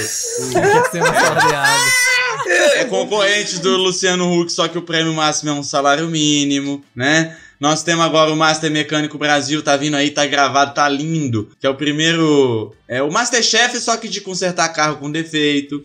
ser 0.91 1.03
um 1.03 1.07
assalariado. 1.07 1.83
é 2.77 2.85
concorrente 2.87 3.59
do 3.61 3.77
Luciano 3.77 4.41
Huck, 4.41 4.51
só 4.53 4.67
que 4.67 4.77
o 4.77 4.83
prêmio 4.83 5.15
máximo 5.15 5.51
é 5.51 5.55
um 5.55 5.63
salário 5.63 6.09
mínimo, 6.09 6.85
né? 6.95 7.37
Nós 7.65 7.83
temos 7.83 8.05
agora 8.05 8.31
o 8.31 8.37
Master 8.37 8.71
Mecânico 8.71 9.17
Brasil, 9.17 9.63
tá 9.63 9.75
vindo 9.75 9.97
aí, 9.97 10.11
tá 10.11 10.27
gravado, 10.27 10.75
tá 10.75 10.87
lindo. 10.87 11.49
Que 11.59 11.67
é 11.67 11.71
o 11.71 11.75
primeiro. 11.75 12.75
É 12.87 13.03
o 13.03 13.11
Masterchef, 13.11 13.81
só 13.81 13.97
que 13.97 14.07
de 14.07 14.21
consertar 14.21 14.69
carro 14.69 14.99
com 14.99 15.11
defeito. 15.11 15.83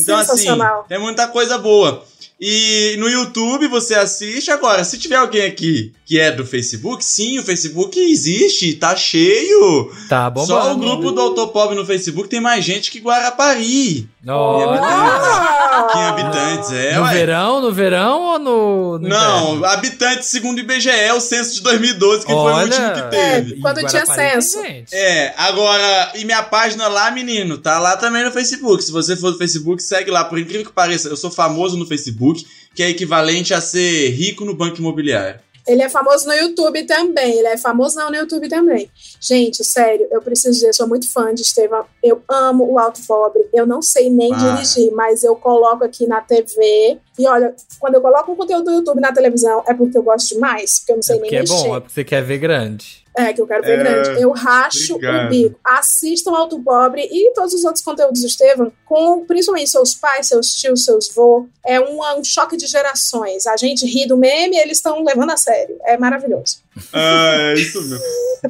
Então, 0.00 0.18
assim, 0.18 0.48
tem 0.88 0.98
muita 0.98 1.28
coisa 1.28 1.58
boa. 1.58 2.04
E 2.44 2.96
no 2.98 3.08
YouTube 3.08 3.68
você 3.68 3.94
assiste. 3.94 4.50
Agora, 4.50 4.82
se 4.82 4.98
tiver 4.98 5.14
alguém 5.14 5.46
aqui 5.46 5.92
que 6.04 6.18
é 6.18 6.32
do 6.32 6.44
Facebook, 6.44 7.04
sim, 7.04 7.38
o 7.38 7.42
Facebook 7.44 7.98
existe, 8.00 8.74
tá 8.74 8.96
cheio. 8.96 9.92
Tá 10.08 10.28
bom. 10.28 10.44
Só 10.44 10.72
o 10.72 10.76
grupo 10.76 11.12
do 11.12 11.20
Autopop 11.20 11.72
no 11.76 11.86
Facebook 11.86 12.28
tem 12.28 12.40
mais 12.40 12.64
gente 12.64 12.90
que 12.90 12.98
Guarapari. 12.98 14.08
Ah! 14.28 15.88
Que 15.92 15.98
habitantes, 15.98 16.70
é, 16.72 16.96
no 16.96 17.02
ué. 17.02 17.12
verão, 17.12 17.60
no 17.60 17.72
verão 17.72 18.22
ou 18.22 18.38
no. 18.38 18.98
no 18.98 19.08
Não, 19.08 19.48
inverno? 19.56 19.64
habitantes 19.66 20.28
segundo 20.28 20.58
o 20.58 20.60
IBGE, 20.60 20.90
o 21.16 21.20
censo 21.20 21.54
de 21.54 21.60
2012, 21.62 22.20
que 22.26 22.26
foi 22.32 22.34
o 22.34 22.38
Olha. 22.38 22.64
último 22.64 22.92
que 22.92 23.02
teve. 23.10 23.54
É, 23.54 23.60
quando 23.60 23.86
tinha 23.86 24.06
censo. 24.06 24.62
gente. 24.62 24.94
É, 24.94 25.34
agora, 25.36 26.12
e 26.14 26.24
minha 26.24 26.42
página 26.42 26.86
lá, 26.88 27.10
menino, 27.10 27.58
tá 27.58 27.78
lá 27.78 27.96
também 27.96 28.24
no 28.24 28.30
Facebook. 28.30 28.84
Se 28.84 28.92
você 28.92 29.16
for 29.16 29.32
do 29.32 29.38
Facebook, 29.38 29.82
segue 29.82 30.10
lá. 30.10 30.24
Por 30.24 30.38
incrível 30.38 30.66
que 30.66 30.72
pareça, 30.72 31.08
eu 31.08 31.16
sou 31.16 31.30
famoso 31.30 31.76
no 31.76 31.86
Facebook, 31.86 32.31
que 32.74 32.82
é 32.82 32.88
equivalente 32.90 33.52
a 33.54 33.60
ser 33.60 34.10
rico 34.10 34.44
no 34.44 34.54
banco 34.54 34.78
imobiliário. 34.78 35.40
Ele 35.64 35.80
é 35.80 35.88
famoso 35.88 36.26
no 36.26 36.32
YouTube 36.32 36.82
também. 36.86 37.38
Ele 37.38 37.46
é 37.46 37.56
famoso 37.56 37.96
não 37.96 38.10
no 38.10 38.16
YouTube 38.16 38.48
também. 38.48 38.90
Gente, 39.20 39.62
sério, 39.62 40.08
eu 40.10 40.20
preciso 40.20 40.54
dizer, 40.54 40.68
eu 40.70 40.74
sou 40.74 40.88
muito 40.88 41.08
fã 41.12 41.32
de 41.32 41.42
Estevam. 41.42 41.84
Eu 42.02 42.20
amo 42.28 42.68
o 42.68 42.80
Alto 42.80 43.00
Pobre. 43.06 43.44
Eu 43.54 43.64
não 43.64 43.80
sei 43.80 44.10
nem 44.10 44.32
Ah. 44.34 44.36
dirigir, 44.56 44.90
mas 44.92 45.22
eu 45.22 45.36
coloco 45.36 45.84
aqui 45.84 46.04
na 46.04 46.20
TV. 46.20 46.98
E 47.16 47.26
olha, 47.28 47.54
quando 47.78 47.94
eu 47.94 48.00
coloco 48.00 48.32
um 48.32 48.34
conteúdo 48.34 48.64
do 48.64 48.72
YouTube 48.72 49.00
na 49.00 49.12
televisão, 49.12 49.62
é 49.68 49.72
porque 49.72 49.96
eu 49.96 50.02
gosto 50.02 50.34
demais, 50.34 50.80
porque 50.80 50.92
eu 50.92 50.96
não 50.96 51.02
sei 51.04 51.16
É 51.16 51.20
nem 51.20 51.30
porque 51.30 51.36
é 51.36 51.40
mexer. 51.42 51.54
bom, 51.68 51.76
é 51.76 51.80
porque 51.80 51.94
você 51.94 52.04
quer 52.04 52.24
ver 52.24 52.38
grande. 52.38 53.01
É, 53.14 53.32
que 53.32 53.40
eu 53.40 53.46
quero 53.46 53.62
ver 53.62 53.78
É, 53.78 53.82
grande. 53.82 54.22
Eu 54.22 54.30
racho 54.32 54.94
obrigado. 54.94 55.26
o 55.26 55.28
bico. 55.28 55.60
Assistam 55.62 56.32
Alto 56.32 56.58
Pobre 56.60 57.02
e 57.02 57.32
todos 57.34 57.52
os 57.52 57.62
outros 57.64 57.84
conteúdos 57.84 58.22
do 58.22 58.26
Estevam, 58.26 58.72
com 58.86 59.24
principalmente 59.26 59.68
seus 59.70 59.94
pais, 59.94 60.28
seus 60.28 60.54
tios, 60.54 60.84
seus 60.84 61.10
vô. 61.14 61.46
É 61.64 61.78
um, 61.78 62.00
um 62.18 62.24
choque 62.24 62.56
de 62.56 62.66
gerações. 62.66 63.46
A 63.46 63.56
gente 63.56 63.86
ri 63.86 64.06
do 64.06 64.16
meme 64.16 64.56
e 64.56 64.60
eles 64.60 64.78
estão 64.78 65.04
levando 65.04 65.30
a 65.30 65.36
sério. 65.36 65.76
É 65.84 65.98
maravilhoso. 65.98 66.58
Ah, 66.92 67.34
é 67.36 67.54
isso 67.54 67.82
mesmo. 67.82 68.04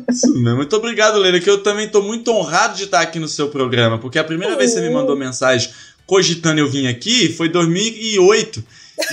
Isso 0.09 0.32
mesmo. 0.34 0.56
Muito 0.56 0.76
obrigado, 0.76 1.18
Leila, 1.18 1.40
que 1.40 1.51
eu 1.51 1.62
também 1.62 1.89
tô 1.89 2.01
muito 2.01 2.30
honrado 2.30 2.76
de 2.76 2.84
estar 2.84 3.01
aqui 3.01 3.18
no 3.18 3.28
seu 3.28 3.48
programa, 3.48 3.98
porque 3.98 4.18
a 4.18 4.24
primeira 4.24 4.56
vez 4.56 4.70
que 4.72 4.78
você 4.78 4.86
me 4.86 4.94
mandou 4.94 5.16
mensagem 5.16 5.72
cogitando 6.06 6.60
eu 6.60 6.68
vim 6.68 6.86
aqui 6.86 7.32
foi 7.32 7.48
em 7.48 7.52
2008. 7.52 8.64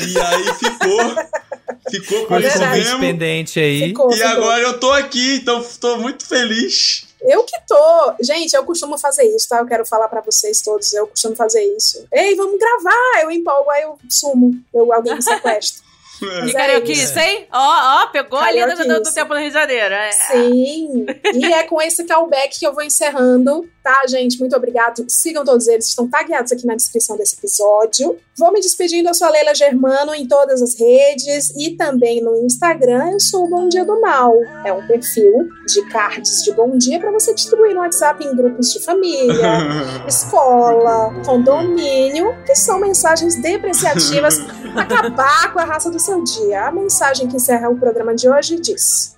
E 0.07 0.19
aí 0.19 0.43
ficou. 0.53 1.15
Ficou 1.89 2.25
com 2.25 2.37
isso 2.39 2.57
convite 2.59 2.85
mesmo. 2.85 2.99
pendente 2.99 3.59
aí. 3.59 3.79
Ficou, 3.89 4.09
E 4.11 4.15
ficou. 4.15 4.31
agora 4.31 4.61
eu 4.61 4.79
tô 4.79 4.91
aqui, 4.91 5.35
então 5.35 5.63
tô 5.79 5.97
muito 5.97 6.25
feliz. 6.25 7.05
Eu 7.21 7.43
que 7.43 7.55
tô. 7.67 8.13
Gente, 8.21 8.53
eu 8.53 8.63
costumo 8.63 8.97
fazer 8.97 9.23
isso, 9.35 9.49
tá? 9.49 9.57
Eu 9.59 9.65
quero 9.65 9.85
falar 9.85 10.07
pra 10.07 10.21
vocês 10.21 10.61
todos. 10.61 10.93
Eu 10.93 11.05
costumo 11.07 11.35
fazer 11.35 11.61
isso. 11.75 12.05
Ei, 12.13 12.33
vamos 12.35 12.57
gravar! 12.57 13.21
Eu 13.23 13.29
empolgo, 13.31 13.69
aí 13.71 13.83
eu 13.83 13.97
sumo. 14.09 14.53
Eu, 14.73 14.91
alguém 14.93 15.15
me 15.15 15.21
sequestra. 15.21 15.81
E 16.21 16.49
é 16.49 16.51
carioquice, 16.53 17.01
isso. 17.05 17.17
hein? 17.17 17.47
Ó, 17.49 17.57
ó, 18.03 18.07
pegou 18.07 18.37
ali 18.39 18.59
do, 18.75 18.85
do, 18.85 19.03
do 19.03 19.13
tempo 19.13 19.33
no 19.33 19.39
Rio 19.39 19.47
de 19.47 19.53
Janeiro. 19.53 19.95
É. 19.95 20.11
Sim. 20.11 21.05
E 21.33 21.45
é 21.45 21.63
com 21.63 21.81
esse 21.81 22.03
callback 22.03 22.59
que 22.59 22.67
eu 22.67 22.73
vou 22.73 22.83
encerrando, 22.83 23.65
tá, 23.89 24.05
gente? 24.07 24.39
Muito 24.39 24.55
obrigado. 24.55 25.03
Sigam 25.07 25.43
todos 25.43 25.67
eles, 25.67 25.87
estão 25.87 26.07
tagueados 26.07 26.51
aqui 26.51 26.65
na 26.67 26.75
descrição 26.75 27.17
desse 27.17 27.35
episódio. 27.35 28.17
Vou 28.37 28.53
me 28.53 28.61
despedindo, 28.61 29.09
eu 29.09 29.15
sou 29.15 29.27
a 29.27 29.31
Leila 29.31 29.55
Germano 29.55 30.13
em 30.13 30.27
todas 30.27 30.61
as 30.61 30.79
redes 30.79 31.49
e 31.57 31.71
também 31.75 32.21
no 32.21 32.35
Instagram 32.45 33.13
eu 33.13 33.19
sou 33.19 33.45
o 33.45 33.49
Bom 33.49 33.67
Dia 33.67 33.83
do 33.83 33.99
Mal. 33.99 34.35
É 34.63 34.71
um 34.71 34.85
perfil 34.85 35.49
de 35.65 35.81
cards 35.89 36.43
de 36.43 36.51
bom 36.53 36.77
dia 36.77 36.99
para 36.99 37.11
você 37.11 37.33
distribuir 37.33 37.73
no 37.73 37.81
WhatsApp 37.81 38.23
em 38.23 38.35
grupos 38.35 38.71
de 38.71 38.79
família, 38.83 39.57
escola, 40.07 41.11
condomínio, 41.25 42.35
que 42.45 42.55
são 42.55 42.79
mensagens 42.79 43.41
depreciativas 43.41 44.37
para 44.73 44.83
acabar 44.83 45.51
com 45.51 45.59
a 45.59 45.65
raça 45.65 45.89
do 45.89 45.99
seu 45.99 46.23
dia. 46.23 46.67
A 46.67 46.71
mensagem 46.71 47.27
que 47.27 47.37
encerra 47.37 47.69
o 47.69 47.79
programa 47.79 48.13
de 48.13 48.29
hoje 48.29 48.59
diz: 48.59 49.17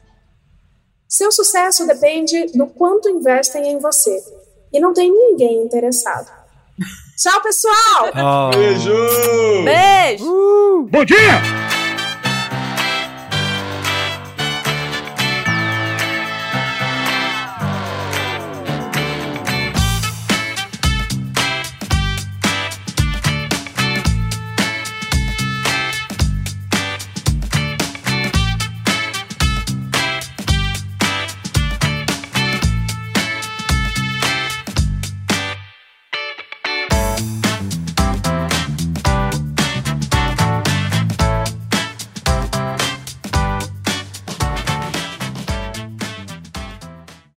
Seu 1.10 1.30
sucesso 1.30 1.86
depende 1.86 2.46
do 2.58 2.68
quanto 2.68 3.10
investem 3.10 3.68
em 3.74 3.78
você. 3.78 4.41
E 4.74 4.80
não 4.80 4.94
tem 4.94 5.12
ninguém 5.12 5.64
interessado. 5.64 6.32
Tchau, 7.18 7.42
pessoal! 7.42 8.12
Ó. 8.16 8.50
Beijo! 8.52 9.64
Beijo! 9.64 10.88
Bom 10.90 11.06
dia! 11.06 11.71